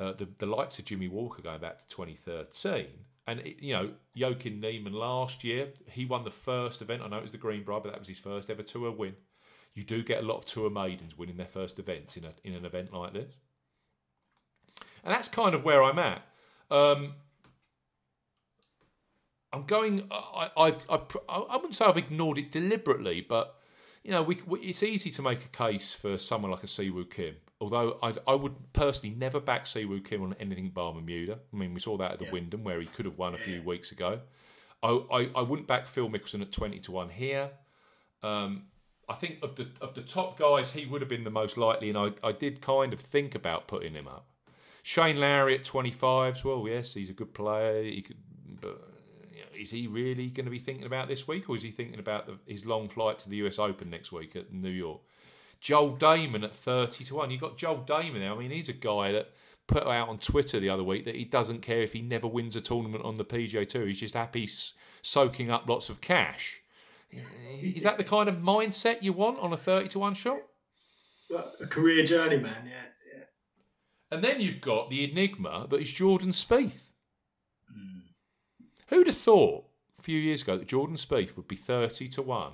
uh, 0.00 0.12
the, 0.12 0.28
the 0.38 0.46
likes 0.46 0.78
of 0.78 0.84
Jimmy 0.84 1.08
Walker 1.08 1.40
going 1.40 1.60
back 1.60 1.78
to 1.78 1.88
2013. 1.88 2.86
And, 3.26 3.40
it, 3.40 3.62
you 3.62 3.72
know, 3.72 3.92
Joaquin 4.16 4.60
Niemann 4.60 4.92
last 4.92 5.44
year, 5.44 5.68
he 5.88 6.04
won 6.04 6.24
the 6.24 6.30
first 6.30 6.82
event. 6.82 7.02
I 7.02 7.08
know 7.08 7.18
it 7.18 7.22
was 7.22 7.32
the 7.32 7.38
Greenbrier, 7.38 7.80
but 7.80 7.92
that 7.92 7.98
was 7.98 8.08
his 8.08 8.18
first 8.18 8.50
ever 8.50 8.62
tour 8.62 8.90
win. 8.90 9.14
You 9.74 9.82
do 9.82 10.02
get 10.02 10.22
a 10.22 10.26
lot 10.26 10.36
of 10.36 10.46
tour 10.46 10.68
maidens 10.68 11.16
winning 11.16 11.36
their 11.36 11.46
first 11.46 11.78
events 11.78 12.16
in, 12.16 12.24
a, 12.24 12.32
in 12.42 12.54
an 12.54 12.64
event 12.64 12.92
like 12.92 13.12
this. 13.12 13.34
And 15.04 15.12
that's 15.12 15.28
kind 15.28 15.54
of 15.54 15.64
where 15.64 15.82
I'm 15.82 15.98
at. 15.98 16.22
Um, 16.70 17.14
I'm 19.54 19.64
going. 19.64 20.08
I, 20.10 20.50
I, 20.56 20.74
I, 20.90 21.00
I 21.28 21.56
wouldn't 21.56 21.74
say 21.74 21.84
I've 21.84 21.96
ignored 21.96 22.38
it 22.38 22.50
deliberately, 22.50 23.20
but 23.26 23.56
you 24.02 24.10
know, 24.10 24.22
we, 24.22 24.40
we, 24.46 24.60
it's 24.60 24.82
easy 24.82 25.10
to 25.10 25.22
make 25.22 25.44
a 25.44 25.48
case 25.48 25.92
for 25.94 26.18
someone 26.18 26.50
like 26.50 26.64
a 26.64 26.66
Siwoo 26.66 27.08
Kim. 27.10 27.36
Although 27.60 27.98
I, 28.02 28.14
I 28.26 28.34
would 28.34 28.72
personally 28.72 29.14
never 29.14 29.40
back 29.40 29.64
Siwoo 29.64 30.04
Kim 30.04 30.22
on 30.22 30.34
anything 30.38 30.68
bar 30.70 30.92
Bermuda. 30.92 31.38
I 31.52 31.56
mean, 31.56 31.72
we 31.72 31.80
saw 31.80 31.96
that 31.96 32.12
at 32.12 32.18
the 32.18 32.26
Yeah. 32.26 32.32
Wyndham 32.32 32.64
where 32.64 32.80
he 32.80 32.86
could 32.86 33.06
have 33.06 33.16
won 33.16 33.34
a 33.34 33.38
few 33.38 33.62
weeks 33.62 33.92
ago. 33.92 34.20
I, 34.82 34.88
I, 35.10 35.30
I 35.36 35.42
wouldn't 35.42 35.68
back 35.68 35.88
Phil 35.88 36.10
Mickelson 36.10 36.42
at 36.42 36.52
twenty 36.52 36.80
to 36.80 36.92
one 36.92 37.08
here. 37.08 37.50
Um, 38.22 38.64
I 39.08 39.14
think 39.14 39.38
of 39.42 39.56
the 39.56 39.68
of 39.80 39.94
the 39.94 40.02
top 40.02 40.38
guys, 40.38 40.72
he 40.72 40.84
would 40.84 41.00
have 41.00 41.08
been 41.08 41.24
the 41.24 41.30
most 41.30 41.56
likely, 41.56 41.88
and 41.88 41.96
I, 41.96 42.10
I 42.22 42.32
did 42.32 42.60
kind 42.60 42.92
of 42.92 43.00
think 43.00 43.34
about 43.34 43.68
putting 43.68 43.94
him 43.94 44.08
up. 44.08 44.26
Shane 44.82 45.18
Lowry 45.18 45.54
at 45.54 45.64
25 45.64 46.44
well, 46.44 46.66
yes, 46.68 46.92
he's 46.92 47.08
a 47.08 47.14
good 47.14 47.32
player. 47.32 47.82
He 47.82 48.02
could, 48.02 48.18
but 48.60 48.93
is 49.56 49.70
he 49.70 49.86
really 49.86 50.28
going 50.28 50.44
to 50.44 50.50
be 50.50 50.58
thinking 50.58 50.86
about 50.86 51.08
this 51.08 51.26
week, 51.26 51.48
or 51.48 51.56
is 51.56 51.62
he 51.62 51.70
thinking 51.70 51.98
about 51.98 52.26
the, 52.26 52.38
his 52.46 52.64
long 52.66 52.88
flight 52.88 53.18
to 53.20 53.28
the 53.28 53.36
US 53.38 53.58
Open 53.58 53.90
next 53.90 54.12
week 54.12 54.36
at 54.36 54.52
New 54.52 54.70
York? 54.70 55.00
Joel 55.60 55.96
Dahmen 55.96 56.44
at 56.44 56.54
30 56.54 57.04
to 57.04 57.14
1. 57.14 57.30
You've 57.30 57.40
got 57.40 57.56
Joel 57.56 57.84
Dahmen 57.86 58.18
there. 58.18 58.32
I 58.32 58.36
mean, 58.36 58.50
he's 58.50 58.68
a 58.68 58.74
guy 58.74 59.12
that 59.12 59.30
put 59.66 59.86
out 59.86 60.08
on 60.08 60.18
Twitter 60.18 60.60
the 60.60 60.68
other 60.68 60.84
week 60.84 61.06
that 61.06 61.14
he 61.14 61.24
doesn't 61.24 61.62
care 61.62 61.80
if 61.80 61.94
he 61.94 62.02
never 62.02 62.28
wins 62.28 62.54
a 62.54 62.60
tournament 62.60 63.04
on 63.04 63.16
the 63.16 63.24
PGA 63.24 63.66
Tour. 63.66 63.86
He's 63.86 64.00
just 64.00 64.14
happy 64.14 64.48
soaking 65.00 65.50
up 65.50 65.68
lots 65.68 65.88
of 65.88 66.00
cash. 66.00 66.60
Is 67.60 67.82
that 67.84 67.96
the 67.96 68.04
kind 68.04 68.28
of 68.28 68.36
mindset 68.36 69.02
you 69.02 69.12
want 69.12 69.38
on 69.38 69.52
a 69.52 69.56
30 69.56 69.88
to 69.88 69.98
1 69.98 70.14
shot? 70.14 70.38
A 71.60 71.66
career 71.66 72.04
journeyman, 72.04 72.66
yeah, 72.66 72.86
yeah. 73.12 73.24
And 74.10 74.22
then 74.22 74.40
you've 74.40 74.60
got 74.60 74.90
the 74.90 75.10
enigma 75.10 75.66
that 75.70 75.80
is 75.80 75.92
Jordan 75.92 76.30
Spieth. 76.30 76.84
Who'd 78.94 79.08
have 79.08 79.16
thought 79.16 79.64
a 79.98 80.02
few 80.02 80.18
years 80.18 80.42
ago 80.42 80.56
that 80.56 80.68
Jordan 80.68 80.96
Spieth 80.96 81.36
would 81.36 81.48
be 81.48 81.56
30 81.56 82.08
to 82.08 82.22
1? 82.22 82.52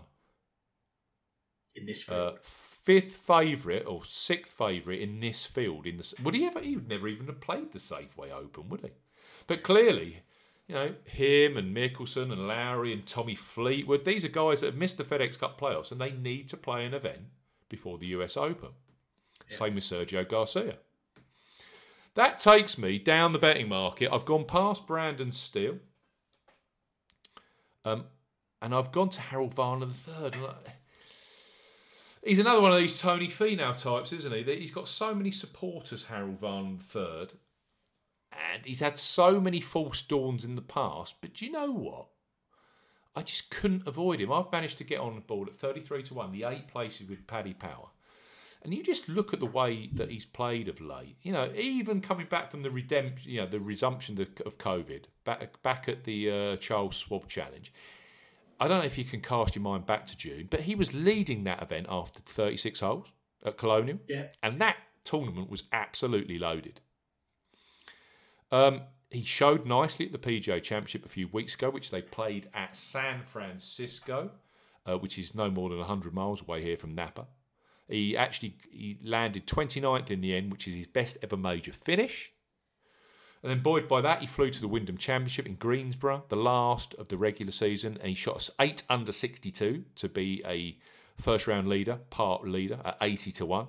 in 1.75 1.87
this 1.87 2.09
uh, 2.09 2.33
fifth 2.43 3.17
favourite 3.17 3.87
or 3.87 4.05
sixth 4.05 4.53
favourite 4.53 5.01
in 5.01 5.21
this 5.21 5.47
field. 5.47 5.87
In 5.87 5.97
the 5.97 6.15
would 6.23 6.35
he 6.35 6.47
ever? 6.47 6.61
He 6.61 6.77
would 6.77 6.89
never 6.89 7.09
even 7.09 7.27
have 7.27 7.41
played 7.41 7.73
the 7.73 7.79
Safeway 7.79 8.33
Open, 8.33 8.69
would 8.69 8.81
he? 8.81 8.91
But 9.47 9.63
clearly, 9.63 10.23
you 10.67 10.75
know, 10.75 10.95
him 11.05 11.57
and 11.57 11.75
Mickelson 11.75 12.33
and 12.33 12.47
Lowry 12.47 12.93
and 12.93 13.07
Tommy 13.07 13.35
Fleetwood. 13.35 14.05
These 14.05 14.25
are 14.25 14.29
guys 14.29 14.61
that 14.61 14.67
have 14.67 14.77
missed 14.77 14.99
the 14.99 15.05
FedEx 15.05 15.39
Cup 15.39 15.61
playoffs 15.61 15.93
and 15.93 16.01
they 16.01 16.11
need 16.11 16.49
to 16.49 16.57
play 16.57 16.85
an 16.85 16.95
event 16.95 17.27
before 17.69 17.99
the 17.99 18.07
US 18.09 18.37
Open. 18.37 18.71
Same 19.49 19.75
with 19.75 19.85
Sergio 19.85 20.29
Garcia. 20.29 20.77
That 22.15 22.39
takes 22.39 22.79
me 22.79 22.99
down 22.99 23.33
the 23.33 23.39
betting 23.39 23.69
market. 23.69 24.11
I've 24.13 24.25
gone 24.25 24.45
past 24.45 24.87
Brandon 24.87 25.33
Steele. 25.33 25.79
Um, 27.85 28.05
and 28.63 28.75
I've 28.75 28.93
gone 28.93 29.09
to 29.11 29.21
Harold 29.21 29.55
Varner 29.55 29.87
the 29.87 29.93
third. 29.93 30.37
He's 32.25 32.39
another 32.39 32.61
one 32.61 32.73
of 32.73 32.79
these 32.79 33.01
Tony 33.01 33.29
Finau 33.29 33.75
types, 33.75 34.13
isn't 34.13 34.33
he? 34.33 34.43
He's 34.43 34.71
got 34.71 34.89
so 34.89 35.15
many 35.15 35.31
supporters, 35.31 36.05
Harold 36.05 36.39
Varner 36.39 36.77
the 36.77 36.85
third, 36.85 37.33
and 38.33 38.67
he's 38.67 38.81
had 38.81 38.99
so 38.99 39.41
many 39.41 39.61
false 39.61 40.03
dawns 40.03 40.45
in 40.45 40.55
the 40.55 40.63
past. 40.63 41.17
But 41.23 41.41
you 41.41 41.51
know 41.51 41.71
what? 41.71 42.09
I 43.17 43.23
just 43.23 43.51
couldn't 43.51 43.89
avoid 43.89 44.21
him. 44.21 44.33
I've 44.33 44.53
managed 44.53 44.79
to 44.79 44.85
get 44.85 45.01
on 45.01 45.15
the 45.15 45.21
board 45.21 45.49
at 45.49 45.57
33 45.57 46.03
to 46.05 46.15
1, 46.15 46.33
the 46.33 46.45
eight 46.45 46.69
places 46.69 47.09
with 47.09 47.27
Paddy 47.27 47.55
Power. 47.55 47.89
And 48.63 48.75
you 48.75 48.83
just 48.83 49.09
look 49.09 49.33
at 49.33 49.41
the 49.41 49.47
way 49.47 49.89
that 49.95 50.11
he's 50.11 50.27
played 50.27 50.69
of 50.69 50.81
late. 50.83 51.17
You 51.23 51.33
know, 51.33 51.51
even 51.57 52.03
coming 52.03 52.27
back 52.27 52.51
from 52.51 52.63
the 52.63 52.71
redemption, 52.71 53.31
you 53.31 53.41
know, 53.41 53.47
the 53.47 53.59
resumption 53.61 54.21
of 54.21 54.59
COVID, 54.59 55.05
back 55.25 55.63
back 55.63 55.89
at 55.89 56.05
the 56.05 56.31
uh, 56.31 56.57
Charles 56.57 56.97
Schwab 56.97 57.27
Challenge. 57.27 57.73
I 58.61 58.69
don't 58.69 58.81
know 58.81 58.85
if 58.85 58.99
you 58.99 59.05
can 59.07 59.23
cast 59.23 59.55
your 59.57 59.63
mind 59.63 59.87
back 59.87 60.07
to 60.09 60.17
June, 60.17 60.47
but 60.51 60.61
he 60.61 60.75
was 60.75 60.93
leading 60.93 61.45
that 61.45 61.63
event 61.63 61.87
after 61.89 62.21
36 62.21 62.81
holes 62.81 63.11
at 63.43 63.57
Colonial, 63.57 63.99
Yeah. 64.07 64.27
and 64.43 64.61
that 64.61 64.77
tournament 65.05 65.49
was 65.49 65.65
absolutely 65.73 66.39
loaded. 66.39 66.81
Um, 68.53 68.83
he 69.11 69.23
showed 69.23 69.65
nicely 69.67 70.07
at 70.07 70.13
the 70.13 70.19
PGA 70.19 70.63
Championship 70.63 71.07
a 71.07 71.09
few 71.09 71.29
weeks 71.29 71.55
ago, 71.55 71.71
which 71.71 71.91
they 71.91 72.03
played 72.03 72.49
at 72.53 72.77
San 72.77 73.23
Francisco, 73.23 74.33
uh, 74.87 74.99
which 74.99 75.19
is 75.19 75.35
no 75.35 75.51
more 75.51 75.71
than 75.71 75.79
100 75.79 76.13
miles 76.13 76.43
away 76.43 76.63
here 76.63 76.77
from 76.77 76.95
Napa. 76.95 77.27
He 77.91 78.17
actually 78.17 78.57
he 78.71 78.99
landed 79.03 79.47
29th 79.47 80.11
in 80.11 80.21
the 80.21 80.35
end, 80.35 80.53
which 80.53 80.69
is 80.69 80.75
his 80.75 80.87
best 80.87 81.19
ever 81.23 81.37
major 81.37 81.73
finish. 81.73 82.33
And 83.43 83.51
then 83.51 83.63
buoyed 83.63 83.89
by 83.89 84.03
that, 84.03 84.21
he 84.21 84.27
flew 84.27 84.51
to 84.51 84.61
the 84.61 84.69
Wyndham 84.69 84.99
Championship 84.99 85.47
in 85.47 85.55
Greensboro, 85.55 86.25
the 86.29 86.37
last 86.37 86.95
of 86.95 87.09
the 87.09 87.17
regular 87.17 87.53
season, 87.53 87.97
and 87.99 88.11
he 88.11 88.15
shot 88.15 88.49
eight 88.61 88.83
under 88.91 89.13
62 89.13 89.85
to 89.97 90.09
be 90.09 90.43
a 90.47 90.77
first 91.21 91.47
round 91.47 91.69
leader, 91.69 92.01
part 92.11 92.47
leader 92.47 92.81
at 92.85 92.99
80 93.01 93.31
to 93.33 93.47
1. 93.47 93.67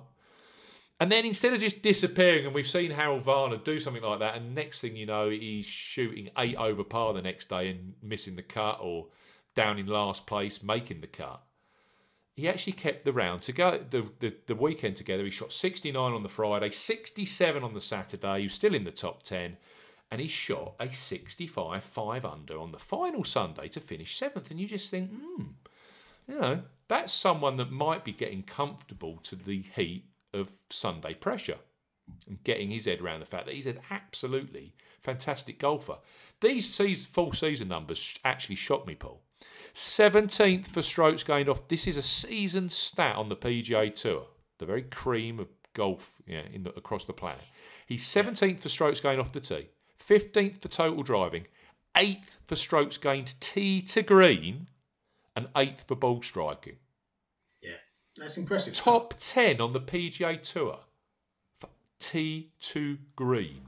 And 1.00 1.10
then 1.10 1.24
instead 1.24 1.52
of 1.52 1.60
just 1.60 1.82
disappearing, 1.82 2.44
and 2.44 2.54
we've 2.54 2.68
seen 2.68 2.90
Harold 2.92 3.24
Varner 3.24 3.56
do 3.56 3.80
something 3.80 4.02
like 4.02 4.20
that, 4.20 4.36
and 4.36 4.54
next 4.54 4.80
thing 4.80 4.94
you 4.94 5.06
know, 5.06 5.30
he's 5.30 5.66
shooting 5.66 6.28
eight 6.38 6.56
over 6.56 6.84
par 6.84 7.12
the 7.14 7.22
next 7.22 7.48
day 7.48 7.70
and 7.70 7.94
missing 8.02 8.36
the 8.36 8.42
cut, 8.42 8.78
or 8.80 9.08
down 9.54 9.78
in 9.78 9.86
last 9.86 10.26
place 10.26 10.62
making 10.62 11.00
the 11.00 11.06
cut. 11.06 11.42
He 12.34 12.48
actually 12.48 12.72
kept 12.72 13.04
the 13.04 13.12
round 13.12 13.42
to 13.42 13.52
go 13.52 13.78
the, 13.90 14.06
the, 14.20 14.34
the 14.46 14.54
weekend 14.54 14.96
together. 14.96 15.24
He 15.24 15.30
shot 15.30 15.52
69 15.52 16.12
on 16.12 16.22
the 16.22 16.28
Friday, 16.28 16.70
67 16.70 17.62
on 17.62 17.74
the 17.74 17.80
Saturday. 17.80 18.38
He 18.38 18.44
was 18.44 18.54
still 18.54 18.74
in 18.74 18.84
the 18.84 18.90
top 18.90 19.22
10, 19.22 19.58
and 20.10 20.20
he 20.20 20.28
shot 20.28 20.74
a 20.80 20.90
65 20.90 21.84
5 21.84 22.24
under 22.24 22.58
on 22.58 22.72
the 22.72 22.78
final 22.78 23.24
Sunday 23.24 23.68
to 23.68 23.80
finish 23.80 24.16
seventh. 24.16 24.50
And 24.50 24.58
you 24.58 24.66
just 24.66 24.90
think, 24.90 25.10
hmm, 25.10 25.42
you 26.26 26.40
know, 26.40 26.62
that's 26.88 27.12
someone 27.12 27.56
that 27.58 27.70
might 27.70 28.04
be 28.04 28.12
getting 28.12 28.42
comfortable 28.42 29.18
to 29.24 29.36
the 29.36 29.62
heat 29.74 30.06
of 30.32 30.50
Sunday 30.70 31.14
pressure 31.14 31.58
and 32.26 32.42
getting 32.44 32.70
his 32.70 32.86
head 32.86 33.00
around 33.00 33.20
the 33.20 33.26
fact 33.26 33.46
that 33.46 33.54
he's 33.54 33.66
an 33.66 33.80
absolutely 33.90 34.74
fantastic 35.00 35.58
golfer. 35.58 35.98
These 36.40 36.72
season, 36.72 37.10
full 37.10 37.32
season 37.32 37.68
numbers 37.68 38.18
actually 38.24 38.56
shocked 38.56 38.86
me, 38.86 38.94
Paul. 38.94 39.20
17th 39.74 40.68
for 40.68 40.82
strokes 40.82 41.22
gained 41.22 41.48
off. 41.48 41.68
This 41.68 41.86
is 41.86 41.96
a 41.96 42.02
season 42.02 42.68
stat 42.68 43.16
on 43.16 43.28
the 43.28 43.36
PGA 43.36 43.94
Tour, 43.94 44.26
the 44.58 44.66
very 44.66 44.82
cream 44.82 45.40
of 45.40 45.48
golf 45.74 46.20
yeah, 46.26 46.42
in 46.52 46.62
the, 46.62 46.70
across 46.74 47.04
the 47.04 47.12
planet. 47.12 47.44
He's 47.86 48.04
17th 48.04 48.60
for 48.60 48.68
strokes 48.68 49.00
gained 49.00 49.20
off 49.20 49.32
the 49.32 49.40
tee, 49.40 49.68
15th 49.98 50.60
for 50.60 50.68
total 50.68 51.02
driving, 51.02 51.46
8th 51.96 52.36
for 52.46 52.56
strokes 52.56 52.98
gained 52.98 53.34
tee 53.40 53.80
to 53.82 54.02
green, 54.02 54.68
and 55.34 55.52
8th 55.54 55.86
for 55.86 55.94
ball 55.94 56.22
striking. 56.22 56.76
Yeah. 57.62 57.72
That's 58.16 58.36
impressive. 58.36 58.74
Top 58.74 59.14
10 59.18 59.60
on 59.60 59.72
the 59.72 59.80
PGA 59.80 60.40
Tour 60.42 60.80
for 61.58 61.68
tee 61.98 62.52
to 62.60 62.98
green. 63.16 63.62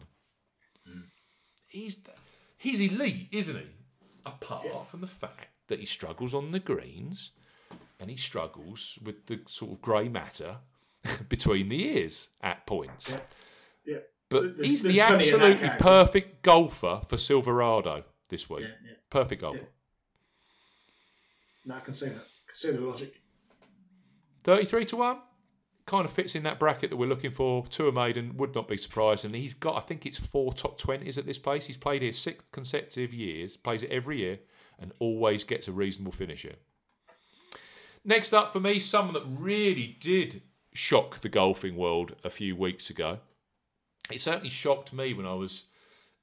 Hmm. 0.87 1.01
He's 1.67 1.99
he's 2.59 2.81
elite, 2.81 3.29
isn't 3.33 3.57
he? 3.57 3.67
Apart 4.27 4.89
from 4.89 5.01
the 5.01 5.07
fact 5.07 5.54
that 5.69 5.81
he 5.81 5.87
struggles 5.87 6.35
on 6.35 6.53
the 6.53 6.61
greens 6.61 7.31
and 8.01 8.11
he 8.11 8.17
struggles 8.17 8.99
with 9.03 9.27
the 9.27 9.41
sort 9.49 9.73
of 9.73 9.83
grey 9.83 10.09
matter 10.09 10.59
between 11.29 11.69
the 11.69 11.83
ears 11.97 12.29
at 12.41 12.67
points. 12.67 13.09
Yeah. 13.11 13.21
Yeah. 13.87 13.99
But 14.29 14.57
There's- 14.57 14.71
he's 14.71 14.83
there's 14.83 14.95
the 14.95 15.01
plenty 15.01 15.31
in 15.31 15.39
that 15.41 15.51
absolutely 15.53 15.79
perfect 15.79 16.43
golfer 16.43 17.01
for 17.09 17.17
Silverado 17.17 18.05
this 18.29 18.49
week. 18.51 18.63
Yeah, 18.63 18.69
yeah. 18.87 18.93
Perfect 19.11 19.41
golfer. 19.43 19.69
No, 21.67 21.77
I 21.77 21.81
can 21.81 21.95
see 21.95 22.07
that. 22.07 22.17
I 22.17 22.47
can 22.47 22.55
see 22.55 22.71
the 22.73 22.81
logic. 22.81 23.21
33 24.45 24.85
to 24.87 24.97
1 24.97 25.19
kind 25.87 26.05
of 26.07 26.13
fits 26.13 26.35
in 26.35 26.43
that 26.45 26.59
bracket 26.59 26.91
that 26.91 26.97
we're 26.97 27.09
looking 27.09 27.31
for. 27.31 27.67
Tour 27.67 27.93
maiden 27.93 28.37
would 28.39 28.55
not 28.55 28.69
be 28.69 28.77
surprised. 28.77 29.25
And 29.25 29.35
he's 29.35 29.55
got, 29.55 29.77
I 29.77 29.81
think 29.81 30.07
it's 30.07 30.19
four 30.19 30.53
top 30.53 30.81
20s 30.81 31.19
at 31.19 31.27
this 31.27 31.39
place. 31.39 31.67
He's 31.67 31.77
played 31.77 32.03
here 32.03 32.13
six 32.13 32.45
consecutive 32.53 33.13
years, 33.15 33.57
plays 33.57 33.83
it 33.83 33.91
every 33.91 34.19
year, 34.19 34.39
and 34.81 34.93
always 34.99 35.45
gets 35.45 35.69
a 35.69 35.73
reasonable 35.73 36.13
finisher. 36.13 36.55
Next 38.05 38.33
up 38.33 38.53
for 38.53 38.61
me, 38.61 38.81
someone 38.81 39.15
that 39.15 39.25
really 39.27 39.97
did 39.99 40.43
shock 40.75 41.21
the 41.21 41.29
golfing 41.29 41.77
world 41.77 42.17
a 42.23 42.31
few 42.31 42.55
weeks 42.55 42.91
ago. 42.91 43.19
It 44.11 44.21
certainly 44.21 44.51
shocked 44.51 44.93
me 44.93 45.15
when 45.15 45.27
I 45.27 45.35
was 45.35 45.65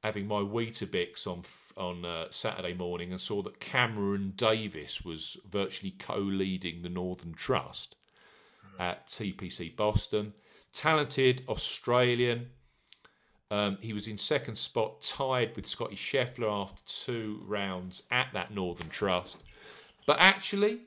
having 0.03 0.27
my 0.27 0.41
Weetabix 0.41 1.25
on 1.25 1.43
on 1.77 2.05
uh, 2.05 2.25
Saturday 2.29 2.73
morning 2.73 3.11
and 3.11 3.19
saw 3.19 3.41
that 3.41 3.59
Cameron 3.59 4.33
Davis 4.35 5.03
was 5.03 5.37
virtually 5.49 5.91
co-leading 5.91 6.81
the 6.81 6.89
Northern 6.89 7.33
Trust 7.33 7.95
at 8.79 9.07
TPC 9.07 9.75
Boston. 9.75 10.33
Talented 10.73 11.43
Australian. 11.47 12.47
Um, 13.51 13.77
he 13.81 13.91
was 13.91 14.07
in 14.07 14.17
second 14.17 14.55
spot, 14.55 15.01
tied 15.01 15.55
with 15.57 15.67
Scotty 15.67 15.97
Scheffler 15.97 16.49
after 16.49 16.81
two 16.85 17.43
rounds 17.45 18.03
at 18.09 18.29
that 18.33 18.51
Northern 18.51 18.87
Trust. 18.87 19.43
But 20.07 20.17
actually, 20.19 20.79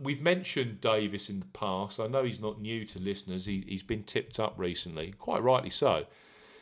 we've 0.00 0.22
mentioned 0.22 0.80
Davis 0.80 1.28
in 1.28 1.40
the 1.40 1.46
past. 1.46 1.98
I 1.98 2.06
know 2.06 2.22
he's 2.22 2.40
not 2.40 2.60
new 2.60 2.84
to 2.86 3.00
listeners. 3.00 3.46
He, 3.46 3.64
he's 3.66 3.82
been 3.82 4.04
tipped 4.04 4.38
up 4.38 4.54
recently, 4.56 5.14
quite 5.18 5.42
rightly 5.42 5.68
so. 5.68 6.06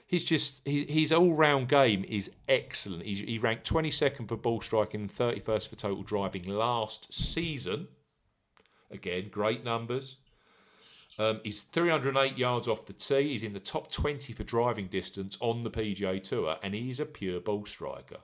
He's 0.06 0.24
just 0.24 0.66
his, 0.66 0.88
his 0.88 1.12
all 1.12 1.34
round 1.34 1.68
game 1.68 2.06
is 2.08 2.30
excellent. 2.48 3.02
He's, 3.02 3.20
he 3.20 3.38
ranked 3.38 3.70
22nd 3.70 4.28
for 4.28 4.36
ball 4.36 4.62
striking 4.62 5.02
and 5.02 5.14
31st 5.14 5.68
for 5.68 5.76
total 5.76 6.02
driving 6.02 6.44
last 6.44 7.12
season. 7.12 7.88
Again, 8.90 9.28
great 9.30 9.62
numbers. 9.62 10.16
Um, 11.18 11.40
he's 11.42 11.62
308 11.62 12.38
yards 12.38 12.68
off 12.68 12.86
the 12.86 12.92
tee. 12.92 13.30
He's 13.30 13.42
in 13.42 13.52
the 13.52 13.60
top 13.60 13.90
20 13.90 14.32
for 14.32 14.44
driving 14.44 14.86
distance 14.86 15.36
on 15.40 15.64
the 15.64 15.70
PGA 15.70 16.22
Tour, 16.22 16.56
and 16.62 16.74
he's 16.74 17.00
a 17.00 17.06
pure 17.06 17.40
ball 17.40 17.66
striker. 17.66 18.18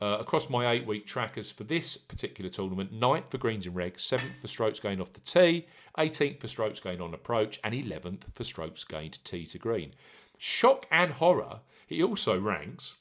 Uh, 0.00 0.18
across 0.20 0.48
my 0.48 0.70
eight 0.70 0.86
week 0.86 1.06
trackers 1.06 1.50
for 1.50 1.64
this 1.64 1.96
particular 1.96 2.48
tournament, 2.48 2.92
ninth 2.92 3.32
for 3.32 3.38
greens 3.38 3.66
and 3.66 3.74
regs, 3.74 3.98
seventh 4.00 4.36
for 4.36 4.46
strokes 4.46 4.78
gained 4.78 5.00
off 5.00 5.12
the 5.12 5.20
tee, 5.20 5.66
18th 5.98 6.40
for 6.40 6.46
strokes 6.46 6.78
gained 6.78 7.02
on 7.02 7.12
approach, 7.12 7.58
and 7.64 7.74
11th 7.74 8.22
for 8.32 8.44
strokes 8.44 8.84
gained 8.84 9.18
tee 9.24 9.44
to 9.44 9.58
green. 9.58 9.92
Shock 10.38 10.86
and 10.92 11.14
horror, 11.14 11.62
he 11.84 12.00
also 12.00 12.38
ranks 12.38 12.94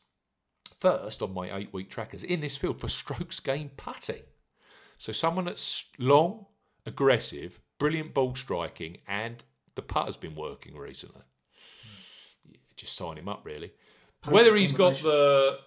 first 0.79 1.21
on 1.21 1.35
my 1.35 1.55
eight 1.55 1.71
week 1.71 1.91
trackers 1.91 2.23
in 2.23 2.41
this 2.41 2.57
field 2.57 2.81
for 2.81 2.87
strokes 2.87 3.39
gained 3.39 3.77
putting. 3.77 4.23
So 4.97 5.11
someone 5.11 5.45
that's 5.45 5.85
long, 5.99 6.47
aggressive, 6.83 7.59
brilliant 7.79 8.13
ball 8.13 8.35
striking, 8.35 8.97
and 9.07 9.43
the 9.75 9.81
putter's 9.81 10.17
been 10.17 10.35
working 10.35 10.77
recently. 10.77 11.23
Yeah, 12.45 12.57
just 12.75 12.95
sign 12.95 13.17
him 13.17 13.29
up, 13.29 13.45
really. 13.45 13.71
Whether 14.27 14.55
he's 14.55 14.71
got 14.71 14.95
the 14.95 15.59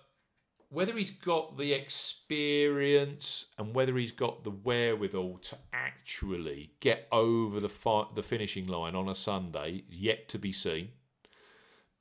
whether 0.70 0.96
he's 0.96 1.10
got 1.10 1.58
the 1.58 1.72
experience 1.72 3.46
and 3.58 3.74
whether 3.74 3.96
he's 3.96 4.12
got 4.12 4.44
the 4.44 4.50
wherewithal 4.50 5.38
to 5.38 5.58
actually 5.72 6.70
get 6.78 7.08
over 7.10 7.58
the 7.58 7.68
fi- 7.68 8.06
the 8.14 8.22
finishing 8.22 8.68
line 8.68 8.94
on 8.94 9.08
a 9.08 9.14
Sunday 9.14 9.82
yet 9.88 10.28
to 10.28 10.38
be 10.38 10.52
seen. 10.52 10.90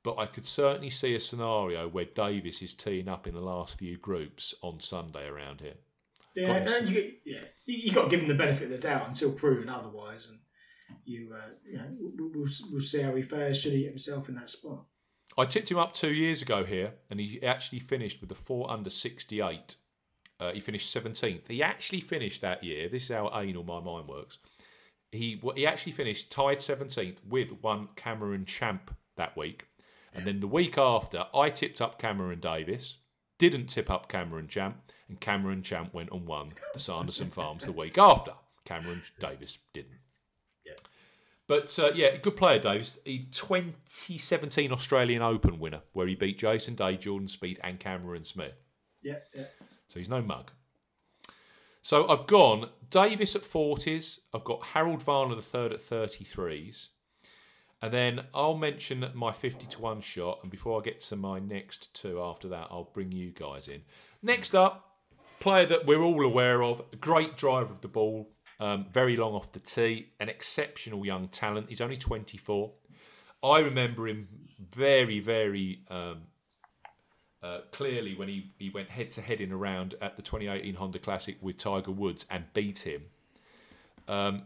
But 0.02 0.18
I 0.18 0.26
could 0.26 0.46
certainly 0.46 0.88
see 0.88 1.14
a 1.14 1.20
scenario 1.20 1.88
where 1.88 2.04
Davis 2.06 2.62
is 2.62 2.72
teeing 2.72 3.08
up 3.08 3.26
in 3.26 3.34
the 3.34 3.40
last 3.40 3.76
few 3.76 3.98
groups 3.98 4.54
on 4.62 4.80
Sunday 4.80 5.26
around 5.26 5.60
here. 5.60 5.74
Yeah, 6.34 6.52
and 6.52 6.88
you, 6.88 7.12
yeah, 7.24 7.44
you, 7.66 7.78
you 7.78 7.92
got 7.92 8.04
to 8.04 8.10
give 8.10 8.20
him 8.20 8.28
the 8.28 8.34
benefit 8.34 8.64
of 8.64 8.70
the 8.70 8.78
doubt 8.78 9.08
until 9.08 9.32
proven 9.32 9.68
otherwise, 9.68 10.28
and 10.28 10.38
you, 11.04 11.34
uh, 11.34 11.50
you 11.64 11.76
know, 11.76 11.86
we'll, 11.98 12.30
we'll, 12.34 12.48
we'll 12.70 12.80
see 12.80 13.02
how 13.02 13.14
he 13.14 13.22
fares. 13.22 13.60
Should 13.60 13.72
he 13.72 13.82
get 13.82 13.90
himself 13.90 14.28
in 14.28 14.36
that 14.36 14.50
spot? 14.50 14.84
I 15.36 15.44
tipped 15.44 15.70
him 15.70 15.78
up 15.78 15.92
two 15.92 16.12
years 16.12 16.42
ago 16.42 16.64
here, 16.64 16.94
and 17.08 17.20
he 17.20 17.42
actually 17.42 17.80
finished 17.80 18.20
with 18.20 18.30
a 18.30 18.34
four 18.34 18.70
under 18.70 18.90
68. 18.90 19.76
Uh, 20.38 20.52
he 20.52 20.60
finished 20.60 20.94
17th. 20.94 21.48
He 21.48 21.62
actually 21.62 22.00
finished 22.00 22.40
that 22.40 22.64
year. 22.64 22.88
This 22.88 23.04
is 23.04 23.10
how 23.10 23.30
anal 23.34 23.64
my 23.64 23.80
mind 23.80 24.08
works. 24.08 24.38
He 25.12 25.40
he 25.56 25.66
actually 25.66 25.92
finished 25.92 26.30
tied 26.30 26.58
17th 26.58 27.18
with 27.28 27.62
one 27.62 27.88
Cameron 27.96 28.44
Champ 28.44 28.94
that 29.16 29.36
week. 29.36 29.66
And 30.12 30.26
then 30.26 30.40
the 30.40 30.46
week 30.46 30.78
after, 30.78 31.26
I 31.34 31.50
tipped 31.50 31.80
up 31.80 31.98
Cameron 31.98 32.40
Davis, 32.40 32.96
didn't 33.38 33.66
tip 33.66 33.90
up 33.90 34.08
Cameron 34.08 34.48
Champ, 34.48 34.78
and 35.10 35.20
Cameron 35.20 35.62
Champ 35.62 35.92
went 35.92 36.10
and 36.10 36.26
won 36.26 36.48
the 36.72 36.78
Sanderson 36.78 37.30
Farms 37.30 37.66
the 37.66 37.72
week 37.72 37.98
after. 37.98 38.32
Cameron 38.64 39.02
Davis 39.18 39.58
didn't. 39.74 39.98
Yeah. 40.64 40.74
But 41.46 41.76
uh, 41.78 41.90
yeah, 41.94 42.16
good 42.16 42.36
player, 42.36 42.60
Davis. 42.60 42.98
He 43.04 43.26
2017 43.32 44.72
Australian 44.72 45.20
Open 45.20 45.58
winner, 45.58 45.82
where 45.92 46.06
he 46.06 46.14
beat 46.14 46.38
Jason 46.38 46.76
Day, 46.76 46.96
Jordan 46.96 47.28
Spieth, 47.28 47.58
and 47.62 47.78
Cameron 47.78 48.24
Smith. 48.24 48.54
Yeah, 49.02 49.18
yeah. 49.34 49.46
So 49.88 49.98
he's 49.98 50.08
no 50.08 50.22
mug. 50.22 50.52
So 51.82 52.08
I've 52.08 52.26
gone 52.26 52.68
Davis 52.90 53.34
at 53.34 53.42
40s. 53.42 54.20
I've 54.32 54.44
got 54.44 54.66
Harold 54.66 55.02
Varner 55.02 55.34
the 55.34 55.42
third 55.42 55.72
at 55.72 55.80
33s. 55.80 56.88
And 57.82 57.92
then 57.92 58.26
I'll 58.34 58.58
mention 58.58 59.10
my 59.14 59.32
50 59.32 59.66
to 59.66 59.80
1 59.80 60.02
shot. 60.02 60.40
And 60.42 60.50
before 60.50 60.78
I 60.78 60.84
get 60.84 61.00
to 61.00 61.16
my 61.16 61.38
next 61.38 61.92
two 61.94 62.20
after 62.22 62.46
that, 62.48 62.68
I'll 62.70 62.90
bring 62.92 63.10
you 63.10 63.30
guys 63.30 63.68
in. 63.68 63.82
Next 64.22 64.54
up, 64.54 64.89
player 65.40 65.66
that 65.66 65.86
we're 65.86 66.02
all 66.02 66.22
aware 66.24 66.62
of, 66.62 66.82
a 66.92 66.96
great 66.96 67.36
driver 67.36 67.72
of 67.72 67.80
the 67.80 67.88
ball, 67.88 68.30
um, 68.60 68.86
very 68.92 69.16
long 69.16 69.32
off 69.34 69.50
the 69.52 69.58
tee, 69.58 70.10
an 70.20 70.28
exceptional 70.28 71.04
young 71.04 71.28
talent. 71.28 71.70
He's 71.70 71.80
only 71.80 71.96
24. 71.96 72.70
I 73.42 73.60
remember 73.60 74.06
him 74.06 74.28
very, 74.72 75.18
very 75.18 75.80
um, 75.90 76.18
uh, 77.42 77.60
clearly 77.72 78.14
when 78.14 78.28
he, 78.28 78.52
he 78.58 78.68
went 78.68 78.90
head 78.90 79.10
to 79.10 79.22
head 79.22 79.40
in 79.40 79.50
a 79.50 79.56
round 79.56 79.94
at 80.02 80.16
the 80.16 80.22
2018 80.22 80.74
Honda 80.74 80.98
Classic 80.98 81.38
with 81.40 81.56
Tiger 81.56 81.90
Woods 81.90 82.26
and 82.30 82.44
beat 82.52 82.80
him. 82.80 83.04
Um, 84.06 84.42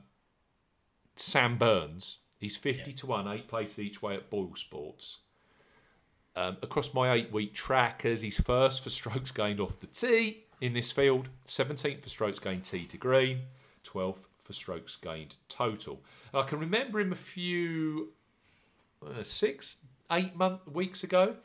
Sam 1.16 1.58
Burns, 1.58 2.18
he's 2.38 2.56
50 2.56 2.92
to 2.92 3.06
1, 3.06 3.28
eight 3.28 3.48
places 3.48 3.80
each 3.80 4.00
way 4.00 4.14
at 4.14 4.30
Boyle 4.30 4.54
Sports. 4.54 5.18
Um, 6.36 6.56
across 6.62 6.94
my 6.94 7.12
eight 7.12 7.32
week 7.32 7.54
trackers, 7.54 8.20
he's 8.20 8.40
first 8.40 8.82
for 8.82 8.90
strokes 8.90 9.32
gained 9.32 9.58
off 9.60 9.80
the 9.80 9.86
tee 9.88 10.44
in 10.64 10.72
this 10.72 10.90
field, 10.90 11.28
17th 11.46 12.02
for 12.02 12.08
strokes 12.08 12.38
gained 12.38 12.64
tee 12.64 12.86
to 12.86 12.96
green, 12.96 13.40
12th 13.84 14.24
for 14.38 14.54
strokes 14.54 14.96
gained 14.96 15.36
total. 15.50 16.00
And 16.32 16.42
I 16.42 16.46
can 16.46 16.58
remember 16.58 17.00
him 17.00 17.12
a 17.12 17.16
few, 17.16 18.14
uh, 19.06 19.22
six, 19.22 19.76
eight 20.10 20.34
month, 20.34 20.66
weeks 20.66 21.04
ago. 21.04 21.36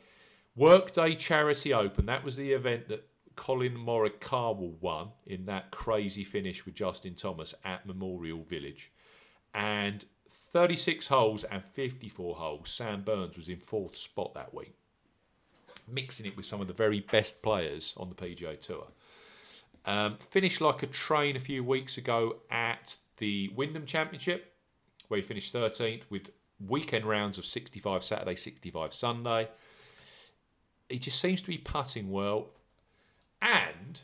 Workday 0.56 1.16
Charity 1.16 1.74
Open. 1.74 2.06
That 2.06 2.24
was 2.24 2.36
the 2.36 2.52
event 2.52 2.88
that 2.88 3.06
Collin 3.36 3.76
Morikawa 3.76 4.80
won 4.80 5.08
in 5.26 5.44
that 5.44 5.70
crazy 5.70 6.24
finish 6.24 6.64
with 6.64 6.74
Justin 6.74 7.14
Thomas 7.14 7.54
at 7.62 7.86
Muirfield 7.86 8.48
Village. 8.48 8.90
And 9.54 10.06
36 10.30 11.08
holes 11.08 11.44
and 11.44 11.62
54 11.62 12.36
holes, 12.36 12.70
Sam 12.70 13.02
Burns 13.02 13.36
was 13.36 13.50
in 13.50 13.58
fourth 13.58 13.98
spot 13.98 14.32
that 14.32 14.54
week, 14.54 14.76
mixing 15.86 16.24
it 16.24 16.38
with 16.38 16.46
some 16.46 16.62
of 16.62 16.68
the 16.68 16.72
very 16.72 17.00
best 17.00 17.42
players 17.42 17.92
on 17.98 18.08
the 18.08 18.14
PGA 18.14 18.58
Tour. 18.58 18.86
Um, 19.86 20.18
finished 20.18 20.60
like 20.60 20.82
a 20.82 20.86
train 20.86 21.36
a 21.36 21.40
few 21.40 21.64
weeks 21.64 21.96
ago 21.96 22.36
at 22.50 22.96
the 23.16 23.50
Wyndham 23.54 23.86
Championship, 23.86 24.52
where 25.08 25.18
he 25.18 25.26
finished 25.26 25.54
13th 25.54 26.02
with 26.10 26.30
weekend 26.66 27.06
rounds 27.06 27.38
of 27.38 27.46
65 27.46 28.04
Saturday, 28.04 28.36
65 28.36 28.92
Sunday 28.92 29.48
he 30.90 30.98
just 30.98 31.20
seems 31.20 31.40
to 31.40 31.46
be 31.46 31.58
putting 31.58 32.10
well. 32.10 32.48
And 33.40 34.02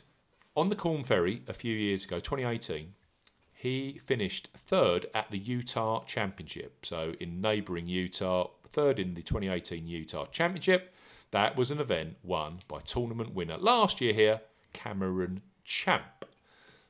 on 0.55 0.69
the 0.69 0.75
Corn 0.75 1.03
Ferry 1.03 1.43
a 1.47 1.53
few 1.53 1.75
years 1.75 2.05
ago, 2.05 2.19
2018, 2.19 2.93
he 3.53 3.99
finished 4.03 4.49
third 4.55 5.07
at 5.13 5.29
the 5.29 5.37
Utah 5.37 6.03
Championship. 6.05 6.85
So 6.85 7.13
in 7.19 7.41
neighbouring 7.41 7.87
Utah, 7.87 8.49
third 8.67 8.99
in 8.99 9.13
the 9.13 9.21
2018 9.21 9.87
Utah 9.87 10.25
Championship. 10.25 10.93
That 11.31 11.57
was 11.57 11.71
an 11.71 11.81
event 11.81 12.17
won 12.23 12.59
by 12.69 12.79
tournament 12.79 13.33
winner 13.33 13.57
last 13.57 13.99
year 13.99 14.13
here, 14.13 14.41
Cameron 14.71 15.41
Champ. 15.67 16.25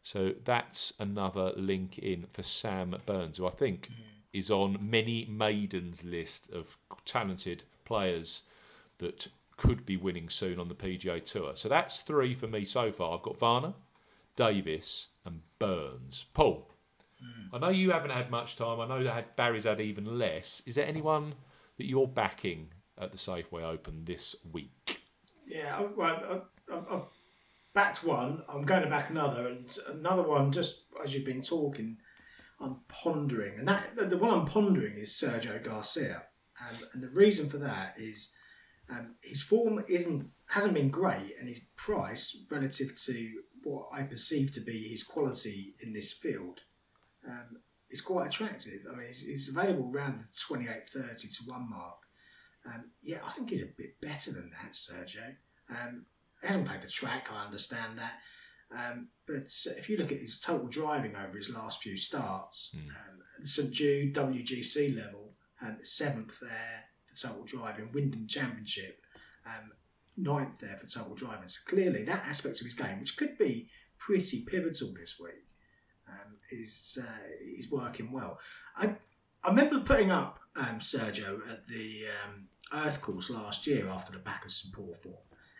So 0.01 0.33
that's 0.45 0.93
another 0.99 1.51
link 1.57 1.97
in 1.97 2.27
for 2.27 2.43
Sam 2.43 2.95
Burns, 3.05 3.37
who 3.37 3.47
I 3.47 3.49
think 3.49 3.89
mm. 3.89 3.95
is 4.31 4.49
on 4.49 4.77
many 4.79 5.25
maidens 5.25 6.05
list 6.05 6.49
of 6.51 6.77
talented 7.03 7.63
players 7.83 8.43
that 8.99 9.27
could 9.57 9.85
be 9.85 9.97
winning 9.97 10.29
soon 10.29 10.59
on 10.59 10.69
the 10.69 10.75
PGA 10.75 11.25
Tour. 11.25 11.55
So 11.55 11.67
that's 11.67 12.01
three 12.01 12.33
for 12.35 12.47
me 12.47 12.63
so 12.63 12.91
far. 12.91 13.17
I've 13.17 13.23
got 13.23 13.39
Varner, 13.39 13.73
Davis, 14.35 15.07
and 15.25 15.41
Burns. 15.59 16.25
Paul, 16.33 16.69
mm. 17.21 17.49
I 17.51 17.57
know 17.57 17.69
you 17.69 17.91
haven't 17.91 18.11
had 18.11 18.29
much 18.29 18.55
time. 18.55 18.79
I 18.79 18.87
know 18.87 19.03
that 19.03 19.35
Barry's 19.35 19.65
had 19.65 19.81
even 19.81 20.19
less. 20.19 20.61
Is 20.67 20.75
there 20.75 20.85
anyone 20.85 21.33
that 21.77 21.87
you're 21.89 22.07
backing 22.07 22.69
at 22.97 23.11
the 23.11 23.17
Safeway 23.17 23.63
Open 23.63 24.05
this 24.05 24.35
week? 24.51 25.01
Yeah, 25.47 25.81
well, 25.95 26.43
I've, 26.71 26.85
I've 26.91 27.01
backed 27.77 28.03
one. 28.03 28.41
I'm 28.49 28.63
going 28.63 28.81
to 28.81 28.89
back 28.89 29.11
another, 29.11 29.45
and 29.47 29.77
another 29.87 30.23
one. 30.23 30.51
Just 30.51 30.85
as 31.03 31.13
you've 31.13 31.27
been 31.27 31.43
talking, 31.43 31.97
I'm 32.59 32.77
pondering, 32.87 33.59
and 33.59 33.67
that 33.67 34.09
the 34.09 34.17
one 34.17 34.31
I'm 34.31 34.47
pondering 34.47 34.95
is 34.95 35.11
Sergio 35.11 35.63
Garcia, 35.63 36.23
and 36.67 36.77
and 36.93 37.03
the 37.03 37.09
reason 37.09 37.47
for 37.47 37.59
that 37.59 37.93
is 37.97 38.35
um, 38.89 39.13
his 39.21 39.43
form 39.43 39.83
isn't 39.87 40.31
hasn't 40.47 40.73
been 40.73 40.89
great, 40.89 41.35
and 41.39 41.47
his 41.47 41.59
price 41.75 42.35
relative 42.49 42.99
to 43.05 43.43
what 43.63 43.89
I 43.93 44.01
perceive 44.01 44.51
to 44.53 44.61
be 44.61 44.89
his 44.89 45.03
quality 45.03 45.75
in 45.79 45.93
this 45.93 46.11
field 46.11 46.61
um, 47.27 47.59
is 47.91 48.01
quite 48.01 48.27
attractive. 48.27 48.87
I 48.91 48.95
mean, 48.95 49.05
he's, 49.05 49.21
he's 49.21 49.49
available 49.49 49.91
around 49.93 50.19
the 50.19 50.25
28, 50.47 50.89
30 50.89 51.27
to 51.27 51.43
one 51.45 51.69
mark. 51.69 51.99
Um, 52.65 52.91
yeah, 53.03 53.19
I 53.23 53.31
think 53.33 53.51
he's 53.51 53.61
a 53.61 53.77
bit 53.77 54.01
better 54.01 54.31
than 54.31 54.49
that, 54.51 54.73
Sergio. 54.73 55.35
Um, 55.69 56.05
he 56.41 56.47
hasn't 56.47 56.67
played 56.67 56.81
the 56.81 56.87
track, 56.87 57.29
I 57.33 57.45
understand 57.45 57.99
that. 57.99 58.13
Um, 58.75 59.07
but 59.25 59.51
if 59.77 59.89
you 59.89 59.97
look 59.97 60.11
at 60.11 60.19
his 60.19 60.39
total 60.39 60.67
driving 60.67 61.15
over 61.15 61.37
his 61.37 61.53
last 61.53 61.81
few 61.81 61.95
starts, 61.95 62.75
um, 62.75 63.45
St 63.45 63.71
Jude 63.71 64.13
WGC 64.13 64.95
level, 64.95 65.33
um, 65.61 65.77
seventh 65.83 66.39
there 66.41 66.85
for 67.05 67.27
total 67.27 67.43
driving, 67.45 67.91
Wyndham 67.93 68.27
Championship, 68.27 69.01
um, 69.45 69.71
ninth 70.17 70.59
there 70.59 70.77
for 70.77 70.87
total 70.87 71.15
driving. 71.15 71.47
So 71.47 71.59
clearly, 71.65 72.03
that 72.03 72.25
aspect 72.25 72.59
of 72.59 72.65
his 72.65 72.75
game, 72.75 72.99
which 72.99 73.17
could 73.17 73.37
be 73.37 73.69
pretty 73.97 74.43
pivotal 74.45 74.93
this 74.93 75.19
week, 75.19 75.45
um, 76.07 76.37
is 76.51 76.97
uh, 77.01 77.27
is 77.57 77.71
working 77.71 78.11
well. 78.11 78.39
I 78.75 78.95
I 79.43 79.49
remember 79.49 79.79
putting 79.79 80.11
up 80.11 80.39
um, 80.55 80.79
Sergio 80.79 81.39
at 81.49 81.67
the 81.67 82.05
um, 82.25 82.47
Earth 82.73 83.01
course 83.01 83.29
last 83.29 83.67
year 83.67 83.87
after 83.87 84.11
the 84.11 84.19
back 84.19 84.43
of 84.45 84.51
St 84.51 84.73
Paul 84.73 84.93
form, 85.01 85.15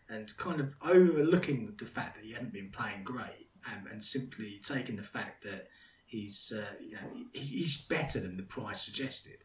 and 0.10 0.36
kind 0.38 0.60
of 0.60 0.76
overlooking 0.82 1.74
the 1.78 1.86
fact 1.86 2.16
that 2.16 2.26
he 2.26 2.34
hadn't 2.34 2.54
been 2.54 2.72
playing 2.72 3.04
great, 3.04 3.50
um, 3.66 3.88
and 3.92 4.04
simply 4.04 4.60
taking 4.64 4.96
the 4.96 5.04
fact 5.04 5.44
that 5.44 5.68
he's 6.06 6.54
uh, 6.56 6.74
you 6.82 6.94
know 6.94 7.26
he, 7.34 7.40
he's 7.40 7.78
better 7.78 8.20
than 8.20 8.38
the 8.38 8.44
price 8.44 8.82
suggested. 8.82 9.38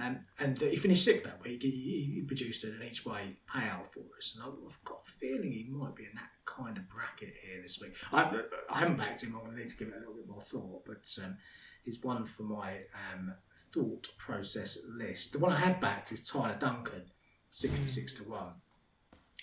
Um, 0.00 0.20
and 0.38 0.62
uh, 0.62 0.66
he 0.66 0.76
finished 0.76 1.04
sixth 1.04 1.24
that 1.24 1.42
week. 1.42 1.62
He, 1.62 2.12
he 2.14 2.22
produced 2.22 2.62
an 2.62 2.80
each 2.88 3.04
way 3.04 3.38
payout 3.52 3.88
for 3.88 4.04
us, 4.16 4.36
and 4.36 4.44
I've 4.44 4.84
got 4.84 5.02
a 5.06 5.10
feeling 5.10 5.50
he 5.50 5.66
might 5.68 5.96
be 5.96 6.04
in 6.04 6.14
that 6.14 6.30
kind 6.44 6.76
of 6.78 6.88
bracket 6.88 7.34
here 7.42 7.60
this 7.60 7.80
week. 7.80 7.94
I, 8.12 8.40
I 8.70 8.78
haven't 8.78 8.98
backed 8.98 9.24
him. 9.24 9.34
I'm 9.34 9.44
going 9.44 9.56
to 9.56 9.58
need 9.58 9.68
to 9.68 9.76
give 9.76 9.88
it 9.88 9.94
a 9.96 9.98
little 9.98 10.14
bit 10.14 10.28
more 10.28 10.40
thought, 10.42 10.84
but 10.86 11.12
um, 11.24 11.38
he's 11.84 12.04
one 12.04 12.24
for 12.24 12.44
my 12.44 12.82
um, 13.12 13.34
thought 13.74 14.08
process 14.16 14.78
list. 14.88 15.32
The 15.32 15.40
one 15.40 15.52
I 15.52 15.58
have 15.58 15.80
backed 15.80 16.12
is 16.12 16.24
Tyler 16.24 16.56
Duncan, 16.58 17.10
sixty-six 17.50 18.14
to 18.22 18.30
one. 18.30 18.52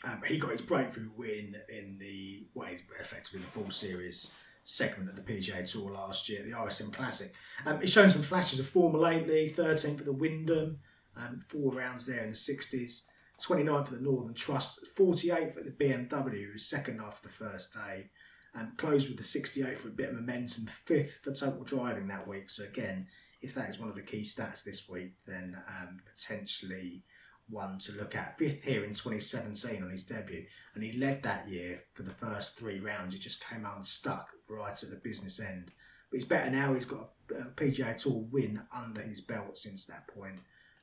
Um, 0.03 0.21
he 0.27 0.37
got 0.37 0.51
his 0.51 0.61
breakthrough 0.61 1.09
win 1.15 1.55
in 1.69 1.97
the 1.99 2.45
is 2.71 2.83
effectively 2.99 3.39
the 3.39 3.47
full 3.47 3.71
series 3.71 4.35
segment 4.63 5.09
of 5.09 5.15
the 5.15 5.21
PGA 5.21 5.69
Tour 5.69 5.91
last 5.91 6.27
year, 6.27 6.43
the 6.43 6.51
RSM 6.51 6.91
Classic. 6.93 7.33
Um, 7.65 7.79
he's 7.79 7.91
shown 7.91 8.09
some 8.09 8.21
flashes 8.21 8.59
of 8.59 8.67
form 8.67 8.93
lately. 8.93 9.53
13th 9.55 9.99
for 9.99 10.03
the 10.03 10.11
Wyndham, 10.11 10.79
um, 11.15 11.39
four 11.47 11.73
rounds 11.73 12.05
there 12.05 12.23
in 12.23 12.31
the 12.31 12.35
60s. 12.35 13.07
29th 13.39 13.87
for 13.87 13.95
the 13.95 14.01
Northern 14.01 14.33
Trust, 14.33 14.79
48th 14.97 15.53
for 15.53 15.61
the 15.61 15.71
BMW, 15.71 16.59
second 16.59 16.99
after 16.99 17.27
the 17.27 17.33
first 17.33 17.73
day, 17.73 18.09
and 18.55 18.75
closed 18.77 19.09
with 19.09 19.17
the 19.17 19.39
68th 19.39 19.77
for 19.77 19.89
a 19.89 19.91
bit 19.91 20.09
of 20.09 20.15
momentum, 20.15 20.65
fifth 20.65 21.19
for 21.23 21.31
total 21.31 21.63
driving 21.63 22.07
that 22.07 22.27
week. 22.27 22.49
So 22.49 22.63
again, 22.63 23.07
if 23.41 23.53
that 23.53 23.69
is 23.69 23.79
one 23.79 23.89
of 23.89 23.95
the 23.95 24.01
key 24.01 24.23
stats 24.23 24.63
this 24.63 24.89
week, 24.89 25.13
then 25.27 25.57
um, 25.67 25.99
potentially 26.11 27.03
one 27.49 27.77
to 27.79 27.93
look 27.93 28.15
at. 28.15 28.37
Fifth 28.37 28.63
here 28.63 28.83
in 28.83 28.93
2017 28.93 29.83
on 29.83 29.89
his 29.89 30.03
debut, 30.03 30.45
and 30.73 30.83
he 30.83 30.97
led 30.97 31.23
that 31.23 31.47
year 31.47 31.79
for 31.93 32.03
the 32.03 32.11
first 32.11 32.57
three 32.57 32.79
rounds. 32.79 33.13
He 33.13 33.19
just 33.19 33.47
came 33.47 33.65
unstuck 33.65 34.29
right 34.49 34.71
at 34.71 34.89
the 34.89 35.01
business 35.03 35.39
end. 35.39 35.71
But 36.09 36.19
he's 36.19 36.27
better 36.27 36.49
now. 36.49 36.73
He's 36.73 36.85
got 36.85 37.09
a 37.31 37.45
PGA 37.55 37.95
Tour 37.97 38.25
win 38.31 38.61
under 38.75 39.01
his 39.01 39.21
belt 39.21 39.57
since 39.57 39.85
that 39.85 40.07
point, 40.07 40.39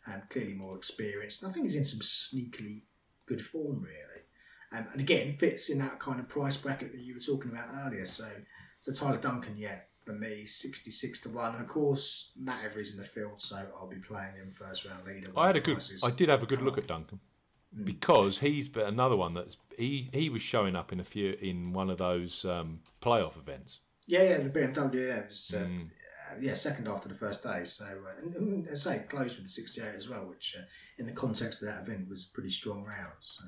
and 0.06 0.28
clearly 0.28 0.54
more 0.54 0.76
experienced. 0.76 1.44
I 1.44 1.50
think 1.50 1.66
he's 1.66 1.76
in 1.76 1.84
some 1.84 2.00
sneakily 2.00 2.82
good 3.26 3.44
form, 3.44 3.82
really. 3.82 4.22
Um, 4.72 4.86
and 4.92 5.00
again, 5.00 5.36
fits 5.36 5.70
in 5.70 5.78
that 5.78 6.00
kind 6.00 6.18
of 6.18 6.28
price 6.28 6.56
bracket 6.56 6.92
that 6.92 7.00
you 7.00 7.14
were 7.14 7.20
talking 7.20 7.52
about 7.52 7.68
earlier. 7.86 8.06
So, 8.06 8.28
so 8.80 8.92
Tyler 8.92 9.18
Duncan, 9.18 9.56
yeah, 9.56 9.78
for 10.04 10.12
me, 10.12 10.44
66 10.44 11.20
to 11.20 11.28
1. 11.30 11.54
And 11.54 11.62
of 11.62 11.68
course, 11.68 12.32
Matt 12.38 12.64
Every's 12.64 12.92
in 12.92 12.98
the 12.98 13.04
field, 13.04 13.40
so 13.40 13.56
I'll 13.78 13.88
be 13.88 13.96
playing 13.96 14.34
him 14.34 14.50
first 14.50 14.84
round 14.84 15.06
leader. 15.06 15.30
I 15.36 15.46
had 15.48 15.56
a 15.56 15.60
good, 15.60 15.82
I 16.02 16.10
did 16.10 16.28
have 16.28 16.42
a 16.42 16.46
good 16.46 16.62
look 16.62 16.78
at 16.78 16.86
Duncan 16.86 17.20
mm. 17.76 17.84
because 17.84 18.38
he's 18.38 18.68
but 18.68 18.86
another 18.86 19.16
one 19.16 19.34
that's 19.34 19.56
he 19.76 20.10
he 20.12 20.28
was 20.28 20.42
showing 20.42 20.76
up 20.76 20.92
in 20.92 21.00
a 21.00 21.04
few 21.04 21.36
in 21.40 21.72
one 21.72 21.90
of 21.90 21.98
those 21.98 22.44
um, 22.44 22.80
playoff 23.02 23.36
events. 23.36 23.80
Yeah, 24.06 24.22
yeah, 24.22 24.38
the 24.38 24.50
BMW, 24.50 25.08
yeah, 25.08 25.26
was, 25.26 25.54
uh, 25.56 25.60
mm. 25.60 25.86
uh, 25.86 26.36
yeah, 26.38 26.52
second 26.54 26.88
after 26.88 27.08
the 27.08 27.14
first 27.14 27.42
day. 27.42 27.64
So, 27.64 27.86
uh, 27.86 28.22
and, 28.22 28.66
and, 28.66 28.78
say 28.78 29.02
close 29.08 29.36
with 29.36 29.46
the 29.46 29.50
68 29.50 29.94
as 29.94 30.10
well, 30.10 30.26
which 30.26 30.56
uh, 30.58 30.64
in 30.98 31.06
the 31.06 31.12
context 31.12 31.62
of 31.62 31.68
that 31.68 31.82
event 31.82 32.10
was 32.10 32.24
pretty 32.26 32.50
strong 32.50 32.84
rounds. 32.84 33.40
So 33.40 33.44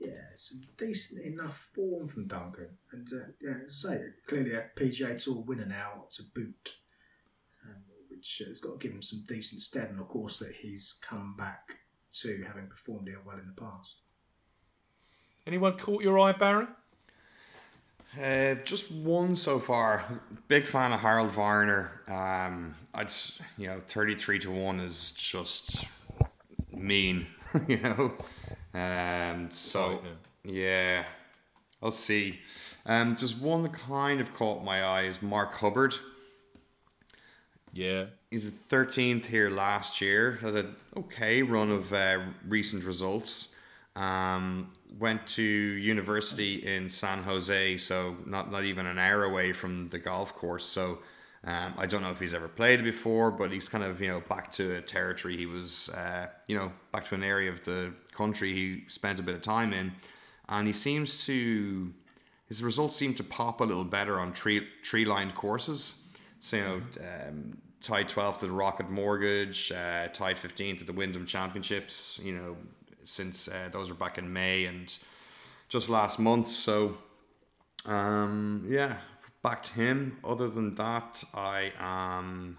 yeah, 0.00 0.34
some 0.34 0.62
decent 0.78 1.24
enough 1.24 1.68
form 1.74 2.08
from 2.08 2.26
Duncan, 2.26 2.78
and 2.90 3.06
uh, 3.12 3.26
yeah, 3.40 3.58
say 3.68 4.00
clearly 4.26 4.54
a 4.54 4.64
PGA 4.74 5.22
Tour 5.22 5.42
winner 5.42 5.66
now 5.66 6.06
to 6.12 6.22
boot, 6.34 6.74
um, 7.66 7.82
which 8.08 8.42
has 8.46 8.60
got 8.60 8.80
to 8.80 8.86
give 8.86 8.96
him 8.96 9.02
some 9.02 9.24
decent 9.28 9.60
stead, 9.60 9.90
and 9.90 10.00
of 10.00 10.08
course 10.08 10.38
that 10.38 10.54
he's 10.62 10.98
come 11.02 11.36
back 11.36 11.80
to 12.12 12.44
having 12.46 12.66
performed 12.66 13.08
here 13.08 13.20
well 13.24 13.38
in 13.38 13.46
the 13.46 13.60
past. 13.60 13.96
Anyone 15.46 15.76
caught 15.76 16.02
your 16.02 16.18
eye, 16.18 16.32
Barry? 16.32 16.66
Uh, 18.20 18.54
just 18.64 18.90
one 18.90 19.36
so 19.36 19.58
far. 19.58 20.04
Big 20.48 20.66
fan 20.66 20.92
of 20.92 21.00
Harold 21.00 21.30
Varner. 21.30 22.00
Um, 22.08 22.74
I'd 22.94 23.12
you 23.58 23.66
know 23.66 23.82
thirty 23.86 24.16
three 24.16 24.38
to 24.40 24.50
one 24.50 24.80
is 24.80 25.10
just 25.10 25.86
mean, 26.72 27.26
you 27.68 27.78
know. 27.80 28.14
Um, 28.74 29.50
so 29.50 30.02
yeah. 30.44 31.04
I'll 31.82 31.90
see. 31.90 32.38
Um, 32.84 33.16
just 33.16 33.40
one 33.40 33.62
that 33.62 33.72
kind 33.72 34.20
of 34.20 34.34
caught 34.34 34.62
my 34.62 34.82
eye 34.82 35.04
is 35.04 35.22
Mark 35.22 35.54
Hubbard. 35.54 35.94
Yeah, 37.72 38.06
he's 38.30 38.44
the 38.44 38.50
thirteenth 38.50 39.26
here 39.26 39.48
last 39.48 40.00
year. 40.00 40.32
Had 40.42 40.56
an 40.56 40.76
okay 40.96 41.42
run 41.42 41.70
of 41.70 41.90
uh, 41.92 42.20
recent 42.46 42.84
results. 42.84 43.48
Um, 43.96 44.72
went 44.98 45.26
to 45.28 45.42
university 45.42 46.56
in 46.66 46.90
San 46.90 47.22
Jose, 47.22 47.78
so 47.78 48.16
not 48.26 48.50
not 48.50 48.64
even 48.64 48.84
an 48.84 48.98
hour 48.98 49.24
away 49.24 49.54
from 49.54 49.88
the 49.88 49.98
golf 49.98 50.34
course. 50.34 50.66
So 50.66 50.98
um, 51.42 51.74
I 51.78 51.86
don't 51.86 52.02
know 52.02 52.10
if 52.10 52.20
he's 52.20 52.34
ever 52.34 52.48
played 52.48 52.84
before, 52.84 53.30
but 53.30 53.50
he's 53.50 53.68
kind 53.68 53.82
of 53.82 54.00
you 54.00 54.08
know 54.08 54.20
back 54.20 54.52
to 54.52 54.76
a 54.76 54.80
territory 54.82 55.36
he 55.36 55.46
was 55.46 55.88
uh, 55.90 56.26
you 56.46 56.56
know 56.56 56.72
back 56.92 57.04
to 57.06 57.14
an 57.14 57.24
area 57.24 57.50
of 57.50 57.64
the 57.64 57.94
country 58.12 58.52
he 58.52 58.84
spent 58.88 59.18
a 59.20 59.22
bit 59.22 59.34
of 59.34 59.42
time 59.42 59.72
in, 59.72 59.92
and 60.48 60.66
he 60.66 60.72
seems 60.72 61.24
to 61.24 61.92
his 62.46 62.62
results 62.62 62.96
seem 62.96 63.14
to 63.14 63.24
pop 63.24 63.60
a 63.60 63.64
little 63.64 63.84
better 63.84 64.20
on 64.20 64.32
tree 64.32 64.66
tree 64.82 65.04
lined 65.04 65.34
courses. 65.34 66.04
So 66.40 66.56
you 66.56 66.62
know, 66.62 66.82
um, 67.00 67.58
tied 67.80 68.08
12th 68.08 68.34
at 68.34 68.40
the 68.40 68.50
Rocket 68.50 68.90
Mortgage, 68.90 69.72
uh, 69.72 70.08
tied 70.08 70.36
15th 70.36 70.82
at 70.82 70.86
the 70.86 70.92
Wyndham 70.92 71.24
Championships. 71.24 72.20
You 72.22 72.34
know, 72.34 72.56
since 73.04 73.48
uh, 73.48 73.70
those 73.72 73.88
were 73.88 73.96
back 73.96 74.18
in 74.18 74.30
May 74.30 74.66
and 74.66 74.94
just 75.70 75.88
last 75.88 76.18
month. 76.18 76.50
So 76.50 76.98
um, 77.86 78.66
yeah, 78.68 78.96
back 79.42 79.62
to 79.64 79.72
him. 79.74 80.18
Other 80.24 80.48
than 80.48 80.74
that, 80.76 81.22
I 81.34 81.72
am 81.78 82.58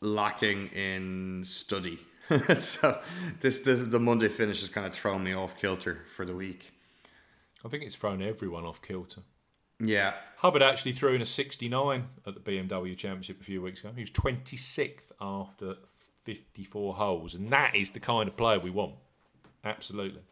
lacking 0.00 0.68
in 0.68 1.42
study. 1.44 1.98
so 2.54 3.00
this, 3.40 3.60
this 3.60 3.80
the 3.80 4.00
Monday 4.00 4.28
finish 4.28 4.60
has 4.60 4.70
kind 4.70 4.86
of 4.86 4.92
thrown 4.92 5.24
me 5.24 5.32
off 5.32 5.58
kilter 5.58 6.04
for 6.14 6.24
the 6.24 6.34
week. 6.34 6.72
I 7.64 7.68
think 7.68 7.84
it's 7.84 7.94
thrown 7.94 8.22
everyone 8.22 8.64
off 8.64 8.82
kilter. 8.82 9.22
Yeah. 9.78 10.14
Hubbard 10.36 10.62
actually 10.62 10.92
threw 10.92 11.14
in 11.14 11.22
a 11.22 11.26
69 11.26 12.08
at 12.26 12.34
the 12.34 12.40
BMW 12.40 12.96
Championship 12.96 13.40
a 13.40 13.44
few 13.44 13.62
weeks 13.62 13.80
ago. 13.80 13.92
He 13.94 14.02
was 14.02 14.10
26th 14.10 15.10
after 15.20 15.76
54 16.22 16.94
holes, 16.94 17.34
and 17.34 17.50
that 17.52 17.74
is 17.74 17.90
the 17.90 18.00
kind 18.00 18.28
of 18.28 18.36
player 18.36 18.60
we 18.60 18.70
want. 18.70 18.94
Absolutely. 19.64 20.22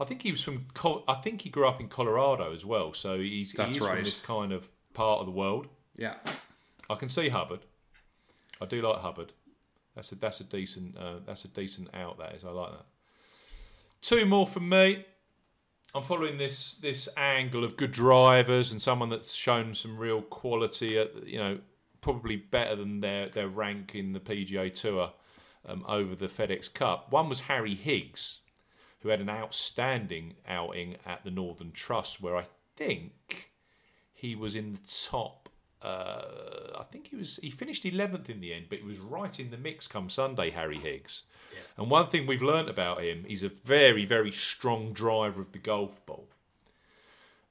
I 0.00 0.04
think 0.04 0.22
he 0.22 0.30
was 0.30 0.42
from. 0.42 0.66
I 1.08 1.14
think 1.14 1.42
he 1.42 1.50
grew 1.50 1.66
up 1.66 1.80
in 1.80 1.88
Colorado 1.88 2.52
as 2.52 2.64
well, 2.64 2.92
so 2.92 3.18
he's, 3.18 3.52
That's 3.52 3.76
he's 3.76 3.80
right. 3.80 3.96
from 3.96 4.04
this 4.04 4.20
kind 4.20 4.52
of 4.52 4.68
part 4.94 5.20
of 5.20 5.26
the 5.26 5.32
world. 5.32 5.66
Yeah, 5.96 6.14
I 6.88 6.94
can 6.94 7.08
see 7.08 7.28
Hubbard. 7.30 7.60
I 8.60 8.66
do 8.66 8.80
like 8.80 9.00
Hubbard. 9.00 9.32
That's 9.94 10.12
a 10.12 10.14
that's 10.14 10.40
a 10.40 10.44
decent 10.44 10.96
uh, 10.96 11.16
that's 11.26 11.44
a 11.44 11.48
decent 11.48 11.92
out. 11.94 12.18
That 12.18 12.34
is. 12.34 12.44
I 12.44 12.50
like 12.50 12.70
that. 12.70 12.86
Two 14.00 14.24
more 14.24 14.46
from 14.46 14.68
me. 14.68 15.04
I'm 15.94 16.04
following 16.04 16.38
this 16.38 16.74
this 16.74 17.08
angle 17.16 17.64
of 17.64 17.76
good 17.76 17.92
drivers 17.92 18.70
and 18.70 18.80
someone 18.80 19.08
that's 19.08 19.34
shown 19.34 19.74
some 19.74 19.98
real 19.98 20.22
quality. 20.22 20.96
At 20.96 21.26
you 21.26 21.38
know, 21.38 21.58
probably 22.00 22.36
better 22.36 22.76
than 22.76 23.00
their 23.00 23.28
their 23.28 23.48
rank 23.48 23.96
in 23.96 24.12
the 24.12 24.20
PGA 24.20 24.72
Tour 24.72 25.10
um, 25.66 25.84
over 25.88 26.14
the 26.14 26.26
FedEx 26.26 26.72
Cup. 26.72 27.10
One 27.10 27.28
was 27.28 27.40
Harry 27.40 27.74
Higgs 27.74 28.40
who 29.08 29.12
had 29.12 29.20
an 29.22 29.30
outstanding 29.30 30.34
outing 30.46 30.96
at 31.06 31.24
the 31.24 31.30
Northern 31.30 31.72
Trust, 31.72 32.20
where 32.20 32.36
I 32.36 32.44
think 32.76 33.52
he 34.12 34.34
was 34.34 34.54
in 34.54 34.74
the 34.74 34.80
top. 35.08 35.48
Uh, 35.80 36.76
I 36.78 36.82
think 36.90 37.08
he 37.08 37.16
was. 37.16 37.38
He 37.40 37.50
finished 37.50 37.86
eleventh 37.86 38.28
in 38.28 38.40
the 38.40 38.52
end, 38.52 38.66
but 38.68 38.80
he 38.80 38.84
was 38.84 38.98
right 38.98 39.40
in 39.40 39.50
the 39.50 39.56
mix 39.56 39.86
come 39.86 40.10
Sunday. 40.10 40.50
Harry 40.50 40.76
Higgs, 40.76 41.22
yeah. 41.54 41.60
and 41.78 41.90
one 41.90 42.04
thing 42.04 42.26
we've 42.26 42.42
learnt 42.42 42.68
about 42.68 43.02
him, 43.02 43.24
he's 43.26 43.42
a 43.42 43.48
very, 43.48 44.04
very 44.04 44.32
strong 44.32 44.92
driver 44.92 45.40
of 45.40 45.52
the 45.52 45.58
golf 45.58 46.04
ball 46.04 46.28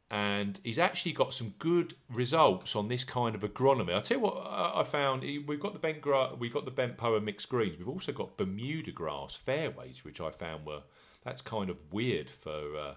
and 0.10 0.62
he's 0.64 0.80
actually 0.80 1.12
got 1.12 1.34
some 1.34 1.54
good 1.60 1.94
results 2.10 2.78
on 2.78 2.88
this 2.88 3.04
kind 3.04 3.36
of 3.36 3.42
agronomy. 3.42 3.94
I 3.94 4.00
tell 4.00 4.18
you 4.18 4.24
what, 4.24 4.48
I 4.48 4.84
found 4.84 5.24
we've 5.46 5.60
got 5.60 5.74
the 5.74 5.80
bent 5.80 6.00
gra- 6.00 6.34
we've 6.38 6.54
got 6.54 6.64
the 6.64 6.72
bent 6.72 6.96
poa 6.98 7.20
mixed 7.20 7.50
greens. 7.50 7.78
We've 7.78 7.90
also 7.90 8.14
got 8.14 8.38
Bermuda 8.38 8.92
grass 8.92 9.36
fairways, 9.36 10.06
which 10.06 10.22
I 10.22 10.32
found 10.32 10.66
were 10.66 10.84
that's 11.24 11.42
kind 11.42 11.70
of 11.70 11.80
weird 11.92 12.30
for 12.30 12.78
uh, 12.78 12.94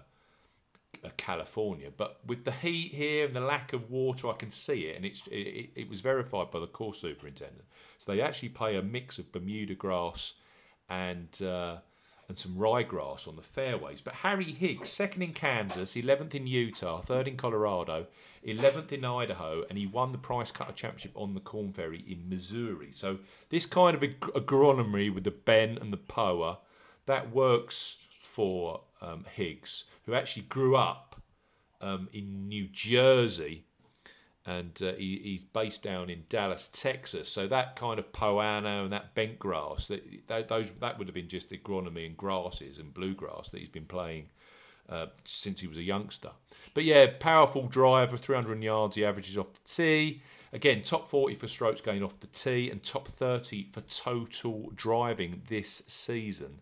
California. 1.17 1.89
But 1.95 2.19
with 2.25 2.43
the 2.43 2.51
heat 2.51 2.91
here 2.93 3.25
and 3.25 3.35
the 3.35 3.41
lack 3.41 3.73
of 3.73 3.89
water, 3.89 4.29
I 4.29 4.33
can 4.33 4.51
see 4.51 4.83
it, 4.83 4.95
and 4.95 5.05
it's 5.05 5.27
it, 5.27 5.69
it 5.75 5.89
was 5.89 6.01
verified 6.01 6.51
by 6.51 6.59
the 6.59 6.67
course 6.67 6.99
superintendent. 6.99 7.63
So 7.97 8.11
they 8.11 8.21
actually 8.21 8.49
play 8.49 8.75
a 8.75 8.81
mix 8.81 9.19
of 9.19 9.31
Bermuda 9.31 9.75
grass 9.75 10.33
and 10.89 11.41
uh, 11.41 11.77
and 12.31 12.37
some 12.37 12.55
ryegrass 12.55 13.27
on 13.27 13.35
the 13.35 13.41
fairways. 13.41 13.99
But 13.99 14.13
Harry 14.15 14.51
Higgs, 14.53 14.87
second 14.87 15.21
in 15.21 15.33
Kansas, 15.33 15.95
11th 15.95 16.33
in 16.33 16.47
Utah, 16.47 17.01
third 17.01 17.27
in 17.27 17.35
Colorado, 17.35 18.07
11th 18.47 18.93
in 18.93 19.03
Idaho, 19.03 19.65
and 19.69 19.77
he 19.77 19.85
won 19.85 20.13
the 20.13 20.17
Price 20.17 20.49
Cutter 20.49 20.71
Championship 20.71 21.11
on 21.15 21.33
the 21.33 21.41
Corn 21.41 21.73
Ferry 21.73 22.05
in 22.07 22.29
Missouri. 22.29 22.91
So 22.93 23.19
this 23.49 23.65
kind 23.65 23.95
of 23.95 24.03
ag- 24.03 24.19
agronomy 24.21 25.13
with 25.13 25.25
the 25.25 25.31
Ben 25.31 25.77
and 25.81 25.91
the 25.91 25.97
Poa, 25.97 26.59
that 27.05 27.31
works 27.31 27.97
for 28.21 28.81
um, 29.01 29.25
Higgs, 29.31 29.85
who 30.05 30.13
actually 30.13 30.43
grew 30.43 30.75
up 30.75 31.21
um, 31.81 32.07
in 32.13 32.47
New 32.47 32.67
Jersey 32.71 33.65
and 34.45 34.81
uh, 34.81 34.93
he, 34.93 35.19
he's 35.23 35.41
based 35.41 35.83
down 35.83 36.09
in 36.09 36.23
Dallas, 36.27 36.69
Texas. 36.71 37.29
So 37.29 37.47
that 37.47 37.75
kind 37.75 37.99
of 37.99 38.11
poa 38.11 38.43
annua 38.43 38.83
and 38.83 38.93
that 38.93 39.13
bent 39.13 39.37
grass, 39.37 39.87
that, 39.87 40.03
that, 40.27 40.47
those, 40.47 40.71
that 40.79 40.97
would 40.97 41.07
have 41.07 41.13
been 41.13 41.27
just 41.27 41.51
agronomy 41.51 42.05
and 42.05 42.17
grasses 42.17 42.79
and 42.79 42.93
bluegrass 42.93 43.49
that 43.49 43.59
he's 43.59 43.69
been 43.69 43.85
playing 43.85 44.29
uh, 44.89 45.07
since 45.25 45.61
he 45.61 45.67
was 45.67 45.77
a 45.77 45.83
youngster. 45.83 46.31
But 46.73 46.85
yeah, 46.85 47.07
powerful 47.19 47.67
driver, 47.67 48.17
300 48.17 48.61
yards 48.63 48.95
he 48.95 49.05
averages 49.05 49.37
off 49.37 49.53
the 49.53 49.59
tee. 49.69 50.23
Again, 50.53 50.81
top 50.81 51.07
40 51.07 51.35
for 51.35 51.47
strokes 51.47 51.79
going 51.79 52.03
off 52.03 52.19
the 52.19 52.27
tee 52.27 52.69
and 52.69 52.83
top 52.83 53.07
30 53.07 53.67
for 53.71 53.81
total 53.81 54.71
driving 54.75 55.43
this 55.47 55.83
season. 55.87 56.59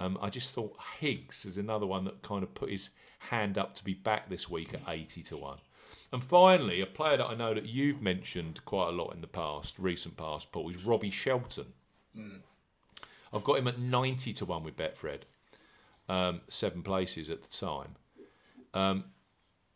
Um, 0.00 0.18
I 0.22 0.30
just 0.30 0.54
thought 0.54 0.74
Higgs 0.98 1.44
is 1.44 1.58
another 1.58 1.86
one 1.86 2.04
that 2.04 2.22
kind 2.22 2.42
of 2.42 2.54
put 2.54 2.70
his 2.70 2.88
hand 3.18 3.58
up 3.58 3.74
to 3.74 3.84
be 3.84 3.92
back 3.92 4.30
this 4.30 4.48
week 4.48 4.72
at 4.72 4.80
80 4.88 5.22
to 5.24 5.36
1. 5.36 5.58
And 6.10 6.24
finally, 6.24 6.80
a 6.80 6.86
player 6.86 7.18
that 7.18 7.26
I 7.26 7.34
know 7.34 7.52
that 7.52 7.66
you've 7.66 8.00
mentioned 8.00 8.64
quite 8.64 8.88
a 8.88 8.92
lot 8.92 9.14
in 9.14 9.20
the 9.20 9.26
past, 9.26 9.78
recent 9.78 10.16
past, 10.16 10.50
Paul, 10.50 10.70
is 10.70 10.84
Robbie 10.84 11.10
Shelton. 11.10 11.66
Mm. 12.18 12.40
I've 13.32 13.44
got 13.44 13.58
him 13.58 13.68
at 13.68 13.78
90 13.78 14.32
to 14.32 14.44
1 14.46 14.64
with 14.64 14.76
Betfred, 14.76 15.20
um, 16.08 16.40
seven 16.48 16.82
places 16.82 17.28
at 17.28 17.42
the 17.42 17.54
time. 17.54 17.96
Um, 18.72 19.04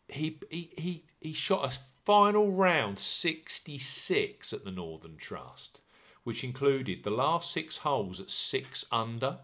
he, 0.09 0.39
he, 0.49 0.71
he, 0.75 1.03
he 1.21 1.33
shot 1.33 1.71
a 1.71 1.77
final 2.03 2.51
round 2.51 2.97
66 2.97 4.51
at 4.51 4.65
the 4.65 4.71
Northern 4.71 5.17
Trust, 5.17 5.81
which 6.23 6.43
included 6.43 7.03
the 7.03 7.11
last 7.11 7.51
six 7.51 7.77
holes 7.77 8.19
at 8.19 8.31
six 8.31 8.85
under 8.91 9.37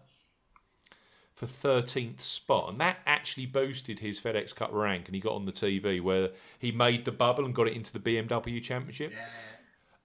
for 1.46 1.82
13th 1.82 2.20
spot. 2.20 2.70
And 2.70 2.80
that 2.80 2.98
actually 3.06 3.46
boosted 3.46 4.00
his 4.00 4.20
FedEx 4.20 4.54
Cup 4.54 4.70
rank. 4.72 5.06
And 5.06 5.14
he 5.14 5.20
got 5.20 5.34
on 5.34 5.46
the 5.46 5.52
TV 5.52 6.00
where 6.00 6.30
he 6.58 6.70
made 6.72 7.04
the 7.04 7.12
bubble 7.12 7.44
and 7.44 7.54
got 7.54 7.68
it 7.68 7.74
into 7.74 7.92
the 7.92 7.98
BMW 7.98 8.62
Championship. 8.62 9.12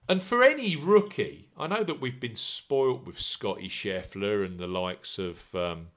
And 0.09 0.23
for 0.23 0.41
any 0.41 0.75
rookie, 0.75 1.49
I 1.57 1.67
know 1.67 1.83
that 1.83 1.99
we've 1.99 2.19
been 2.19 2.35
spoilt 2.35 3.05
with 3.05 3.19
Scotty 3.19 3.67
Scheffler 3.67 4.45
and 4.45 4.57
the 4.57 4.67
likes 4.67 5.19
of 5.19 5.53
um, 5.53 5.87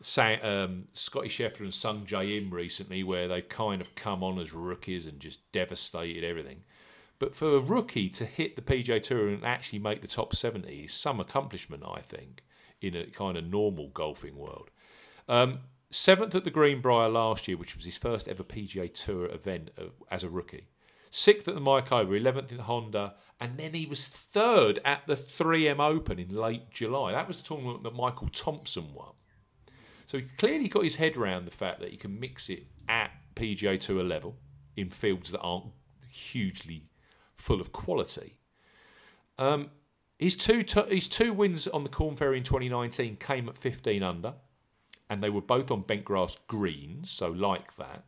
Sa- 0.00 0.36
um, 0.42 0.88
Scotty 0.92 1.28
Scheffler 1.28 1.60
and 1.60 1.74
Sung 1.74 2.04
Jae 2.04 2.38
Im 2.38 2.50
recently, 2.52 3.02
where 3.02 3.26
they've 3.26 3.48
kind 3.48 3.80
of 3.80 3.94
come 3.94 4.22
on 4.22 4.38
as 4.38 4.52
rookies 4.52 5.06
and 5.06 5.18
just 5.18 5.50
devastated 5.50 6.24
everything. 6.24 6.62
But 7.18 7.34
for 7.34 7.56
a 7.56 7.60
rookie 7.60 8.08
to 8.10 8.24
hit 8.24 8.54
the 8.54 8.62
PGA 8.62 9.02
Tour 9.02 9.28
and 9.28 9.44
actually 9.44 9.80
make 9.80 10.02
the 10.02 10.08
top 10.08 10.36
70 10.36 10.84
is 10.84 10.92
some 10.92 11.18
accomplishment, 11.18 11.82
I 11.86 12.00
think, 12.00 12.44
in 12.80 12.94
a 12.94 13.06
kind 13.06 13.36
of 13.36 13.44
normal 13.44 13.88
golfing 13.88 14.36
world. 14.36 14.70
Um, 15.28 15.60
seventh 15.90 16.34
at 16.34 16.44
the 16.44 16.50
Greenbrier 16.50 17.08
last 17.08 17.48
year, 17.48 17.56
which 17.56 17.76
was 17.76 17.84
his 17.84 17.96
first 17.96 18.28
ever 18.28 18.42
PGA 18.42 18.92
Tour 18.92 19.26
event 19.26 19.70
uh, 19.78 19.84
as 20.10 20.24
a 20.24 20.30
rookie. 20.30 20.68
Sixth 21.10 21.48
at 21.48 21.54
the 21.54 21.60
Mayakoba, 21.60 22.20
11th 22.20 22.52
in 22.52 22.58
Honda, 22.58 23.14
and 23.40 23.56
then 23.56 23.72
he 23.72 23.86
was 23.86 24.04
third 24.04 24.78
at 24.84 25.06
the 25.06 25.16
3M 25.16 25.80
Open 25.80 26.18
in 26.18 26.28
late 26.28 26.70
July. 26.70 27.12
That 27.12 27.26
was 27.26 27.38
the 27.38 27.48
tournament 27.48 27.82
that 27.84 27.94
Michael 27.94 28.28
Thompson 28.28 28.92
won. 28.92 29.12
So 30.06 30.18
he 30.18 30.24
clearly 30.36 30.68
got 30.68 30.84
his 30.84 30.96
head 30.96 31.16
around 31.16 31.44
the 31.44 31.50
fact 31.50 31.80
that 31.80 31.90
he 31.90 31.96
can 31.96 32.18
mix 32.18 32.50
it 32.50 32.66
at 32.88 33.10
PGA 33.36 33.80
Tour 33.80 34.02
level 34.02 34.36
in 34.76 34.90
fields 34.90 35.30
that 35.30 35.40
aren't 35.40 35.72
hugely 36.10 36.88
full 37.36 37.60
of 37.60 37.72
quality. 37.72 38.36
Um, 39.38 39.70
his 40.18 40.36
two 40.36 40.62
t- 40.62 40.94
his 40.94 41.08
two 41.08 41.32
wins 41.32 41.68
on 41.68 41.84
the 41.84 41.88
Corn 41.88 42.16
Ferry 42.16 42.38
in 42.38 42.44
2019 42.44 43.16
came 43.16 43.48
at 43.48 43.56
15 43.56 44.02
under, 44.02 44.34
and 45.08 45.22
they 45.22 45.30
were 45.30 45.40
both 45.40 45.70
on 45.70 45.82
bent 45.82 46.04
grass 46.04 46.36
greens, 46.48 47.10
so 47.10 47.28
like 47.28 47.76
that. 47.76 48.04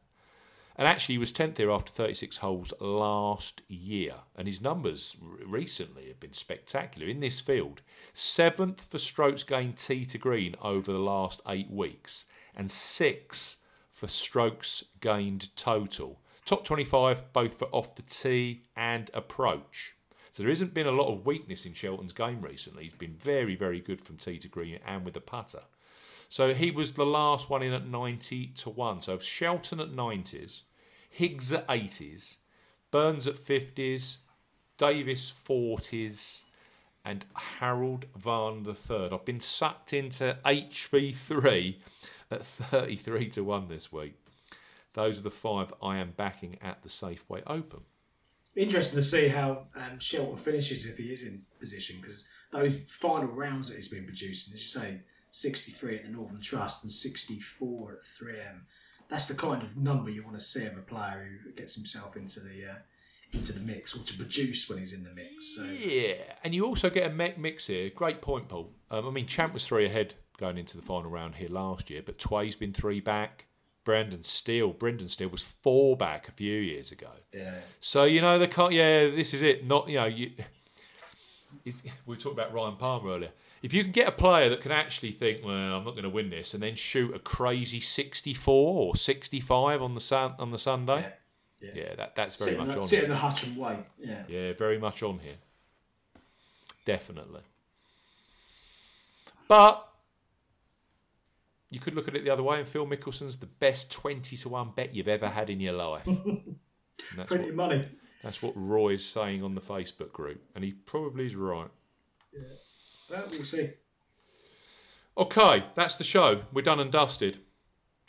And 0.77 0.89
actually, 0.89 1.17
he 1.17 1.19
was 1.19 1.33
10th 1.33 1.59
here 1.59 1.71
after 1.71 1.93
36 1.93 2.39
holes 2.39 2.73
last 2.81 3.61
year. 3.69 4.15
And 4.35 4.49
his 4.49 4.63
numbers 4.63 5.15
recently 5.21 6.09
have 6.09 6.19
been 6.21 6.33
spectacular 6.33 7.07
in 7.07 7.21
this 7.21 7.39
field. 7.39 7.83
Seventh 8.15 8.87
for 8.91 8.99
strokes 8.99 9.43
gained 9.43 9.77
tee 9.77 10.07
to 10.07 10.17
green 10.17 10.55
over 10.63 10.91
the 10.91 10.99
last 10.99 11.43
eight 11.47 11.71
weeks, 11.71 12.25
and 12.57 12.71
six 12.71 13.59
for 13.93 14.09
strokes 14.09 14.85
gained 15.01 15.55
total. 15.55 16.19
Top 16.47 16.65
25 16.65 17.31
both 17.35 17.59
for 17.59 17.69
off 17.73 17.95
the 17.95 18.03
tee 18.03 18.63
and 18.75 19.11
approach. 19.13 19.97
So 20.41 20.45
there 20.45 20.53
hasn't 20.53 20.73
been 20.73 20.87
a 20.87 20.91
lot 20.91 21.13
of 21.13 21.27
weakness 21.27 21.67
in 21.67 21.75
Shelton's 21.75 22.15
game 22.15 22.41
recently. 22.41 22.85
He's 22.85 22.95
been 22.95 23.13
very, 23.13 23.55
very 23.57 23.79
good 23.79 24.01
from 24.01 24.17
tee 24.17 24.39
to 24.39 24.49
green 24.49 24.79
and 24.87 25.05
with 25.05 25.13
the 25.13 25.21
putter. 25.21 25.65
So 26.31 26.55
he 26.55 26.71
was 26.71 26.93
the 26.93 27.05
last 27.05 27.51
one 27.51 27.63
in 27.63 27.75
at 27.75 27.87
90 27.87 28.47
to 28.47 28.71
1. 28.71 29.03
So 29.03 29.19
Shelton 29.19 29.81
at 29.81 29.91
90s, 29.91 30.63
Higgs 31.11 31.53
at 31.53 31.69
80s, 31.69 32.39
Burns 32.91 33.29
at 33.29 33.35
50s, 33.35 34.17
Davis 34.79 35.31
40s, 35.31 36.45
and 37.05 37.27
Harold 37.35 38.07
the 38.15 38.75
third. 38.75 39.13
I've 39.13 39.27
been 39.27 39.41
sucked 39.41 39.93
into 39.93 40.39
HV3 40.47 41.77
at 42.31 42.47
33 42.47 43.29
to 43.29 43.45
1 43.45 43.69
this 43.69 43.93
week. 43.93 44.15
Those 44.95 45.19
are 45.19 45.23
the 45.23 45.31
five 45.31 45.75
I 45.83 45.99
am 45.99 46.15
backing 46.17 46.57
at 46.63 46.83
the 46.83 46.89
Safeway 46.89 47.43
Open. 47.47 47.81
Interesting 48.57 48.97
to 48.97 49.03
see 49.03 49.29
how 49.29 49.67
um, 49.77 49.99
Shelton 49.99 50.37
finishes 50.37 50.85
if 50.87 50.99
he 50.99 51.13
is 51.13 51.23
in 51.23 51.43
position 51.59 51.97
because 52.01 52.27
those 52.51 52.83
final 52.89 53.29
rounds 53.29 53.69
that 53.69 53.77
he's 53.77 53.89
been 53.89 54.05
producing, 54.05 54.53
as 54.55 54.61
you 54.61 54.81
say, 54.81 55.01
63 55.31 55.97
at 55.97 56.05
the 56.05 56.11
Northern 56.11 56.41
Trust 56.41 56.83
and 56.83 56.93
64 56.93 57.93
at 57.93 58.05
3M. 58.05 58.63
That's 59.09 59.27
the 59.27 59.35
kind 59.35 59.63
of 59.63 59.77
number 59.77 60.11
you 60.11 60.25
want 60.25 60.39
to 60.39 60.45
see 60.45 60.67
of 60.67 60.77
a 60.77 60.83
player 60.83 61.29
who 61.45 61.53
gets 61.53 61.75
himself 61.75 62.17
into 62.17 62.41
the 62.41 62.71
uh, 62.71 62.75
into 63.33 63.53
the 63.53 63.61
mix 63.61 63.97
or 63.97 64.03
to 64.05 64.15
produce 64.17 64.69
when 64.69 64.79
he's 64.79 64.93
in 64.93 65.05
the 65.05 65.15
mix. 65.15 65.57
So 65.57 65.65
Yeah, 65.65 66.15
and 66.43 66.55
you 66.55 66.67
also 66.67 66.91
get 66.91 67.11
a 67.11 67.39
mix 67.39 67.69
here. 67.69 67.91
Great 67.91 68.21
point, 68.21 68.49
Paul. 68.49 68.73
Um, 68.91 69.07
I 69.07 69.11
mean, 69.11 69.27
Champ 69.27 69.53
was 69.53 69.67
three 69.67 69.87
ahead 69.87 70.15
going 70.39 70.59
into 70.59 70.77
the 70.77 70.83
final 70.83 71.11
round 71.11 71.37
here 71.37 71.49
last 71.49 71.91
year, 71.91 72.03
but 72.05 72.19
Tway's 72.19 72.57
been 72.57 72.73
three 72.73 73.01
back. 73.01 73.47
Brandon 73.85 74.23
Steele, 74.23 74.71
Brendan 74.71 75.09
Steele 75.09 75.29
was 75.29 75.43
four 75.43 75.97
back 75.97 76.29
a 76.29 76.33
few 76.33 76.59
years 76.59 76.93
ago. 76.93 77.09
yeah, 77.33 77.55
So 77.81 78.05
you 78.05 78.21
know 78.21 78.39
they 78.39 78.47
can't. 78.47 78.73
Yeah, 78.73 79.09
this 79.09 79.33
is 79.35 79.43
it. 79.43 79.67
Not 79.67 79.89
you 79.89 79.97
know 79.97 80.07
you. 80.07 80.33
It's, 81.65 81.83
we 82.07 82.17
talked 82.17 82.39
about 82.39 82.53
Ryan 82.53 82.77
Palmer 82.77 83.11
earlier. 83.11 83.31
If 83.63 83.75
you 83.75 83.83
can 83.83 83.93
get 83.93 84.09
a 84.09 84.13
player 84.13 84.49
that 84.49 84.63
can 84.63 84.73
actually 84.73 85.13
think, 85.13 85.45
well, 85.45 85.55
I'm 85.55 85.85
not 85.85 85.91
going 85.91 86.05
to 86.05 86.09
win 86.09 86.31
this, 86.31 86.55
and 86.55 86.63
then 86.63 86.75
shoot 86.75 87.15
a 87.15 87.19
crazy 87.19 87.81
64 87.81 88.89
or 88.89 88.97
65 88.97 89.83
on 89.83 89.95
the 89.95 90.01
sun 90.01 90.35
on 90.39 90.51
the 90.51 90.59
Sunday, 90.59 91.13
yeah, 91.61 91.71
yeah, 91.75 91.95
that 91.97 92.17
that's 92.17 92.37
very 92.37 92.53
sit, 92.53 92.59
much 92.59 92.69
the, 92.69 92.77
on. 92.77 92.83
sit 92.83 92.97
here. 92.97 93.05
in 93.05 93.11
the 93.11 93.17
hutch 93.17 93.45
and 93.45 93.57
wait. 93.57 93.79
Yeah, 93.99 94.23
Yeah, 94.29 94.53
very 94.55 94.79
much 94.79 95.03
on 95.03 95.19
here. 95.19 95.37
Definitely. 96.87 97.43
But 99.49 99.90
you 101.71 101.81
could 101.81 101.95
look 101.95 102.09
at 102.09 102.17
it 102.17 102.25
the 102.25 102.31
other 102.31 102.43
way, 102.43 102.59
and 102.59 102.69
Phil 102.69 102.87
Mickelson's 102.87 103.37
the 103.37 103.47
best 103.47 103.91
20 103.93 104.37
to 104.37 104.49
1 104.49 104.73
bet 104.75 104.95
you've 104.95 105.09
ever 105.09 105.29
had 105.29 105.51
in 105.51 105.61
your 105.61 105.75
life. 105.75 106.07
And 107.09 107.19
that's, 107.19 107.29
plenty 107.29 107.45
what, 107.45 107.51
of 107.51 107.57
money. 107.57 107.89
that's 108.23 108.43
what 108.43 108.53
Roy's 108.55 109.03
saying 109.03 109.43
on 109.43 109.55
the 109.55 109.61
Facebook 109.63 110.13
group, 110.13 110.43
and 110.55 110.63
he 110.63 110.73
probably 110.73 111.25
is 111.25 111.35
right. 111.35 111.71
Yeah. 112.31 112.41
Well, 113.11 113.27
we'll 113.31 113.43
see. 113.43 113.71
Okay, 115.17 115.65
that's 115.75 115.97
the 115.97 116.05
show. 116.05 116.43
We're 116.53 116.61
done 116.63 116.79
and 116.79 116.93
dusted. 116.93 117.39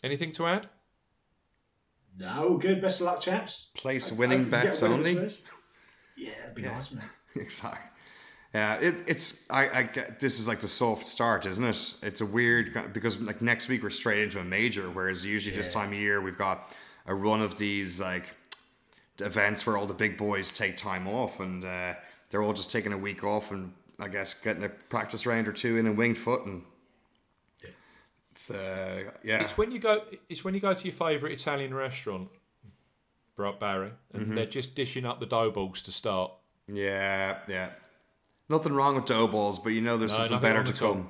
Anything 0.03 0.33
to 0.33 0.45
add? 0.45 0.67
No, 2.17 2.57
good. 2.57 2.81
Best 2.81 2.99
of 2.99 3.07
luck, 3.07 3.21
chaps. 3.21 3.69
Place 3.73 4.09
Hope 4.09 4.19
winning 4.19 4.39
you 4.39 4.45
get 4.45 4.63
bets 4.63 4.83
only. 4.83 5.13
Yeah, 6.17 6.31
that'd 6.41 6.55
be 6.55 6.63
nice, 6.63 6.91
mate. 6.91 7.03
exactly. 7.35 7.79
Yeah, 8.53 8.75
it, 8.75 9.03
it's 9.07 9.49
I, 9.49 9.63
I 9.69 9.89
this 10.19 10.39
is 10.39 10.47
like 10.47 10.59
the 10.59 10.67
soft 10.67 11.05
start, 11.07 11.45
isn't 11.45 11.63
it? 11.63 11.95
It's 12.01 12.19
a 12.19 12.25
weird 12.25 12.73
because 12.93 13.19
like 13.21 13.41
next 13.41 13.69
week 13.69 13.81
we're 13.81 13.89
straight 13.89 14.19
into 14.23 14.39
a 14.39 14.43
major, 14.43 14.89
whereas 14.89 15.25
usually 15.25 15.55
this 15.55 15.69
time 15.69 15.93
of 15.93 15.99
year 15.99 16.19
we've 16.19 16.37
got 16.37 16.69
a 17.05 17.15
run 17.15 17.41
of 17.41 17.57
these 17.57 18.01
like 18.01 18.25
events 19.19 19.65
where 19.65 19.77
all 19.77 19.85
the 19.85 19.93
big 19.93 20.17
boys 20.17 20.51
take 20.51 20.75
time 20.75 21.07
off 21.07 21.39
and 21.39 21.63
uh, 21.63 21.93
they're 22.29 22.41
all 22.43 22.53
just 22.53 22.71
taking 22.71 22.91
a 22.91 22.97
week 22.97 23.23
off 23.23 23.51
and 23.51 23.71
I 23.99 24.07
guess 24.09 24.33
getting 24.33 24.63
a 24.63 24.69
practice 24.69 25.25
round 25.25 25.47
or 25.47 25.53
two 25.53 25.77
in 25.77 25.87
a 25.87 25.91
winged 25.93 26.17
foot 26.17 26.45
and 26.45 26.63
it's 28.31 28.49
uh, 28.49 29.11
yeah 29.23 29.43
It's 29.43 29.57
when 29.57 29.71
you 29.71 29.79
go. 29.79 30.03
It's 30.29 30.43
when 30.43 30.53
you 30.53 30.59
go 30.59 30.73
to 30.73 30.83
your 30.83 30.93
favourite 30.93 31.33
Italian 31.39 31.73
restaurant, 31.73 32.29
Barry, 33.59 33.91
and 34.13 34.37
they're 34.37 34.45
just 34.45 34.75
dishing 34.75 35.05
up 35.05 35.19
the 35.19 35.25
dough 35.25 35.51
balls 35.51 35.81
to 35.83 35.91
start. 35.91 36.31
yeah 36.67 37.39
yeah 37.47 37.71
nothing 38.49 38.73
wrong 38.73 38.95
with 38.95 39.05
dough 39.05 39.27
balls, 39.27 39.59
but 39.59 39.69
you 39.69 39.81
know 39.81 39.97
there's 39.97 40.11
No, 40.17 40.27
something 40.27 40.39
better 40.39 40.63
to 40.63 40.71
at 40.71 40.81
all. 40.81 40.93
come. 40.93 41.09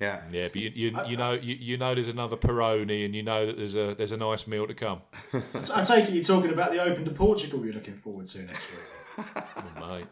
Yeah. 0.00 0.20
Yeah, 0.30 0.48
but 0.48 0.56
you 0.56 0.70
you, 0.74 0.98
you 1.08 1.16
know 1.16 1.32
you, 1.32 1.54
you 1.56 1.76
know 1.76 1.94
there's 1.94 2.08
another 2.08 2.36
Peroni, 2.36 3.04
and 3.04 3.14
you 3.14 3.22
know 3.22 3.46
that 3.46 3.56
there's 3.56 3.74
a 3.74 3.94
there's 3.96 4.12
a 4.12 4.16
nice 4.16 4.46
meal 4.46 4.66
to 4.66 4.74
come. 4.74 5.02
I 5.74 5.82
take 5.84 6.04
it 6.08 6.12
you're 6.14 6.22
talking 6.24 6.52
about 6.52 6.70
the 6.70 6.80
Open 6.82 7.02
de 7.04 7.10
Portugal 7.10 7.64
you're 7.64 7.74
looking 7.74 7.94
forward 7.96 8.28
to 8.28 8.42
next 8.42 8.70
week. 8.70 9.26
Oh, 9.80 9.88
mate. 9.96 10.06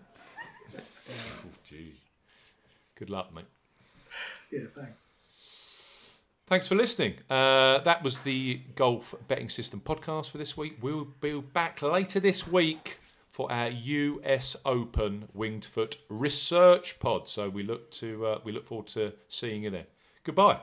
Oh, 1.09 1.49
gee. 1.65 1.95
Good 2.97 3.09
luck, 3.11 3.33
mate. 3.33 3.45
yeah, 4.51 4.63
thanks. 4.75 5.09
Thanks 6.49 6.67
for 6.69 6.75
listening. 6.75 7.15
Uh, 7.31 7.79
that 7.79 8.03
was 8.03 8.19
the 8.19 8.61
Golf 8.75 9.15
Betting 9.29 9.49
System 9.49 9.81
podcast 9.85 10.31
for 10.31 10.39
this 10.39 10.57
week. 10.57 10.79
We'll 10.81 11.07
be 11.21 11.41
back 11.41 11.83
later 11.83 12.19
this 12.21 12.47
week 12.47 12.99
for 13.37 13.53
our 13.53 13.69
US 13.69 14.57
Open 14.65 15.29
Winged 15.35 15.67
Foot 15.67 15.99
Research 16.09 16.99
Pod. 16.99 17.29
So 17.29 17.51
we 17.51 17.65
look 17.65 17.91
to 17.91 18.25
uh, 18.25 18.39
we 18.45 18.51
look 18.51 18.65
forward 18.65 18.87
to 18.89 19.13
seeing 19.29 19.65
you 19.65 19.69
there. 19.69 19.89
Goodbye. 20.25 20.61